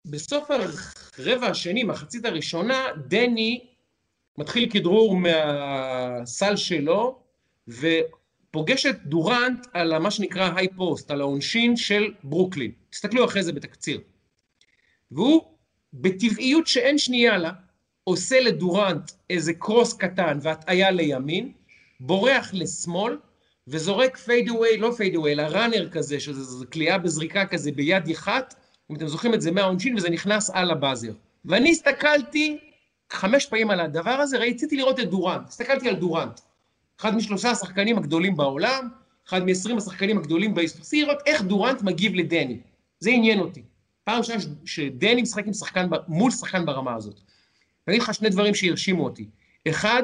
בסוף 0.04 0.50
הרבע 1.18 1.46
השני, 1.46 1.84
מחצית 1.84 2.24
הראשונה, 2.24 2.86
דני 3.08 3.66
מתחיל 4.38 4.70
כדרור 4.70 5.16
מהסל 5.16 6.56
שלו, 6.56 7.22
ופוגש 7.68 8.86
את 8.86 9.06
דורנט 9.06 9.66
על 9.72 9.98
מה 9.98 10.10
שנקרא 10.10 10.52
high 10.56 10.68
post, 10.76 11.10
על 11.10 11.20
העונשין 11.20 11.76
של 11.76 12.14
ברוקלין. 12.24 12.72
תסתכלו 12.90 13.24
אחרי 13.24 13.42
זה 13.42 13.52
בתקציר. 13.52 14.00
והוא, 15.10 15.42
בטבעיות 15.92 16.66
שאין 16.66 16.98
שנייה 16.98 17.38
לה, 17.38 17.52
עושה 18.04 18.40
לדורנט 18.40 19.10
איזה 19.30 19.54
cross 19.54 19.92
קטן 19.92 20.38
והטעיה 20.42 20.90
לימין, 20.90 21.52
בורח 22.00 22.50
לשמאל, 22.52 23.16
וזורק 23.70 24.16
fadeaway, 24.16 24.78
לא 24.78 24.92
fadeaway, 24.96 25.32
אלא 25.32 25.42
runner 25.42 25.88
כזה, 25.90 26.20
שזו 26.20 26.64
קליעה 26.70 26.98
בזריקה 26.98 27.46
כזה 27.46 27.72
ביד 27.72 28.08
אחת, 28.08 28.54
אם 28.90 28.96
אתם 28.96 29.06
זוכרים 29.06 29.34
את 29.34 29.40
זה 29.40 29.50
מהעונשין, 29.50 29.96
וזה 29.96 30.10
נכנס 30.10 30.50
על 30.50 30.70
ה 30.70 30.75
buzzer. 30.75 31.12
ואני 31.44 31.70
הסתכלתי 31.70 32.58
חמש 33.12 33.46
פעמים 33.46 33.70
על 33.70 33.80
הדבר 33.80 34.10
הזה, 34.10 34.38
רציתי 34.38 34.76
לראות 34.76 35.00
את 35.00 35.10
דורנט, 35.10 35.48
הסתכלתי 35.48 35.88
על 35.88 35.94
דורנט. 35.94 36.40
אחד 37.00 37.14
משלושה 37.16 37.50
השחקנים 37.50 37.98
הגדולים 37.98 38.36
בעולם, 38.36 38.88
אחד 39.28 39.44
מעשרים 39.46 39.78
השחקנים 39.78 40.18
הגדולים 40.18 40.54
בהיסטוריה, 40.54 41.06
לראות 41.06 41.18
איך 41.26 41.42
דורנט 41.42 41.82
מגיב 41.82 42.14
לדני. 42.14 42.58
זה 43.00 43.10
עניין 43.10 43.40
אותי. 43.40 43.62
פעם 44.04 44.18
ראשונה 44.18 44.38
שדני 44.64 45.22
משחק 45.22 45.46
עם 45.46 45.52
שחקן, 45.52 45.88
מול 46.08 46.30
שחקן 46.30 46.66
ברמה 46.66 46.94
הזאת. 46.94 47.20
אני 47.88 47.96
אגיד 47.96 48.02
לך 48.02 48.14
שני 48.14 48.28
דברים 48.28 48.54
שהרשימו 48.54 49.04
אותי. 49.04 49.26
אחד, 49.68 50.02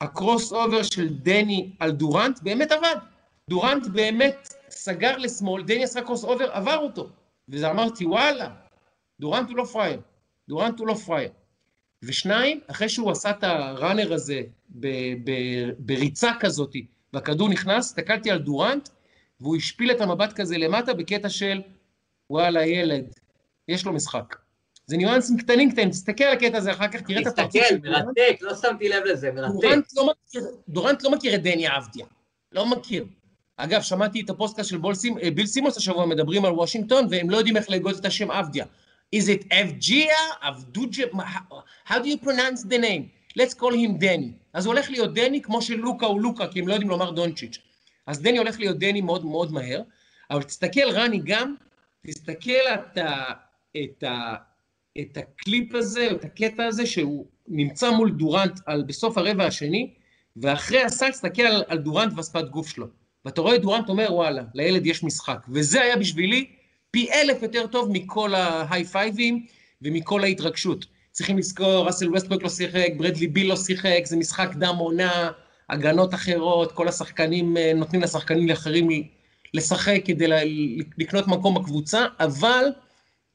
ה 0.00 0.52
crossover 0.52 0.82
של 0.82 1.08
דני 1.08 1.70
על 1.78 1.90
דורנט 1.90 2.42
באמת 2.42 2.72
עבד. 2.72 2.96
דורנט 3.50 3.86
באמת 3.86 4.54
סגר 4.70 5.16
לשמאל, 5.16 5.62
דני 5.62 5.84
עשה 5.84 6.00
crossover, 6.02 6.50
עבר 6.52 6.76
אותו. 6.76 7.08
וזה 7.48 7.70
אמרתי, 7.70 8.06
וואלה, 8.06 8.50
דורנט 9.20 9.48
הוא 9.48 9.56
לא 9.56 9.64
פראייר. 9.64 10.00
דורנט 10.48 10.78
הוא 10.78 10.88
לא 10.88 10.94
פראייר. 10.94 11.30
ושניים, 12.02 12.60
אחרי 12.66 12.88
שהוא 12.88 13.10
עשה 13.10 13.30
את 13.30 13.44
ה 13.44 13.54
runner 13.54 14.12
הזה 14.12 14.42
ב- 14.70 15.14
ב- 15.24 15.70
בריצה 15.78 16.30
כזאת, 16.40 16.72
והכדור 17.12 17.48
נכנס, 17.48 17.86
הסתכלתי 17.86 18.30
על 18.30 18.38
דורנט, 18.38 18.88
והוא 19.40 19.56
השפיל 19.56 19.90
את 19.90 20.00
המבט 20.00 20.32
כזה 20.32 20.58
למטה 20.58 20.94
בקטע 20.94 21.28
של, 21.28 21.62
וואלה, 22.30 22.66
ילד, 22.66 23.04
יש 23.68 23.86
לו 23.86 23.92
משחק. 23.92 24.36
זה 24.88 24.96
ניואנסים 24.96 25.36
קטנים 25.36 25.70
קטנים, 25.70 25.90
תסתכל 25.90 26.24
על 26.24 26.32
הקטע 26.32 26.58
הזה 26.58 26.72
אחר 26.72 26.88
כך, 26.88 27.00
תראה 27.00 27.20
את 27.20 27.26
הפרצוף 27.26 27.62
תסתכל. 27.62 27.88
מרתק, 27.88 28.36
לא 28.40 28.54
שמתי 28.54 28.88
לב 28.88 29.04
לזה, 29.04 29.30
מרתק. 29.32 29.52
דורנט 30.68 31.02
לא 31.04 31.10
מכיר, 31.10 31.30
לא 31.32 31.34
את 31.34 31.42
דני 31.42 31.76
אבדיה, 31.76 32.06
לא 32.52 32.66
מכיר. 32.66 33.04
אגב, 33.56 33.82
שמעתי 33.82 34.20
את 34.20 34.30
הפודקאסט 34.30 34.70
של 34.70 34.78
אה, 35.22 35.30
ביל 35.30 35.46
סימונס 35.46 35.76
השבוע, 35.76 36.06
מדברים 36.06 36.44
על 36.44 36.52
וושינגטון, 36.52 37.06
והם 37.10 37.30
לא 37.30 37.36
יודעים 37.36 37.56
איך 37.56 37.70
להגות 37.70 38.00
את 38.00 38.04
השם 38.04 38.30
אבדיה. 38.30 38.64
is 39.16 39.18
it 39.18 39.54
אבג'יה? 39.54 40.16
אבדוג'ה? 40.40 41.04
how 41.88 41.94
do 41.94 42.06
you 42.06 42.24
pronounce 42.24 42.62
the 42.62 42.78
name? 42.78 43.38
let's 43.38 43.54
call 43.60 43.72
him 43.72 43.98
דני. 43.98 44.32
אז 44.52 44.66
הוא 44.66 44.74
הולך 44.74 44.90
להיות 44.90 45.14
דני 45.14 45.42
כמו 45.42 45.62
שלוקה 45.62 46.06
הוא 46.06 46.20
לוקה, 46.20 46.46
כי 46.46 46.60
הם 46.60 46.68
לא 46.68 46.72
יודעים 46.72 46.90
לומר 46.90 47.10
דונצ'יץ'. 47.10 47.58
אז 48.06 48.22
דני 48.22 48.38
הולך 48.38 48.58
להיות 48.58 48.78
דני 48.78 49.00
מאוד 49.00 49.24
מאוד 49.24 49.52
מהר, 49.52 49.82
אבל 50.30 50.42
תסתכל, 50.42 50.90
רני, 50.90 51.20
גם, 51.24 51.54
תסתכל 52.06 52.74
את, 52.74 52.98
ה, 52.98 53.24
את, 53.76 54.02
ה, 54.02 54.34
את 55.00 55.16
הקליפ 55.16 55.74
הזה, 55.74 56.08
את 56.10 56.24
הקטע 56.24 56.66
הזה, 56.66 56.86
שהוא 56.86 57.26
נמצא 57.48 57.90
מול 57.90 58.10
דורנט 58.10 58.60
על, 58.66 58.82
בסוף 58.82 59.18
הרבע 59.18 59.44
השני, 59.46 59.94
ואחרי 60.36 60.82
הסל 60.82 61.10
תסתכל 61.10 61.42
על, 61.42 61.64
על 61.68 61.78
דורנט 61.78 62.12
והשפת 62.16 62.44
גוף 62.50 62.68
שלו. 62.68 62.86
ואתה 63.24 63.40
רואה 63.40 63.54
את 63.54 63.60
דורנט 63.62 63.88
אומר, 63.88 64.06
וואלה, 64.10 64.42
לילד 64.54 64.86
יש 64.86 65.04
משחק. 65.04 65.46
וזה 65.48 65.82
היה 65.82 65.96
בשבילי 65.96 66.46
פי 66.90 67.12
אלף 67.12 67.42
יותר 67.42 67.66
טוב 67.66 67.90
מכל 67.92 68.34
ה 68.34 68.84
high 68.84 69.09
five 69.09 69.34
ים 69.34 69.46
ומכל 69.82 70.24
ההתרגשות. 70.24 70.86
צריכים 71.12 71.38
לזכור, 71.38 71.86
ראסל 71.86 72.10
ווסטברק 72.10 72.42
לא 72.42 72.48
שיחק, 72.48 72.88
ברדלי 72.96 73.26
ביל 73.26 73.48
לא 73.48 73.56
שיחק, 73.56 74.00
זה 74.04 74.16
משחק 74.16 74.54
קדם 74.54 74.76
עונה, 74.78 75.30
הגנות 75.70 76.14
אחרות, 76.14 76.72
כל 76.72 76.88
השחקנים, 76.88 77.56
אה, 77.56 77.72
נותנים 77.74 78.02
לשחקנים 78.02 78.50
אחרים 78.50 78.88
לשחק 79.54 80.00
כדי 80.04 80.26
לקנות 80.98 81.26
מקום 81.28 81.54
בקבוצה, 81.54 82.06
אבל 82.20 82.64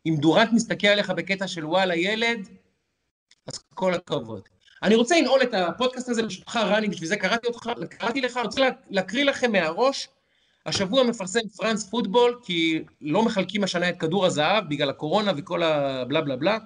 אם 0.05 0.15
דורנט 0.19 0.49
מסתכל 0.53 0.87
עליך 0.87 1.09
בקטע 1.09 1.47
של 1.47 1.65
וואלה 1.65 1.95
ילד, 1.95 2.47
אז 3.47 3.59
כל 3.73 3.93
הכבוד. 3.93 4.41
אני 4.83 4.95
רוצה 4.95 5.19
לנעול 5.21 5.41
את 5.41 5.53
הפודקאסט 5.53 6.09
הזה, 6.09 6.23
ברשותך 6.23 6.55
רני, 6.55 6.87
בשביל 6.87 7.09
זה 7.09 7.17
קראתי 7.17 7.47
אותך, 7.47 7.69
קראתי 7.89 8.21
לך, 8.21 8.37
אני 8.37 8.45
רוצה 8.45 8.69
להקריא 8.89 9.23
לכם 9.23 9.51
מהראש. 9.51 10.07
השבוע 10.65 11.03
מפרסם 11.03 11.39
פרנס 11.57 11.89
פוטבול, 11.89 12.39
כי 12.43 12.83
לא 13.01 13.23
מחלקים 13.23 13.63
השנה 13.63 13.89
את 13.89 13.99
כדור 13.99 14.25
הזהב 14.25 14.69
בגלל 14.69 14.89
הקורונה 14.89 15.31
וכל 15.37 15.63
הבלה 15.63 16.21
בלה 16.21 16.35
בלה. 16.35 16.57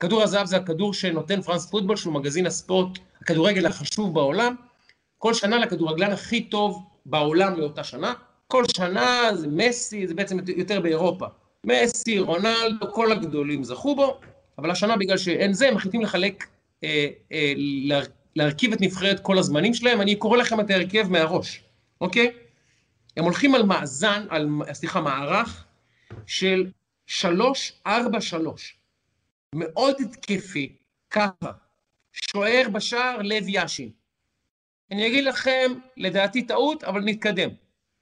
כדור 0.00 0.22
הזהב 0.22 0.46
זה 0.46 0.56
הכדור 0.56 0.94
שנותן 0.94 1.42
פרנס 1.42 1.70
פוטבול, 1.70 1.96
שהוא 1.96 2.14
מגזין 2.14 2.46
הספורט, 2.46 2.98
הכדורגל 3.22 3.66
החשוב 3.66 4.14
בעולם. 4.14 4.54
כל 5.18 5.34
שנה 5.34 5.58
לכדורגלן 5.58 6.12
הכי 6.12 6.44
טוב 6.44 6.82
בעולם 7.06 7.56
לאותה 7.60 7.84
שנה. 7.84 8.12
כל 8.46 8.64
שנה 8.76 9.30
זה 9.34 9.46
מסי, 9.46 10.06
זה 10.06 10.14
בעצם 10.14 10.38
יותר 10.56 10.80
באירופה. 10.80 11.26
מסי, 11.66 12.18
רונלדו, 12.18 12.92
כל 12.92 13.12
הגדולים 13.12 13.64
זכו 13.64 13.94
בו, 13.96 14.20
אבל 14.58 14.70
השנה 14.70 14.96
בגלל 14.96 15.18
שאין 15.18 15.52
זה, 15.52 15.68
הם 15.68 15.74
מחליטים 15.74 16.00
לחלק, 16.00 16.46
אה, 16.84 17.08
אה, 17.32 17.52
לה, 17.56 18.00
להרכיב 18.36 18.72
את 18.72 18.80
נבחרת 18.80 19.20
כל 19.20 19.38
הזמנים 19.38 19.74
שלהם. 19.74 20.00
אני 20.00 20.16
קורא 20.16 20.38
לכם 20.38 20.60
את 20.60 20.70
ההרכב 20.70 21.08
מהראש, 21.08 21.62
אוקיי? 22.00 22.32
הם 23.16 23.24
הולכים 23.24 23.54
על 23.54 23.62
מאזן, 23.62 24.26
על, 24.28 24.48
סליחה, 24.72 25.00
מערך 25.00 25.64
של 26.26 26.70
שלוש, 27.06 27.72
ארבע, 27.86 28.20
שלוש. 28.20 28.76
מאוד 29.54 29.96
התקפי, 30.00 30.76
ככה. 31.10 31.52
שוער 32.12 32.68
בשער, 32.72 33.22
לב 33.22 33.48
יאשין. 33.48 33.90
אני 34.90 35.06
אגיד 35.06 35.24
לכם, 35.24 35.72
לדעתי 35.96 36.42
טעות, 36.42 36.84
אבל 36.84 37.00
נתקדם. 37.04 37.50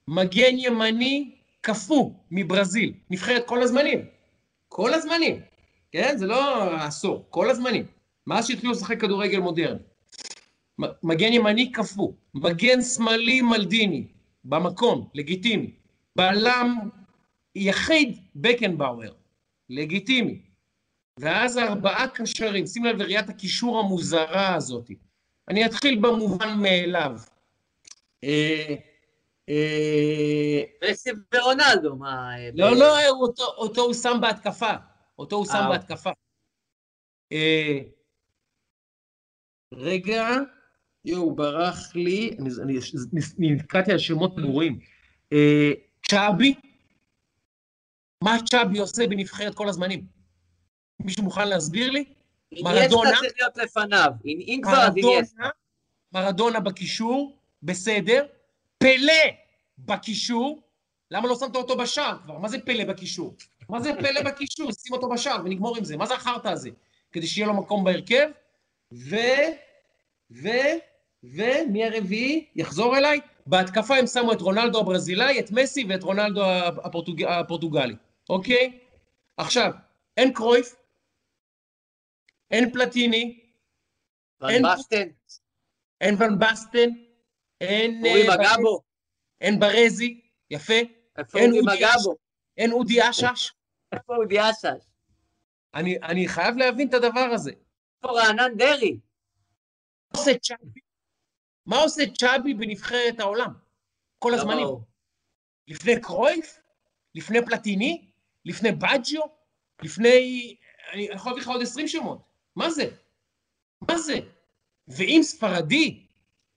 מגן 0.07 0.57
ימני 0.57 1.38
קפוא 1.61 2.11
מברזיל, 2.31 2.93
נבחרת 3.09 3.47
כל 3.47 3.61
הזמנים. 3.63 4.05
כל 4.67 4.93
הזמנים. 4.93 5.41
כן? 5.91 6.17
זה 6.17 6.25
לא 6.25 6.73
עשור, 6.75 7.25
כל 7.29 7.49
הזמנים. 7.49 7.85
מאז 8.27 8.47
שהתחילו 8.47 8.71
לשחק 8.71 9.01
כדורגל 9.01 9.39
מודרני. 9.39 9.79
מגן 11.03 11.33
ימני 11.33 11.71
קפוא, 11.71 12.11
מגן 12.33 12.81
שמאלי 12.81 13.41
מלדיני, 13.41 14.07
במקום, 14.43 15.09
לגיטימי. 15.13 15.71
בלם 16.15 16.75
יחיד 17.55 18.17
בקנבאואר, 18.35 19.13
לגיטימי. 19.69 20.41
ואז 21.19 21.57
ארבעה 21.57 22.07
קשרים, 22.07 22.67
שים 22.67 22.85
לב 22.85 22.97
לראיית 22.97 23.29
הקישור 23.29 23.79
המוזרה 23.79 24.55
הזאת. 24.55 24.91
אני 25.49 25.65
אתחיל 25.65 25.99
במובן 25.99 26.57
מאליו. 26.59 27.19
אה, 28.23 28.75
מסי 30.89 31.09
ורונלדו, 31.33 31.95
מה... 31.95 32.37
אה, 32.37 32.49
לא, 32.53 32.75
לא, 32.75 33.09
אותו 33.57 33.81
הוא 33.81 33.93
שם 33.93 34.17
בהתקפה. 34.21 34.73
אותו 35.19 35.35
הוא 35.35 35.45
שם 35.45 35.65
בהתקפה. 35.69 36.09
רגע, 39.73 40.27
יואו, 41.05 41.35
ברח 41.35 41.95
לי, 41.95 42.37
אני 43.39 43.53
נתקעתי 43.55 43.91
על 43.91 43.97
שמות 43.97 44.35
ברורים. 44.35 44.79
צ'אבי, 46.09 46.53
מה 48.23 48.37
צ'אבי 48.49 48.79
עושה 48.79 49.07
בנבחרת 49.07 49.55
כל 49.55 49.69
הזמנים? 49.69 50.05
מישהו 50.99 51.23
מוכן 51.23 51.47
להסביר 51.47 51.91
לי? 51.91 52.13
מרדונה. 52.51 53.09
צריך 53.19 53.33
להיות 53.39 53.57
לפניו, 53.57 54.11
אם 54.25 54.61
כבר 54.63 54.87
אז. 55.19 55.35
מרדונה 56.13 56.59
בקישור, 56.59 57.37
בסדר. 57.63 58.25
פלא 58.79 59.23
בקישור, 59.79 60.61
למה 61.11 61.27
לא 61.27 61.35
שמת 61.35 61.55
אותו 61.55 61.77
בשער 61.77 62.17
כבר? 62.23 62.37
מה 62.37 62.49
זה 62.49 62.59
פלא 62.59 62.83
בקישור? 62.83 63.35
מה 63.69 63.79
זה 63.79 63.91
פלא 63.99 64.21
בקישור? 64.21 64.71
שים 64.71 64.93
אותו 64.93 65.09
בשער 65.09 65.37
ונגמור 65.45 65.77
עם 65.77 65.83
זה. 65.83 65.97
מה 65.97 66.05
זה 66.05 66.13
החרטא 66.13 66.47
הזה? 66.47 66.69
כדי 67.11 67.27
שיהיה 67.27 67.47
לו 67.47 67.53
מקום 67.53 67.83
בהרכב. 67.83 68.29
ו... 68.93 69.15
ו... 70.31 70.47
ו... 71.23 71.41
מי 71.69 71.85
הרביעי? 71.85 72.45
יחזור 72.55 72.97
אליי. 72.97 73.19
בהתקפה 73.49 73.95
הם 73.95 74.07
שמו 74.07 74.33
את 74.33 74.41
רונלדו 74.41 74.79
הברזילאי, 74.79 75.39
את 75.39 75.51
מסי 75.51 75.85
ואת 75.89 76.03
רונלדו 76.03 76.41
הפורטוג... 76.83 77.23
הפורטוגלי, 77.23 77.95
אוקיי? 78.29 78.79
עכשיו, 79.37 79.71
אין 80.17 80.33
קרויף, 80.33 80.75
אין 82.51 82.71
פלטיני, 82.71 83.39
אין 84.49 84.63
בסטן, 84.73 85.07
אין 86.01 86.15
ון 86.19 86.39
בסטן, 86.39 86.89
אין... 87.61 88.05
אורי 88.05 88.29
אה, 88.29 88.37
מגבו. 88.37 88.81
אין 89.41 89.59
ברזי, 89.59 90.21
יפה. 90.49 90.73
איפה 91.17 91.39
אורי 91.39 91.59
מגבו? 91.61 92.15
אין 92.57 92.71
אודי 92.71 93.09
אשש. 93.09 93.51
איפה 93.91 94.15
אודי 94.15 94.41
אשש? 94.41 94.91
אני, 95.73 95.97
אני 96.03 96.27
חייב 96.27 96.57
להבין 96.57 96.89
את 96.89 96.93
הדבר 96.93 97.29
הזה. 97.33 97.51
איפה 97.51 98.19
רענן 98.19 98.57
דרעי? 98.57 98.99
מה 100.13 100.19
עושה 100.19 100.37
צ'אבי? 100.37 100.79
מה 101.65 101.81
עושה 101.81 102.03
צ'אבי 102.17 102.53
בנבחרת 102.53 103.19
העולם? 103.19 103.53
כל 104.19 104.33
הזמנים. 104.33 104.67
לפני 105.67 106.01
קרויף? 106.01 106.59
לפני 107.15 107.45
פלטיני? 107.45 108.11
לפני 108.45 108.71
בג'יו? 108.71 109.21
לפני... 109.81 110.55
אני 110.93 111.03
יכול 111.03 111.31
להביא 111.31 111.43
לך 111.43 111.49
עוד 111.49 111.61
עשרים 111.61 111.87
שמות. 111.87 112.21
מה 112.55 112.69
זה? 112.69 112.89
מה 113.81 113.97
זה? 113.97 114.19
ואם 114.87 115.19
ספרדי, 115.23 116.07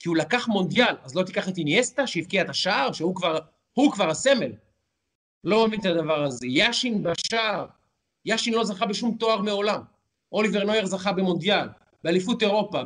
כי 0.03 0.09
הוא 0.09 0.16
לקח 0.16 0.49
מונדיאל, 0.49 0.95
אז 1.03 1.15
לא 1.15 1.23
תיקח 1.23 1.49
את 1.49 1.59
איניאסטה 1.59 2.07
שהבקיע 2.07 2.43
את 2.43 2.49
השער, 2.49 2.93
שהוא 2.93 3.15
כבר, 3.15 3.39
הוא 3.73 3.93
כבר 3.93 4.11
הסמל. 4.11 4.53
לא 5.45 5.66
מבין 5.66 5.81
את 5.81 5.87
הדבר 5.87 6.24
הזה. 6.24 6.47
יאשין 6.47 7.03
בשער, 7.03 7.66
יאשין 8.24 8.55
לא 8.55 8.65
זכה 8.65 8.87
בשום 8.87 9.16
תואר 9.19 9.43
מעולם. 9.43 9.83
אוליבר 10.33 10.65
נויר 10.65 10.87
זכה 10.87 11.12
במונדיאל, 11.12 11.69
באליפות 12.05 12.43
אירופה, 12.43 12.83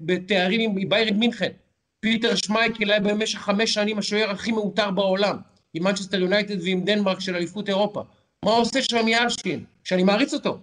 בתארים 0.00 0.60
עם 0.60 0.88
באיירן 0.88 1.16
מינכן. 1.16 1.52
פיטר 2.00 2.34
שמייקל 2.34 2.90
היה 2.90 3.00
במשך 3.00 3.38
חמש 3.38 3.74
שנים 3.74 3.98
השוער 3.98 4.30
הכי 4.30 4.52
מעוטר 4.52 4.90
בעולם, 4.90 5.36
עם 5.74 5.84
מנצ'סטר 5.84 6.20
יונייטד 6.20 6.62
ועם 6.62 6.84
דנמרק 6.84 7.20
של 7.20 7.36
אליפות 7.36 7.68
אירופה. 7.68 8.02
מה 8.44 8.50
עושה 8.50 8.82
שם 8.82 9.08
יאשין? 9.08 9.64
שאני 9.84 10.02
מעריץ 10.02 10.34
אותו. 10.34 10.58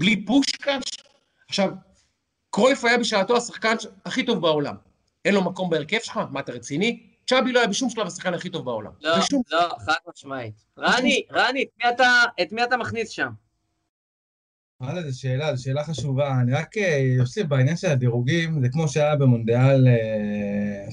בלי 0.00 0.24
פושקש? 0.26 0.82
עכשיו, 1.48 1.72
קרויף 2.56 2.84
היה 2.84 2.98
בשעתו 2.98 3.36
השחקן 3.36 3.74
הכי 4.04 4.22
טוב 4.22 4.40
בעולם. 4.40 4.74
אין 5.24 5.34
לו 5.34 5.44
מקום 5.44 5.70
בהרכב 5.70 5.98
שלך? 6.02 6.20
מה, 6.30 6.40
אתה 6.40 6.52
רציני? 6.52 7.00
צ'אבי 7.26 7.52
לא 7.52 7.58
היה 7.58 7.68
בשום 7.68 7.90
שלב 7.90 8.06
השחקן 8.06 8.34
הכי 8.34 8.50
טוב 8.50 8.64
בעולם. 8.64 8.90
לא, 9.00 9.18
בשום... 9.18 9.42
לא, 9.50 9.68
חד 9.86 9.94
משמעית. 10.10 10.54
רני, 10.78 11.22
רני, 11.32 11.62
את 11.62 11.68
מי 11.84 11.90
אתה, 11.90 12.22
את 12.42 12.52
מי 12.52 12.64
אתה 12.64 12.76
מכניס 12.76 13.08
שם? 13.08 13.28
וואלה, 14.80 15.10
זו 15.10 15.20
שאלה, 15.20 15.56
זו 15.56 15.62
שאלה 15.62 15.84
חשובה. 15.84 16.40
אני 16.40 16.52
רק 16.52 16.74
אוסיף 17.20 17.42
אה, 17.42 17.48
בעניין 17.48 17.76
של 17.76 17.90
הדירוגים, 17.90 18.62
זה 18.62 18.68
כמו 18.68 18.88
שהיה 18.88 19.16
במונדיאל, 19.16 19.88
אה, 19.88 20.86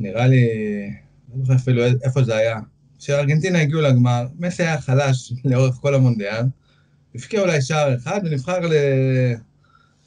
נראה 0.00 0.26
לי, 0.26 0.46
לא 1.34 1.44
זוכר 1.44 1.56
אפילו 1.56 1.82
איפה 2.04 2.22
זה 2.22 2.36
היה. 2.36 2.60
כשארגנטינה 2.98 3.60
הגיעו 3.60 3.80
לגמר, 3.80 4.26
מסי 4.38 4.62
היה 4.62 4.80
חלש 4.80 5.32
לאורך 5.44 5.74
כל 5.74 5.94
המונדיאל, 5.94 6.44
הבקיע 7.14 7.40
אולי 7.40 7.62
שער 7.62 7.96
אחד 7.96 8.20
ונבחר 8.24 8.60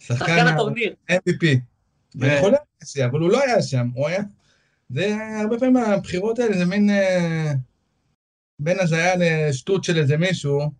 לשחקן 0.09 0.47
ה-MVP. 0.47 1.45
אני 2.21 2.39
חולה 2.39 2.57
על 2.57 2.63
מסי, 2.83 3.05
אבל 3.05 3.19
הוא 3.19 3.29
לא 3.29 3.43
היה 3.43 3.61
שם, 3.61 3.89
הוא 3.93 4.07
היה... 4.07 4.23
זה 4.89 5.17
הרבה 5.41 5.59
פעמים 5.59 5.77
הבחירות 5.77 6.39
האלה 6.39 6.57
זה 6.57 6.65
מין 6.65 6.89
אה, 6.89 7.53
בין 8.59 8.79
הזיה 8.79 9.15
לשטות 9.15 9.83
של 9.83 9.97
איזה 9.97 10.17
מישהו, 10.17 10.71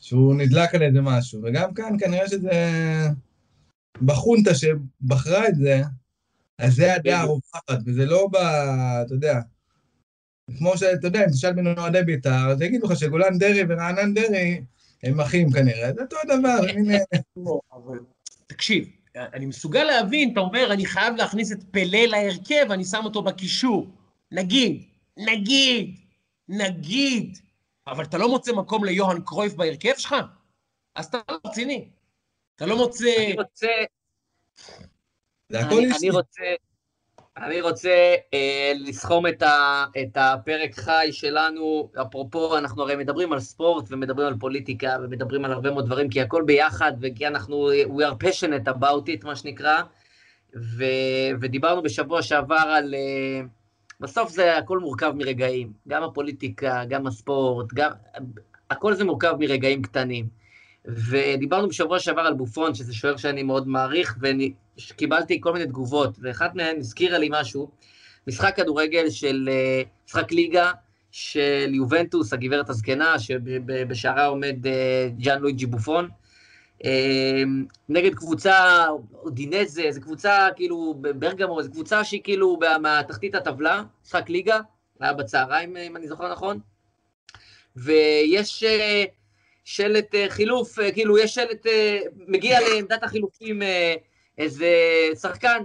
שהוא 0.00 0.34
נדלק 0.34 0.74
על 0.74 0.82
איזה 0.82 1.00
משהו. 1.00 1.40
וגם 1.42 1.74
כאן 1.74 1.96
כנראה 1.98 2.28
שזה 2.28 2.50
בחונטה 4.02 4.50
שבחרה 4.54 5.48
את 5.48 5.54
זה, 5.54 5.82
אז 6.58 6.74
זה 6.74 6.94
הדעה 6.94 7.20
הרווחת, 7.20 7.78
וזה 7.86 8.06
לא 8.06 8.28
ב... 8.32 8.36
אתה 9.06 9.14
יודע, 9.14 9.40
כמו 10.58 10.78
שאתה 10.78 11.06
יודע, 11.06 11.24
אם 11.24 11.30
תשאל 11.30 11.52
בין 11.52 11.78
אוהדי 11.78 12.02
בית"ר, 12.02 12.50
אז 12.50 12.60
יגידו 12.60 12.86
לך 12.86 12.98
שגולן 12.98 13.38
דרעי 13.38 13.62
ורענן 13.68 14.14
דרעי 14.14 14.64
הם 15.02 15.20
אחים 15.20 15.52
כנראה, 15.52 15.92
זה 15.94 16.02
אותו 16.02 16.16
דבר, 16.24 16.58
הנה... 16.68 16.98
תקשיב, 18.52 18.88
אני 19.16 19.46
מסוגל 19.46 19.84
להבין, 19.84 20.32
אתה 20.32 20.40
אומר, 20.40 20.72
אני 20.72 20.86
חייב 20.86 21.16
להכניס 21.16 21.52
את 21.52 21.62
פלא 21.70 21.98
להרכב, 22.06 22.66
אני 22.70 22.84
שם 22.84 23.04
אותו 23.04 23.22
בקישור. 23.22 23.90
נגיד, 24.32 24.82
נגיד, 25.16 26.00
נגיד, 26.48 27.38
אבל 27.86 28.04
אתה 28.04 28.18
לא 28.18 28.28
מוצא 28.28 28.52
מקום 28.52 28.84
ליוהאן 28.84 29.20
קרויף 29.20 29.54
בהרכב 29.54 29.92
שלך? 29.96 30.14
אז 30.94 31.06
אתה 31.06 31.18
לא 31.30 31.38
רציני. 31.46 31.88
אתה 32.56 32.66
לא 32.66 32.76
מוצא... 32.76 33.16
אני 33.18 33.34
רוצה... 33.34 33.68
זה 35.48 35.60
הכל 35.60 35.78
אישי. 35.78 35.98
אני 35.98 36.10
רוצה... 36.10 36.42
אני 37.36 37.60
רוצה 37.60 38.14
אה, 38.34 38.72
לסכום 38.74 39.26
את, 39.26 39.42
ה, 39.42 39.84
את 40.02 40.16
הפרק 40.16 40.74
חי 40.74 41.08
שלנו, 41.12 41.90
אפרופו, 42.02 42.58
אנחנו 42.58 42.82
הרי 42.82 42.96
מדברים 42.96 43.32
על 43.32 43.40
ספורט 43.40 43.84
ומדברים 43.90 44.28
על 44.28 44.34
פוליטיקה 44.38 44.96
ומדברים 45.02 45.44
על 45.44 45.52
הרבה 45.52 45.70
מאוד 45.70 45.86
דברים, 45.86 46.08
כי 46.08 46.20
הכל 46.20 46.42
ביחד 46.46 46.92
וכי 47.00 47.26
אנחנו, 47.26 47.70
we 47.72 48.02
are 48.02 48.24
passionate 48.24 48.68
about 48.68 49.06
it, 49.06 49.24
מה 49.24 49.36
שנקרא, 49.36 49.82
ו, 50.56 50.84
ודיברנו 51.40 51.82
בשבוע 51.82 52.22
שעבר 52.22 52.54
על... 52.54 52.94
אה, 52.94 53.40
בסוף 54.00 54.30
זה 54.30 54.56
הכל 54.56 54.78
מורכב 54.78 55.12
מרגעים, 55.16 55.72
גם 55.88 56.02
הפוליטיקה, 56.02 56.84
גם 56.88 57.06
הספורט, 57.06 57.66
גם... 57.74 57.90
הכל 58.70 58.94
זה 58.94 59.04
מורכב 59.04 59.34
מרגעים 59.38 59.82
קטנים. 59.82 60.28
ודיברנו 60.84 61.68
בשבוע 61.68 61.98
שעבר 61.98 62.20
על 62.20 62.34
בופון, 62.34 62.74
שזה 62.74 62.94
שוער 62.94 63.16
שאני 63.16 63.42
מאוד 63.42 63.68
מעריך, 63.68 64.16
וקיבלתי 64.90 65.40
כל 65.40 65.52
מיני 65.52 65.66
תגובות, 65.66 66.18
ואחת 66.22 66.54
מהן 66.54 66.78
הזכירה 66.78 67.18
לי 67.18 67.28
משהו, 67.30 67.70
משחק 68.26 68.56
כדורגל 68.56 69.10
של, 69.10 69.48
אה, 69.52 69.82
משחק 70.06 70.32
ליגה 70.32 70.72
של 71.10 71.70
יובנטוס, 71.74 72.32
הגברת 72.32 72.70
הזקנה, 72.70 73.18
שבשערה 73.18 74.26
עומד 74.26 74.66
אה, 74.66 75.08
ג'אן 75.18 75.38
לואיג'י 75.40 75.66
בופון, 75.66 76.08
אה, 76.84 77.42
נגד 77.88 78.14
קבוצה, 78.14 78.86
דינזה, 79.26 79.86
זו 79.90 80.00
קבוצה 80.00 80.48
כאילו 80.56 80.94
ברגמו, 81.18 81.62
זו 81.62 81.70
קבוצה 81.70 82.04
שהיא 82.04 82.20
כאילו 82.24 82.58
מהתחתית 82.82 83.34
הטבלה, 83.34 83.82
משחק 84.04 84.28
ליגה, 84.28 84.60
היה 85.00 85.12
בצהריים 85.12 85.76
אם 85.76 85.96
אני 85.96 86.08
זוכר 86.08 86.32
נכון, 86.32 86.58
ויש 87.76 88.64
שלט 89.64 90.14
אה, 90.14 90.26
חילוף, 90.28 90.78
אה, 90.78 90.92
כאילו 90.92 91.18
יש 91.18 91.34
שלט, 91.34 91.66
מגיע 92.26 92.60
לעמדת 92.60 93.02
החילופים 93.02 93.62
איזה 94.38 94.68
שחקן, 95.20 95.62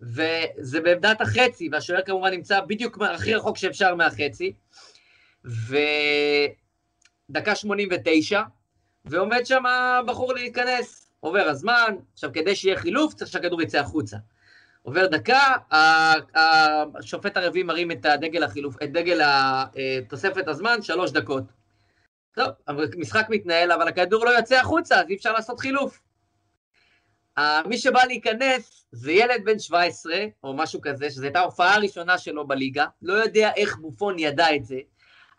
וזה 0.00 0.80
בעמדת 0.80 1.20
החצי, 1.20 1.68
והשוער 1.72 2.02
כמובן 2.02 2.30
נמצא 2.30 2.60
בדיוק 2.60 2.98
הכי 3.02 3.34
רחוק 3.34 3.56
שאפשר 3.56 3.94
מהחצי, 3.94 4.52
ודקה 7.30 7.54
89, 7.54 8.42
ועומד 9.04 9.46
שם 9.46 9.62
בחור 10.06 10.32
להיכנס, 10.34 11.10
עובר 11.20 11.48
הזמן, 11.48 11.94
עכשיו 12.12 12.30
כדי 12.32 12.56
שיהיה 12.56 12.76
חילוף 12.76 13.14
צריך 13.14 13.30
שהכדור 13.30 13.62
יצא 13.62 13.78
החוצה. 13.78 14.16
עובר 14.82 15.06
דקה, 15.06 15.52
השופט 16.94 17.36
הרביעי 17.36 17.62
מרים 17.62 17.90
את 17.90 18.06
דגל 18.06 18.42
החילוף, 18.44 18.76
את 18.82 18.92
דגל 18.92 19.20
תוספת 20.08 20.48
הזמן, 20.48 20.82
שלוש 20.82 21.10
דקות. 21.10 21.44
טוב, 22.34 22.48
המשחק 22.66 23.26
מתנהל, 23.28 23.72
אבל 23.72 23.88
הכדור 23.88 24.24
לא 24.24 24.30
יוצא 24.30 24.56
החוצה, 24.56 25.00
אז 25.00 25.06
אי 25.08 25.14
אפשר 25.14 25.32
לעשות 25.32 25.60
חילוף. 25.60 26.00
מי 27.66 27.78
שבא 27.78 28.04
להיכנס 28.04 28.86
זה 28.92 29.12
ילד 29.12 29.44
בן 29.44 29.58
17, 29.58 30.14
או 30.44 30.54
משהו 30.54 30.80
כזה, 30.80 31.10
שזו 31.10 31.22
הייתה 31.22 31.40
ההופעה 31.40 31.74
הראשונה 31.74 32.18
שלו 32.18 32.46
בליגה, 32.46 32.86
לא 33.02 33.12
יודע 33.12 33.50
איך 33.56 33.76
בופון 33.76 34.18
ידע 34.18 34.54
את 34.56 34.64
זה, 34.64 34.78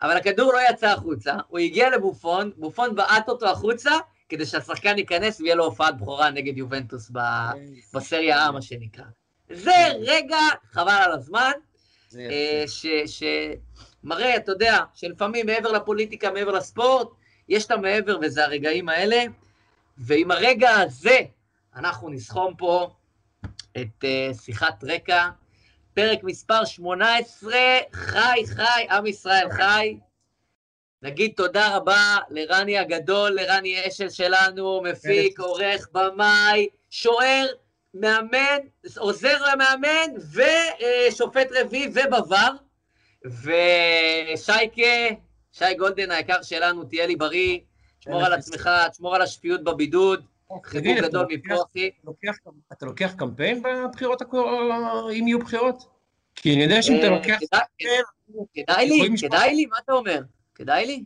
אבל 0.02 0.16
הכדור 0.16 0.52
לא 0.52 0.58
יצא 0.70 0.86
החוצה, 0.86 1.34
הוא 1.48 1.58
הגיע 1.58 1.90
לבופון, 1.90 2.50
בופון 2.56 2.94
בעט 2.94 3.28
אותו 3.28 3.48
החוצה, 3.48 3.92
כדי 4.28 4.46
שהשחקן 4.46 4.98
ייכנס 4.98 5.40
ויהיה 5.40 5.54
לו 5.54 5.64
הופעת 5.64 5.96
בכורה 5.96 6.30
נגד 6.30 6.58
יובנטוס 6.58 7.10
בסריה 7.94 8.48
A, 8.48 8.52
מה 8.52 8.62
שנקרא. 8.62 9.04
זה 9.50 9.86
רגע, 10.00 10.38
חבל 10.72 10.98
על 11.04 11.12
הזמן, 11.12 11.52
אה, 12.18 12.64
מראה, 14.04 14.36
אתה 14.36 14.52
יודע, 14.52 14.78
שלפעמים 14.94 15.46
מעבר 15.46 15.72
לפוליטיקה, 15.72 16.30
מעבר 16.30 16.52
לספורט, 16.52 17.08
יש 17.48 17.66
את 17.66 17.70
המעבר 17.70 18.18
וזה 18.22 18.44
הרגעים 18.44 18.88
האלה, 18.88 19.24
ועם 19.98 20.30
הרגע 20.30 20.70
הזה 20.70 21.18
אנחנו 21.76 22.10
נסכום 22.10 22.54
פה 22.58 22.90
את 23.76 24.04
uh, 24.04 24.34
שיחת 24.44 24.84
רקע, 24.84 25.28
פרק 25.94 26.18
מספר 26.22 26.64
18, 26.64 27.54
חי, 27.92 28.42
חי, 28.46 28.86
עם 28.90 29.06
ישראל 29.06 29.48
חי. 29.50 29.98
נגיד 31.02 31.32
תודה 31.36 31.76
רבה 31.76 32.18
לרני 32.30 32.78
הגדול, 32.78 33.30
לרני 33.30 33.88
אשל 33.88 34.10
שלנו, 34.10 34.82
מפיק, 34.82 35.40
עורך, 35.40 35.88
במאי, 35.92 36.68
שוער, 36.90 37.46
מאמן, 37.94 38.58
עוזר 38.96 39.52
למאמן 39.52 40.10
ושופט 40.32 41.46
רביעי 41.60 41.88
ובבר. 41.88 42.50
ושייקה, 43.24 45.14
שי 45.52 45.74
גולדן 45.78 46.10
היקר 46.10 46.42
שלנו, 46.42 46.84
תהיה 46.84 47.06
לי 47.06 47.16
בריא, 47.16 47.58
תשמור 48.00 48.24
על 48.24 48.32
עצמך, 48.32 48.70
תשמור 48.90 49.14
על 49.14 49.22
השפיות 49.22 49.64
בבידוד. 49.64 50.24
חיבוק 50.64 50.96
גדול 50.98 51.26
מפה, 51.30 51.54
אחי. 51.54 51.90
אתה 52.72 52.86
לוקח 52.86 53.14
קמפיין 53.18 53.62
בבחירות, 53.62 54.22
אם 55.12 55.24
יהיו 55.26 55.38
בחירות? 55.38 55.96
כי 56.34 56.54
אני 56.54 56.62
יודע 56.62 56.82
שאם 56.82 56.96
אתה 56.98 57.06
אה, 57.06 57.10
לוקח... 57.10 57.38
כדאי 58.54 58.88
לי, 58.88 59.16
כדאי 59.20 59.54
לי, 59.54 59.66
מה 59.66 59.76
אתה 59.84 59.92
אומר? 59.92 60.20
כדאי 60.54 60.86
לי? 60.86 61.04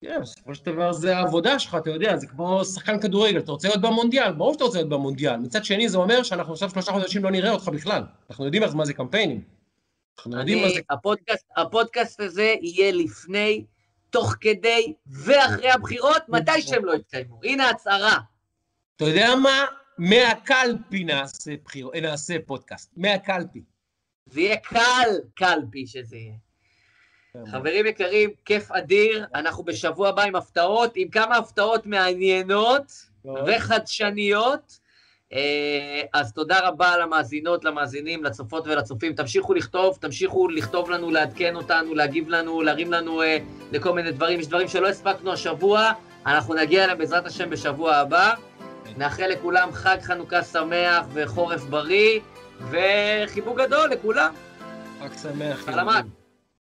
כן, 0.00 0.20
בסופו 0.22 0.54
של 0.54 0.64
דבר 0.66 0.92
זה 0.92 1.16
העבודה 1.16 1.58
שלך, 1.58 1.74
אתה 1.74 1.90
יודע, 1.90 2.16
זה 2.16 2.26
כמו 2.26 2.64
שחקן 2.64 3.00
כדורגל, 3.00 3.38
אתה 3.38 3.52
רוצה 3.52 3.68
להיות 3.68 3.80
במונדיאל, 3.80 4.32
ברור 4.32 4.52
שאתה 4.52 4.64
רוצה 4.64 4.78
להיות 4.78 4.88
במונדיאל. 4.88 5.36
מצד 5.36 5.64
שני 5.64 5.88
זה 5.88 5.98
אומר 5.98 6.22
שאנחנו 6.22 6.52
עכשיו 6.52 6.70
שלושה 6.70 6.92
חודשים 6.92 7.24
לא 7.24 7.30
נראה 7.30 7.52
אותך 7.52 7.68
בכלל. 7.68 8.02
אנחנו 8.30 8.44
יודעים 8.44 8.62
מה 8.74 8.84
זה 8.84 8.94
קמפיינים. 8.94 9.42
אנחנו 10.18 10.38
יודעים 10.38 10.62
מה 10.62 10.68
זה... 10.68 10.80
הפודקאסט, 10.90 11.46
הפודקאסט 11.56 12.20
הזה 12.20 12.54
יהיה 12.60 12.92
לפני, 12.92 13.64
תוך 14.10 14.34
כדי 14.40 14.92
ואחרי 15.06 15.70
הבחירות, 15.70 16.22
מתי 16.28 16.62
שהם 16.62 16.84
לא 16.84 16.94
יתקיימו. 16.94 17.40
הנה 17.44 17.70
הצהרה. 17.70 18.18
אתה 19.00 19.08
יודע 19.08 19.34
מה? 19.42 19.64
מהקלפי 19.98 21.04
נעשה, 21.04 21.50
בחיר... 21.64 21.90
נעשה 22.02 22.36
פודקאסט. 22.46 22.90
מהקלפי. 22.96 23.62
זה 24.26 24.40
יהיה 24.40 24.56
קל 24.56 25.08
קלפי 25.34 25.86
שזה 25.86 26.16
יהיה. 26.16 26.34
כן. 27.32 27.50
חברים 27.50 27.86
יקרים, 27.86 28.30
כיף 28.44 28.70
אדיר, 28.70 29.26
אנחנו 29.34 29.64
בשבוע 29.64 30.08
הבא 30.08 30.22
עם 30.22 30.36
הפתעות, 30.36 30.92
עם 30.96 31.08
כמה 31.08 31.36
הפתעות 31.36 31.86
מעניינות 31.86 32.92
וחדשניות. 33.46 34.78
אה, 35.32 36.02
אז 36.12 36.32
תודה 36.32 36.68
רבה 36.68 36.98
למאזינות, 36.98 37.64
למאזינים, 37.64 38.24
לצופות 38.24 38.66
ולצופים. 38.66 39.14
תמשיכו 39.14 39.54
לכתוב, 39.54 39.98
תמשיכו 40.00 40.48
לכתוב 40.48 40.90
לנו, 40.90 41.10
לעדכן 41.10 41.56
אותנו, 41.56 41.94
להגיב 41.94 42.28
לנו, 42.28 42.62
להרים 42.62 42.92
לנו 42.92 43.22
אה, 43.22 43.38
לכל 43.72 43.92
מיני 43.92 44.12
דברים. 44.12 44.40
יש 44.40 44.46
דברים 44.46 44.68
שלא 44.68 44.88
הספקנו 44.88 45.32
השבוע, 45.32 45.92
אנחנו 46.26 46.54
נגיע 46.54 46.84
אליהם 46.84 46.98
בעזרת 46.98 47.26
השם 47.26 47.50
בשבוע 47.50 47.96
הבא. 47.96 48.34
נאחל 48.96 49.26
לכולם 49.26 49.72
חג 49.72 49.96
חנוכה 50.02 50.42
שמח 50.42 51.06
וחורף 51.12 51.62
בריא, 51.62 52.20
וחיבוק 52.70 53.58
גדול 53.58 53.90
לכולם. 53.90 54.32
חג 55.00 55.18
שמח. 55.22 55.62
סלמת. 55.64 56.19